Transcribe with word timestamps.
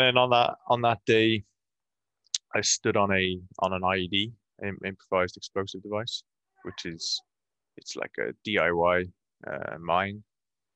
And 0.00 0.18
on 0.18 0.30
that 0.30 0.56
on 0.68 0.82
that 0.82 0.98
day, 1.06 1.44
I 2.54 2.60
stood 2.62 2.96
on 2.96 3.12
a 3.12 3.38
on 3.60 3.72
an 3.72 3.82
IED, 3.82 4.32
im- 4.64 4.78
improvised 4.84 5.36
explosive 5.36 5.82
device, 5.82 6.22
which 6.62 6.86
is 6.86 7.20
it's 7.76 7.96
like 7.96 8.12
a 8.18 8.32
DIY 8.48 9.10
uh, 9.46 9.78
mine 9.78 10.22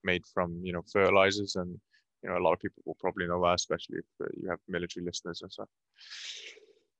made 0.04 0.24
from 0.32 0.60
you 0.62 0.72
know 0.72 0.82
fertilizers, 0.92 1.56
and 1.56 1.78
you 2.22 2.28
know 2.28 2.38
a 2.38 2.42
lot 2.44 2.52
of 2.52 2.60
people 2.60 2.82
will 2.84 2.96
probably 3.00 3.26
know 3.26 3.42
that, 3.42 3.54
especially 3.54 3.98
if 3.98 4.04
uh, 4.22 4.28
you 4.40 4.48
have 4.48 4.58
military 4.68 5.04
listeners 5.04 5.42
and 5.42 5.50
stuff. 5.50 5.68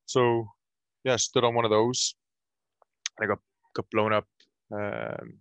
So 0.06 0.46
yeah, 1.04 1.14
I 1.14 1.16
stood 1.16 1.44
on 1.44 1.54
one 1.54 1.64
of 1.64 1.70
those. 1.70 2.14
I 3.20 3.26
got 3.26 3.38
got 3.74 3.90
blown 3.90 4.12
up. 4.12 4.26
Um, 4.72 5.38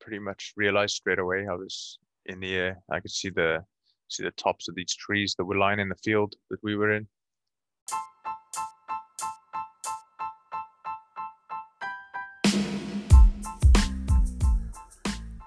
pretty 0.00 0.18
much 0.18 0.52
realized 0.56 0.96
straight 0.96 1.20
away 1.20 1.46
I 1.48 1.54
was 1.54 1.98
in 2.26 2.40
the 2.40 2.54
air. 2.54 2.82
I 2.90 3.00
could 3.00 3.10
see 3.10 3.30
the 3.30 3.64
see 4.12 4.22
the 4.22 4.42
tops 4.44 4.68
of 4.68 4.74
these 4.74 4.94
trees 4.94 5.34
that 5.36 5.44
were 5.44 5.58
lining 5.58 5.88
the 5.88 6.02
field 6.04 6.34
that 6.50 6.60
we 6.62 6.76
were 6.76 6.96
in. 6.96 7.06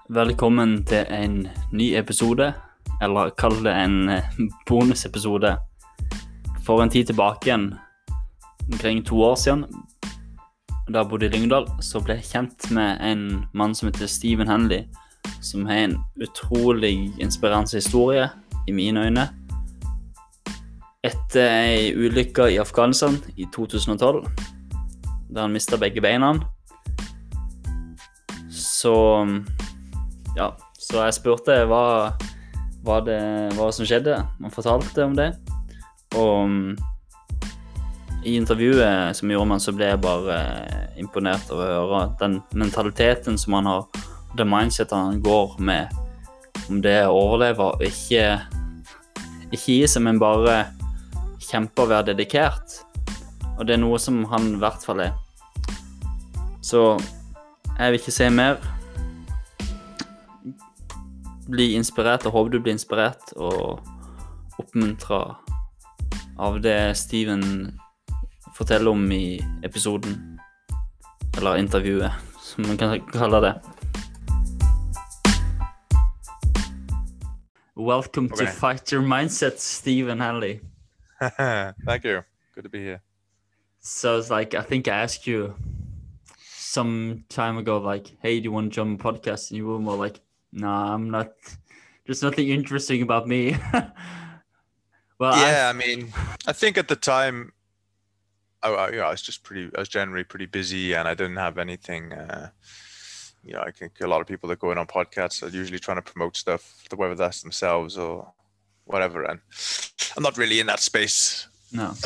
Velkommen 0.08 0.84
til 0.84 1.06
en 1.10 1.48
ny 1.72 1.94
episode, 1.98 2.52
eller 3.02 3.30
kall 3.38 3.56
det 3.64 3.74
en 3.74 4.08
eh, 4.08 4.22
bonusepisode. 4.68 5.56
For 6.66 6.82
en 6.82 6.90
tid 6.90 7.06
tilbake 7.06 7.46
igjen, 7.46 7.74
omkring 8.72 9.04
to 9.06 9.22
år 9.22 9.34
siden, 9.34 9.64
da 10.88 10.98
jeg 11.02 11.08
bodde 11.10 11.26
i 11.26 11.28
Lyngdal, 11.28 11.66
så 11.82 12.00
ble 12.00 12.14
jeg 12.20 12.30
kjent 12.30 12.70
med 12.70 13.02
en 13.02 13.44
mann 13.54 13.74
som 13.74 13.90
heter 13.90 14.06
Steven 14.06 14.48
Henley, 14.48 14.86
som 15.42 15.66
har 15.66 15.88
en 15.88 15.98
utrolig 16.22 17.10
inspirerende 17.22 17.76
historie, 17.76 18.30
i 18.66 18.74
mine 18.74 19.06
øyne. 19.06 19.28
Etter 21.06 21.46
ei 21.46 21.92
ulykke 21.94 22.50
i 22.52 22.58
Afghanistan 22.58 23.18
i 23.36 23.46
2012, 23.54 24.24
der 25.34 25.40
han 25.40 25.54
mista 25.54 25.78
begge 25.78 26.02
beina, 26.02 26.34
så 28.50 28.96
ja, 30.36 30.50
så 30.78 31.04
jeg 31.06 31.14
spurte 31.16 31.62
hva, 31.70 31.84
hva, 32.86 32.98
det, 33.06 33.20
hva 33.56 33.70
som 33.74 33.86
skjedde. 33.86 34.18
Han 34.42 34.54
fortalte 34.54 35.06
om 35.06 35.16
det. 35.18 35.30
Og 36.16 36.76
i 38.26 38.34
intervjuet 38.34 39.16
som 39.16 39.30
gjorde 39.30 39.50
meg 39.52 39.62
så 39.62 39.74
ble 39.76 39.92
jeg 39.92 40.02
bare 40.02 40.36
eh, 40.36 40.86
imponert 41.02 41.50
over 41.54 41.70
å 41.70 41.86
høre 41.92 42.06
den 42.20 42.40
mentaliteten 42.58 43.38
som 43.38 43.58
han 43.58 43.68
har, 43.70 43.86
det 44.36 44.46
mindsetet 44.48 44.96
han 44.96 45.20
går 45.22 45.56
med 45.62 45.94
om 46.70 46.80
det 46.82 46.98
å 47.06 47.14
overleve 47.14 47.68
og 47.70 47.84
ikke, 47.86 48.24
ikke 49.52 49.78
gi 49.78 49.86
seg, 49.88 50.04
men 50.06 50.20
bare 50.22 50.66
kjempe 51.42 51.84
og 51.84 51.92
være 51.92 52.12
dedikert. 52.12 52.80
Og 53.56 53.66
det 53.66 53.76
er 53.76 53.82
noe 53.82 53.98
som 54.02 54.24
han 54.32 54.54
i 54.54 54.60
hvert 54.60 54.82
fall 54.84 55.04
er. 55.06 55.14
Så 56.64 56.96
jeg 57.76 57.92
vil 57.92 58.00
ikke 58.00 58.14
se 58.14 58.30
mer 58.32 58.58
bli 61.46 61.74
inspirert, 61.78 62.26
og 62.26 62.34
håper 62.34 62.56
du 62.56 62.60
blir 62.60 62.74
inspirert 62.74 63.32
og 63.36 63.78
oppmuntra 64.58 65.20
av 66.42 66.58
det 66.64 66.96
Steven 66.98 67.44
forteller 68.56 68.90
om 68.90 69.04
i 69.12 69.38
episoden. 69.64 70.40
Eller 71.36 71.60
intervjuet, 71.60 72.12
som 72.40 72.66
man 72.66 72.80
kan 72.80 72.96
kalle 73.12 73.42
det. 73.44 73.54
Welcome 77.76 78.30
to 78.30 78.42
Okay. 78.42 78.46
Fight 78.50 78.90
Your 78.90 79.02
Mindset, 79.02 79.58
Stephen 79.58 80.18
Hanley. 80.18 80.62
Thank 81.20 82.04
you. 82.04 82.24
Good 82.54 82.64
to 82.64 82.70
be 82.70 82.82
here. 82.82 83.02
So 83.80 84.18
it's 84.18 84.30
like 84.30 84.54
I 84.54 84.62
think 84.62 84.88
I 84.88 84.96
asked 85.02 85.26
you 85.26 85.54
some 86.48 87.24
time 87.28 87.58
ago, 87.58 87.76
like, 87.78 88.16
"Hey, 88.22 88.40
do 88.40 88.44
you 88.44 88.52
want 88.52 88.72
to 88.72 88.74
join 88.74 88.92
my 88.92 88.96
podcast?" 88.96 89.50
And 89.50 89.58
you 89.58 89.66
were 89.66 89.78
more 89.78 89.96
like, 89.96 90.20
"Nah, 90.52 90.94
I'm 90.94 91.10
not. 91.10 91.32
There's 92.06 92.22
nothing 92.22 92.48
interesting 92.48 93.02
about 93.02 93.28
me." 93.28 93.56
well, 95.18 95.34
I- 95.34 95.42
yeah, 95.46 95.68
I 95.68 95.72
mean, 95.74 96.12
I 96.46 96.52
think 96.54 96.78
at 96.78 96.88
the 96.88 96.96
time, 96.96 97.52
I, 98.62 98.70
I, 98.70 98.90
you 98.90 98.96
know, 98.96 99.04
I 99.04 99.10
was 99.10 99.22
just 99.22 99.42
pretty, 99.44 99.70
I 99.76 99.80
was 99.80 99.88
generally 99.90 100.24
pretty 100.24 100.46
busy 100.46 100.94
and 100.94 101.06
I 101.06 101.12
didn't 101.14 101.36
have 101.36 101.58
anything, 101.58 102.12
uh, 102.14 102.50
you 103.46 103.52
know, 103.54 103.60
I 103.60 103.70
think 103.70 103.92
a 104.00 104.06
lot 104.06 104.20
of 104.20 104.26
people 104.26 104.48
that 104.48 104.58
go 104.58 104.72
in 104.72 104.78
on 104.78 104.86
podcasts 104.86 105.42
are 105.42 105.48
usually 105.48 105.78
trying 105.78 105.98
to 105.98 106.02
promote 106.02 106.36
stuff, 106.36 106.84
whether 106.94 107.14
that's 107.14 107.42
themselves 107.42 107.96
or 107.96 108.32
whatever. 108.84 109.22
And 109.22 109.40
I'm 110.16 110.22
not 110.22 110.36
really 110.36 110.58
in 110.60 110.66
that 110.66 110.80
space. 110.80 111.48
no, 111.72 111.94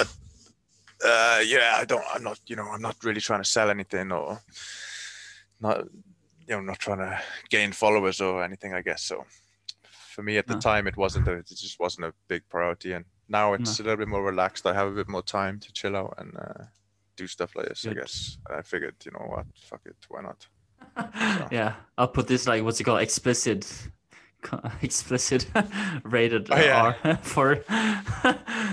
Uh, 1.03 1.41
yeah, 1.47 1.77
I 1.79 1.87
don't, 1.87 2.05
I'm 2.13 2.23
not, 2.23 2.39
you 2.47 2.57
know, 2.57 2.69
I'm 2.69 2.83
not 2.83 2.97
really 3.03 3.23
trying 3.23 3.43
to 3.43 3.49
sell 3.49 3.71
anything 3.71 4.13
or 4.13 4.43
not, 5.59 5.85
you 6.47 6.55
know, 6.55 6.61
not 6.61 6.79
trying 6.79 6.99
to 6.99 7.19
gain 7.49 7.73
followers 7.73 8.21
or 8.21 8.45
anything, 8.45 8.75
I 8.75 8.83
guess. 8.83 9.03
So 9.05 9.25
for 10.13 10.23
me 10.23 10.37
at 10.37 10.47
the 10.47 10.53
No. 10.55 10.61
time, 10.61 10.87
it 10.87 10.99
wasn't, 10.99 11.27
a, 11.27 11.33
it 11.39 11.47
just 11.49 11.81
wasn't 11.81 12.05
a 12.05 12.13
big 12.29 12.43
priority. 12.51 12.93
And 12.93 13.07
now 13.31 13.55
it's 13.55 13.81
a 13.81 13.83
little 13.83 13.97
bit 13.97 14.09
more 14.09 14.23
relaxed. 14.23 14.67
I 14.67 14.75
have 14.75 14.89
a 14.89 14.95
bit 14.95 15.09
more 15.09 15.23
time 15.23 15.59
to 15.61 15.73
chill 15.73 15.97
out 15.97 16.17
and 16.19 16.37
uh, 16.37 16.65
do 17.17 17.27
stuff 17.27 17.57
like 17.57 17.69
this, 17.69 17.85
Good. 17.85 17.97
I 17.97 18.01
guess. 18.03 18.37
I 18.51 18.61
figured, 18.61 18.97
you 19.07 19.13
know 19.13 19.25
what, 19.27 19.47
fuck 19.55 19.81
it, 19.87 19.97
why 20.09 20.21
not? 20.21 20.47
yeah, 21.51 21.75
I'll 21.99 22.09
put 22.09 22.27
this 22.27 22.47
like 22.47 22.63
what's 22.65 22.81
it 22.81 22.85
called, 22.85 23.01
explicit, 23.01 23.67
explicit 24.83 25.47
rated 26.05 26.51
Oh, 26.51 26.57
yeah. 26.57 26.95
R 27.05 27.17
for 27.23 27.65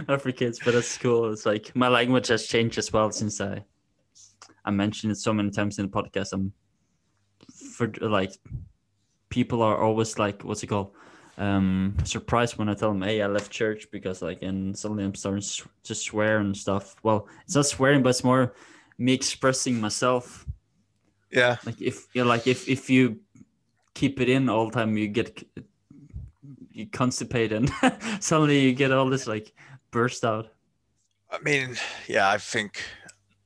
not 0.08 0.22
for 0.22 0.32
kids, 0.32 0.60
but 0.64 0.74
that's 0.74 0.98
cool. 0.98 1.32
It's 1.32 1.46
like 1.46 1.76
my 1.76 1.88
language 1.88 2.28
has 2.28 2.48
changed 2.48 2.78
as 2.78 2.92
well 2.92 3.12
since 3.12 3.42
I 3.42 3.64
I 4.66 4.72
mentioned 4.72 5.12
it 5.12 5.18
so 5.18 5.34
many 5.34 5.50
times 5.50 5.80
in 5.80 5.90
the 5.90 5.92
podcast. 5.92 6.34
I'm 6.34 6.54
for 7.74 7.92
like 8.02 8.34
people 9.30 9.62
are 9.62 9.78
always 9.78 10.18
like 10.18 10.44
what's 10.44 10.64
it 10.64 10.68
called 10.68 10.92
um 11.38 11.96
surprised 12.04 12.58
when 12.58 12.68
I 12.68 12.74
tell 12.74 12.90
them 12.90 13.02
hey 13.04 13.22
I 13.22 13.28
left 13.28 13.52
church 13.52 13.88
because 13.92 14.22
like 14.22 14.42
and 14.42 14.76
suddenly 14.76 15.04
I'm 15.04 15.14
starting 15.16 15.44
to 15.84 15.96
swear 15.96 16.40
and 16.40 16.56
stuff. 16.56 16.96
Well, 17.04 17.28
it's 17.46 17.56
not 17.56 17.66
swearing, 17.66 18.02
but 18.04 18.10
it's 18.10 18.24
more 18.24 18.54
me 18.98 19.14
expressing 19.14 19.80
myself 19.80 20.46
Yeah. 21.32 21.58
like 21.66 21.82
if 21.82 22.08
you're 22.14 22.26
like 22.26 22.48
if 22.48 22.68
if 22.70 22.90
you 22.90 23.20
keep 23.94 24.22
it 24.22 24.30
in 24.30 24.50
all 24.50 24.70
the 24.70 24.72
time 24.80 24.98
you 24.98 25.08
get 25.08 25.44
you 26.72 26.86
constipate 26.88 27.52
and 27.52 27.70
suddenly 28.24 28.60
you 28.60 28.74
get 28.74 28.92
all 28.92 29.10
this 29.10 29.28
like 29.28 29.54
burst 29.92 30.24
out 30.24 30.48
I 31.30 31.40
mean, 31.40 31.76
yeah, 32.08 32.30
I 32.30 32.38
think 32.38 32.82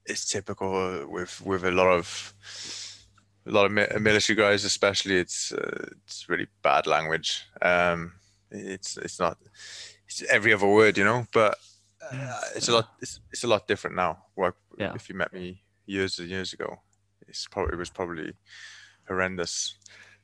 it's 0.05 0.29
typical 0.29 1.07
with 1.07 1.41
with 1.43 1.63
a 1.65 1.71
lot 1.71 1.87
of 1.87 2.33
a 3.47 3.49
lot 3.51 3.65
of 3.65 3.71
mi- 3.71 3.87
military 3.99 4.35
guys, 4.37 4.63
especially. 4.65 5.17
It's 5.17 5.51
uh, 5.51 5.87
it's 6.05 6.29
really 6.29 6.45
bad 6.61 6.85
language. 6.85 7.43
Um, 7.59 8.13
it's 8.51 8.97
it's 8.97 9.19
not 9.19 9.37
it's 10.07 10.21
every 10.29 10.53
other 10.53 10.67
word, 10.67 10.95
you 10.97 11.03
know. 11.03 11.25
But 11.33 11.57
uh, 12.13 12.39
it's 12.55 12.69
a 12.69 12.73
lot 12.73 12.89
it's, 13.01 13.19
it's 13.31 13.43
a 13.43 13.47
lot 13.47 13.67
different 13.67 13.95
now. 13.95 14.25
Like 14.37 14.53
Yeah. 14.77 14.93
if 14.93 15.09
you 15.09 15.15
met 15.17 15.33
me 15.33 15.63
years 15.87 16.19
and 16.19 16.29
years 16.29 16.53
ago, 16.53 16.83
it's 17.27 17.47
probably 17.47 17.73
it 17.73 17.77
was 17.77 17.89
probably 17.89 18.33
horrendous 19.07 19.75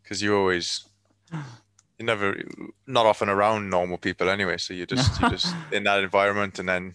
because 0.02 0.22
you 0.22 0.35
always 0.35 0.88
you 1.31 2.06
never 2.06 2.41
not 2.85 3.06
often 3.06 3.30
around 3.30 3.69
normal 3.69 3.97
people 3.97 4.30
anyway 4.30 4.58
so 4.58 4.74
you're 4.74 4.85
just 4.85 5.19
you 5.22 5.30
just 5.30 5.56
in 5.72 5.84
that 5.84 6.03
environment 6.03 6.59
and 6.59 6.69
then 6.69 6.94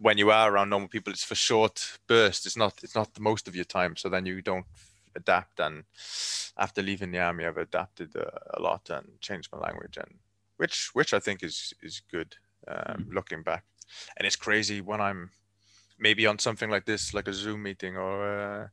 when 0.00 0.16
you 0.16 0.30
are 0.30 0.52
around 0.52 0.70
normal 0.70 0.88
people 0.88 1.12
it's 1.12 1.24
for 1.24 1.34
short 1.34 1.98
bursts 2.06 2.46
it's 2.46 2.56
not 2.56 2.74
it's 2.82 2.94
not 2.94 3.14
the 3.14 3.20
most 3.20 3.48
of 3.48 3.54
your 3.54 3.64
time 3.64 3.96
so 3.96 4.08
then 4.08 4.26
you 4.26 4.40
don't 4.42 4.66
adapt 5.16 5.58
and 5.58 5.84
after 6.56 6.82
leaving 6.82 7.10
the 7.10 7.18
army 7.18 7.44
i've 7.44 7.56
adapted 7.56 8.14
uh, 8.16 8.30
a 8.54 8.60
lot 8.60 8.88
and 8.90 9.20
changed 9.20 9.48
my 9.52 9.58
language 9.58 9.96
and 9.96 10.14
which 10.56 10.90
which 10.92 11.12
i 11.12 11.18
think 11.18 11.42
is 11.42 11.72
is 11.82 12.02
good 12.10 12.36
um, 12.68 13.08
looking 13.12 13.42
back. 13.42 13.64
And 14.16 14.26
it's 14.26 14.36
crazy 14.36 14.80
when 14.80 15.00
i'm 15.00 15.30
maybe 15.98 16.26
on 16.26 16.38
something 16.38 16.70
like 16.70 16.84
this 16.84 17.14
like 17.14 17.26
a 17.26 17.32
zoom 17.32 17.62
meeting 17.62 17.96
or 17.96 18.28
uh, 18.28 18.68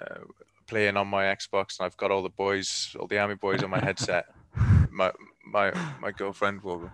uh, 0.00 0.18
playing 0.66 0.96
on 0.96 1.06
my 1.06 1.24
xbox 1.24 1.78
and 1.78 1.86
i've 1.86 1.96
got 1.96 2.10
all 2.10 2.22
the 2.22 2.28
boys 2.28 2.94
all 2.98 3.06
the 3.06 3.18
army 3.18 3.34
boys 3.34 3.62
on 3.62 3.70
my 3.70 3.80
headset 3.80 4.26
my 4.90 5.12
my 5.44 5.72
my 6.00 6.10
girlfriend 6.10 6.62
will, 6.62 6.90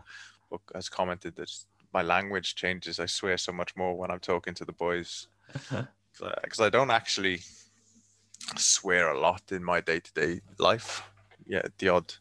will 0.50 0.62
has 0.74 0.88
commented 0.88 1.36
that 1.36 1.50
my 1.92 2.02
language 2.02 2.54
changes. 2.54 2.98
I 2.98 3.06
swear 3.06 3.38
so 3.38 3.52
much 3.52 3.76
more 3.76 3.96
when 3.96 4.10
I'm 4.10 4.20
talking 4.20 4.54
to 4.54 4.64
the 4.64 4.72
boys 4.72 5.28
because 6.12 6.60
I 6.60 6.70
don't 6.70 6.90
actually 6.90 7.40
swear 8.56 9.12
a 9.12 9.20
lot 9.20 9.52
in 9.52 9.62
my 9.62 9.80
day 9.80 10.00
to 10.00 10.12
day 10.12 10.40
life. 10.58 11.02
Yeah, 11.46 11.62
the 11.78 11.88
odd 11.88 12.14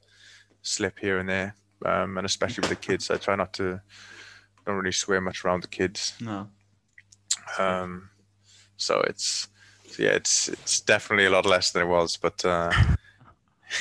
slip 0.61 0.99
here 0.99 1.19
and 1.19 1.29
there, 1.29 1.55
um, 1.85 2.17
and 2.17 2.25
especially 2.25 2.61
with 2.61 2.69
the 2.69 2.87
kids, 2.87 3.09
I 3.09 3.17
try 3.17 3.35
not 3.35 3.53
to. 3.53 3.81
Don't 4.65 4.75
really 4.75 4.91
swear 4.91 5.19
much 5.19 5.43
around 5.43 5.63
the 5.63 5.67
kids. 5.67 6.13
no 6.21 6.47
Um, 7.57 8.11
so 8.77 9.01
it's 9.01 9.47
yeah, 9.99 10.11
it's 10.11 10.47
it's 10.49 10.81
definitely 10.81 11.25
a 11.25 11.29
lot 11.29 11.45
less 11.45 11.71
than 11.71 11.83
it 11.83 11.87
was, 11.87 12.17
but 12.17 12.43
uh, 12.45 12.71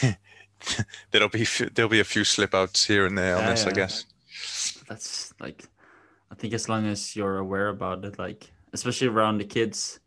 there'll 1.11 1.29
be 1.29 1.47
there'll 1.75 1.89
be 1.91 2.01
a 2.01 2.05
few 2.05 2.25
slip 2.25 2.55
outs 2.55 2.87
here 2.87 3.07
and 3.07 3.17
there 3.19 3.37
on 3.37 3.45
Yeah, 3.45 3.47
this, 3.47 3.67
I 3.67 3.73
guess. 3.73 4.05
that's 4.89 5.33
like 5.41 5.65
I 6.31 6.35
think 6.37 6.55
as 6.55 6.69
long 6.69 6.87
as 6.87 7.17
you're 7.17 7.39
aware 7.39 7.69
about 7.69 8.05
it, 8.05 8.19
like 8.19 8.51
especially 8.73 9.09
around 9.09 9.39
the 9.39 9.45
kids, 9.45 10.01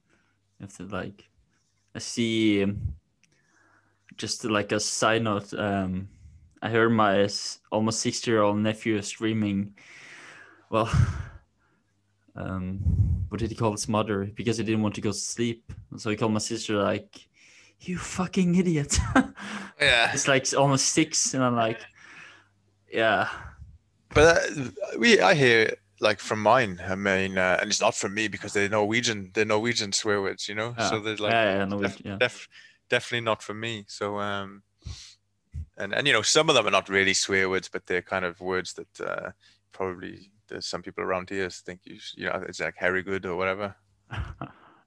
if 0.59 0.77
to 0.77 0.85
like. 0.85 1.29
I 1.95 1.99
see. 1.99 2.65
Just 4.17 4.45
like 4.45 4.71
a 4.71 4.79
side 4.79 5.23
note, 5.23 5.53
um, 5.55 6.07
I 6.61 6.69
heard 6.69 6.89
my 6.91 7.27
almost 7.71 7.99
sixty-year-old 8.01 8.57
nephew 8.57 9.01
screaming. 9.01 9.75
Well, 10.69 10.89
um, 12.35 12.79
what 13.29 13.39
did 13.39 13.49
he 13.49 13.55
call 13.55 13.71
his 13.71 13.87
mother? 13.87 14.25
Because 14.35 14.57
he 14.57 14.63
didn't 14.63 14.81
want 14.83 14.95
to 14.95 15.01
go 15.01 15.11
to 15.11 15.17
sleep, 15.17 15.71
so 15.97 16.09
he 16.09 16.15
called 16.15 16.33
my 16.33 16.39
sister 16.39 16.75
like, 16.81 17.27
"You 17.81 17.97
fucking 17.97 18.55
idiot." 18.55 18.97
Yeah. 19.81 20.11
it's 20.13 20.27
like 20.29 20.47
almost 20.53 20.85
six, 20.89 21.33
and 21.33 21.43
I'm 21.43 21.55
like, 21.55 21.81
yeah, 22.91 23.27
But 24.13 24.37
uh, 24.37 24.69
we, 24.97 25.19
I 25.19 25.33
hear 25.33 25.61
it 25.63 25.79
like 25.99 26.19
from 26.19 26.41
mine. 26.41 26.79
I 26.87 26.95
mean, 26.95 27.37
uh, 27.37 27.57
and 27.59 27.69
it's 27.69 27.81
not 27.81 27.95
from 27.95 28.13
me 28.13 28.27
because 28.27 28.53
they're 28.53 28.69
Norwegian. 28.69 29.31
They're 29.33 29.45
Norwegian 29.45 29.91
swear 29.91 30.21
words, 30.21 30.47
you 30.47 30.55
know. 30.55 30.75
yeah, 30.77 30.89
So 30.89 30.99
they're 30.99 31.17
like 31.17 31.31
yeah, 31.31 31.65
yeah, 31.67 31.77
def- 31.81 32.01
yeah. 32.05 32.17
def- 32.19 32.47
definitely 32.89 33.25
not 33.25 33.41
for 33.41 33.53
me. 33.53 33.85
So 33.87 34.19
um, 34.19 34.61
and 35.77 35.93
and 35.93 36.05
you 36.07 36.13
know 36.13 36.21
some 36.21 36.49
of 36.49 36.55
them 36.55 36.67
are 36.67 36.71
not 36.71 36.87
really 36.89 37.13
swear 37.13 37.49
words, 37.49 37.67
but 37.67 37.85
they're 37.87 38.01
kind 38.03 38.23
of 38.25 38.39
words 38.39 38.73
that 38.73 39.01
uh, 39.01 39.31
probably 39.71 40.29
there's 40.49 40.65
some 40.65 40.81
people 40.81 41.03
around 41.03 41.29
here 41.29 41.49
think 41.49 41.81
you 41.83 41.99
sh- 41.99 42.15
you 42.17 42.25
know 42.25 42.43
it's 42.47 42.59
like 42.59 42.75
Harry 42.77 43.03
good 43.03 43.25
or 43.25 43.35
whatever. 43.35 43.75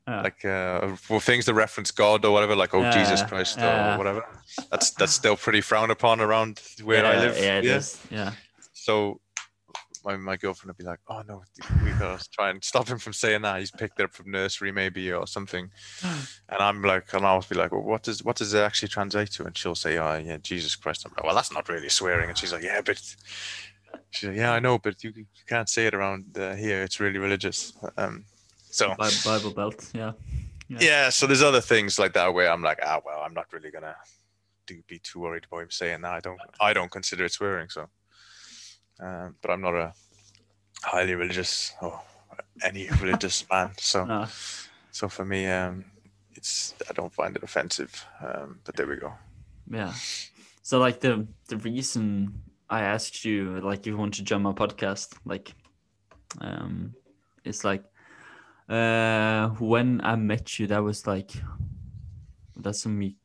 Yeah. 0.08 0.22
Like 0.22 0.44
uh, 0.44 0.94
for 0.94 1.20
things 1.20 1.46
that 1.46 1.54
reference 1.54 1.90
God 1.90 2.24
or 2.24 2.30
whatever, 2.30 2.54
like 2.54 2.72
oh 2.74 2.92
Jesus 2.92 3.24
Christ 3.24 3.58
yeah. 3.58 3.96
or 3.96 3.98
whatever. 3.98 4.24
That's 4.70 4.92
that's 4.92 5.10
still 5.10 5.36
pretty 5.36 5.60
frowned 5.60 5.90
upon 5.90 6.20
around 6.20 6.62
where 6.84 7.04
I 7.04 7.16
live. 7.16 7.36
Yeah, 7.36 7.58
it 7.58 7.64
is. 7.64 8.00
Yeah. 8.08 8.30
So 8.72 9.20
my, 10.06 10.16
my 10.16 10.36
girlfriend 10.36 10.68
would 10.68 10.78
be 10.78 10.84
like, 10.84 11.00
oh 11.08 11.22
no, 11.26 11.42
we 11.84 11.90
gotta 11.98 12.24
try 12.30 12.50
and 12.50 12.62
stop 12.62 12.86
him 12.86 12.98
from 12.98 13.12
saying 13.12 13.42
that. 13.42 13.58
He's 13.58 13.72
picked 13.72 13.98
it 13.98 14.04
up 14.04 14.14
from 14.14 14.30
nursery 14.30 14.70
maybe 14.70 15.12
or 15.12 15.26
something. 15.26 15.70
And 16.48 16.60
I'm 16.62 16.80
like, 16.80 17.12
and 17.12 17.26
I'll 17.26 17.44
be 17.48 17.56
like, 17.56 17.72
well, 17.72 17.82
what 17.82 18.04
does 18.04 18.22
what 18.22 18.36
does 18.36 18.54
it 18.54 18.60
actually 18.60 18.88
translate 18.88 19.32
to? 19.32 19.44
And 19.44 19.58
she'll 19.58 19.74
say, 19.74 19.98
oh 19.98 20.16
yeah, 20.24 20.36
Jesus 20.36 20.76
Christ. 20.76 21.04
I'm 21.04 21.12
like, 21.16 21.24
well, 21.24 21.34
that's 21.34 21.52
not 21.52 21.68
really 21.68 21.88
swearing. 21.88 22.28
And 22.28 22.38
she's 22.38 22.52
like, 22.52 22.62
yeah, 22.62 22.80
but 22.80 23.02
she's 24.10 24.28
like, 24.28 24.38
yeah, 24.38 24.52
I 24.52 24.58
know, 24.60 24.78
but 24.78 25.02
you, 25.04 25.12
you 25.14 25.26
can't 25.46 25.69
say 25.69 25.87
it 25.87 25.94
around 25.94 26.37
uh, 26.38 26.54
here. 26.54 26.82
It's 26.82 27.00
really 27.00 27.19
religious. 27.19 27.72
Um, 27.96 28.25
so 28.70 28.94
Bible 29.25 29.52
Belt. 29.52 29.90
Yeah. 29.94 30.12
yeah, 30.69 31.08
so 31.10 31.26
there's 31.26 31.43
other 31.43 31.60
things 31.60 31.98
like 31.98 32.12
that 32.14 32.34
where 32.34 32.50
I'm 32.50 32.62
like, 32.62 32.81
ah, 32.84 33.00
well, 33.04 33.20
I'm 33.25 33.34
not 33.34 33.52
really 33.52 33.70
gonna 33.70 33.96
do 34.66 34.82
be 34.88 34.98
too 34.98 35.20
worried 35.20 35.46
about 35.46 35.62
him 35.62 35.70
saying 35.70 36.00
that. 36.02 36.12
I 36.12 36.20
don't, 36.20 36.40
I 36.60 36.72
don't 36.72 36.90
consider 36.90 37.25
it 37.25 37.32
swearing. 37.32 37.69
So, 37.69 37.88
um, 39.00 39.37
but 39.40 39.50
I'm 39.50 39.60
not 39.60 39.75
a 39.75 39.93
highly 40.82 41.14
religious 41.14 41.72
or 41.81 42.00
any 42.62 42.88
religious 43.00 43.44
man. 43.50 43.70
So, 43.78 44.04
No. 44.04 44.26
so 44.90 45.08
for 45.08 45.25
me, 45.25 45.46
um, 45.46 45.84
it's 46.34 46.75
I 46.90 46.92
don't 46.92 47.12
find 47.12 47.37
it 47.37 47.42
offensive. 47.42 48.04
Um, 48.22 48.60
but 48.64 48.76
there 48.76 48.87
we 48.87 48.96
go. 48.96 49.12
Yeah. 49.70 49.94
So 50.62 50.78
like 50.78 51.00
the 51.00 51.26
the 51.49 51.56
reason 51.58 52.42
I 52.68 52.82
asked 52.82 53.24
you 53.24 53.60
like 53.60 53.80
if 53.80 53.86
you 53.86 53.96
want 53.96 54.14
to 54.14 54.22
join 54.22 54.42
my 54.42 54.52
podcast, 54.52 55.16
like 55.24 55.54
um 56.40 56.94
it's 57.44 57.64
like 57.64 57.84
uh 58.68 59.48
when 59.60 60.00
I 60.02 60.16
met 60.16 60.58
you 60.58 60.66
that 60.66 60.82
was 60.82 61.06
like 61.06 61.30
that's 62.56 62.86
me 62.86 63.16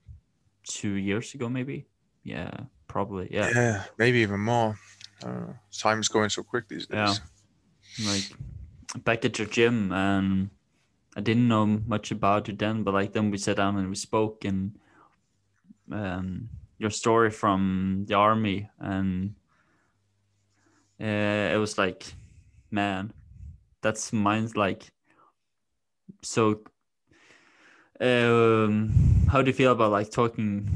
two 0.63 0.93
years 0.93 1.33
ago 1.33 1.49
maybe. 1.49 1.87
Yeah, 2.23 2.51
probably. 2.87 3.29
Yeah. 3.31 3.49
Yeah, 3.53 3.83
maybe 3.97 4.19
even 4.19 4.41
more. 4.41 4.77
Uh, 5.25 5.53
time's 5.71 6.07
going 6.07 6.29
so 6.29 6.43
quick 6.43 6.67
these 6.67 6.85
days. 6.87 7.19
Yeah. 7.99 8.11
Like 8.11 9.03
back 9.03 9.25
at 9.25 9.39
your 9.39 9.47
gym 9.47 9.91
and 9.91 10.49
I 11.15 11.21
didn't 11.21 11.47
know 11.47 11.65
much 11.65 12.11
about 12.11 12.47
you 12.47 12.55
then, 12.55 12.83
but 12.83 12.93
like 12.93 13.13
then 13.13 13.31
we 13.31 13.37
sat 13.37 13.57
down 13.57 13.77
and 13.77 13.89
we 13.89 13.95
spoke 13.95 14.45
and 14.45 14.77
um 15.91 16.49
your 16.81 16.89
story 16.89 17.29
from 17.29 18.05
the 18.07 18.15
army 18.15 18.67
and 18.79 19.35
uh, 20.99 21.53
it 21.53 21.59
was 21.59 21.77
like 21.77 22.13
man 22.71 23.13
that's 23.83 24.11
mine's 24.11 24.57
like 24.57 24.91
so 26.23 26.61
um 27.99 28.91
how 29.29 29.43
do 29.43 29.49
you 29.51 29.53
feel 29.53 29.73
about 29.73 29.91
like 29.91 30.09
talking 30.09 30.67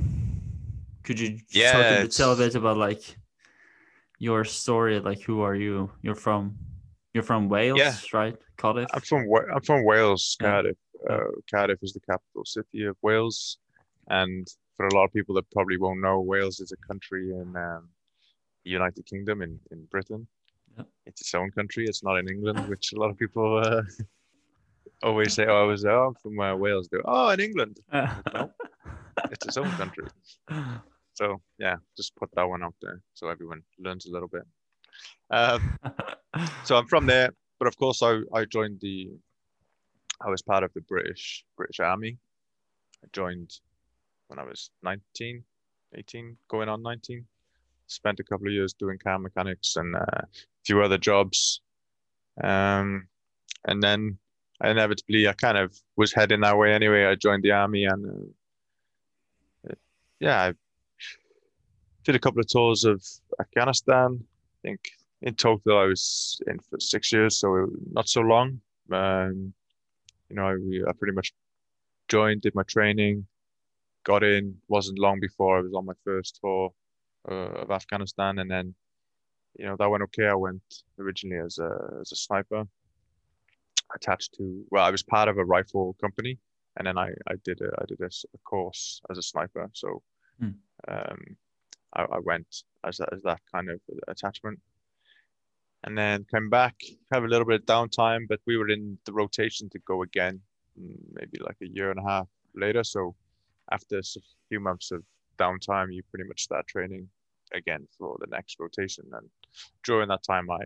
could 1.03 1.19
you 1.19 1.39
Yeah, 1.49 1.71
talk 1.71 1.85
a 1.91 2.01
bit, 2.03 2.11
tell 2.11 2.33
a 2.33 2.35
bit 2.35 2.53
about 2.53 2.77
like 2.77 3.17
your 4.19 4.43
story 4.45 4.99
like 4.99 5.21
who 5.21 5.41
are 5.41 5.55
you 5.55 5.89
you're 6.03 6.13
from 6.13 6.55
you're 7.15 7.23
from 7.23 7.49
wales 7.49 7.79
Yeah. 7.79 7.97
right 8.13 8.37
cardiff 8.57 8.89
I'm 8.93 9.01
from 9.01 9.25
I'm 9.55 9.61
from 9.63 9.83
Wales, 9.83 10.37
Yeah. 10.39 10.47
Cardiff. 10.51 10.77
Uh, 11.09 11.31
Cardiff 11.51 11.79
is 11.81 11.93
the 11.93 11.99
capital 11.99 12.45
city 12.45 12.83
of 12.85 12.95
Wales, 13.01 13.57
and 14.09 14.47
for 14.75 14.87
a 14.87 14.93
lot 14.93 15.05
of 15.05 15.13
people 15.13 15.35
that 15.35 15.49
probably 15.51 15.77
won't 15.77 16.01
know, 16.01 16.19
Wales 16.19 16.59
is 16.59 16.71
a 16.71 16.87
country 16.87 17.31
in 17.31 17.55
um, 17.55 17.89
the 18.63 18.71
United 18.71 19.05
Kingdom 19.05 19.41
in 19.41 19.59
in 19.71 19.85
Britain. 19.85 20.27
Yep. 20.77 20.87
It's 21.05 21.21
its 21.21 21.33
own 21.33 21.51
country. 21.51 21.85
It's 21.85 22.03
not 22.03 22.17
in 22.17 22.27
England, 22.27 22.67
which 22.67 22.93
a 22.93 22.99
lot 22.99 23.09
of 23.09 23.17
people 23.17 23.61
uh, 23.63 23.83
always 25.03 25.33
say. 25.33 25.45
Oh, 25.47 25.63
I 25.63 25.65
was 25.65 25.85
oh, 25.85 26.07
I'm 26.07 26.15
from 26.15 26.39
uh, 26.39 26.55
Wales. 26.55 26.89
They 26.89 26.97
oh, 27.05 27.29
in 27.29 27.39
England. 27.39 27.79
No. 28.33 28.51
It's 29.31 29.45
its 29.45 29.57
own 29.57 29.71
country. 29.71 30.07
So 31.15 31.39
yeah, 31.57 31.77
just 31.95 32.13
put 32.17 32.29
that 32.35 32.43
one 32.43 32.61
out 32.61 32.75
there 32.81 33.01
so 33.13 33.29
everyone 33.29 33.63
learns 33.79 34.05
a 34.05 34.11
little 34.11 34.27
bit. 34.27 34.43
Um, 35.31 35.79
so 36.65 36.75
I'm 36.75 36.87
from 36.87 37.05
there, 37.05 37.29
but 37.57 37.69
of 37.69 37.77
course 37.77 38.03
I, 38.03 38.19
I 38.33 38.43
joined 38.43 38.81
the 38.81 39.11
I 40.21 40.29
was 40.29 40.41
part 40.41 40.63
of 40.63 40.73
the 40.73 40.81
British 40.81 41.45
British 41.55 41.79
Army. 41.79 42.17
I 43.01 43.07
joined 43.13 43.49
when 44.27 44.39
I 44.39 44.43
was 44.43 44.71
19, 44.83 45.43
18, 45.95 46.37
going 46.47 46.69
on 46.69 46.81
19. 46.81 47.25
Spent 47.87 48.19
a 48.19 48.23
couple 48.23 48.47
of 48.47 48.53
years 48.53 48.73
doing 48.73 48.97
car 48.97 49.19
mechanics 49.19 49.75
and 49.75 49.95
uh, 49.95 49.99
a 49.99 50.27
few 50.65 50.81
other 50.81 50.97
jobs. 50.97 51.61
Um, 52.43 53.07
and 53.65 53.81
then 53.81 54.17
inevitably 54.63 55.27
I 55.27 55.33
kind 55.33 55.57
of 55.57 55.75
was 55.95 56.13
heading 56.13 56.41
that 56.41 56.57
way 56.57 56.73
anyway. 56.73 57.05
I 57.05 57.15
joined 57.15 57.43
the 57.43 57.51
army 57.51 57.85
and 57.85 58.33
uh, 59.69 59.73
yeah, 60.19 60.41
I 60.41 60.53
did 62.03 62.15
a 62.15 62.19
couple 62.19 62.39
of 62.39 62.47
tours 62.47 62.85
of 62.85 63.03
Afghanistan. 63.39 64.19
I 64.21 64.67
think 64.67 64.79
in 65.21 65.35
total 65.35 65.77
I 65.77 65.85
was 65.85 66.41
in 66.47 66.59
for 66.59 66.79
six 66.79 67.11
years, 67.11 67.39
so 67.39 67.67
not 67.91 68.09
so 68.09 68.21
long. 68.21 68.61
Um, 68.91 69.53
you 70.29 70.35
know, 70.35 70.47
I, 70.47 70.89
I 70.89 70.93
pretty 70.93 71.13
much 71.13 71.33
joined, 72.07 72.41
did 72.41 72.55
my 72.55 72.63
training, 72.63 73.25
got 74.05 74.23
in. 74.23 74.55
wasn't 74.67 74.99
long 74.99 75.19
before 75.19 75.57
I 75.57 75.61
was 75.61 75.73
on 75.73 75.85
my 75.85 75.93
first 76.03 76.39
tour 76.41 76.71
uh, 77.29 77.63
of 77.63 77.71
Afghanistan, 77.71 78.39
and 78.39 78.49
then 78.49 78.75
you 79.57 79.65
know 79.65 79.75
that 79.77 79.89
went 79.89 80.03
okay. 80.03 80.27
I 80.27 80.35
went 80.35 80.63
originally 80.99 81.41
as 81.45 81.59
a 81.59 81.71
as 82.01 82.11
a 82.11 82.15
sniper, 82.15 82.63
attached 83.95 84.33
to 84.35 84.65
well, 84.71 84.85
I 84.85 84.91
was 84.91 85.03
part 85.03 85.29
of 85.29 85.37
a 85.37 85.45
rifle 85.45 85.95
company, 86.01 86.37
and 86.77 86.87
then 86.87 86.97
I 86.97 87.09
I 87.27 87.35
did 87.43 87.61
a 87.61 87.69
I 87.81 87.85
did 87.87 88.01
a, 88.01 88.05
a 88.37 88.37
course 88.43 89.01
as 89.09 89.17
a 89.17 89.23
sniper. 89.23 89.69
So, 89.73 90.01
Hmm. 90.39 90.55
um, 90.87 91.37
I, 91.95 92.03
I 92.03 92.19
went 92.19 92.47
as 92.83 92.97
that, 92.97 93.09
as 93.13 93.21
that 93.23 93.41
kind 93.53 93.69
of 93.69 93.79
attachment 94.07 94.59
and 95.85 95.97
then 95.97 96.25
came 96.33 96.49
back, 96.49 96.75
have 97.11 97.23
a 97.23 97.27
little 97.27 97.45
bit 97.45 97.61
of 97.61 97.65
downtime, 97.65 98.27
but 98.27 98.39
we 98.47 98.57
were 98.57 98.69
in 98.69 98.97
the 99.05 99.13
rotation 99.13 99.69
to 99.69 99.79
go 99.79 100.01
again, 100.01 100.41
mm, 100.79 100.97
maybe 101.13 101.37
like 101.39 101.57
a 101.61 101.67
year 101.67 101.91
and 101.91 101.99
a 101.99 102.09
half 102.09 102.27
later. 102.55 102.83
So 102.83 103.15
after 103.71 103.99
a 103.99 104.03
few 104.49 104.59
months 104.59 104.91
of 104.91 105.03
downtime, 105.37 105.93
you 105.93 106.03
pretty 106.09 106.27
much 106.27 106.43
start 106.43 106.67
training 106.67 107.07
again 107.53 107.87
for 107.97 108.17
the 108.19 108.27
next 108.27 108.59
rotation. 108.59 109.05
And 109.13 109.29
during 109.83 110.07
that 110.09 110.23
time, 110.23 110.49
I 110.49 110.63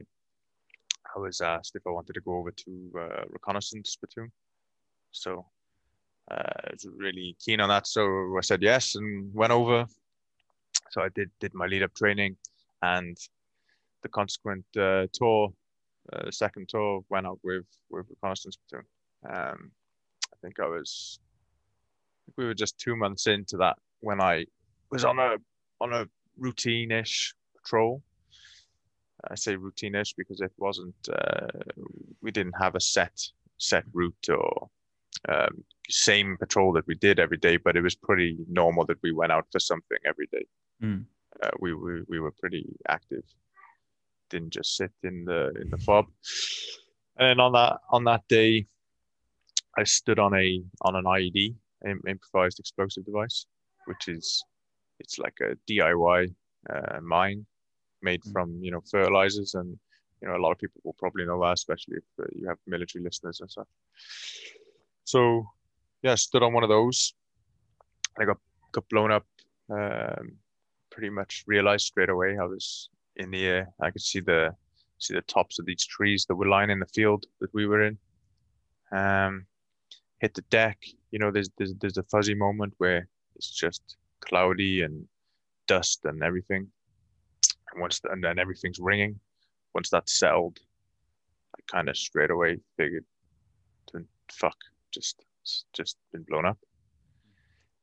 I 1.16 1.20
was 1.20 1.42
asked 1.42 1.76
if 1.76 1.88
I 1.88 1.92
wanted 1.92 2.14
to 2.14 2.22
go 2.22 2.36
over 2.36 2.52
to 2.52 2.92
uh, 3.00 3.24
reconnaissance 3.30 3.96
platoon. 3.96 4.32
So 5.12 5.46
uh, 6.30 6.36
I 6.36 6.70
was 6.72 6.88
really 6.96 7.36
keen 7.44 7.62
on 7.62 7.70
that. 7.70 7.88
So 7.88 8.02
I 8.38 8.42
said 8.42 8.62
yes 8.62 8.96
and 8.96 9.34
went 9.34 9.52
over. 9.52 9.88
So 10.92 11.02
I 11.02 11.10
did 11.10 11.32
did 11.40 11.54
my 11.54 11.66
lead 11.66 11.84
up 11.84 11.94
training 11.96 12.38
and 12.82 13.18
the 14.02 14.10
consequent 14.10 14.66
uh, 14.78 15.08
tour, 15.12 15.52
uh, 16.14 16.26
the 16.26 16.32
second 16.32 16.70
tour, 16.70 17.04
went 17.10 17.28
out 17.28 17.40
with 17.44 17.66
with 17.90 18.06
reconnaissance 18.10 18.58
platoon. 18.58 18.86
Um, 19.28 19.72
I 20.34 20.36
think 20.42 20.60
I 20.60 20.68
was, 20.68 21.20
we 22.38 22.46
were 22.46 22.54
just 22.54 22.80
two 22.80 22.96
months 22.96 23.28
into 23.28 23.58
that 23.58 23.78
when 24.02 24.22
I 24.22 24.46
was 24.92 25.06
on 25.06 25.20
a 25.20 25.36
on 25.82 25.94
a 25.94 26.08
routine-ish 26.38 27.34
patrol. 27.58 28.02
I 29.30 29.36
say 29.36 29.56
routine-ish 29.56 30.14
because 30.14 30.42
it 30.42 30.52
wasn't. 30.58 30.96
Uh, 31.12 31.48
we 32.22 32.32
didn't 32.32 32.56
have 32.60 32.76
a 32.76 32.80
set 32.80 33.20
set 33.58 33.84
route 33.94 34.30
or 34.30 34.70
um, 35.28 35.64
same 35.90 36.38
patrol 36.38 36.72
that 36.74 36.88
we 36.88 36.96
did 36.96 37.20
every 37.20 37.38
day, 37.38 37.58
but 37.58 37.76
it 37.76 37.82
was 37.82 37.96
pretty 37.96 38.38
normal 38.48 38.86
that 38.86 38.98
we 39.04 39.12
went 39.12 39.32
out 39.32 39.46
for 39.52 39.60
something 39.60 39.98
every 40.06 40.28
day. 40.32 40.46
Mm. 40.82 41.06
Uh, 41.44 41.52
we, 41.60 41.74
we 41.74 42.02
we 42.08 42.20
were 42.20 42.32
pretty 42.32 42.66
active. 42.88 43.24
didn't 44.30 44.52
just 44.52 44.76
sit 44.78 44.92
in 45.04 45.26
the 45.26 45.52
in 45.62 45.70
the 45.70 45.78
fob. 45.78 46.06
And 47.18 47.42
on 47.42 47.52
that 47.54 47.80
on 47.90 48.06
that 48.06 48.28
day, 48.30 48.68
I 49.78 49.84
stood 49.84 50.20
on 50.20 50.34
a 50.34 50.62
on 50.82 50.96
an 50.96 51.06
IED, 51.06 51.56
im- 51.86 52.02
improvised 52.08 52.60
explosive 52.60 53.06
device, 53.06 53.46
which 53.86 54.08
is 54.08 54.44
it's 55.00 55.18
like 55.20 55.38
a 55.42 55.56
DIY 55.70 56.34
uh, 56.70 57.00
mine 57.02 57.46
made 58.02 58.22
Mm. 58.24 58.32
from 58.32 58.58
you 58.62 58.72
know 58.72 58.82
fertilizers, 58.92 59.56
and 59.56 59.78
you 60.22 60.28
know 60.28 60.36
a 60.36 60.42
lot 60.44 60.52
of 60.52 60.58
people 60.58 60.82
will 60.84 60.96
probably 61.00 61.26
know 61.26 61.40
that, 61.42 61.54
especially 61.54 61.98
if 61.98 62.04
uh, 62.20 62.28
you 62.36 62.48
have 62.48 62.58
military 62.68 63.04
listeners 63.04 63.40
and 63.42 63.50
stuff. 63.50 63.68
So 65.04 65.46
yeah, 66.04 66.14
I 66.14 66.16
stood 66.16 66.44
on 66.44 66.54
one 66.54 66.64
of 66.64 66.70
those. 66.70 67.14
I 68.20 68.26
got 68.26 68.38
got 68.72 68.88
blown 68.90 69.12
up. 69.12 69.26
Um, 69.70 70.38
pretty 70.92 71.10
much 71.12 71.44
realized 71.48 71.86
straight 71.86 72.10
away 72.10 72.38
I 72.38 72.46
was 72.46 72.90
in 73.16 73.30
the 73.32 73.46
air. 73.46 73.70
I 73.80 73.92
could 73.92 74.02
see 74.02 74.20
the 74.20 74.56
see 74.98 75.14
the 75.14 75.22
tops 75.22 75.60
of 75.60 75.66
these 75.66 75.86
trees 75.86 76.26
that 76.26 76.36
were 76.36 76.48
lying 76.48 76.70
in 76.72 76.80
the 76.80 76.86
field 76.88 77.26
that 77.40 77.54
we 77.54 77.66
were 77.68 77.84
in. 77.84 77.98
Um, 78.92 79.46
hit 80.20 80.34
the 80.34 80.42
deck. 80.50 80.78
You 81.12 81.20
know, 81.20 81.32
there's 81.32 81.50
there's 81.58 81.74
there's 81.76 81.98
a 81.98 82.04
fuzzy 82.04 82.36
moment 82.36 82.74
where 82.78 83.08
it's 83.36 83.50
just 83.50 83.98
cloudy 84.22 84.82
and 84.82 85.08
dust 85.68 86.06
and 86.06 86.24
everything. 86.24 86.68
And 87.72 87.82
once 87.82 88.00
the, 88.00 88.12
and 88.12 88.24
then 88.24 88.40
everything's 88.40 88.80
ringing. 88.80 89.20
Once 89.74 89.90
that's 89.90 90.18
settled, 90.18 90.60
I 91.56 91.60
kind 91.72 91.90
of 91.90 91.98
straight 91.98 92.32
away 92.32 92.58
figured, 92.76 93.06
fuck, 94.32 94.58
just 94.92 95.24
just 95.74 95.98
been 96.12 96.24
blown 96.24 96.46
up. 96.46 96.58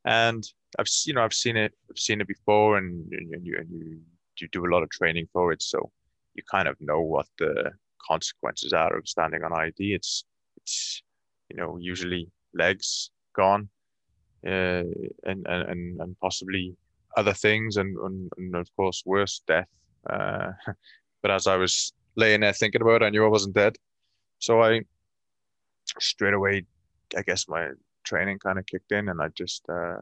And 0.05 0.45
I've 0.79 0.87
you 1.05 1.15
know 1.15 1.23
I've 1.23 1.33
seen 1.33 1.57
it 1.57 1.73
I've 1.91 1.99
seen 1.99 2.21
it 2.21 2.29
before, 2.29 2.79
and, 2.79 3.13
and 3.13 3.35
and 3.35 3.47
you 3.47 3.57
and 3.59 3.71
you 3.71 4.01
you 4.39 4.49
do 4.53 4.67
a 4.67 4.73
lot 4.73 4.83
of 4.83 4.91
training 4.91 5.29
for 5.33 5.53
it, 5.53 5.63
so 5.63 5.91
you 6.35 6.43
kind 6.51 6.69
of 6.69 6.77
know 6.81 7.01
what 7.01 7.27
the 7.39 7.73
consequences 8.07 8.73
are 8.73 8.97
of 8.97 9.09
standing 9.09 9.43
on 9.43 9.53
ID. 9.53 9.95
It's 9.95 10.25
it's 10.59 11.03
you 11.49 11.57
know 11.57 11.79
usually 11.79 12.29
legs 12.55 13.11
gone, 13.37 13.69
uh, 14.47 14.85
and 15.25 15.47
and 15.47 16.01
and 16.01 16.17
possibly 16.21 16.77
other 17.17 17.33
things, 17.35 17.77
and 17.77 17.97
and, 17.99 18.31
and 18.37 18.55
of 18.57 18.69
course 18.77 19.03
worse 19.07 19.43
death. 19.47 19.69
Uh, 20.09 20.53
but 21.23 21.31
as 21.31 21.47
I 21.47 21.57
was 21.57 21.93
laying 22.17 22.41
there 22.41 22.53
thinking 22.53 22.83
about 22.83 23.03
it, 23.03 23.07
I 23.07 23.11
knew 23.11 23.25
I 23.25 23.29
wasn't 23.29 23.55
dead, 23.55 23.77
so 24.39 24.63
I 24.63 24.83
straight 26.01 26.35
away, 26.35 26.65
I 27.17 27.23
guess 27.23 27.49
my 27.49 27.71
training 28.05 28.39
kind 28.39 28.59
of 28.59 28.67
kicked 28.67 28.93
in, 28.93 29.09
and 29.09 29.21
I 29.21 29.29
just 29.29 29.65
uh, 29.69 30.01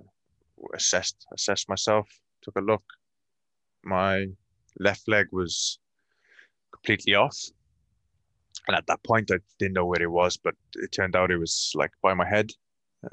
assessed 0.75 1.26
assessed 1.33 1.69
myself, 1.69 2.09
took 2.43 2.57
a 2.57 2.61
look. 2.61 2.85
My 3.83 4.26
left 4.79 5.09
leg 5.09 5.29
was 5.33 5.79
completely 6.73 7.14
off. 7.14 7.38
And 8.67 8.76
at 8.76 8.87
that 8.87 9.03
point, 9.03 9.31
I 9.31 9.38
didn't 9.59 9.75
know 9.75 9.85
where 9.85 10.03
it 10.03 10.11
was, 10.11 10.37
but 10.37 10.55
it 10.75 10.93
turned 10.93 11.17
out 11.17 11.31
it 11.31 11.37
was 11.38 11.73
like 11.75 11.91
by 12.03 12.14
my 12.14 12.26
head, 12.26 12.50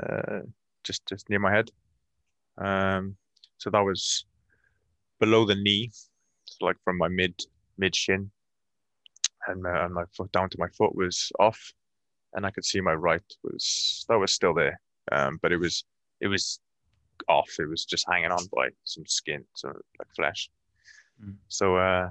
uh, 0.01 0.39
just 0.83 1.05
just 1.07 1.29
near 1.29 1.39
my 1.39 1.51
head. 1.51 1.71
Um, 2.57 3.15
so 3.57 3.69
that 3.69 3.81
was 3.81 4.25
below 5.19 5.45
the 5.45 5.55
knee, 5.55 5.91
so 6.45 6.65
like 6.65 6.77
from 6.83 6.97
my 6.97 7.07
mid 7.07 7.39
mid 7.77 7.95
shin, 7.95 8.31
and, 9.47 9.61
my, 9.61 9.85
and 9.85 9.93
my 9.93 10.03
foot 10.15 10.31
down 10.31 10.49
to 10.49 10.59
my 10.59 10.67
foot 10.69 10.95
was 10.95 11.31
off, 11.39 11.73
and 12.33 12.45
I 12.45 12.51
could 12.51 12.65
see 12.65 12.81
my 12.81 12.93
right 12.93 13.23
was 13.43 14.05
that 14.09 14.19
was 14.19 14.31
still 14.31 14.53
there, 14.53 14.79
um, 15.11 15.39
but 15.41 15.51
it 15.51 15.57
was 15.57 15.85
it 16.19 16.27
was 16.27 16.59
off. 17.27 17.49
It 17.59 17.69
was 17.69 17.85
just 17.85 18.05
hanging 18.09 18.31
on 18.31 18.45
by 18.55 18.69
some 18.83 19.05
skin, 19.05 19.43
so 19.55 19.67
like 19.67 20.07
flesh. 20.15 20.49
Mm. 21.23 21.35
So 21.47 21.75
uh, 21.77 22.09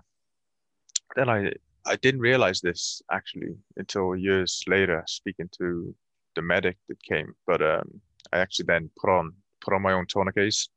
then 1.16 1.28
I 1.28 1.52
I 1.86 1.96
didn't 1.96 2.20
realize 2.20 2.60
this 2.60 3.02
actually 3.10 3.56
until 3.76 4.14
years 4.14 4.62
later, 4.66 5.02
speaking 5.06 5.48
to 5.58 5.94
the 6.34 6.42
medic 6.42 6.76
that 6.88 7.02
came. 7.02 7.34
But 7.46 7.62
um, 7.62 8.00
I 8.32 8.38
actually 8.38 8.66
then 8.66 8.90
put 8.98 9.10
on 9.10 9.34
put 9.60 9.74
on 9.74 9.82
my 9.82 9.92
own 9.92 10.06
tourniquets. 10.06 10.70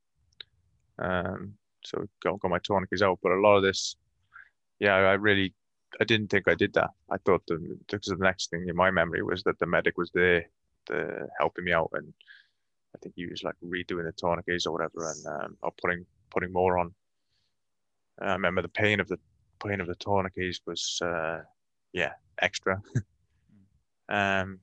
Um, 1.00 1.54
so 1.84 2.06
got, 2.24 2.40
got 2.40 2.52
my 2.52 2.60
tourniquets 2.60 3.02
out. 3.02 3.20
But 3.22 3.34
a 3.34 3.42
lot 3.42 3.58
of 3.58 3.64
this, 3.64 3.96
yeah, 4.80 4.96
I 4.96 5.14
really 5.14 5.54
I 6.00 6.06
didn't 6.06 6.28
think 6.28 6.48
I 6.48 6.56
did 6.56 6.74
that. 6.74 6.92
I 7.10 7.18
thought 7.18 7.44
the 7.48 7.78
because 7.88 8.08
the 8.08 8.16
next 8.18 8.50
thing 8.50 8.68
in 8.68 8.76
my 8.76 8.92
memory 8.92 9.22
was 9.24 9.44
that 9.44 9.60
the 9.60 9.66
medic 9.66 9.98
was 9.98 10.12
there, 10.12 10.50
the 10.88 11.28
helping 11.40 11.66
me 11.66 11.74
out, 11.74 11.92
and 11.94 12.14
I 12.96 13.00
think 13.00 13.16
he 13.16 13.28
was 13.28 13.44
like 13.44 13.56
redoing 13.64 14.06
the 14.06 14.14
tourniquets 14.18 14.66
or 14.66 14.74
whatever, 14.74 15.12
and 15.12 15.26
um, 15.26 15.58
or 15.62 15.72
putting 15.82 16.06
putting 16.32 16.52
more 16.52 16.78
on. 16.78 16.94
I 18.22 18.34
remember 18.34 18.62
the 18.62 18.70
pain 18.70 19.00
of 19.00 19.08
the 19.08 19.20
pain 19.64 19.82
of 19.82 19.88
the 19.88 19.96
tourniquets 19.96 20.62
was 20.66 21.00
uh, 21.04 21.40
yeah 21.92 22.14
extra. 22.40 22.82
um, 24.10 24.60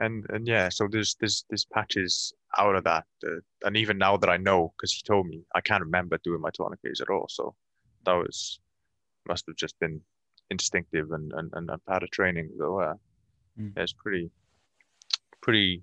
and 0.00 0.26
and 0.30 0.46
yeah, 0.48 0.68
so 0.70 0.88
there's 0.90 1.16
there's 1.20 1.44
there's 1.50 1.66
patches 1.66 2.32
out 2.58 2.76
of 2.76 2.84
that, 2.84 3.06
uh, 3.26 3.40
and 3.64 3.76
even 3.76 3.98
now 3.98 4.16
that 4.16 4.30
I 4.30 4.36
know, 4.38 4.72
because 4.76 4.92
he 4.92 5.02
told 5.06 5.26
me, 5.26 5.42
I 5.54 5.60
can't 5.60 5.84
remember 5.84 6.18
doing 6.24 6.40
my 6.40 6.50
tourniquets 6.50 7.00
at 7.00 7.10
all. 7.10 7.26
So 7.28 7.54
that 8.04 8.14
was 8.14 8.60
must 9.28 9.44
have 9.48 9.56
just 9.56 9.78
been 9.80 10.00
instinctive 10.50 11.12
and 11.12 11.32
and 11.34 11.50
and, 11.54 11.70
and 11.70 11.84
part 11.84 12.02
of 12.02 12.10
training. 12.10 12.50
So 12.58 12.80
uh, 12.80 12.94
Mm. 13.58 13.72
yeah, 13.76 13.82
it's 13.84 13.92
pretty 13.92 14.30
pretty 15.42 15.82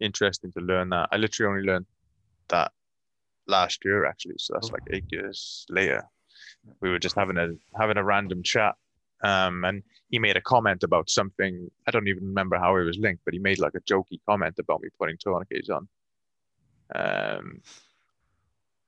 interesting 0.00 0.52
to 0.52 0.60
learn 0.60 0.90
that. 0.90 1.08
I 1.12 1.16
literally 1.16 1.50
only 1.56 1.66
learned 1.66 1.86
that 2.48 2.72
last 3.46 3.84
year 3.84 4.06
actually, 4.06 4.36
so 4.38 4.54
that's 4.54 4.70
Oh. 4.70 4.74
like 4.74 4.84
eight 4.92 5.06
years 5.10 5.66
later. 5.70 6.04
We 6.80 6.90
were 6.90 6.98
just 6.98 7.16
having 7.16 7.38
a 7.38 7.48
having 7.78 7.96
a 7.98 8.04
random 8.04 8.42
chat, 8.42 8.74
um, 9.22 9.64
and 9.64 9.82
he 10.10 10.18
made 10.18 10.36
a 10.36 10.40
comment 10.40 10.82
about 10.82 11.10
something. 11.10 11.70
I 11.86 11.90
don't 11.90 12.08
even 12.08 12.24
remember 12.24 12.58
how 12.58 12.76
it 12.76 12.84
was 12.84 12.98
linked, 12.98 13.24
but 13.24 13.34
he 13.34 13.40
made 13.40 13.58
like 13.58 13.74
a 13.74 13.80
jokey 13.80 14.20
comment 14.28 14.58
about 14.58 14.82
me 14.82 14.88
putting 14.98 15.16
tourniquets 15.18 15.70
on. 15.70 15.88
Um, 16.94 17.62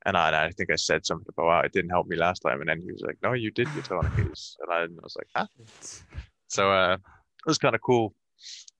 and 0.06 0.16
I, 0.16 0.46
I 0.46 0.50
think 0.50 0.70
I 0.70 0.76
said 0.76 1.04
something 1.04 1.26
about 1.28 1.46
wow, 1.46 1.60
it 1.60 1.72
didn't 1.72 1.90
help 1.90 2.06
me 2.06 2.16
last 2.16 2.40
time, 2.40 2.60
and 2.60 2.68
then 2.68 2.80
he 2.80 2.92
was 2.92 3.02
like, 3.02 3.18
"No, 3.22 3.32
you 3.32 3.50
did 3.50 3.68
your 3.74 3.82
tourniquets," 3.82 4.56
and 4.60 4.72
I, 4.72 4.82
I 4.82 5.02
was 5.02 5.16
like, 5.16 5.28
ah. 5.34 5.48
So 6.48 6.70
uh, 6.70 6.94
it 6.94 7.46
was 7.46 7.58
kind 7.58 7.74
of 7.74 7.82
cool. 7.82 8.14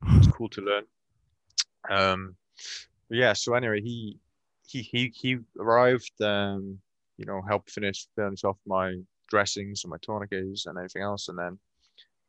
It 0.07 0.19
was 0.19 0.29
cool 0.29 0.49
to 0.51 0.61
learn. 0.61 0.85
Um, 1.91 2.37
yeah. 3.11 3.33
So 3.33 3.55
anyway, 3.55 3.81
he 3.81 4.19
he 4.67 4.83
he 4.83 5.13
he 5.15 5.39
arrived. 5.59 6.13
Um, 6.23 6.79
you 7.17 7.25
know, 7.27 7.43
helped 7.43 7.71
finish 7.71 8.07
finish 8.15 8.45
off 8.45 8.59
my 8.67 8.95
dressings 9.29 9.85
and 9.85 9.91
my 9.91 9.99
tourniquets 10.03 10.67
and 10.67 10.79
everything 10.79 11.03
else, 11.03 11.29
and 11.29 11.39
then 11.39 11.59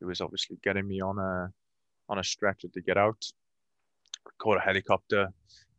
it 0.01 0.05
was 0.05 0.21
obviously 0.21 0.57
getting 0.63 0.87
me 0.87 1.01
on 1.01 1.17
a 1.19 1.51
on 2.09 2.19
a 2.19 2.23
stretcher 2.23 2.67
to 2.69 2.81
get 2.81 2.97
out. 2.97 3.23
Caught 4.37 4.57
a 4.57 4.61
helicopter. 4.61 5.27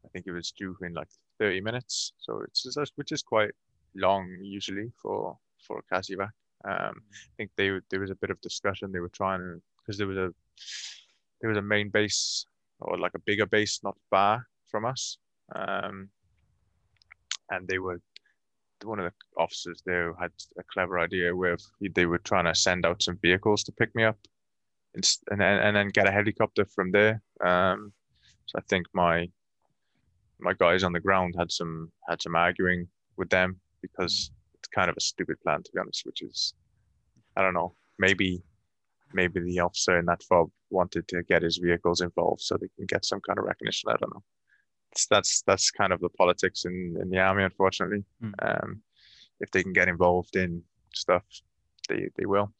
I 0.04 0.08
think 0.08 0.26
it 0.26 0.32
was 0.32 0.52
due 0.52 0.76
in 0.82 0.94
like 0.94 1.08
30 1.38 1.60
minutes, 1.60 2.12
so 2.18 2.40
it's 2.40 2.66
it's- 2.66 2.92
which 2.96 3.12
is 3.12 3.22
quite 3.22 3.52
long 3.94 4.28
usually 4.42 4.92
for 5.02 5.38
for 5.66 5.78
a 5.78 5.94
CASEVAC. 5.94 6.30
Um, 6.64 7.02
I 7.12 7.32
think 7.36 7.50
they 7.56 7.70
there 7.90 8.00
was 8.00 8.10
a 8.10 8.14
bit 8.22 8.30
of 8.30 8.40
discussion. 8.40 8.92
They 8.92 9.00
were 9.00 9.08
trying 9.22 9.40
to 9.40 9.62
because 9.78 9.98
there 9.98 10.06
was 10.06 10.18
a 10.18 10.32
there 11.40 11.48
was 11.50 11.58
a 11.58 11.62
main 11.62 11.88
base 11.90 12.46
or 12.80 12.98
like 12.98 13.14
a 13.14 13.18
bigger 13.20 13.46
base 13.46 13.80
not 13.82 13.96
far 14.10 14.46
from 14.70 14.84
us, 14.84 15.18
um, 15.54 16.10
and 17.50 17.66
they 17.68 17.78
were 17.78 18.00
one 18.84 19.00
of 19.00 19.06
the 19.06 19.40
officers 19.42 19.82
there 19.84 20.14
had 20.20 20.30
a 20.58 20.62
clever 20.72 20.98
idea 20.98 21.34
where 21.34 21.56
they 21.94 22.06
were 22.06 22.18
trying 22.18 22.46
to 22.46 22.54
send 22.54 22.86
out 22.86 23.02
some 23.02 23.18
vehicles 23.22 23.64
to 23.64 23.72
pick 23.72 23.94
me 23.94 24.04
up, 24.04 24.18
and 24.94 25.04
and 25.30 25.40
then, 25.40 25.58
and 25.60 25.76
then 25.76 25.88
get 25.88 26.08
a 26.08 26.12
helicopter 26.12 26.64
from 26.64 26.90
there. 26.92 27.22
Um, 27.44 27.92
so 28.46 28.58
I 28.58 28.62
think 28.68 28.86
my 28.92 29.28
my 30.38 30.54
guys 30.54 30.82
on 30.82 30.92
the 30.92 31.00
ground 31.00 31.34
had 31.38 31.52
some 31.52 31.90
had 32.08 32.22
some 32.22 32.34
arguing 32.34 32.88
with 33.16 33.28
them 33.30 33.60
because 33.82 34.30
it's 34.54 34.68
kind 34.68 34.90
of 34.90 34.96
a 34.96 35.00
stupid 35.00 35.40
plan 35.42 35.62
to 35.62 35.70
be 35.72 35.80
honest, 35.80 36.06
which 36.06 36.22
is 36.22 36.54
I 37.36 37.42
don't 37.42 37.54
know 37.54 37.74
maybe 37.98 38.42
maybe 39.12 39.40
the 39.40 39.60
officer 39.60 39.98
in 39.98 40.06
that 40.06 40.22
fob 40.22 40.50
wanted 40.70 41.06
to 41.08 41.22
get 41.24 41.42
his 41.42 41.58
vehicles 41.58 42.00
involved 42.00 42.40
so 42.40 42.56
they 42.56 42.70
can 42.76 42.86
get 42.86 43.04
some 43.04 43.20
kind 43.20 43.38
of 43.38 43.44
recognition. 43.44 43.90
I 43.90 43.96
don't 43.96 44.14
know. 44.14 44.22
That's 45.10 45.42
that's 45.42 45.70
kind 45.70 45.92
of 45.92 46.00
the 46.00 46.08
politics 46.10 46.64
in, 46.64 46.96
in 47.00 47.10
the 47.10 47.18
army, 47.18 47.44
unfortunately. 47.44 48.04
Mm. 48.22 48.32
Um, 48.42 48.82
if 49.40 49.50
they 49.50 49.62
can 49.62 49.72
get 49.72 49.88
involved 49.88 50.36
in 50.36 50.62
stuff, 50.94 51.24
they 51.88 52.08
they 52.16 52.26
will. 52.26 52.52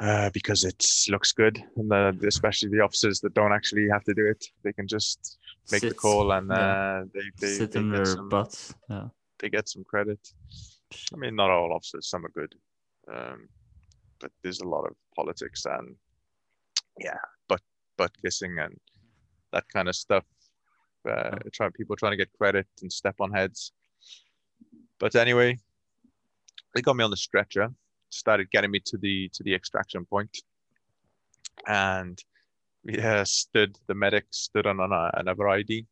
Uh, 0.00 0.30
because 0.32 0.64
it 0.64 0.84
looks 1.10 1.32
good, 1.32 1.62
and 1.76 1.90
the, 1.90 2.26
especially 2.26 2.68
the 2.70 2.80
officers 2.80 3.20
that 3.20 3.34
don't 3.34 3.52
actually 3.52 3.88
have 3.88 4.02
to 4.02 4.14
do 4.14 4.26
it, 4.26 4.44
they 4.64 4.72
can 4.72 4.88
just 4.88 5.38
make 5.70 5.82
the 5.82 5.94
call 5.94 6.32
and 6.32 6.48
yeah. 6.48 6.56
uh, 6.56 7.04
they 7.14 7.20
they, 7.38 7.52
sit 7.52 7.72
they 7.72 7.80
in 7.80 7.90
get 7.90 7.96
their 7.96 8.06
some, 8.06 8.28
butts. 8.28 8.74
Yeah. 8.88 9.08
they 9.38 9.48
get 9.48 9.68
some 9.68 9.84
credit. 9.84 10.18
I 11.12 11.16
mean, 11.16 11.36
not 11.36 11.50
all 11.50 11.72
officers, 11.72 12.08
some 12.08 12.24
are 12.24 12.30
good, 12.30 12.54
um, 13.12 13.48
but 14.18 14.32
there's 14.42 14.60
a 14.60 14.68
lot 14.68 14.86
of 14.86 14.94
politics 15.14 15.66
and 15.66 15.94
yeah, 16.98 17.18
butt 17.48 17.60
butt 17.96 18.12
kissing 18.22 18.58
and 18.58 18.76
that 19.52 19.64
kind 19.68 19.88
of 19.88 19.94
stuff. 19.94 20.24
Uh, 21.08 21.36
try 21.52 21.68
people 21.70 21.96
trying 21.96 22.12
to 22.12 22.16
get 22.16 22.32
credit 22.38 22.66
and 22.80 22.92
step 22.92 23.16
on 23.20 23.32
heads. 23.32 23.72
But 24.98 25.16
anyway, 25.16 25.58
they 26.74 26.82
got 26.82 26.96
me 26.96 27.04
on 27.04 27.10
the 27.10 27.16
stretcher. 27.16 27.68
started 28.10 28.50
getting 28.50 28.70
me 28.70 28.80
to 28.86 28.96
the 28.98 29.28
to 29.34 29.42
the 29.42 29.54
extraction 29.54 30.04
point, 30.04 30.38
and 31.66 32.22
we 32.84 32.98
uh, 32.98 33.24
stood. 33.24 33.76
The 33.86 33.94
medic 33.94 34.26
stood 34.30 34.66
on, 34.66 34.80
on 34.80 34.92
a, 34.92 35.10
another 35.14 35.48
ID, 35.48 35.86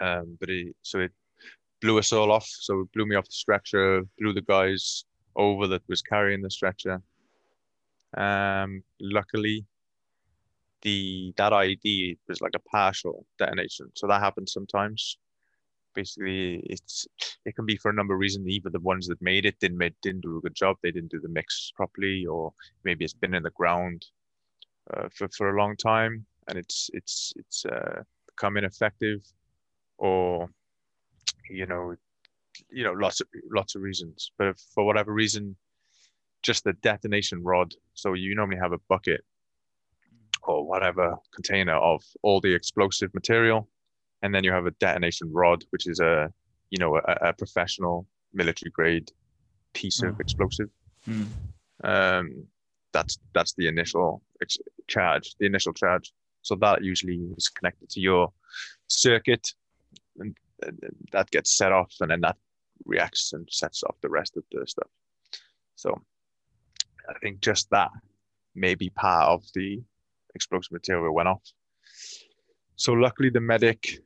um, 0.00 0.36
but 0.38 0.48
he 0.48 0.72
so 0.82 1.00
it 1.00 1.12
blew 1.80 1.98
us 1.98 2.12
all 2.12 2.30
off. 2.30 2.46
So 2.46 2.80
it 2.80 2.92
blew 2.92 3.06
me 3.06 3.16
off 3.16 3.26
the 3.26 3.32
stretcher, 3.32 4.02
blew 4.18 4.32
the 4.32 4.42
guys 4.42 5.04
over 5.36 5.66
that 5.68 5.82
was 5.88 6.02
carrying 6.02 6.42
the 6.42 6.50
stretcher. 6.50 7.02
Um, 8.16 8.82
luckily, 9.00 9.64
the 10.82 11.32
that 11.36 11.52
ID 11.52 12.18
was 12.28 12.40
like 12.40 12.54
a 12.54 12.68
partial 12.70 13.26
detonation, 13.38 13.90
so 13.94 14.06
that 14.06 14.20
happens 14.20 14.52
sometimes. 14.52 15.18
Basically, 15.94 16.62
it's 16.64 17.06
it 17.44 17.54
can 17.54 17.66
be 17.66 17.76
for 17.76 17.90
a 17.90 17.94
number 17.94 18.14
of 18.14 18.20
reasons. 18.20 18.48
Either 18.48 18.70
the 18.70 18.80
ones 18.80 19.06
that 19.08 19.20
made 19.20 19.44
it 19.46 19.58
didn't 19.60 19.78
made, 19.78 19.94
didn't 20.02 20.22
do 20.22 20.38
a 20.38 20.40
good 20.40 20.54
job, 20.54 20.76
they 20.82 20.90
didn't 20.90 21.10
do 21.10 21.20
the 21.20 21.28
mix 21.28 21.72
properly, 21.76 22.26
or 22.26 22.52
maybe 22.84 23.04
it's 23.04 23.14
been 23.14 23.34
in 23.34 23.42
the 23.42 23.50
ground 23.50 24.06
uh, 24.94 25.08
for 25.14 25.28
for 25.36 25.50
a 25.50 25.58
long 25.58 25.76
time 25.76 26.26
and 26.48 26.58
it's 26.58 26.90
it's 26.92 27.32
it's 27.36 27.64
uh, 27.66 28.02
become 28.26 28.56
ineffective, 28.56 29.20
or 29.98 30.48
you 31.50 31.66
know, 31.66 31.94
you 32.70 32.84
know, 32.84 32.92
lots 32.92 33.20
of 33.20 33.28
lots 33.50 33.74
of 33.74 33.82
reasons. 33.82 34.32
But 34.38 34.48
if, 34.48 34.58
for 34.74 34.84
whatever 34.84 35.12
reason, 35.12 35.56
just 36.42 36.64
the 36.64 36.72
detonation 36.74 37.42
rod. 37.42 37.74
So 37.94 38.14
you 38.14 38.34
normally 38.34 38.58
have 38.58 38.72
a 38.72 38.80
bucket 38.88 39.22
or 40.44 40.66
whatever 40.66 41.16
container 41.34 41.74
of 41.74 42.02
all 42.22 42.40
the 42.40 42.52
explosive 42.54 43.12
material, 43.14 43.68
and 44.22 44.34
then 44.34 44.44
you 44.44 44.52
have 44.52 44.66
a 44.66 44.72
detonation 44.72 45.30
rod, 45.32 45.64
which 45.70 45.86
is 45.86 46.00
a 46.00 46.32
you 46.70 46.78
know 46.78 46.96
a, 46.96 47.28
a 47.28 47.32
professional 47.32 48.06
military 48.32 48.70
grade 48.70 49.10
piece 49.74 50.02
of 50.02 50.14
Mm. 50.14 50.20
explosive. 50.20 50.70
Mm. 51.08 51.26
Um, 51.84 52.46
that's 52.92 53.18
that's 53.34 53.54
the 53.54 53.68
initial 53.68 54.22
ex- 54.40 54.58
charge, 54.88 55.34
the 55.38 55.46
initial 55.46 55.72
charge. 55.72 56.12
So 56.42 56.56
that 56.56 56.82
usually 56.82 57.20
is 57.36 57.48
connected 57.48 57.88
to 57.90 58.00
your 58.00 58.32
circuit, 58.88 59.48
and, 60.18 60.36
and 60.62 60.78
that 61.12 61.30
gets 61.30 61.56
set 61.56 61.72
off, 61.72 61.92
and 62.00 62.10
then 62.10 62.20
that 62.22 62.36
reacts 62.84 63.32
and 63.32 63.48
sets 63.50 63.82
off 63.84 63.96
the 64.02 64.08
rest 64.08 64.36
of 64.36 64.44
the 64.50 64.66
stuff. 64.66 64.88
So 65.76 66.00
I 67.08 67.14
think 67.20 67.40
just 67.40 67.70
that 67.70 67.90
may 68.54 68.74
be 68.74 68.90
part 68.90 69.28
of 69.28 69.44
the 69.54 69.82
explosive 70.34 70.72
material 70.72 71.14
went 71.14 71.28
off. 71.28 71.42
So 72.76 72.92
luckily 72.92 73.30
the 73.30 73.40
medic, 73.40 73.98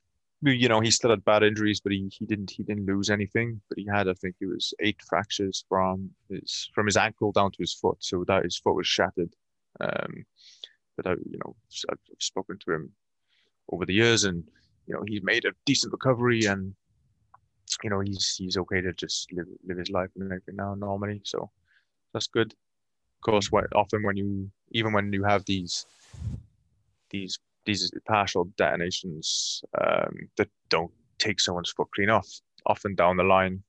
you 0.42 0.68
know, 0.68 0.80
he 0.80 0.90
still 0.90 1.10
had 1.10 1.24
bad 1.24 1.42
injuries, 1.42 1.80
but 1.80 1.92
he, 1.92 2.08
he 2.12 2.26
didn't 2.26 2.50
he 2.50 2.62
didn't 2.62 2.86
lose 2.86 3.10
anything. 3.10 3.60
But 3.68 3.78
he 3.78 3.86
had 3.86 4.08
I 4.08 4.14
think 4.14 4.36
it 4.40 4.46
was 4.46 4.74
eight 4.80 5.00
fractures 5.08 5.64
from 5.68 6.10
his 6.28 6.70
from 6.74 6.86
his 6.86 6.96
ankle 6.96 7.32
down 7.32 7.52
to 7.52 7.58
his 7.58 7.74
foot. 7.74 7.96
So 8.00 8.24
that 8.26 8.44
his 8.44 8.58
foot 8.58 8.74
was 8.74 8.86
shattered. 8.86 9.32
Um, 9.80 10.24
but 10.96 11.06
I 11.06 11.10
you 11.12 11.38
know 11.44 11.56
I've 11.90 11.98
spoken 12.18 12.58
to 12.58 12.72
him 12.72 12.92
over 13.70 13.86
the 13.86 13.94
years, 13.94 14.24
and 14.24 14.44
you 14.86 14.94
know 14.94 15.02
he's 15.06 15.22
made 15.22 15.44
a 15.44 15.52
decent 15.64 15.92
recovery, 15.92 16.44
and 16.44 16.74
you 17.82 17.90
know 17.90 18.00
he's 18.00 18.36
he's 18.36 18.56
okay 18.56 18.80
to 18.80 18.92
just 18.92 19.32
live 19.32 19.46
live 19.66 19.78
his 19.78 19.90
life 19.90 20.10
and 20.16 20.24
everything 20.32 20.56
now 20.56 20.74
normally. 20.74 21.20
So 21.24 21.50
that's 22.12 22.26
good. 22.26 22.52
Of 22.52 23.22
course, 23.22 23.50
often 23.74 24.02
when 24.02 24.16
you 24.16 24.50
even 24.72 24.92
when 24.92 25.12
you 25.12 25.24
have 25.24 25.44
these 25.44 25.86
these 27.10 27.38
these 27.64 27.90
partial 28.06 28.44
detonations 28.56 29.62
um, 29.84 30.16
that 30.36 30.48
don't 30.68 30.92
take 31.18 31.40
someone's 31.40 31.70
foot 31.70 31.88
clean 31.94 32.10
off, 32.10 32.28
often 32.66 32.94
down 32.94 33.16
the 33.16 33.24
line, 33.24 33.62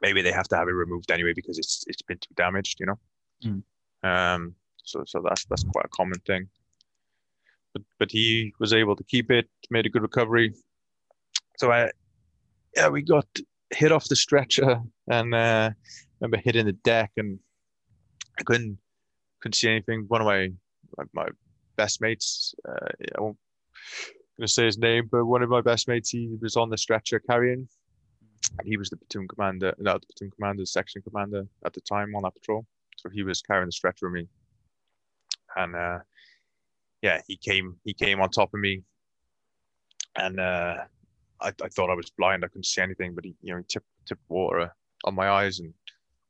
maybe 0.00 0.22
they 0.22 0.32
have 0.32 0.48
to 0.48 0.56
have 0.56 0.68
it 0.68 0.72
removed 0.72 1.10
anyway 1.10 1.32
because 1.34 1.58
it's 1.58 1.84
it's 1.86 2.02
been 2.02 2.18
too 2.18 2.34
damaged, 2.34 2.80
you 2.80 2.86
know. 2.86 2.98
Mm. 3.44 3.62
Um, 4.02 4.54
so 4.82 5.04
so 5.06 5.22
that's 5.26 5.44
that's 5.46 5.64
quite 5.64 5.84
a 5.84 5.96
common 5.96 6.18
thing. 6.20 6.48
But 7.72 7.82
but 7.98 8.10
he 8.10 8.52
was 8.58 8.72
able 8.72 8.96
to 8.96 9.04
keep 9.04 9.30
it, 9.30 9.48
made 9.70 9.86
a 9.86 9.90
good 9.90 10.02
recovery. 10.02 10.54
So 11.58 11.70
I, 11.70 11.90
yeah, 12.76 12.88
we 12.88 13.02
got 13.02 13.26
hit 13.70 13.92
off 13.92 14.08
the 14.08 14.16
stretcher 14.16 14.80
and 15.08 15.34
uh, 15.34 15.70
remember 16.20 16.38
hitting 16.42 16.66
the 16.66 16.72
deck 16.72 17.12
and 17.16 17.38
I 18.38 18.42
couldn't 18.42 18.78
couldn't 19.40 19.54
see 19.54 19.68
anything. 19.68 20.04
One 20.08 20.20
of 20.20 20.26
my 20.26 20.48
my, 20.96 21.04
my 21.12 21.28
best 21.76 22.00
mates, 22.00 22.54
uh, 22.68 22.88
I 23.16 23.20
won't 23.20 23.36
gonna 24.38 24.48
say 24.48 24.64
his 24.64 24.78
name, 24.78 25.08
but 25.10 25.24
one 25.24 25.42
of 25.42 25.50
my 25.50 25.60
best 25.60 25.88
mates, 25.88 26.10
he 26.10 26.36
was 26.40 26.56
on 26.56 26.70
the 26.70 26.78
stretcher 26.78 27.20
carrying, 27.20 27.68
and 28.58 28.68
he 28.68 28.76
was 28.76 28.90
the 28.90 28.96
platoon 28.96 29.28
commander, 29.28 29.74
not 29.78 30.00
the 30.00 30.06
platoon 30.08 30.30
commander, 30.36 30.66
section 30.66 31.02
commander 31.02 31.46
at 31.64 31.72
the 31.72 31.80
time 31.82 32.14
on 32.14 32.22
that 32.22 32.34
patrol. 32.34 32.66
So 32.96 33.08
he 33.08 33.22
was 33.22 33.42
carrying 33.42 33.66
the 33.66 33.72
stretcher 33.72 34.06
with 34.06 34.14
me, 34.14 34.28
and 35.56 35.76
uh, 35.76 35.98
yeah, 37.02 37.20
he 37.26 37.36
came 37.36 37.76
he 37.84 37.94
came 37.94 38.20
on 38.20 38.30
top 38.30 38.54
of 38.54 38.60
me, 38.60 38.82
and 40.16 40.40
uh, 40.40 40.78
I, 41.40 41.48
I 41.48 41.68
thought 41.68 41.90
I 41.90 41.94
was 41.94 42.10
blind, 42.10 42.44
I 42.44 42.48
couldn't 42.48 42.66
see 42.66 42.82
anything, 42.82 43.14
but 43.14 43.24
he 43.24 43.34
you 43.42 43.52
know 43.52 43.58
he 43.58 43.64
tipped 43.68 43.86
tipped 44.06 44.28
water 44.28 44.74
on 45.04 45.14
my 45.14 45.28
eyes 45.28 45.60
and 45.60 45.72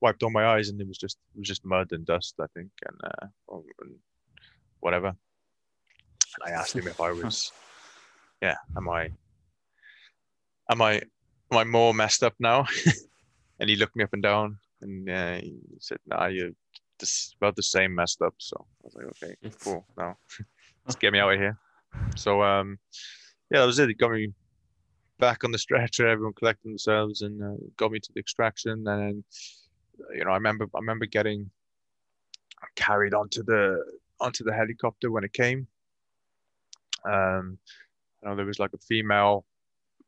wiped 0.00 0.22
on 0.22 0.33
my 0.33 0.46
eyes, 0.46 0.68
and 0.68 0.81
it 0.81 0.88
was 0.88 0.98
just 0.98 1.18
it 1.35 1.38
was 1.38 1.48
just 1.48 1.64
mud 1.64 1.92
and 1.92 2.05
dust, 2.05 2.35
I 2.40 2.46
think, 2.55 2.70
and, 2.87 2.96
uh, 3.05 3.26
oh, 3.50 3.64
and 3.81 3.94
whatever. 4.81 5.14
And 6.40 6.55
I 6.55 6.59
asked 6.59 6.75
him 6.75 6.87
if 6.87 7.01
I 7.01 7.12
was, 7.12 7.53
yeah, 8.40 8.57
am 8.77 8.88
I, 8.88 9.11
am 10.71 10.83
I, 10.83 11.03
am 11.51 11.59
I 11.59 11.64
more 11.64 11.92
messed 11.95 12.23
up 12.23 12.35
now? 12.38 12.66
and 13.62 13.71
he 13.71 13.77
looked 13.77 13.97
me 13.97 14.05
up 14.05 14.12
and 14.12 14.23
down, 14.23 14.59
and 14.81 15.09
uh, 15.09 15.37
he 15.37 15.55
said, 15.79 15.99
"Nah, 16.07 16.27
you're 16.27 16.51
just 16.99 17.37
about 17.37 17.57
the 17.57 17.62
same 17.62 17.95
messed 17.95 18.21
up." 18.23 18.35
So 18.38 18.57
I 18.59 18.85
was 18.85 18.95
like, 18.95 19.07
"Okay, 19.07 19.55
cool. 19.61 19.87
Now, 19.97 20.16
let's 20.87 20.97
get 20.97 21.12
me 21.12 21.21
out 21.21 21.33
of 21.33 21.38
here." 21.38 21.57
So 22.16 22.42
um, 22.42 22.79
yeah, 23.51 23.61
that 23.61 23.66
was 23.66 23.79
it. 23.79 23.88
He 23.88 23.95
got 23.95 24.11
me 24.11 24.33
back 25.18 25.45
on 25.45 25.53
the 25.53 25.59
stretcher. 25.59 26.09
Everyone 26.09 26.33
collected 26.33 26.68
themselves 26.68 27.23
and 27.23 27.42
uh, 27.42 27.62
got 27.77 27.92
me 27.92 28.01
to 28.01 28.12
the 28.12 28.21
extraction. 28.21 28.87
And 28.88 29.23
you 30.14 30.25
know, 30.25 30.31
I 30.31 30.35
remember 30.35 30.66
I 30.75 30.79
remember 30.79 31.07
getting 31.07 31.51
carried 32.75 33.14
onto 33.14 33.42
the 33.45 33.85
onto 34.21 34.42
the 34.42 34.53
helicopter 34.53 35.11
when 35.11 35.25
it 35.25 35.33
came. 35.33 35.68
Um, 37.08 37.58
I 38.24 38.30
know 38.30 38.36
there 38.36 38.46
was 38.46 38.58
like 38.58 38.72
a 38.74 38.78
female 38.78 39.44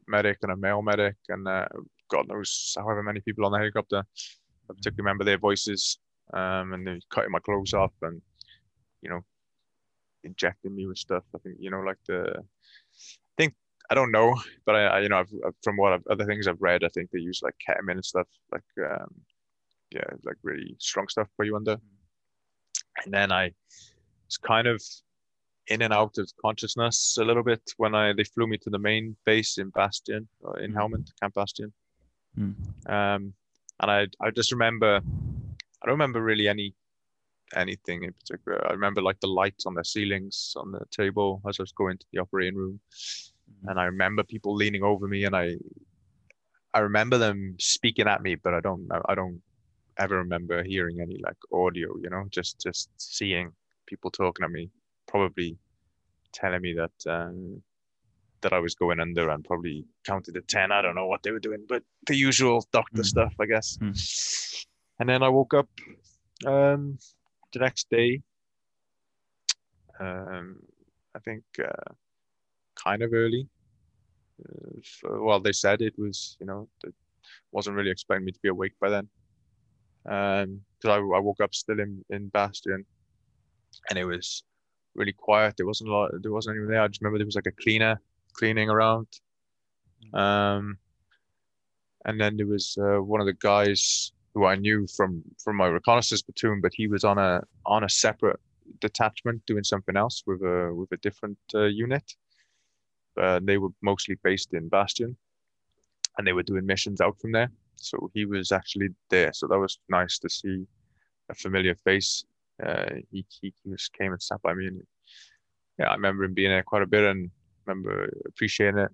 medic 0.09 0.38
and 0.42 0.52
a 0.52 0.57
male 0.57 0.83
medic, 0.83 1.16
and 1.28 1.46
uh, 1.48 1.68
God 2.11 2.28
knows 2.28 2.74
however 2.78 3.02
many 3.02 3.20
people 3.20 3.44
on 3.46 3.52
the 3.52 3.59
helicopter. 3.59 3.98
I 3.98 4.74
particularly 4.74 5.04
remember 5.04 5.24
their 5.24 5.38
voices, 5.38 5.98
um, 6.33 6.72
and 6.72 6.87
they 6.87 7.00
cutting 7.11 7.33
my 7.33 7.40
clothes 7.40 7.74
off 7.74 7.92
and 8.02 8.20
you 9.02 9.11
know 9.11 9.20
injecting 10.24 10.74
me 10.74 10.87
with 10.87 10.98
stuff. 10.98 11.24
I 11.35 11.38
think 11.38 11.57
you 11.61 11.70
know 11.70 11.80
like 11.80 11.98
the 12.07 12.35
I 12.38 13.35
think 13.37 13.54
I 13.90 13.94
don't 13.94 14.12
know, 14.12 14.35
but 14.64 14.74
I, 14.76 14.85
I 14.87 15.00
you 15.00 15.09
know 15.09 15.18
I've, 15.18 15.33
I've- 15.46 15.57
from 15.62 15.76
what 15.76 15.92
I've, 15.92 16.07
other 16.11 16.24
things 16.26 16.46
I've 16.46 16.61
read, 16.62 16.85
I 16.85 16.88
think 16.88 17.11
they 17.11 17.20
use 17.20 17.40
like 17.42 17.54
ketamine 17.66 17.92
and 17.92 18.04
stuff 18.04 18.28
like 18.52 18.62
um, 18.90 19.14
yeah 19.90 20.04
like 20.24 20.37
really 20.42 20.76
strong 20.78 21.09
stuff 21.09 21.28
for 21.37 21.44
you 21.44 21.57
under. 21.57 21.78
And 23.04 23.12
then 23.12 23.33
I 23.33 23.52
was 24.26 24.37
kind 24.38 24.66
of 24.66 24.83
in 25.68 25.83
and 25.83 25.92
out 25.92 26.18
of 26.18 26.31
consciousness 26.44 27.16
a 27.18 27.24
little 27.24 27.42
bit 27.42 27.62
when 27.79 27.94
I 27.94 28.12
they 28.12 28.24
flew 28.24 28.46
me 28.46 28.59
to 28.59 28.70
the 28.70 28.79
main 28.79 29.16
base 29.24 29.59
in 29.59 29.70
Bastion 29.70 30.29
or 30.40 30.59
in 30.61 30.72
Mm. 30.72 30.77
Helmand, 30.77 31.11
Camp 31.20 31.35
Bastion. 31.35 31.72
Mm. 32.38 32.55
Um, 32.94 33.35
and 33.81 33.90
I 33.90 34.07
I 34.20 34.31
just 34.31 34.53
remember 34.53 35.00
I 35.81 35.87
don't 35.87 35.94
remember 35.98 36.22
really 36.22 36.48
any 36.48 36.74
anything 37.57 38.03
in 38.05 38.12
particular. 38.12 38.66
I 38.68 38.72
remember 38.72 39.00
like 39.03 39.20
the 39.20 39.29
lights 39.29 39.66
on 39.66 39.74
the 39.74 39.85
ceilings 39.85 40.55
on 40.57 40.72
the 40.72 40.85
table 40.90 41.40
as 41.48 41.59
I 41.59 41.62
was 41.62 41.72
going 41.72 41.98
to 41.98 42.07
the 42.12 42.20
operating 42.20 42.57
room, 42.59 42.81
Mhm. 43.50 43.70
and 43.70 43.81
I 43.81 43.85
remember 43.85 44.22
people 44.24 44.55
leaning 44.55 44.83
over 44.83 45.07
me, 45.09 45.24
and 45.24 45.35
I 45.37 45.57
I 46.77 46.81
remember 46.81 47.18
them 47.18 47.57
speaking 47.59 48.09
at 48.09 48.22
me, 48.22 48.35
but 48.35 48.53
I 48.55 48.61
don't 48.61 48.87
I 49.09 49.14
don't 49.14 49.40
ever 49.96 50.16
remember 50.18 50.62
hearing 50.64 51.00
any 51.00 51.18
like 51.27 51.37
audio. 51.53 51.96
You 52.03 52.11
know, 52.11 52.24
just 52.31 52.61
just 52.61 52.90
seeing 52.98 53.53
people 53.87 54.11
talking 54.11 54.44
at 54.44 54.50
me, 54.50 54.70
probably 55.07 55.57
telling 56.33 56.61
me 56.62 56.75
that 56.75 57.11
um, 57.11 57.62
that 58.40 58.53
I 58.53 58.59
was 58.59 58.75
going 58.75 59.01
under 59.01 59.31
and 59.31 59.45
probably 59.45 59.85
counted 60.05 60.35
to 60.35 60.40
ten. 60.43 60.73
I 60.73 60.83
don't 60.83 60.95
know 60.95 61.07
what 61.07 61.23
they 61.23 61.31
were 61.31 61.38
doing, 61.40 61.64
but 61.69 61.83
the 62.07 62.17
usual 62.17 62.67
doctor 62.73 63.03
Mm. 63.03 63.07
stuff, 63.07 63.35
I 63.40 63.47
guess. 63.47 63.79
Mm. 63.81 64.67
And 65.01 65.09
then 65.09 65.23
I 65.23 65.29
woke 65.29 65.55
up 65.55 65.69
um, 66.47 66.99
the 67.53 67.59
next 67.61 67.88
day. 67.90 68.23
Um, 69.99 70.57
I 71.14 71.19
think 71.21 71.45
uh, 71.59 71.93
kind 72.75 73.03
of 73.03 73.12
early. 73.12 73.49
Uh, 74.45 74.81
so- 74.83 75.23
well, 75.23 75.40
they 75.40 75.53
said 75.53 75.81
it 75.81 75.95
was, 75.99 76.37
you 76.40 76.47
know, 76.47 76.69
it 76.85 76.95
wasn't 77.53 77.77
really 77.77 77.90
expecting 77.90 78.25
me 78.27 78.33
to 78.33 78.40
be 78.43 78.49
awake 78.49 78.75
by 78.81 78.90
then. 78.90 79.09
Um, 80.07 80.61
because 80.79 80.99
I, 80.99 81.17
I 81.17 81.21
woke 81.21 81.40
up 81.40 81.55
still 81.55 81.81
in 81.81 82.05
in 82.11 82.29
Bastion, 82.29 82.85
and 83.88 83.99
it 83.99 84.05
was 84.05 84.45
really 84.94 85.12
quiet. 85.12 85.57
There 85.57 85.66
wasn't 85.66 85.90
a 85.90 85.92
lot. 85.92 86.11
There 86.22 86.33
wasn't 86.33 86.54
anyone 86.54 86.70
there. 86.70 86.83
I 86.83 86.88
just 86.88 87.00
remember 87.00 87.18
there 87.18 87.26
was 87.26 87.37
like 87.37 87.46
a 87.46 87.62
cleaner 87.62 88.00
cleaning 88.33 88.68
around. 88.70 89.07
Um, 90.12 90.78
and 92.04 92.20
then 92.20 92.37
there 92.37 92.46
was 92.46 92.76
uh, 92.80 93.02
one 93.02 93.20
of 93.20 93.26
the 93.26 93.35
guys 93.35 94.12
who 94.35 94.44
I 94.44 94.57
knew 94.57 94.87
from 94.96 95.22
from 95.42 95.57
my 95.57 95.66
reconnaissance 95.66 96.22
platoon, 96.22 96.61
but 96.61 96.72
he 96.74 96.87
was 96.87 97.04
on 97.04 97.18
a 97.18 97.42
on 97.64 97.85
a 97.85 97.88
separate 97.88 98.40
detachment 98.80 99.44
doing 99.46 99.64
something 99.64 99.96
else 99.96 100.22
with 100.26 100.42
a 100.42 100.72
with 100.74 100.90
a 100.92 100.96
different 100.98 101.38
uh, 101.54 101.64
unit. 101.64 102.14
Uh, 103.20 103.40
they 103.42 103.59
were 103.59 103.70
mostly 103.80 104.16
based 104.24 104.54
in 104.54 104.68
Bastion, 104.68 105.16
and 106.18 106.26
they 106.26 106.33
were 106.33 106.42
doing 106.42 106.66
missions 106.66 107.00
out 107.00 107.18
from 107.20 107.33
there. 107.33 107.50
So 107.76 108.11
he 108.12 108.26
was 108.26 108.50
actually 108.50 108.88
there. 109.09 109.33
So 109.33 109.46
that 109.46 109.59
was 109.59 109.78
nice 109.88 110.18
to 110.20 110.28
see 110.28 110.66
a 111.30 111.35
familiar 111.35 111.74
face. 111.74 112.24
Uh, 112.62 112.95
he, 113.11 113.27
he 113.40 113.53
just 113.69 113.93
came 113.93 114.12
and 114.12 114.23
sat 114.23 114.40
by 114.43 114.55
me, 114.55 114.67
and 114.67 114.83
yeah, 115.79 115.88
I 115.88 115.95
remember 115.95 116.25
him 116.25 116.35
being 116.35 116.51
there 116.51 116.62
quite 116.62 116.83
a 116.83 116.87
bit, 116.87 117.05
and 117.05 117.31
remember 117.67 118.12
appreciating 118.27 118.79
it. 118.79 118.90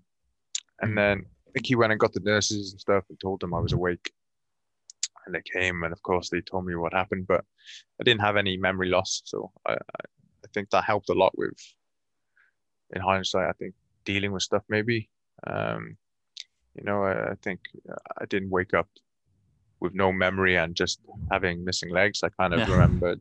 And 0.80 0.96
then 0.96 1.26
I 1.46 1.50
think 1.52 1.66
he 1.66 1.74
went 1.74 1.92
and 1.92 2.00
got 2.00 2.12
the 2.12 2.20
nurses 2.20 2.72
and 2.72 2.80
stuff 2.80 3.04
and 3.10 3.20
told 3.20 3.40
them 3.40 3.52
I 3.52 3.60
was 3.60 3.72
awake. 3.72 4.12
And 5.26 5.34
they 5.34 5.42
came, 5.42 5.82
and 5.82 5.92
of 5.92 6.02
course 6.02 6.30
they 6.30 6.40
told 6.40 6.64
me 6.64 6.74
what 6.74 6.94
happened, 6.94 7.26
but 7.26 7.44
I 8.00 8.04
didn't 8.04 8.22
have 8.22 8.36
any 8.38 8.56
memory 8.56 8.88
loss, 8.88 9.20
so 9.24 9.52
I, 9.66 9.72
I, 9.72 10.04
I 10.44 10.48
think 10.54 10.70
that 10.70 10.84
helped 10.84 11.10
a 11.10 11.14
lot 11.14 11.36
with. 11.36 11.52
In 12.94 13.02
hindsight, 13.02 13.48
I 13.48 13.52
think 13.52 13.74
dealing 14.04 14.32
with 14.32 14.42
stuff 14.42 14.62
maybe. 14.68 15.10
Um, 15.46 15.96
you 16.74 16.84
know, 16.84 17.04
I, 17.04 17.32
I 17.32 17.34
think 17.42 17.60
I 18.18 18.24
didn't 18.24 18.50
wake 18.50 18.72
up 18.72 18.88
with 19.80 19.94
no 19.94 20.12
memory 20.12 20.56
and 20.56 20.74
just 20.74 21.00
having 21.30 21.64
missing 21.64 21.90
legs. 21.90 22.22
I 22.22 22.30
kind 22.30 22.54
of 22.54 22.60
Yeah. 22.60 22.72
remembered 22.74 23.20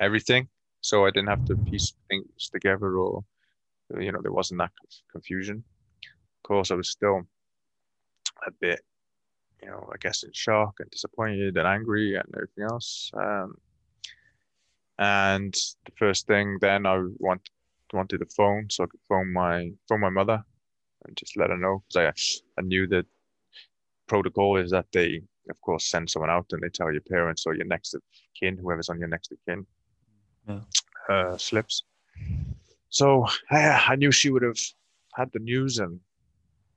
everything, 0.00 0.48
so 0.80 1.06
I 1.06 1.10
didn't 1.10 1.28
have 1.28 1.44
to 1.46 1.56
piece 1.56 1.94
things 2.08 2.50
together, 2.52 2.98
or 2.98 3.24
you 3.98 4.12
know, 4.12 4.20
there 4.22 4.32
wasn't 4.32 4.58
that 4.58 4.72
confusion. 5.10 5.64
Of 6.02 6.48
course, 6.48 6.70
I 6.70 6.74
was 6.74 6.90
still 6.90 7.22
a 8.46 8.50
bit, 8.60 8.80
you 9.62 9.68
know, 9.68 9.88
I 9.92 9.96
guess 9.98 10.22
in 10.22 10.32
shock 10.32 10.74
and 10.80 10.90
disappointed 10.90 11.56
and 11.56 11.66
angry 11.66 12.16
and 12.16 12.28
everything 12.34 12.64
else. 12.64 13.10
Um, 13.14 13.56
and 14.98 15.54
the 15.84 15.92
first 15.98 16.26
thing 16.26 16.58
then 16.60 16.86
I 16.86 17.02
want 17.18 17.48
wanted 17.92 18.22
a 18.22 18.26
phone 18.26 18.66
so 18.70 18.84
I 18.84 18.86
could 18.86 19.00
phone 19.08 19.32
my 19.32 19.70
phone 19.88 20.00
my 20.00 20.08
mother 20.08 20.42
and 21.04 21.16
just 21.16 21.36
let 21.36 21.50
her 21.50 21.56
know 21.56 21.82
because 21.88 22.14
I 22.56 22.60
I 22.60 22.62
knew 22.62 22.86
that 22.88 23.06
protocol 24.06 24.56
is 24.56 24.70
that 24.70 24.86
they 24.92 25.22
of 25.50 25.60
course 25.60 25.86
send 25.86 26.10
someone 26.10 26.30
out 26.30 26.46
and 26.52 26.62
they 26.62 26.68
tell 26.68 26.92
your 26.92 27.02
parents 27.02 27.44
or 27.46 27.54
your 27.54 27.66
next 27.66 27.94
of 27.94 28.02
kin, 28.38 28.56
whoever's 28.56 28.88
on 28.88 28.98
your 28.98 29.08
next 29.08 29.32
of 29.32 29.38
kin, 29.46 29.66
Yeah. 30.48 30.60
uh, 31.08 31.36
slips. 31.38 31.84
So 32.90 33.26
I, 33.50 33.84
I 33.88 33.96
knew 33.96 34.12
she 34.12 34.30
would 34.30 34.42
have 34.42 34.58
had 35.14 35.30
the 35.32 35.40
news 35.40 35.78
and 35.78 36.00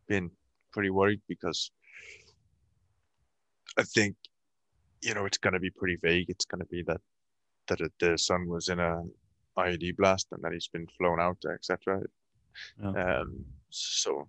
been 0.08 0.32
pretty 0.72 0.90
worried 0.90 1.22
because 1.28 1.72
I 3.78 3.84
think 3.84 4.16
you 5.02 5.14
know 5.14 5.26
it's 5.26 5.38
going 5.38 5.54
to 5.54 5.60
be 5.60 5.70
pretty 5.70 5.98
vague. 6.02 6.30
It's 6.30 6.46
going 6.46 6.62
to 6.62 6.68
be 6.68 6.84
that 6.84 7.02
that 7.68 7.82
it, 7.82 7.92
the 8.00 8.18
son 8.18 8.48
was 8.48 8.70
in 8.70 8.80
a 8.80 9.04
IED 9.58 9.98
blast 9.98 10.28
and 10.32 10.42
that 10.44 10.54
he's 10.54 10.68
been 10.68 10.88
flown 10.98 11.20
out, 11.20 11.38
etc. 11.54 12.02
Yeah. 12.82 13.20
Um, 13.20 13.46
so 13.70 14.28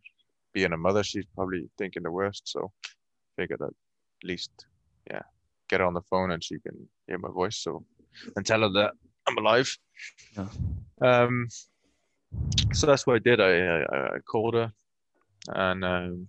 being 0.52 0.72
a 0.72 0.76
mother, 0.76 1.02
she's 1.02 1.26
probably 1.34 1.68
thinking 1.78 2.02
the 2.02 2.10
worst. 2.10 2.42
So 2.48 2.72
figure 3.36 3.56
that 3.58 3.66
at 3.66 4.24
least, 4.24 4.50
yeah, 5.10 5.22
get 5.68 5.80
her 5.80 5.86
on 5.86 5.94
the 5.94 6.02
phone 6.02 6.32
and 6.32 6.42
she 6.42 6.58
can 6.58 6.88
hear 7.06 7.18
my 7.18 7.30
voice. 7.30 7.58
So 7.58 7.84
and 8.36 8.44
tell 8.44 8.62
her 8.62 8.70
that 8.70 8.92
I'm 9.28 9.36
alive. 9.36 9.76
Yeah. 10.36 10.48
Um. 11.02 11.48
So 12.72 12.86
that's 12.86 13.06
what 13.06 13.16
I 13.16 13.18
did. 13.18 13.40
I 13.40 13.82
I, 13.82 14.16
I 14.16 14.18
called 14.20 14.54
her, 14.54 14.72
and 15.48 15.84
um, 15.84 16.28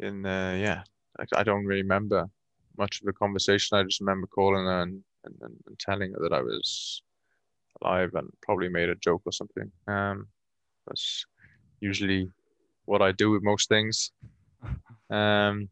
in 0.00 0.26
uh, 0.26 0.56
yeah, 0.58 0.82
I, 1.18 1.40
I 1.40 1.42
don't 1.44 1.64
really 1.64 1.82
remember 1.82 2.28
much 2.76 3.00
of 3.00 3.06
the 3.06 3.12
conversation. 3.12 3.78
I 3.78 3.84
just 3.84 4.00
remember 4.00 4.26
calling 4.26 4.64
her 4.64 4.82
and, 4.82 5.02
and, 5.24 5.34
and, 5.42 5.54
and 5.66 5.78
telling 5.78 6.12
her 6.12 6.20
that 6.22 6.32
I 6.32 6.40
was 6.40 7.02
alive 7.82 8.10
and 8.14 8.28
probably 8.42 8.68
made 8.68 8.88
a 8.88 8.94
joke 8.96 9.22
or 9.24 9.32
something. 9.32 9.70
Um, 9.86 10.26
that's 10.86 11.24
usually 11.80 12.30
what 12.86 13.02
I 13.02 13.12
do 13.12 13.30
with 13.30 13.42
most 13.42 13.68
things. 13.68 14.10
Um, 15.10 15.68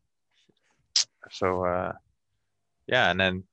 so 1.31 1.65
uh, 1.65 1.93
yeah, 2.89 3.13
and 3.13 3.21
then 3.21 3.45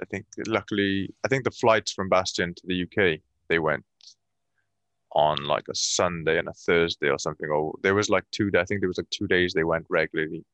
I 0.00 0.04
think 0.06 0.26
luckily 0.46 1.12
I 1.24 1.28
think 1.28 1.44
the 1.44 1.50
flights 1.50 1.92
from 1.92 2.08
Bastion 2.08 2.54
to 2.54 2.66
the 2.66 2.82
UK 2.84 3.20
they 3.48 3.58
went 3.58 3.84
on 5.12 5.44
like 5.44 5.64
a 5.68 5.74
Sunday 5.74 6.38
and 6.38 6.48
a 6.48 6.52
Thursday 6.52 7.08
or 7.08 7.18
something. 7.18 7.48
Or 7.48 7.74
there 7.82 7.94
was 7.94 8.10
like 8.10 8.24
two. 8.30 8.50
I 8.56 8.64
think 8.64 8.80
there 8.80 8.88
was 8.88 8.98
like 8.98 9.10
two 9.10 9.26
days 9.26 9.52
they 9.52 9.64
went 9.64 9.86
regularly, 9.88 10.44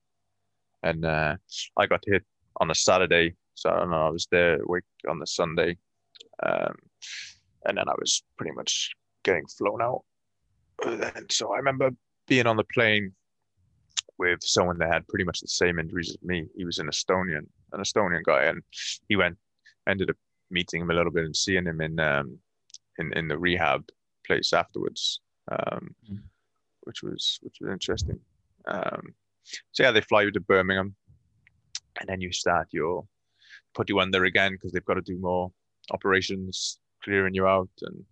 and 0.82 1.04
uh, 1.04 1.36
I 1.76 1.86
got 1.86 2.02
hit 2.06 2.24
on 2.58 2.70
a 2.70 2.74
Saturday. 2.74 3.34
So 3.54 3.70
I 3.70 3.78
don't 3.78 3.90
know. 3.90 4.06
I 4.06 4.10
was 4.10 4.26
there 4.30 4.58
week 4.66 4.84
on 5.08 5.18
the 5.18 5.26
Sunday, 5.26 5.76
um, 6.42 6.74
and 7.66 7.78
then 7.78 7.88
I 7.88 7.94
was 7.98 8.22
pretty 8.36 8.52
much 8.52 8.92
getting 9.24 9.46
flown 9.46 9.82
out. 9.82 10.02
And 10.84 11.30
so 11.30 11.52
I 11.54 11.56
remember 11.56 11.90
being 12.26 12.46
on 12.46 12.56
the 12.56 12.64
plane 12.64 13.12
with 14.18 14.42
someone 14.42 14.78
that 14.78 14.92
had 14.92 15.08
pretty 15.08 15.24
much 15.24 15.40
the 15.40 15.48
same 15.48 15.78
injuries 15.78 16.10
as 16.10 16.22
me. 16.22 16.46
He 16.56 16.64
was 16.64 16.78
an 16.78 16.88
Estonian, 16.88 17.46
an 17.72 17.80
Estonian 17.80 18.22
guy, 18.24 18.44
and 18.44 18.62
he 19.08 19.16
went 19.16 19.36
ended 19.88 20.10
up 20.10 20.16
meeting 20.50 20.82
him 20.82 20.90
a 20.90 20.94
little 20.94 21.12
bit 21.12 21.24
and 21.24 21.36
seeing 21.36 21.66
him 21.66 21.80
in 21.80 21.98
um, 22.00 22.38
in 22.98 23.12
in 23.14 23.28
the 23.28 23.38
rehab 23.38 23.84
place 24.26 24.52
afterwards, 24.52 25.20
um, 25.50 25.94
Mm. 26.10 26.22
which 26.82 27.02
was 27.02 27.38
which 27.42 27.58
was 27.60 27.70
interesting. 27.70 28.20
Um, 28.66 29.14
so 29.72 29.82
yeah, 29.84 29.92
they 29.92 30.00
fly 30.00 30.22
you 30.22 30.32
to 30.32 30.40
Birmingham, 30.40 30.96
and 32.00 32.08
then 32.08 32.20
you 32.20 32.32
start 32.32 32.68
your 32.72 33.06
put 33.74 33.88
you 33.88 34.00
under 34.00 34.24
again 34.24 34.52
because 34.52 34.72
they've 34.72 34.84
got 34.84 34.94
to 34.94 35.02
do 35.02 35.18
more 35.18 35.52
operations, 35.92 36.80
clearing 37.04 37.34
you 37.34 37.46
out, 37.46 37.70
and 37.82 38.04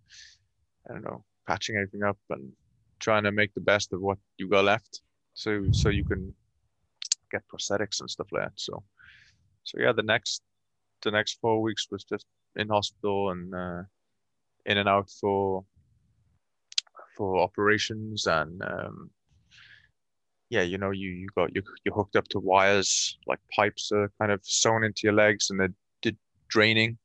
I 0.89 0.93
don't 0.93 1.03
know, 1.03 1.23
patching 1.47 1.75
everything 1.75 2.03
up 2.03 2.17
and 2.29 2.51
trying 2.99 3.23
to 3.23 3.31
make 3.31 3.53
the 3.53 3.61
best 3.61 3.91
of 3.93 4.01
what 4.01 4.17
you 4.37 4.47
got 4.47 4.65
left, 4.65 5.01
so 5.33 5.65
so 5.71 5.89
you 5.89 6.05
can 6.05 6.33
get 7.31 7.43
prosthetics 7.53 7.99
and 7.99 8.09
stuff 8.09 8.27
like 8.31 8.43
that. 8.43 8.53
So 8.55 8.83
so 9.65 9.79
yeah, 9.79 9.91
the 9.91 10.03
next 10.03 10.41
the 11.03 11.11
next 11.11 11.39
four 11.41 11.61
weeks 11.61 11.87
was 11.91 12.03
just 12.03 12.25
in 12.55 12.69
hospital 12.69 13.31
and 13.31 13.53
uh, 13.53 13.83
in 14.65 14.77
and 14.77 14.87
out 14.87 15.09
for 15.19 15.65
for 17.17 17.37
operations 17.39 18.27
and 18.27 18.61
um, 18.63 19.09
yeah, 20.49 20.61
you 20.61 20.77
know, 20.77 20.91
you 20.91 21.09
you 21.09 21.27
got 21.35 21.55
you 21.55 21.63
you 21.83 21.91
hooked 21.91 22.15
up 22.15 22.27
to 22.29 22.39
wires 22.39 23.17
like 23.27 23.39
pipes 23.55 23.91
are 23.91 24.11
kind 24.19 24.31
of 24.31 24.39
sewn 24.43 24.83
into 24.83 25.01
your 25.03 25.13
legs 25.13 25.49
and 25.49 25.59
they 25.59 25.67
did 26.01 26.17
draining, 26.47 26.97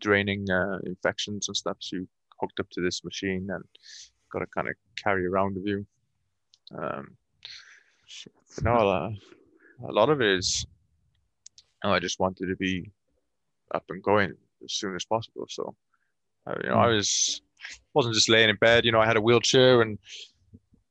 draining 0.00 0.50
uh, 0.50 0.78
infections 0.84 1.48
and 1.48 1.56
stuff. 1.56 1.78
So 1.80 1.96
you 1.96 2.08
hooked 2.40 2.60
up 2.60 2.68
to 2.70 2.82
this 2.82 3.02
machine 3.04 3.48
and 3.50 3.64
got 4.30 4.40
to 4.40 4.46
kind 4.46 4.68
of 4.68 4.74
carry 5.02 5.26
around 5.26 5.56
with 5.56 5.66
you. 5.66 5.86
Um, 6.76 7.16
no, 8.62 8.74
uh, 8.74 9.10
a 9.88 9.92
lot 9.92 10.10
of 10.10 10.20
it 10.20 10.38
is. 10.38 10.66
I 11.90 11.98
just 11.98 12.18
wanted 12.20 12.46
to 12.46 12.56
be 12.56 12.90
up 13.74 13.84
and 13.88 14.02
going 14.02 14.32
as 14.64 14.72
soon 14.72 14.94
as 14.94 15.04
possible. 15.04 15.46
So, 15.48 15.74
you 16.62 16.68
know, 16.68 16.76
I 16.76 16.86
Mm. 16.88 16.96
was 16.96 17.42
wasn't 17.94 18.14
just 18.14 18.28
laying 18.28 18.50
in 18.50 18.56
bed. 18.56 18.84
You 18.84 18.92
know, 18.92 19.00
I 19.00 19.06
had 19.06 19.16
a 19.16 19.20
wheelchair 19.20 19.82
and 19.82 19.98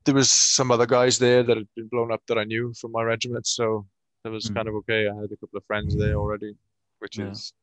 there 0.05 0.15
was 0.15 0.31
some 0.31 0.71
other 0.71 0.85
guys 0.85 1.17
there 1.19 1.43
that 1.43 1.57
had 1.57 1.67
been 1.75 1.87
blown 1.87 2.11
up 2.11 2.21
that 2.27 2.37
I 2.37 2.43
knew 2.43 2.73
from 2.73 2.91
my 2.91 3.03
regiment. 3.03 3.45
So 3.47 3.85
that 4.23 4.31
was 4.31 4.49
Mm. 4.49 4.55
kind 4.55 4.67
of 4.67 4.75
okay. 4.75 5.07
I 5.07 5.15
had 5.15 5.31
a 5.31 5.37
couple 5.37 5.57
of 5.57 5.65
friends 5.65 5.95
there 5.97 6.15
already, 6.15 6.55
which 6.99 7.17
Yeah. 7.17 7.31
is, 7.31 7.53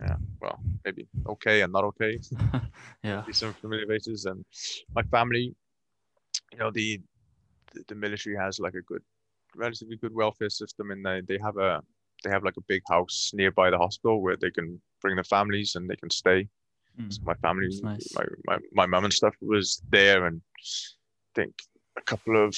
yeah, 0.00 0.16
well, 0.40 0.58
maybe 0.84 1.08
okay 1.26 1.62
and 1.62 1.72
not 1.72 1.84
okay. 1.84 2.18
yeah. 3.02 3.22
Some 3.32 3.54
familiar 3.54 3.86
faces 3.86 4.24
and 4.26 4.44
my 4.94 5.02
family. 5.04 5.54
You 6.52 6.58
know, 6.58 6.70
the 6.70 7.00
the, 7.72 7.84
the 7.88 7.94
military 7.94 8.36
has 8.36 8.58
like 8.58 8.74
a 8.74 8.82
good, 8.82 9.02
relatively 9.54 9.96
good 9.96 10.14
welfare 10.14 10.50
system, 10.50 10.90
and 10.90 11.04
they 11.04 11.20
they 11.20 11.38
have 11.38 11.56
a 11.58 11.82
they 12.22 12.30
have 12.30 12.44
like 12.44 12.56
a 12.56 12.62
big 12.68 12.82
house 12.88 13.32
nearby 13.34 13.70
the 13.70 13.78
hospital 13.78 14.20
where 14.22 14.36
they 14.36 14.50
can 14.50 14.80
bring 15.00 15.16
their 15.16 15.24
families 15.24 15.74
and 15.74 15.88
they 15.88 15.96
can 15.96 16.10
stay. 16.10 16.48
Mm. 16.98 17.12
So 17.12 17.22
my 17.24 17.34
family, 17.34 17.68
nice. 17.82 18.14
my, 18.14 18.24
my 18.46 18.58
my 18.72 18.86
mum 18.86 19.04
and 19.04 19.12
stuff 19.12 19.34
was 19.40 19.82
there, 19.90 20.26
and 20.26 20.40
I 20.58 21.30
think 21.34 21.54
a 21.96 22.02
couple 22.02 22.36
of 22.36 22.56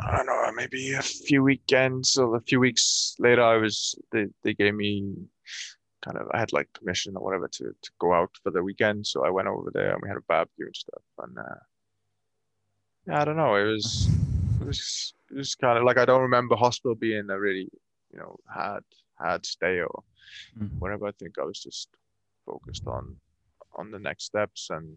I 0.00 0.16
don't 0.16 0.26
know, 0.26 0.52
maybe 0.54 0.94
a 0.94 1.02
few 1.02 1.42
weekends 1.42 2.16
or 2.16 2.36
a 2.36 2.40
few 2.40 2.60
weeks 2.60 3.16
later, 3.18 3.42
I 3.42 3.56
was 3.56 3.94
they 4.12 4.26
they 4.42 4.54
gave 4.54 4.74
me 4.74 5.14
kind 6.02 6.16
of 6.16 6.28
I 6.32 6.38
had 6.38 6.52
like 6.52 6.72
permission 6.72 7.16
or 7.16 7.22
whatever 7.22 7.48
to 7.48 7.64
to 7.64 7.90
go 7.98 8.14
out 8.14 8.30
for 8.42 8.50
the 8.50 8.62
weekend, 8.62 9.06
so 9.06 9.24
I 9.24 9.30
went 9.30 9.48
over 9.48 9.70
there 9.72 9.92
and 9.92 10.00
we 10.02 10.08
had 10.08 10.18
a 10.18 10.22
barbecue 10.28 10.66
and 10.66 10.76
stuff, 10.76 11.02
and 11.18 11.38
uh, 11.38 11.60
yeah, 13.06 13.20
I 13.20 13.24
don't 13.24 13.36
know, 13.36 13.56
it 13.56 13.64
was 13.64 14.08
it 14.60 14.66
was 14.66 15.14
it 15.30 15.36
was 15.36 15.54
kind 15.54 15.78
of 15.78 15.84
like 15.84 15.98
I 15.98 16.04
don't 16.04 16.22
remember 16.22 16.56
hospital 16.56 16.94
being 16.94 17.28
a 17.30 17.38
really 17.38 17.68
you 18.12 18.18
know 18.18 18.36
hard 18.48 18.84
hard 19.18 19.46
stay 19.46 19.80
or 19.80 20.02
Mm. 20.58 20.70
whatever. 20.78 21.06
I 21.06 21.12
think 21.12 21.38
I 21.38 21.44
was 21.44 21.60
just 21.62 21.88
focused 22.46 22.86
on 22.86 23.16
on 23.76 23.90
the 23.90 23.98
next 23.98 24.24
steps 24.24 24.68
and 24.70 24.96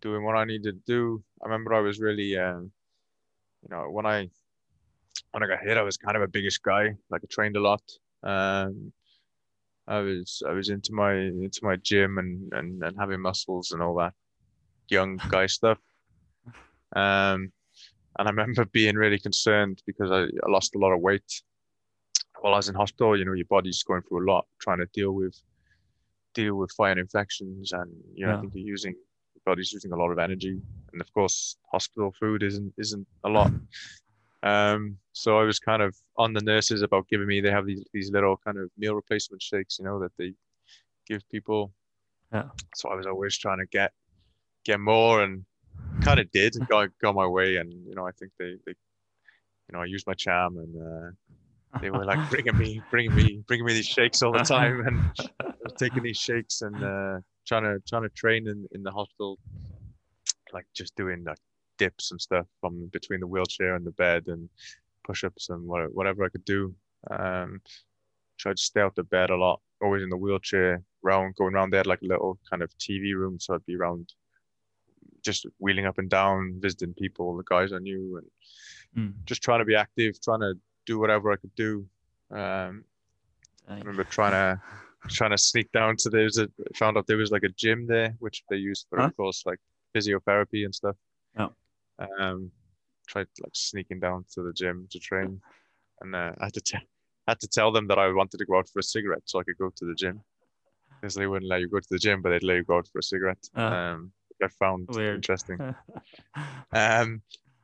doing 0.00 0.24
what 0.24 0.36
I 0.36 0.44
needed 0.44 0.64
to 0.64 0.92
do. 0.92 1.22
I 1.42 1.46
remember 1.46 1.74
I 1.74 1.80
was 1.80 2.00
really, 2.00 2.36
um, 2.36 2.72
you 3.62 3.68
know, 3.70 3.90
when 3.90 4.06
I 4.06 4.28
when 5.32 5.42
I 5.42 5.46
got 5.46 5.62
hit, 5.62 5.76
I 5.76 5.82
was 5.82 5.96
kind 5.96 6.16
of 6.16 6.22
a 6.22 6.28
biggish 6.28 6.58
guy. 6.58 6.94
Like 7.10 7.22
I 7.24 7.26
trained 7.30 7.56
a 7.56 7.60
lot. 7.60 7.82
Um, 8.22 8.92
I 9.86 9.98
was 10.00 10.42
I 10.48 10.52
was 10.52 10.68
into 10.68 10.92
my 10.92 11.14
into 11.14 11.60
my 11.62 11.76
gym 11.76 12.18
and 12.18 12.52
and, 12.52 12.82
and 12.82 12.96
having 12.98 13.20
muscles 13.20 13.72
and 13.72 13.82
all 13.82 13.96
that 13.96 14.14
young 14.88 15.20
guy 15.28 15.46
stuff. 15.58 15.78
Um, 16.94 17.52
and 18.18 18.28
I 18.28 18.30
remember 18.30 18.64
being 18.64 18.96
really 18.96 19.18
concerned 19.18 19.82
because 19.86 20.10
I, 20.10 20.22
I 20.24 20.48
lost 20.48 20.74
a 20.74 20.78
lot 20.78 20.92
of 20.92 21.00
weight 21.00 21.42
while 22.40 22.54
I 22.54 22.56
was 22.56 22.68
in 22.68 22.74
hospital. 22.74 23.18
You 23.18 23.24
know, 23.24 23.32
your 23.32 23.46
body's 23.46 23.82
going 23.82 24.02
through 24.02 24.24
a 24.24 24.28
lot, 24.30 24.46
trying 24.60 24.78
to 24.78 24.86
deal 24.92 25.12
with 25.12 25.40
deal 26.34 26.54
with 26.54 26.70
fire 26.72 26.92
and 26.92 27.00
infections, 27.00 27.72
and 27.72 27.90
you 28.14 28.26
know, 28.26 28.32
Yeah. 28.32 28.38
I 28.38 28.40
think 28.40 28.54
you're 28.54 28.66
using 28.66 28.92
your 28.92 29.42
body's 29.44 29.72
using 29.72 29.92
a 29.92 29.96
lot 29.96 30.10
of 30.10 30.18
energy, 30.18 30.60
and 30.92 31.00
of 31.00 31.12
course, 31.12 31.56
hospital 31.72 32.12
food 32.18 32.42
isn't 32.42 32.72
isn't 32.78 33.06
a 33.24 33.28
lot. 33.28 33.52
Um, 34.42 34.96
so 35.12 35.38
I 35.38 35.42
was 35.42 35.58
kind 35.58 35.82
of 35.82 35.94
on 36.16 36.32
the 36.32 36.40
nurses 36.40 36.80
about 36.80 37.08
giving 37.08 37.26
me. 37.26 37.42
They 37.42 37.50
have 37.50 37.66
these 37.66 37.84
these 37.92 38.10
little 38.10 38.38
kind 38.38 38.56
of 38.56 38.70
meal 38.78 38.94
replacement 38.94 39.42
shakes, 39.42 39.78
you 39.78 39.84
know, 39.84 40.00
that 40.00 40.12
they 40.16 40.32
give 41.06 41.28
people. 41.28 41.74
Yeah. 42.32 42.48
So 42.74 42.88
I 42.88 42.94
was 42.94 43.06
always 43.06 43.36
trying 43.36 43.58
to 43.58 43.66
get 43.66 43.92
get 44.64 44.80
more, 44.80 45.22
and 45.22 45.44
kind 46.00 46.20
of 46.20 46.30
did 46.30 46.54
got 46.70 46.88
got 47.02 47.14
my 47.14 47.26
way, 47.26 47.56
and 47.56 47.70
you 47.86 47.94
know, 47.94 48.06
I 48.06 48.12
think 48.12 48.32
they 48.38 48.56
they, 48.64 48.72
you 48.72 49.72
know, 49.72 49.80
I 49.80 49.84
used 49.84 50.06
my 50.06 50.14
charm, 50.14 50.56
and 50.56 50.74
uh, 50.74 51.10
they 51.80 51.90
were 51.90 52.04
like 52.04 52.18
bringing 52.30 52.56
me 52.56 52.82
bringing 52.90 53.14
me 53.14 53.42
bringing 53.46 53.66
me 53.66 53.72
these 53.74 53.86
shakes 53.86 54.22
all 54.22 54.32
the 54.32 54.44
time, 54.44 54.86
and 54.86 55.02
taking 55.78 56.02
these 56.02 56.16
shakes 56.18 56.62
and 56.62 56.82
uh, 56.82 57.18
trying 57.46 57.64
to 57.64 57.80
trying 57.88 58.02
to 58.02 58.08
train 58.10 58.48
in 58.48 58.66
in 58.72 58.82
the 58.82 58.90
hospital, 58.90 59.38
like 60.52 60.66
just 60.74 60.94
doing 60.96 61.24
like 61.24 61.38
dips 61.78 62.10
and 62.10 62.20
stuff 62.20 62.46
from 62.60 62.86
between 62.92 63.20
the 63.20 63.26
wheelchair 63.26 63.74
and 63.74 63.86
the 63.86 63.92
bed 63.92 64.24
and 64.26 64.48
push-ups 65.04 65.48
and 65.48 65.66
whatever 65.66 66.24
I 66.24 66.28
could 66.28 66.44
do. 66.44 66.74
Um, 67.10 67.60
tried 68.38 68.56
to 68.56 68.62
stay 68.62 68.80
out 68.80 68.94
the 68.94 69.02
bed 69.02 69.30
a 69.30 69.36
lot, 69.36 69.60
always 69.82 70.02
in 70.02 70.10
the 70.10 70.16
wheelchair, 70.16 70.82
round 71.02 71.34
going 71.36 71.54
around 71.54 71.70
there 71.70 71.84
like 71.84 72.02
a 72.02 72.06
little 72.06 72.38
kind 72.48 72.62
of 72.62 72.70
TV 72.78 73.14
room, 73.14 73.38
so 73.40 73.54
I'd 73.54 73.64
be 73.66 73.76
around 73.76 74.12
just 75.22 75.46
wheeling 75.58 75.86
up 75.86 75.98
and 75.98 76.08
down, 76.08 76.56
visiting 76.60 76.94
people, 76.94 77.36
the 77.36 77.42
guys 77.44 77.72
I 77.72 77.78
knew, 77.78 78.16
and 78.18 78.26
Mm. 78.96 79.14
just 79.24 79.42
trying 79.42 79.60
to 79.60 79.64
be 79.64 79.76
active, 79.76 80.20
trying 80.20 80.40
to 80.40 80.54
do 80.86 80.98
whatever 80.98 81.32
I 81.32 81.36
could 81.36 81.54
do. 81.54 81.86
Um, 82.30 82.84
I 83.68 83.78
remember 83.78 84.04
trying 84.04 84.32
to 84.32 84.60
trying 85.08 85.30
to 85.30 85.38
sneak 85.38 85.70
down 85.72 85.96
to 85.96 86.10
there's 86.10 86.38
a 86.38 86.48
found 86.74 86.98
out 86.98 87.06
there 87.06 87.16
was 87.16 87.30
like 87.30 87.42
a 87.44 87.48
gym 87.50 87.86
there 87.86 88.14
which 88.18 88.42
they 88.50 88.56
used 88.56 88.86
for 88.90 88.98
Huh? 88.98 89.06
of 89.06 89.16
course 89.16 89.44
like 89.46 89.58
physiotherapy 89.94 90.64
and 90.64 90.74
stuff. 90.74 90.96
Oh. 91.38 91.50
Um 92.20 92.50
tried 93.06 93.26
like 93.42 93.52
sneaking 93.54 93.98
down 94.00 94.24
to 94.34 94.42
the 94.42 94.52
gym 94.52 94.86
to 94.90 94.98
train 94.98 95.40
and 96.00 96.14
uh, 96.14 96.32
I 96.40 96.44
had 96.44 96.54
to 96.54 96.60
tell 96.60 96.80
had 97.28 97.40
to 97.40 97.48
tell 97.48 97.70
them 97.72 97.86
that 97.88 97.98
I 97.98 98.12
wanted 98.12 98.38
to 98.38 98.44
go 98.46 98.58
out 98.58 98.68
for 98.68 98.78
a 98.80 98.82
cigarette 98.82 99.22
so 99.24 99.38
I 99.40 99.44
could 99.44 99.58
go 99.58 99.70
to 99.74 99.84
the 99.84 99.94
gym. 99.94 100.20
Because 101.00 101.14
they 101.14 101.26
wouldn't 101.26 101.48
let 101.48 101.60
you 101.60 101.68
go 101.68 101.78
to 101.80 101.88
the 101.90 101.98
gym, 101.98 102.20
but 102.20 102.30
they'd 102.30 102.42
let 102.42 102.56
you 102.56 102.64
go 102.64 102.76
out 102.78 102.88
for 102.88 102.98
a 102.98 103.02
cigarette. 103.02 103.48
Ah. 103.56 103.92
um 103.92 104.12
I 104.42 104.48
found 104.48 104.88
Weird. 104.90 105.16
interesting. 105.16 105.58
Um, 106.72 107.22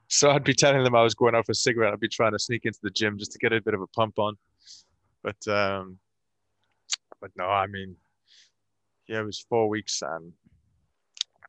so 0.09 0.31
I'd 0.31 0.45
be 0.45 0.55
telling 0.55 0.85
them 0.85 0.95
I 0.95 1.03
was 1.03 1.15
going 1.15 1.35
out 1.35 1.47
for 1.47 1.53
a 1.53 1.57
cigarette. 1.57 1.93
I'd 1.93 2.01
be 2.01 2.09
trying 2.09 2.33
to 2.33 2.39
sneak 2.39 2.65
into 2.65 2.79
the 2.83 2.91
gym 2.91 3.19
just 3.19 3.33
to 3.33 3.39
get 3.39 3.53
a 3.53 3.61
bit 3.61 3.75
of 3.75 3.81
a 3.81 3.87
pump 3.89 4.19
on. 4.19 4.37
But 5.23 5.49
um, 5.49 5.99
but 7.21 7.31
no, 7.37 7.47
I 7.47 7.67
mean, 7.67 7.97
yeah, 9.09 9.21
it 9.21 9.25
was 9.25 9.45
four 9.49 9.69
weeks, 9.69 10.03
and 10.03 10.33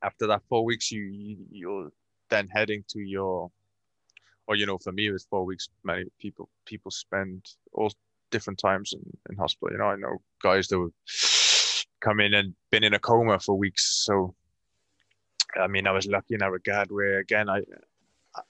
after 0.01 0.27
that 0.27 0.41
four 0.49 0.65
weeks, 0.65 0.91
you, 0.91 1.03
you 1.03 1.37
you're 1.51 1.89
then 2.29 2.47
heading 2.47 2.83
to 2.89 2.99
your, 2.99 3.51
or 4.47 4.55
you 4.55 4.65
know, 4.65 4.77
for 4.77 4.91
me 4.91 5.07
it 5.07 5.11
was 5.11 5.25
four 5.29 5.45
weeks. 5.45 5.69
Many 5.83 6.05
people 6.19 6.49
people 6.65 6.91
spend 6.91 7.47
all 7.73 7.91
different 8.31 8.59
times 8.59 8.93
in, 8.93 9.01
in 9.29 9.37
hospital. 9.37 9.71
You 9.71 9.79
know, 9.79 9.89
I 9.89 9.95
know 9.95 10.17
guys 10.41 10.67
that 10.69 10.79
would 10.79 10.93
come 11.99 12.19
in 12.19 12.33
and 12.33 12.53
been 12.71 12.83
in 12.83 12.93
a 12.93 12.99
coma 12.99 13.39
for 13.39 13.55
weeks. 13.55 14.03
So 14.05 14.33
I 15.55 15.67
mean, 15.67 15.87
I 15.87 15.91
was 15.91 16.07
lucky 16.07 16.33
in 16.33 16.39
that 16.39 16.51
regard 16.51 16.91
where 16.91 17.19
again 17.19 17.49
I 17.49 17.61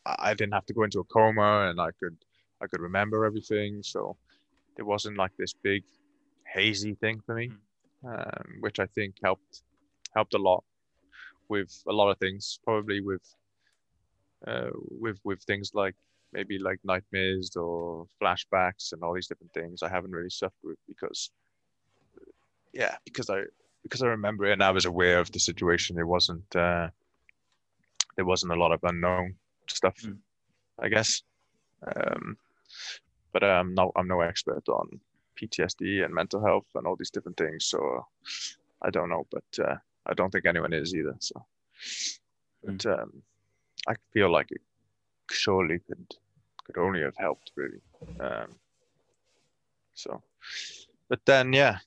I, 0.06 0.34
didn't 0.34 0.54
have 0.54 0.66
to 0.68 0.74
go 0.74 0.84
into 0.84 1.00
a 1.00 1.04
coma 1.06 1.68
and 1.70 1.80
I 1.80 1.92
could 2.00 2.18
I 2.62 2.68
could 2.68 2.82
remember 2.82 3.26
everything. 3.26 3.84
So 3.84 4.18
it 4.78 4.84
wasn't 4.84 5.18
like 5.18 5.32
this 5.38 5.54
big 5.54 5.84
hazy 6.46 6.96
thing 6.96 7.22
for 7.26 7.36
me, 7.36 7.52
um, 8.06 8.46
which 8.60 8.80
I 8.80 8.86
think 8.88 9.16
helped 9.24 9.64
helped 10.16 10.34
a 10.34 10.38
lot 10.40 10.64
with 11.50 11.72
a 11.88 11.94
lot 11.94 12.10
of 12.10 12.18
things. 12.18 12.60
Probably 12.64 13.02
with 13.02 13.24
uh, 14.48 14.70
with 14.90 15.20
with 15.24 15.42
things 15.44 15.72
like 15.74 15.96
maybe 16.34 16.60
like 16.60 16.80
nightmares 16.84 17.56
or 17.56 18.08
flashbacks 18.22 18.94
and 18.94 19.04
all 19.04 19.14
these 19.14 19.28
different 19.28 19.54
things. 19.54 19.84
I 19.84 19.90
haven't 19.90 20.12
really 20.12 20.30
suffered 20.30 20.64
with 20.64 20.80
because 20.88 21.32
yeah, 22.74 22.96
because 23.06 23.30
I 23.30 23.44
because 23.84 24.02
I 24.02 24.08
remember 24.08 24.46
it 24.46 24.54
and 24.54 24.64
I 24.64 24.72
was 24.72 24.86
aware 24.86 25.20
of 25.20 25.32
the 25.32 25.40
situation. 25.40 25.98
It 25.98 26.08
wasn't 26.08 26.56
uh, 26.56 26.90
there 28.16 28.26
wasn't 28.26 28.52
a 28.52 28.56
lot 28.56 28.72
of 28.72 28.84
unknown 28.84 29.36
stuff, 29.72 29.96
Mm. 30.04 30.18
I 30.80 30.90
guess. 30.90 31.24
Um, 31.96 32.38
but 33.34 33.44
I'm 33.44 33.74
no 33.74 33.92
I'm 33.96 34.08
no 34.08 34.22
expert 34.22 34.68
on 34.70 35.00
PTSD 35.40 36.04
and 36.04 36.14
mental 36.14 36.44
health 36.44 36.66
and 36.76 36.88
all 36.88 36.96
these 36.96 37.12
different 37.12 37.38
things, 37.38 37.66
so 37.66 38.06
I 38.82 38.90
don't 38.90 39.10
know. 39.10 39.28
But 39.32 39.60
uh, 39.66 39.76
I 40.06 40.14
don't 40.14 40.32
think 40.32 40.46
anyone 40.46 40.74
is 40.74 40.94
either. 40.96 41.16
So, 41.20 41.46
but 42.64 42.86
um, 42.86 43.22
I 43.88 43.96
feel 44.14 44.32
like 44.32 44.52
it 44.52 44.62
surely 45.32 45.80
could 45.80 46.16
could 46.66 46.78
only 46.78 47.02
have 47.02 47.16
helped 47.18 47.52
really. 47.56 47.82
Um, 48.20 48.56
so, 49.94 50.22
but 51.10 51.20
then 51.26 51.54
yeah, 51.54 51.78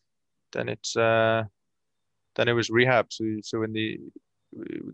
then 0.53 0.69
it's 0.69 0.97
uh, 0.97 1.45
then 2.37 2.49
it 2.49 2.53
was 2.53 2.71
rehab. 2.71 3.13
So 3.13 3.25
so 3.43 3.63
in 3.63 3.73
the 3.73 3.99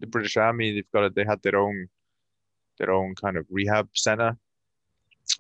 the 0.01 0.07
British 0.07 0.37
Army, 0.37 0.72
they've 0.72 0.92
got 0.92 1.05
a, 1.05 1.11
they 1.11 1.25
had 1.25 1.42
their 1.42 1.57
own 1.57 1.88
their 2.79 2.93
own 2.93 3.15
kind 3.15 3.37
of 3.37 3.47
rehab 3.51 3.89
center. 3.95 4.37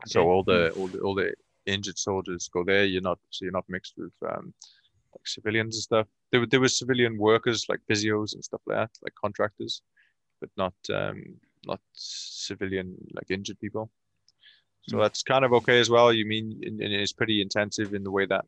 So 0.06 0.28
all 0.28 0.42
the 0.42 0.70
all 0.72 0.88
the 0.88 0.98
all 1.00 1.14
the 1.14 1.32
injured 1.66 1.98
soldiers 1.98 2.48
go 2.52 2.64
there. 2.64 2.84
You're 2.84 3.02
not 3.02 3.18
so 3.30 3.44
you're 3.44 3.52
not 3.52 3.68
mixed 3.68 3.94
with 3.96 4.12
um, 4.22 4.52
like 5.12 5.26
civilians 5.26 5.76
and 5.76 5.82
stuff. 5.82 6.06
There 6.30 6.40
were 6.40 6.46
there 6.46 6.60
were 6.60 6.68
civilian 6.68 7.18
workers 7.18 7.66
like 7.68 7.80
physios 7.90 8.34
and 8.34 8.44
stuff 8.44 8.60
like 8.66 8.78
that, 8.78 8.90
like 9.02 9.14
contractors, 9.14 9.82
but 10.40 10.50
not 10.56 10.74
um, 10.92 11.22
not 11.66 11.80
civilian 11.94 12.96
like 13.14 13.30
injured 13.30 13.60
people. 13.60 13.90
So 14.88 14.96
Mm. 14.96 15.02
that's 15.02 15.22
kind 15.22 15.44
of 15.44 15.52
okay 15.52 15.80
as 15.80 15.90
well. 15.90 16.12
You 16.12 16.26
mean 16.26 16.60
and 16.62 16.80
and 16.80 16.92
it's 16.92 17.12
pretty 17.12 17.40
intensive 17.40 17.94
in 17.94 18.02
the 18.04 18.10
way 18.10 18.26
that 18.26 18.44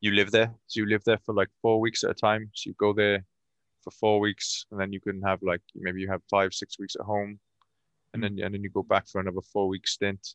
you 0.00 0.12
live 0.12 0.30
there. 0.30 0.50
So 0.66 0.80
you 0.80 0.86
live 0.86 1.04
there 1.04 1.18
for 1.24 1.34
like 1.34 1.48
four 1.62 1.80
weeks 1.80 2.04
at 2.04 2.10
a 2.10 2.14
time. 2.14 2.50
So 2.54 2.68
you 2.68 2.74
go 2.78 2.92
there 2.92 3.24
for 3.82 3.90
four 3.92 4.20
weeks, 4.20 4.66
and 4.70 4.80
then 4.80 4.92
you 4.92 5.00
can 5.00 5.22
have 5.22 5.42
like 5.42 5.62
maybe 5.74 6.00
you 6.02 6.10
have 6.10 6.22
five 6.30 6.52
six 6.52 6.78
weeks 6.78 6.96
at 6.96 7.06
home, 7.06 7.38
and 8.14 8.22
then 8.22 8.38
and 8.42 8.54
then 8.54 8.62
you 8.62 8.70
go 8.70 8.82
back 8.82 9.08
for 9.08 9.20
another 9.20 9.40
four 9.52 9.68
week 9.68 9.86
stint. 9.86 10.34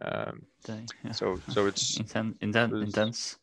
Um, 0.00 0.42
Dang, 0.64 0.88
yeah. 1.04 1.12
so 1.12 1.40
so 1.48 1.66
it's 1.66 1.96
intense. 2.40 2.72
intense. 2.72 3.38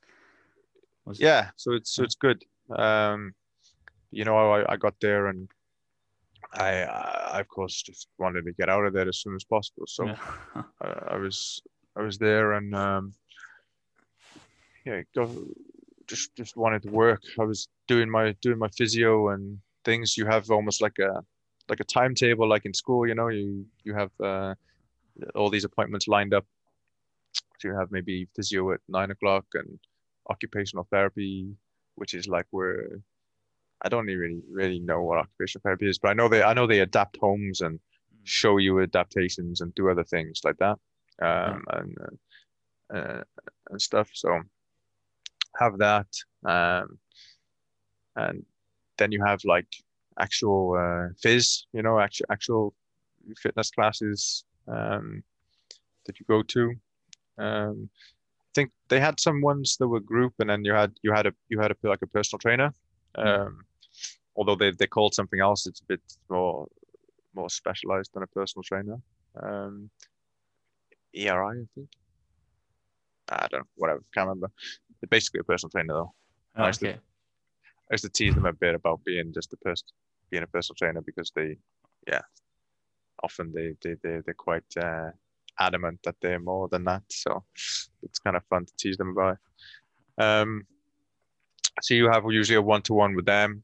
Was- 1.06 1.20
yeah 1.20 1.52
so 1.56 1.72
it's 1.74 1.92
so 1.92 2.04
it's 2.04 2.16
good 2.16 2.44
um 2.76 3.34
you 4.12 4.26
know 4.26 4.36
i, 4.52 4.74
I 4.74 4.76
got 4.76 4.96
there 5.00 5.28
and 5.28 5.50
I, 6.54 6.84
I 6.84 7.40
of 7.40 7.48
course 7.48 7.82
just 7.82 8.10
wanted 8.18 8.44
to 8.46 8.52
get 8.54 8.68
out 8.68 8.86
of 8.86 8.94
there 8.94 9.08
as 9.08 9.20
soon 9.20 9.36
as 9.36 9.46
possible 9.46 9.86
so 9.88 10.06
Yeah. 10.08 10.18
I, 10.82 10.88
I 11.14 11.18
was 11.18 11.62
i 11.96 12.02
was 12.02 12.18
there 12.18 12.54
and 12.54 12.76
um 12.76 13.14
yeah 14.86 15.02
just 16.08 16.36
just 16.36 16.58
wanted 16.58 16.84
to 16.84 16.90
work 16.90 17.22
i 17.40 17.44
was 17.44 17.70
doing 17.88 18.10
my 18.10 18.36
doing 18.42 18.60
my 18.60 18.70
physio 18.78 19.30
and 19.30 19.60
things 19.86 20.18
you 20.18 20.26
have 20.26 20.52
almost 20.52 20.82
like 20.82 21.00
a 21.00 21.24
like 21.70 21.80
a 21.80 21.84
timetable 21.84 22.48
like 22.48 22.66
in 22.66 22.74
school 22.74 23.08
you 23.08 23.16
know 23.16 23.28
you 23.28 23.66
you 23.84 23.94
have 23.94 24.12
uh 24.24 24.54
all 25.36 25.50
these 25.50 25.64
appointments 25.64 26.08
lined 26.08 26.34
up. 26.34 26.46
So 27.60 27.70
you 27.70 27.78
have 27.78 27.92
maybe 27.92 28.28
physio 28.36 28.72
at 28.74 28.82
nine 28.88 29.12
o'clock 29.12 29.46
and 29.54 29.80
occupational 30.30 30.88
therapy, 30.92 31.56
which 31.96 32.14
is 32.14 32.28
like 32.28 32.46
where 32.52 33.00
I 33.82 33.90
don't 33.90 34.10
even 34.10 34.20
really 34.20 34.42
really 34.50 34.80
know 34.80 35.02
what 35.02 35.20
occupational 35.20 35.64
therapy 35.64 35.90
is, 35.90 36.00
but 36.00 36.10
I 36.10 36.14
know 36.14 36.28
they 36.30 36.44
I 36.44 36.54
know 36.54 36.68
they 36.68 36.80
adapt 36.80 37.18
homes 37.18 37.62
and 37.62 37.80
show 38.24 38.58
you 38.58 38.82
adaptations 38.82 39.62
and 39.62 39.74
do 39.76 39.90
other 39.90 40.04
things 40.04 40.42
like 40.44 40.58
that, 40.58 40.78
um, 41.22 41.64
and 41.72 41.98
uh, 42.94 42.96
uh, 42.98 43.24
and 43.70 43.82
stuff. 43.82 44.10
So 44.14 44.40
have 45.60 45.78
that, 45.80 46.08
um, 46.46 47.00
and 48.16 48.46
then 48.98 49.12
you 49.12 49.24
have 49.24 49.44
like 49.46 49.68
actual 50.20 50.74
uh, 50.74 51.14
phys, 51.24 51.64
you 51.74 51.82
know, 51.82 52.00
actual 52.00 52.26
actual 52.32 52.74
fitness 53.38 53.72
classes 53.72 54.46
um, 54.68 55.24
that 56.06 56.20
you 56.20 56.26
go 56.28 56.42
to. 56.44 56.74
Um, 57.38 57.90
I 58.42 58.52
think 58.56 58.72
they 58.90 59.00
had 59.00 59.20
some 59.20 59.42
ones 59.42 59.78
that 59.78 59.88
were 59.88 60.00
group, 60.00 60.34
and 60.40 60.50
then 60.50 60.66
you 60.66 60.74
had 60.74 60.92
you 61.04 61.12
had 61.14 61.28
a 61.28 61.34
you 61.50 61.60
had 61.60 61.72
a 61.72 61.76
like 61.88 62.02
a 62.02 62.08
personal 62.08 62.40
trainer. 62.40 62.72
Um, 63.16 63.66
although 64.36 64.56
they 64.56 64.72
they 64.72 64.88
called 64.88 65.14
something 65.14 65.40
else, 65.40 65.68
it's 65.68 65.82
a 65.82 65.86
bit 65.86 66.02
more 66.30 66.68
more 67.36 67.50
specialized 67.50 68.12
than 68.14 68.24
a 68.24 68.28
personal 68.28 68.64
trainer. 68.64 68.98
Um, 69.42 69.90
ERI, 71.14 71.62
I 71.62 71.68
think. 71.76 71.90
I 73.30 73.48
don't 73.52 73.60
know, 73.60 73.68
whatever, 73.76 74.02
can't 74.14 74.28
remember. 74.28 74.50
They're 75.02 75.10
basically 75.10 75.42
a 75.42 75.44
personal 75.44 75.70
trainer 75.70 75.94
though. 75.94 76.14
Ja, 76.56 76.64
Nice 76.64 76.78
to- 76.78 76.90
ok. 76.90 77.00
I 77.90 77.94
used 77.94 78.04
to 78.06 78.10
tease 78.10 78.36
them 78.36 78.46
a 78.46 78.54
bit 78.54 78.76
about 78.76 79.04
being 79.06 79.34
just 79.34 79.54
a 79.54 79.58
person, 79.58 79.88
being 80.30 80.44
a 80.44 80.48
personal 80.48 80.76
trainer 80.76 81.02
because 81.02 81.32
they, 81.36 81.58
yeah, 82.08 82.22
often 83.24 83.52
they 83.54 83.76
they 83.82 83.96
they 84.04 84.22
they're 84.26 84.34
quite 84.34 84.78
uh, 84.78 85.10
adamant 85.60 86.00
that 86.04 86.16
they're 86.22 86.40
more 86.40 86.68
than 86.70 86.84
that. 86.86 87.04
So 87.10 87.44
it's 88.04 88.20
kind 88.20 88.36
of 88.36 88.44
fun 88.46 88.66
to 88.66 88.74
tease 88.78 88.98
them 88.98 89.10
about. 89.10 89.38
it. 89.38 90.24
Um, 90.24 90.66
so 91.82 91.94
you 91.94 92.10
have 92.10 92.24
usually 92.30 92.58
a 92.58 92.62
one 92.62 92.82
to 92.84 92.94
one 92.94 93.16
with 93.16 93.26
them, 93.26 93.64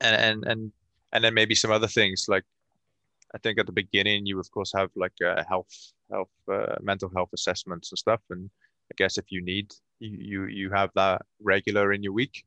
and 0.00 0.16
and 0.16 0.44
and 0.44 0.72
and 1.12 1.24
then 1.24 1.34
maybe 1.34 1.54
some 1.54 1.70
other 1.70 1.86
things 1.86 2.26
like 2.28 2.44
I 3.34 3.38
think 3.38 3.58
at 3.58 3.66
the 3.66 3.72
beginning 3.72 4.26
you 4.26 4.38
of 4.40 4.50
course 4.50 4.72
have 4.76 4.90
like 4.96 5.14
uh, 5.24 5.42
health 5.48 5.92
health 6.10 6.30
uh, 6.52 6.76
mental 6.80 7.10
health 7.14 7.30
assessments 7.34 7.92
and 7.92 7.98
stuff, 7.98 8.20
and 8.30 8.50
I 8.90 8.94
guess 8.96 9.18
if 9.18 9.26
you 9.30 9.42
need 9.42 9.72
you 9.98 10.18
you, 10.18 10.44
you 10.46 10.70
have 10.70 10.90
that 10.94 11.22
regular 11.40 11.92
in 11.92 12.02
your 12.02 12.12
week. 12.12 12.44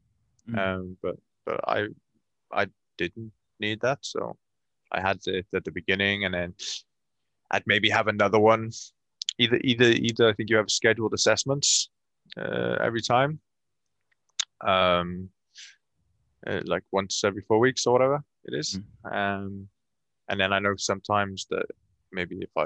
Mm. 0.49 0.57
Um, 0.59 0.97
but 1.01 1.15
but 1.45 1.59
I 1.67 1.87
I 2.51 2.67
didn't 2.97 3.31
need 3.59 3.81
that, 3.81 3.99
so 4.01 4.37
I 4.91 5.01
had 5.01 5.19
it 5.25 5.45
at 5.53 5.63
the 5.63 5.71
beginning, 5.71 6.25
and 6.25 6.33
then 6.33 6.53
I'd 7.51 7.67
maybe 7.67 7.89
have 7.89 8.07
another 8.07 8.39
one. 8.39 8.71
Either 9.39 9.59
either 9.63 9.91
either 9.91 10.29
I 10.29 10.33
think 10.33 10.49
you 10.49 10.57
have 10.57 10.71
scheduled 10.71 11.13
assessments 11.13 11.89
uh, 12.37 12.77
every 12.81 13.01
time, 13.01 13.39
um, 14.65 15.29
uh, 16.45 16.61
like 16.65 16.83
once 16.91 17.23
every 17.23 17.43
four 17.43 17.59
weeks 17.59 17.85
or 17.85 17.93
whatever 17.93 18.23
it 18.45 18.53
is. 18.53 18.79
Um, 19.11 19.67
and 20.29 20.39
then 20.39 20.53
I 20.53 20.59
know 20.59 20.75
sometimes 20.77 21.45
that 21.49 21.65
maybe 22.11 22.37
if 22.41 22.49
I 22.57 22.65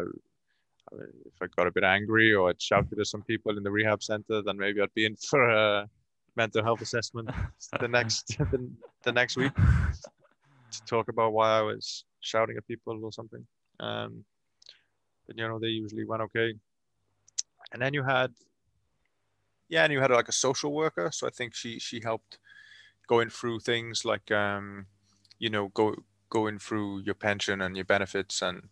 if 1.25 1.33
I 1.41 1.47
got 1.55 1.67
a 1.67 1.71
bit 1.71 1.83
angry 1.83 2.33
or 2.33 2.49
I'd 2.49 2.61
shouted 2.61 2.99
at 2.99 3.07
some 3.07 3.21
people 3.23 3.57
in 3.57 3.63
the 3.63 3.71
rehab 3.71 4.03
center, 4.03 4.41
then 4.41 4.57
maybe 4.57 4.81
I'd 4.81 4.93
be 4.93 5.05
in 5.05 5.15
for 5.15 5.49
a 5.49 5.89
mental 6.35 6.63
health 6.63 6.81
assessment 6.81 7.29
the 7.79 7.87
next 7.87 8.37
the, 8.37 8.69
the 9.03 9.11
next 9.11 9.37
week 9.37 9.53
to 10.71 10.85
talk 10.85 11.09
about 11.09 11.33
why 11.33 11.59
I 11.59 11.61
was 11.61 12.05
shouting 12.21 12.57
at 12.57 12.67
people 12.67 12.99
or 13.03 13.11
something. 13.11 13.45
Um, 13.79 14.23
but 15.27 15.37
you 15.37 15.47
know, 15.47 15.59
they 15.59 15.67
usually 15.67 16.05
went 16.05 16.21
okay. 16.23 16.53
And 17.73 17.81
then 17.81 17.93
you 17.93 18.03
had, 18.03 18.31
yeah, 19.69 19.83
and 19.83 19.93
you 19.93 20.01
had 20.01 20.11
like 20.11 20.27
a 20.27 20.33
social 20.33 20.73
worker. 20.73 21.09
So 21.13 21.27
I 21.27 21.29
think 21.29 21.55
she 21.55 21.79
she 21.79 22.01
helped 22.03 22.37
going 23.07 23.29
through 23.29 23.59
things 23.59 24.05
like, 24.05 24.31
um, 24.31 24.87
you 25.39 25.49
know, 25.49 25.69
go 25.69 25.95
going 26.29 26.59
through 26.59 26.99
your 27.01 27.15
pension 27.15 27.61
and 27.61 27.75
your 27.75 27.85
benefits 27.85 28.41
and 28.41 28.69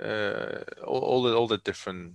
uh, 0.00 0.64
all, 0.84 1.00
all 1.00 1.22
the 1.22 1.34
all 1.34 1.46
the 1.46 1.58
different, 1.58 2.14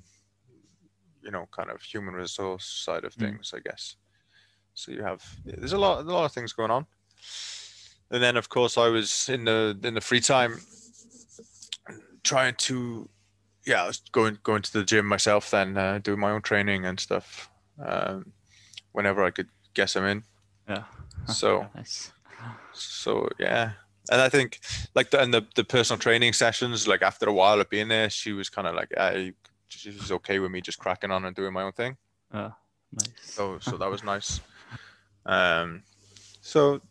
you 1.21 1.31
know, 1.31 1.47
kind 1.51 1.69
of 1.69 1.81
human 1.81 2.13
resource 2.13 2.65
side 2.65 3.03
of 3.03 3.13
Mm. 3.15 3.19
things, 3.19 3.53
I 3.55 3.60
guess. 3.60 3.95
So 4.77 4.91
you 4.91 5.01
have 5.01 5.23
there's 5.43 5.73
a 5.73 5.77
lot 5.77 6.05
a 6.05 6.11
lot 6.11 6.25
of 6.25 6.31
things 6.31 6.53
going 6.53 6.69
on. 6.69 6.85
And 8.11 8.21
then 8.21 8.37
of 8.37 8.47
course 8.47 8.77
I 8.77 8.87
was 8.89 9.27
in 9.27 9.45
the 9.45 9.77
in 9.83 9.95
the 9.95 10.01
free 10.01 10.21
time 10.21 10.61
trying 12.23 12.53
to 12.55 13.09
yeah, 13.65 13.83
I 13.83 13.87
was 13.87 14.01
going 14.11 14.37
going 14.43 14.61
to 14.61 14.73
the 14.73 14.83
gym 14.83 15.07
myself 15.07 15.49
then 15.49 15.77
uh, 15.77 15.97
doing 15.97 16.19
my 16.19 16.31
own 16.31 16.43
training 16.43 16.85
and 16.85 16.99
stuff. 16.99 17.49
Um, 17.83 18.33
whenever 18.91 19.23
I 19.23 19.31
could 19.31 19.49
guess 19.73 19.95
I'm 19.95 20.05
in. 20.05 20.23
Ja. 20.69 20.83
So 21.27 21.67
Nice. 21.75 22.11
so 22.73 23.29
yeah. 23.39 23.71
And 24.11 24.21
I 24.21 24.29
think 24.29 24.59
like 24.93 25.09
the 25.09 25.19
and 25.19 25.33
the, 25.33 25.41
the 25.55 25.63
personal 25.63 25.99
training 25.99 26.33
sessions, 26.33 26.87
like 26.87 27.01
after 27.01 27.27
a 27.27 27.33
while 27.33 27.59
of 27.59 27.69
being 27.69 27.87
there, 27.87 28.11
she 28.11 28.31
was 28.31 28.47
kind 28.49 28.67
of 28.67 28.75
like 28.75 28.91
I 28.95 29.33
she 29.69 29.89
was 29.89 30.11
okay 30.11 30.37
with 30.37 30.51
me 30.51 30.61
just 30.61 30.77
cracking 30.77 31.11
on 31.11 31.25
and 31.25 31.35
doing 31.35 31.51
my 31.53 31.63
own 31.63 31.73
thing. 31.73 31.97
Ja, 32.31 32.51
nice. 32.91 33.09
So 33.23 33.57
so 33.59 33.77
that 33.77 33.89
was 33.89 34.03
nice. 34.03 34.39
Um, 35.27 35.83
so 36.41 36.81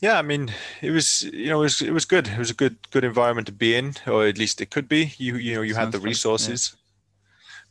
yeah, 0.00 0.18
I 0.18 0.22
mean, 0.22 0.52
it 0.82 0.90
was 0.90 1.22
you 1.22 1.48
know 1.50 1.60
it 1.60 1.64
was 1.64 1.82
it 1.82 1.92
was 1.92 2.04
good. 2.04 2.28
It 2.28 2.38
was 2.38 2.50
a 2.50 2.54
good 2.54 2.76
good 2.90 3.04
environment 3.04 3.46
to 3.46 3.52
be 3.52 3.74
in, 3.74 3.94
or 4.06 4.26
at 4.26 4.38
least 4.38 4.60
it 4.60 4.70
could 4.70 4.88
be. 4.88 5.14
You 5.18 5.36
you 5.36 5.54
know 5.54 5.62
you 5.62 5.74
had 5.74 5.84
Sounds 5.84 5.92
the 5.92 5.98
fun, 5.98 6.06
yeah. 6.06 6.10
resources, 6.10 6.76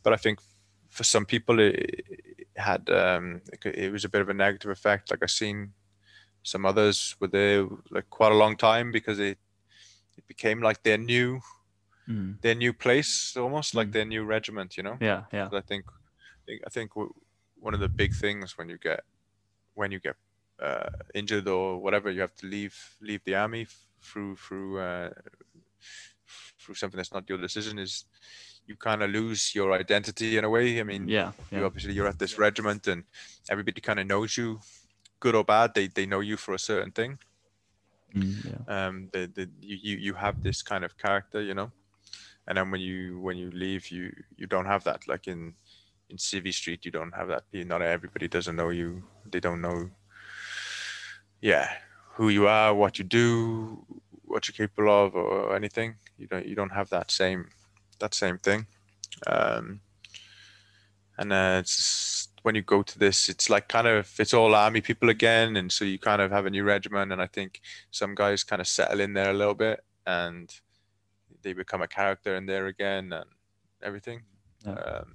but 0.02 0.12
I 0.12 0.16
think 0.16 0.40
for 0.88 1.04
some 1.04 1.24
people 1.26 1.60
it, 1.60 1.74
it 2.38 2.46
had 2.56 2.88
um 2.90 3.40
it, 3.52 3.74
it 3.74 3.92
was 3.92 4.04
a 4.04 4.08
bit 4.08 4.20
of 4.22 4.28
a 4.28 4.34
negative 4.34 4.70
effect. 4.70 5.10
Like 5.10 5.22
I've 5.22 5.30
seen 5.30 5.72
some 6.42 6.64
others 6.68 7.16
were 7.20 7.28
there 7.30 7.66
like 7.90 8.08
quite 8.10 8.32
a 8.32 8.36
long 8.36 8.56
time 8.56 8.90
because 8.92 9.18
it 9.20 9.38
it 10.16 10.26
became 10.26 10.60
like 10.62 10.82
their 10.82 10.98
new 10.98 11.40
Mm. 12.08 12.40
their 12.40 12.54
new 12.54 12.72
place, 12.72 13.36
almost 13.36 13.74
like 13.74 13.88
Mm. 13.88 13.92
their 13.92 14.04
new 14.06 14.24
regiment. 14.24 14.76
You 14.78 14.82
know. 14.82 14.96
Yeah, 15.00 15.24
ja. 15.30 15.50
I 15.52 15.60
think, 15.60 15.84
I 16.66 16.70
think 16.70 16.92
one 17.60 17.74
of 17.74 17.80
the 17.80 17.88
big 17.88 18.14
things 18.14 18.56
when 18.56 18.70
you 18.70 18.78
get 18.78 19.00
when 19.78 19.92
you 19.92 20.00
get 20.00 20.16
uh, 20.60 20.90
injured 21.14 21.48
or 21.48 21.78
whatever, 21.78 22.10
you 22.10 22.20
have 22.20 22.34
to 22.34 22.46
leave 22.46 22.76
leave 23.00 23.22
the 23.24 23.34
army 23.34 23.66
through 24.02 24.36
through 24.36 24.80
uh, 24.80 25.10
through 26.60 26.74
something 26.74 26.98
that's 26.98 27.12
not 27.12 27.28
your 27.28 27.38
decision. 27.38 27.78
Is 27.78 28.04
you 28.66 28.76
kind 28.76 29.02
of 29.02 29.10
lose 29.10 29.54
your 29.54 29.72
identity 29.80 30.36
in 30.36 30.44
a 30.44 30.50
way. 30.50 30.80
I 30.80 30.82
mean, 30.82 31.08
Ja, 31.08 31.32
you 31.50 31.64
obviously 31.64 31.94
you're 31.94 32.08
at 32.08 32.18
this 32.18 32.38
regiment 32.38 32.86
and 32.86 33.04
everybody 33.48 33.80
kind 33.80 34.00
of 34.00 34.06
knows 34.06 34.36
you, 34.36 34.60
good 35.20 35.34
or 35.34 35.44
bad. 35.44 35.74
They 35.74 35.88
they 35.88 36.06
know 36.06 36.20
you 36.20 36.36
for 36.36 36.54
a 36.54 36.58
certain 36.58 36.92
thing. 36.92 37.18
Mm, 38.14 38.44
ja. 38.44 38.88
Um, 38.88 39.08
the, 39.12 39.30
the 39.34 39.48
you, 39.60 39.78
you 39.82 39.96
you 39.96 40.14
have 40.14 40.42
this 40.42 40.62
kind 40.62 40.84
of 40.84 40.96
character, 40.96 41.40
you 41.40 41.54
know, 41.54 41.70
and 42.46 42.56
then 42.56 42.70
when 42.70 42.80
you 42.80 43.20
when 43.20 43.36
you 43.36 43.50
leave, 43.50 43.90
you 43.90 44.12
you 44.36 44.46
don't 44.46 44.66
have 44.66 44.82
that. 44.84 45.06
Like 45.06 45.30
in 45.30 45.54
in 46.10 46.16
Civvy 46.16 46.52
Street, 46.52 46.84
you 46.84 46.90
don't 46.90 47.12
have 47.14 47.28
that. 47.28 47.44
You- 47.52 47.64
Not 47.64 47.82
everybody 47.82 48.28
doesn't 48.28 48.56
know 48.56 48.70
you. 48.70 49.02
They 49.30 49.40
don't 49.40 49.60
know, 49.60 49.90
yeah, 51.40 51.68
who 52.14 52.28
you 52.30 52.46
are, 52.48 52.74
what 52.74 52.98
you 52.98 53.04
do, 53.04 53.84
what 54.24 54.48
you're 54.48 54.66
capable 54.68 54.90
of, 54.90 55.14
or 55.14 55.54
anything. 55.56 55.96
You 56.18 56.26
don't 56.26 56.46
you 56.46 56.54
don't 56.54 56.72
have 56.72 56.88
that 56.90 57.10
same 57.10 57.48
that 57.98 58.14
same 58.14 58.38
thing. 58.38 58.66
Um, 59.26 59.80
and 61.16 61.32
uh, 61.32 61.56
it's 61.60 62.28
when 62.42 62.54
you 62.54 62.62
go 62.62 62.82
to 62.82 62.98
this, 62.98 63.28
it's 63.28 63.50
like 63.50 63.68
kind 63.68 63.86
of 63.86 64.12
it's 64.18 64.32
all 64.34 64.54
army 64.54 64.80
people 64.80 65.10
again, 65.10 65.56
and 65.56 65.70
so 65.72 65.84
you 65.84 65.98
kind 65.98 66.22
of 66.22 66.30
have 66.30 66.46
a 66.46 66.50
new 66.50 66.64
regiment, 66.64 67.12
and 67.12 67.20
I 67.20 67.26
think 67.26 67.60
some 67.90 68.14
guys 68.14 68.44
kind 68.44 68.60
of 68.60 68.66
settle 68.68 69.00
in 69.00 69.12
there 69.14 69.30
a 69.30 69.34
little 69.34 69.54
bit, 69.54 69.80
and 70.06 70.52
they 71.42 71.52
become 71.52 71.82
a 71.82 71.88
character 71.88 72.36
in 72.36 72.46
there 72.46 72.66
again, 72.66 73.12
and 73.12 73.24
everything. 73.82 74.22
Yeah. 74.64 74.72
Um, 74.72 75.14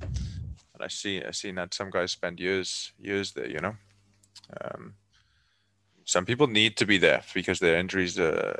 and 0.73 0.83
I 0.83 0.87
see 0.87 1.23
I 1.23 1.31
seen 1.31 1.55
that 1.55 1.73
some 1.73 1.89
guys 1.89 2.11
spend 2.11 2.39
years 2.39 2.93
years 2.97 3.31
there, 3.33 3.47
you 3.47 3.59
know. 3.59 3.75
Um, 4.61 4.95
some 6.05 6.25
people 6.25 6.47
need 6.47 6.75
to 6.77 6.85
be 6.85 6.97
there 6.97 7.21
because 7.33 7.59
their 7.59 7.77
injuries 7.77 8.19
are, 8.19 8.59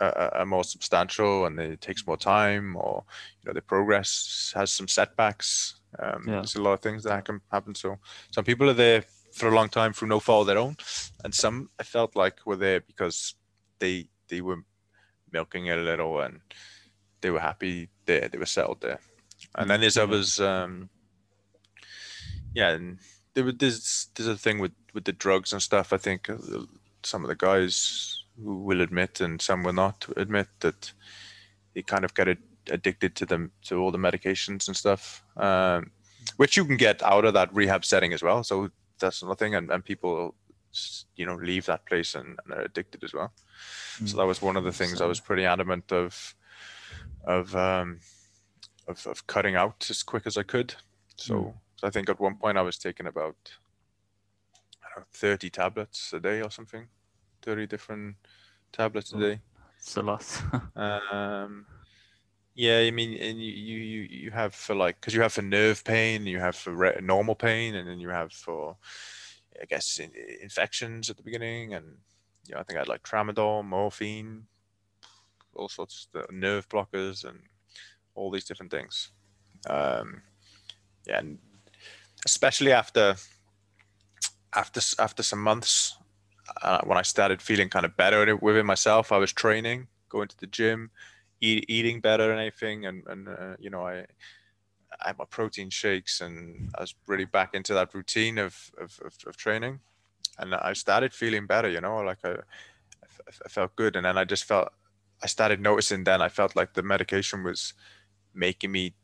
are, 0.00 0.34
are 0.34 0.46
more 0.46 0.64
substantial 0.64 1.46
and 1.46 1.58
it 1.60 1.80
takes 1.80 2.06
more 2.06 2.16
time, 2.16 2.76
or 2.76 3.04
you 3.42 3.48
know, 3.48 3.54
the 3.54 3.62
progress 3.62 4.52
has 4.54 4.72
some 4.72 4.88
setbacks. 4.88 5.80
Um, 5.98 6.24
Yeah. 6.26 6.34
There's 6.36 6.56
a 6.56 6.62
lot 6.62 6.72
of 6.72 6.80
things 6.80 7.04
that 7.04 7.24
can 7.24 7.40
happen. 7.50 7.74
So 7.74 7.98
some 8.30 8.44
people 8.44 8.68
are 8.70 8.74
there 8.74 9.04
for 9.34 9.48
a 9.48 9.54
long 9.54 9.68
time 9.68 9.92
through 9.92 10.08
no 10.08 10.20
fault 10.20 10.42
of 10.42 10.46
their 10.48 10.58
own, 10.58 10.76
and 11.24 11.34
some 11.34 11.70
I 11.78 11.84
felt 11.84 12.16
like 12.16 12.44
were 12.46 12.56
there 12.56 12.80
because 12.80 13.34
they 13.78 14.08
they 14.28 14.40
were 14.40 14.64
milking 15.30 15.66
it 15.66 15.78
a 15.78 15.82
little 15.82 16.20
and 16.20 16.40
they 17.20 17.30
were 17.30 17.40
happy 17.40 17.88
there, 18.04 18.28
they 18.28 18.38
were 18.38 18.46
settled 18.46 18.80
there. 18.80 18.98
And 19.54 19.70
then 19.70 19.80
there's 19.80 19.96
others, 19.96 20.40
um, 20.40 20.88
yeah, 22.54 22.70
and 22.70 22.98
there, 23.34 23.50
there's 23.52 24.08
there's 24.14 24.28
a 24.28 24.36
thing 24.36 24.58
with 24.58 24.72
with 24.94 25.04
the 25.04 25.12
drugs 25.12 25.52
and 25.52 25.62
stuff. 25.62 25.92
I 25.92 25.96
think 25.98 26.28
uh, 26.28 26.36
some 27.02 27.24
of 27.24 27.28
the 27.28 27.36
guys 27.36 28.24
will 28.36 28.80
admit 28.80 29.20
and 29.20 29.40
some 29.40 29.62
will 29.62 29.72
not 29.72 30.06
admit 30.16 30.48
that 30.60 30.92
they 31.74 31.82
kind 31.82 32.04
of 32.04 32.14
get 32.14 32.28
ad- 32.28 32.38
addicted 32.70 33.14
to 33.16 33.26
them 33.26 33.52
to 33.62 33.76
all 33.78 33.90
the 33.90 33.98
medications 33.98 34.66
and 34.68 34.76
stuff, 34.76 35.22
um, 35.36 35.90
which 36.36 36.56
you 36.56 36.64
can 36.64 36.76
get 36.76 37.02
out 37.02 37.24
of 37.24 37.34
that 37.34 37.54
rehab 37.54 37.84
setting 37.84 38.12
as 38.12 38.22
well. 38.22 38.42
So 38.44 38.70
that's 38.98 39.22
another 39.22 39.36
thing, 39.36 39.54
and, 39.54 39.70
and 39.70 39.84
people, 39.84 40.34
you 41.16 41.26
know, 41.26 41.34
leave 41.36 41.66
that 41.66 41.86
place 41.86 42.14
and, 42.14 42.38
and 42.44 42.54
are 42.54 42.62
addicted 42.62 43.04
as 43.04 43.12
well. 43.12 43.32
So 44.04 44.04
Mm. 44.04 44.16
that 44.16 44.26
was 44.26 44.40
one 44.42 44.56
of 44.56 44.64
the 44.64 44.72
things 44.72 45.00
I 45.00 45.06
was 45.06 45.20
pretty 45.20 45.44
adamant 45.44 45.92
of, 45.92 46.34
of 47.24 47.54
um, 47.54 48.00
of, 48.88 49.06
of 49.06 49.26
cutting 49.26 49.54
out 49.54 49.86
as 49.90 50.02
quick 50.02 50.26
as 50.26 50.36
I 50.36 50.42
could. 50.42 50.74
So, 51.16 51.34
Mm. 51.34 51.54
So 51.82 51.88
I 51.88 51.90
think 51.90 52.08
at 52.08 52.20
one 52.20 52.36
point 52.36 52.56
I 52.56 52.62
was 52.62 52.78
taking 52.78 53.08
about 53.08 53.58
I 54.84 54.86
don't 54.94 55.00
know, 55.00 55.06
30 55.12 55.50
tablets 55.50 56.12
a 56.12 56.20
day 56.20 56.40
or 56.40 56.48
something, 56.48 56.86
30 57.42 57.66
different 57.66 58.14
tablets 58.72 59.12
a 59.12 59.18
day. 59.18 59.40
It's 59.78 59.96
a 59.96 60.02
lot. 60.02 60.42
Um, 60.76 61.66
yeah, 62.54 62.78
I 62.78 62.92
mean, 62.92 63.18
and 63.18 63.40
you 63.40 63.50
you 63.50 63.78
you 63.78 64.00
you 64.02 64.30
have 64.30 64.54
for 64.54 64.76
like 64.76 65.00
because 65.00 65.12
you 65.12 65.22
have 65.22 65.32
for 65.32 65.42
nerve 65.42 65.82
pain, 65.82 66.24
you 66.24 66.38
have 66.38 66.54
for 66.54 66.72
re- 66.72 67.00
normal 67.02 67.34
pain, 67.34 67.74
and 67.74 67.88
then 67.88 67.98
you 67.98 68.10
have 68.10 68.32
for 68.32 68.76
I 69.60 69.64
guess 69.64 69.98
in, 69.98 70.12
infections 70.40 71.10
at 71.10 71.16
the 71.16 71.24
beginning, 71.24 71.74
and 71.74 71.96
you 72.46 72.54
know, 72.54 72.60
I 72.60 72.62
think 72.62 72.76
I 72.76 72.82
had 72.82 72.88
like 72.88 73.02
tramadol, 73.02 73.64
morphine, 73.64 74.46
all 75.54 75.68
sorts 75.68 76.06
of 76.14 76.30
nerve 76.30 76.68
blockers, 76.68 77.24
and 77.24 77.40
all 78.14 78.30
these 78.30 78.44
different 78.44 78.70
things. 78.70 79.10
Um, 79.68 80.22
yeah, 81.06 81.18
and 81.18 81.38
especially 82.26 82.72
after 82.72 83.16
after 84.54 84.80
after 84.98 85.22
some 85.22 85.42
months 85.42 85.96
uh, 86.62 86.80
when 86.84 86.98
I 86.98 87.02
started 87.02 87.40
feeling 87.40 87.68
kind 87.68 87.84
of 87.84 87.96
better 87.96 88.36
within 88.36 88.66
myself, 88.66 89.12
I 89.12 89.18
was 89.18 89.32
training, 89.32 89.88
going 90.08 90.28
to 90.28 90.38
the 90.38 90.46
gym, 90.46 90.90
eat, 91.40 91.64
eating 91.68 92.00
better 92.00 92.30
and 92.30 92.40
anything, 92.40 92.86
and 92.86 93.02
and 93.06 93.28
uh, 93.28 93.56
you 93.58 93.70
know 93.70 93.86
I 93.86 94.06
I 95.00 95.08
had 95.08 95.18
my 95.18 95.24
protein 95.24 95.70
shakes, 95.70 96.20
and 96.20 96.70
I 96.76 96.82
was 96.82 96.94
really 97.06 97.24
back 97.24 97.54
into 97.54 97.74
that 97.74 97.94
routine 97.94 98.38
of 98.38 98.70
of, 98.78 98.98
of, 99.04 99.14
of 99.26 99.36
training, 99.36 99.80
and 100.38 100.54
I 100.54 100.72
started 100.74 101.12
feeling 101.12 101.46
better. 101.46 101.68
You 101.68 101.80
know, 101.80 101.98
like 101.98 102.18
I, 102.24 102.36
I 103.44 103.48
felt 103.48 103.76
good, 103.76 103.96
and 103.96 104.04
then 104.04 104.18
I 104.18 104.24
just 104.24 104.44
felt 104.44 104.68
I 105.22 105.26
started 105.26 105.60
noticing. 105.60 106.04
Then 106.04 106.20
I 106.20 106.28
felt 106.28 106.56
like 106.56 106.74
the 106.74 106.82
medication 106.82 107.42
was 107.42 107.74
making 108.34 108.72
me 108.72 108.94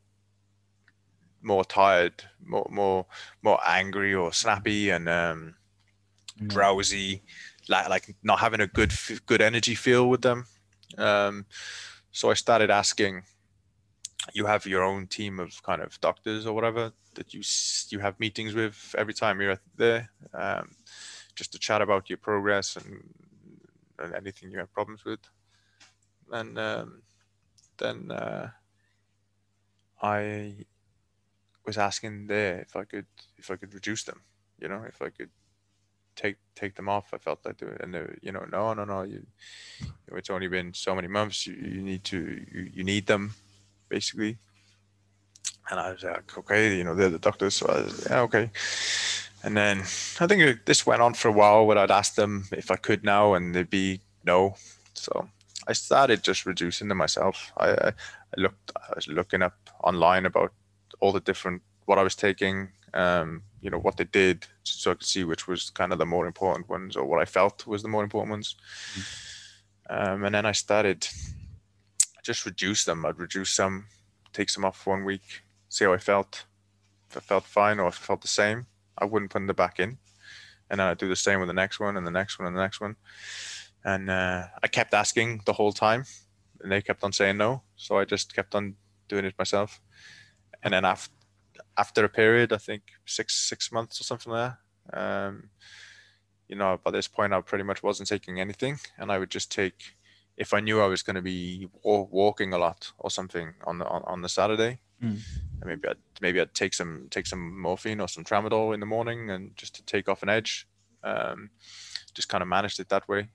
more 1.42 1.64
tired, 1.64 2.24
more 2.44 2.66
more 2.70 3.06
more 3.42 3.60
angry 3.66 4.14
or 4.14 4.32
snappy, 4.32 4.90
and 4.90 5.08
um, 5.08 5.54
mm. 6.40 6.48
drowsy, 6.48 7.22
like 7.68 7.88
like 7.88 8.16
not 8.22 8.38
having 8.38 8.60
a 8.60 8.66
good 8.66 8.92
good 9.26 9.40
energy 9.40 9.74
feel 9.74 10.08
with 10.08 10.22
them. 10.22 10.46
Um, 10.96 11.46
so 12.12 12.30
I 12.30 12.34
started 12.34 12.70
asking. 12.70 13.22
You 14.34 14.44
have 14.44 14.66
your 14.66 14.82
own 14.82 15.06
team 15.06 15.40
of 15.40 15.62
kind 15.62 15.80
of 15.80 15.98
doctors 16.00 16.44
or 16.44 16.52
whatever 16.52 16.92
that 17.14 17.32
you 17.32 17.42
you 17.90 17.98
have 17.98 18.20
meetings 18.20 18.54
with 18.54 18.94
every 18.98 19.14
time 19.14 19.40
you're 19.40 19.58
there, 19.76 20.10
um, 20.34 20.74
just 21.34 21.52
to 21.52 21.58
chat 21.58 21.82
about 21.82 22.10
your 22.10 22.18
progress 22.18 22.76
and, 22.76 23.02
and 23.98 24.14
anything 24.14 24.50
you 24.50 24.58
have 24.58 24.72
problems 24.72 25.04
with. 25.04 25.20
And 26.30 26.58
um, 26.58 27.02
then 27.78 28.10
uh, 28.10 28.50
I 30.02 30.66
was 31.68 31.78
asking 31.78 32.26
there 32.26 32.56
if 32.66 32.74
I 32.82 32.84
could 32.84 33.06
if 33.36 33.50
I 33.50 33.56
could 33.56 33.74
reduce 33.74 34.02
them. 34.04 34.20
You 34.60 34.68
know, 34.68 34.82
if 34.92 35.00
I 35.00 35.10
could 35.16 35.30
take 36.18 36.36
take 36.54 36.74
them 36.74 36.88
off. 36.88 37.14
I 37.14 37.18
felt 37.18 37.40
like, 37.44 37.62
and 37.80 37.94
they, 37.94 38.04
you 38.22 38.32
know, 38.32 38.44
no, 38.50 38.74
no, 38.74 38.84
no. 38.84 39.02
You, 39.02 39.26
it's 40.18 40.30
only 40.30 40.48
been 40.48 40.74
so 40.74 40.94
many 40.94 41.08
months. 41.08 41.46
You, 41.46 41.54
you 41.54 41.82
need 41.82 42.04
to, 42.04 42.18
you, 42.52 42.70
you 42.74 42.84
need 42.84 43.06
them, 43.06 43.34
basically. 43.88 44.38
And 45.70 45.78
I 45.78 45.92
was 45.92 46.02
like, 46.02 46.36
okay, 46.38 46.76
you 46.76 46.84
know, 46.84 46.94
they're 46.94 47.10
the 47.10 47.18
doctors, 47.18 47.54
so 47.56 47.66
I 47.66 47.82
was, 47.82 48.06
yeah, 48.10 48.20
okay. 48.22 48.50
And 49.44 49.56
then 49.56 49.80
I 50.18 50.26
think 50.26 50.64
this 50.64 50.86
went 50.86 51.02
on 51.02 51.14
for 51.14 51.28
a 51.28 51.32
while 51.40 51.66
where 51.66 51.78
I'd 51.78 51.90
ask 51.90 52.14
them 52.14 52.46
if 52.52 52.70
I 52.70 52.76
could 52.76 53.04
now, 53.04 53.34
and 53.34 53.54
they'd 53.54 53.70
be 53.70 54.00
no. 54.24 54.56
So 54.94 55.28
I 55.68 55.74
started 55.74 56.24
just 56.24 56.46
reducing 56.46 56.88
them 56.88 56.98
myself. 56.98 57.52
I, 57.56 57.68
I, 57.70 57.88
I 57.88 58.40
looked, 58.44 58.72
I 58.76 58.94
was 58.96 59.06
looking 59.06 59.42
up 59.42 59.58
online 59.84 60.26
about 60.26 60.52
all 61.00 61.12
the 61.12 61.20
different 61.20 61.62
what 61.86 61.98
I 61.98 62.02
was 62.02 62.14
taking, 62.14 62.68
um, 62.94 63.42
you 63.60 63.70
know 63.70 63.78
what 63.78 63.96
they 63.96 64.04
did 64.04 64.46
so 64.62 64.90
i 64.90 64.94
could 64.94 65.04
see 65.04 65.24
which 65.24 65.48
was 65.48 65.70
kind 65.70 65.92
of 65.92 65.98
the 65.98 66.06
more 66.06 66.26
important 66.26 66.68
ones 66.68 66.96
or 66.96 67.04
what 67.04 67.20
i 67.20 67.24
felt 67.24 67.66
was 67.66 67.82
the 67.82 67.88
more 67.88 68.02
important 68.02 68.30
ones. 68.30 68.56
Mm-hmm. 68.94 70.12
um, 70.12 70.24
and 70.24 70.34
then 70.34 70.46
i 70.46 70.52
started 70.52 71.06
just 72.24 72.44
reduce 72.44 72.84
them. 72.84 73.06
I'd 73.06 73.18
reduce 73.18 73.50
some 73.52 73.86
take 74.34 74.50
some 74.50 74.64
off 74.64 74.78
for 74.78 74.94
one 74.94 75.04
week 75.04 75.42
see 75.68 75.84
how 75.84 75.92
i 75.92 75.98
felt. 75.98 76.44
If 77.08 77.16
i 77.16 77.20
felt 77.20 77.44
fine 77.44 77.78
or 77.78 77.88
if 77.88 78.02
i 78.02 78.06
felt 78.06 78.22
the 78.22 78.28
same 78.28 78.66
i 78.98 79.04
wouldn't 79.04 79.30
put 79.30 79.46
them 79.46 79.56
back 79.56 79.80
in. 79.80 79.98
And 80.70 80.80
then 80.80 80.86
i'd 80.88 80.98
do 80.98 81.08
the 81.08 81.16
same 81.16 81.40
with 81.40 81.48
the 81.48 81.54
next 81.54 81.80
one 81.80 81.96
and 81.96 82.06
the 82.06 82.10
next 82.10 82.38
one 82.38 82.46
and 82.46 82.56
the 82.56 82.60
next 82.60 82.80
one. 82.80 82.96
And 83.84 84.10
uh, 84.10 84.46
i 84.62 84.68
kept 84.68 84.94
asking 84.94 85.42
the 85.46 85.54
whole 85.54 85.72
time 85.72 86.04
and 86.60 86.70
they 86.70 86.82
kept 86.82 87.02
on 87.02 87.12
saying 87.12 87.38
no. 87.38 87.62
So 87.76 87.98
i 87.98 88.04
just 88.04 88.34
kept 88.34 88.54
on 88.54 88.74
doing 89.08 89.24
it 89.24 89.34
myself 89.38 89.80
and 90.62 90.72
then 90.72 90.84
after 90.84 91.14
after 91.76 92.04
a 92.04 92.08
period, 92.08 92.52
I 92.52 92.58
think 92.58 92.82
six 93.06 93.34
six 93.34 93.72
months 93.72 94.00
or 94.00 94.04
something 94.04 94.32
like 94.32 94.52
that. 94.92 94.98
Um, 95.00 95.50
you 96.48 96.56
know, 96.56 96.78
by 96.82 96.90
this 96.90 97.08
point, 97.08 97.32
I 97.32 97.40
pretty 97.40 97.64
much 97.64 97.82
wasn't 97.82 98.08
taking 98.08 98.40
anything, 98.40 98.78
and 98.96 99.12
I 99.12 99.18
would 99.18 99.30
just 99.30 99.52
take 99.52 99.96
if 100.36 100.54
I 100.54 100.60
knew 100.60 100.80
I 100.80 100.86
was 100.86 101.02
going 101.02 101.16
to 101.16 101.22
be 101.22 101.68
walking 101.82 102.52
a 102.52 102.58
lot 102.58 102.92
or 102.98 103.10
something 103.10 103.54
on 103.64 103.78
the 103.78 103.86
on, 103.86 104.02
on 104.04 104.22
the 104.22 104.28
Saturday. 104.28 104.80
Mm. 105.02 105.20
Maybe 105.64 105.88
I'd 105.88 105.96
maybe 106.20 106.40
I'd 106.40 106.54
take 106.54 106.74
some 106.74 107.08
take 107.10 107.26
some 107.26 107.60
morphine 107.60 108.00
or 108.00 108.08
some 108.08 108.24
tramadol 108.24 108.74
in 108.74 108.80
the 108.80 108.86
morning 108.86 109.30
and 109.30 109.56
just 109.56 109.74
to 109.76 109.82
take 109.82 110.08
off 110.08 110.22
an 110.22 110.28
edge. 110.28 110.66
Um, 111.04 111.50
just 112.14 112.28
kind 112.28 112.42
of 112.42 112.48
managed 112.48 112.80
it 112.80 112.88
that 112.88 113.08
way 113.08 113.28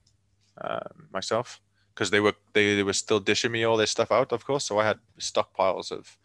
uh, 0.60 0.90
myself 1.14 1.62
because 1.94 2.10
they 2.10 2.20
were 2.20 2.34
they, 2.54 2.76
they 2.76 2.84
were 2.84 2.94
still 2.94 3.20
dishing 3.20 3.52
me 3.52 3.64
all 3.64 3.78
this 3.78 3.92
stuff 3.92 4.12
out, 4.12 4.32
of 4.32 4.46
course. 4.46 4.66
So 4.66 4.80
I 4.80 4.86
had 4.86 5.00
stockpiles 5.20 5.92
of 5.92 6.18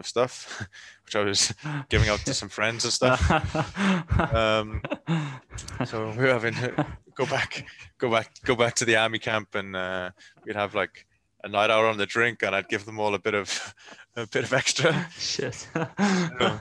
of 0.00 0.06
stuff, 0.06 0.66
which 1.04 1.14
I 1.14 1.20
was 1.20 1.54
giving 1.88 2.08
out 2.08 2.20
to 2.20 2.34
some 2.34 2.48
friends 2.48 2.84
and 2.84 2.92
stuff. 2.92 3.20
Um, 4.34 4.82
so 5.86 6.10
we 6.10 6.24
are 6.24 6.34
having 6.34 6.54
to 6.54 6.86
go 7.14 7.26
back, 7.26 7.66
go 7.98 8.10
back, 8.10 8.32
go 8.44 8.54
back 8.54 8.74
to 8.76 8.84
the 8.84 8.96
army 8.96 9.18
camp, 9.18 9.54
and 9.54 9.74
uh, 9.74 10.10
we'd 10.44 10.56
have 10.56 10.74
like 10.74 11.06
a 11.42 11.48
night 11.48 11.70
out 11.70 11.84
on 11.84 11.96
the 11.96 12.06
drink, 12.06 12.42
and 12.42 12.54
I'd 12.54 12.68
give 12.68 12.84
them 12.84 13.00
all 13.00 13.14
a 13.14 13.18
bit 13.18 13.34
of 13.34 13.74
a 14.16 14.26
bit 14.26 14.44
of 14.44 14.52
extra. 14.52 15.08
Shit. 15.18 15.66
there 15.74 16.60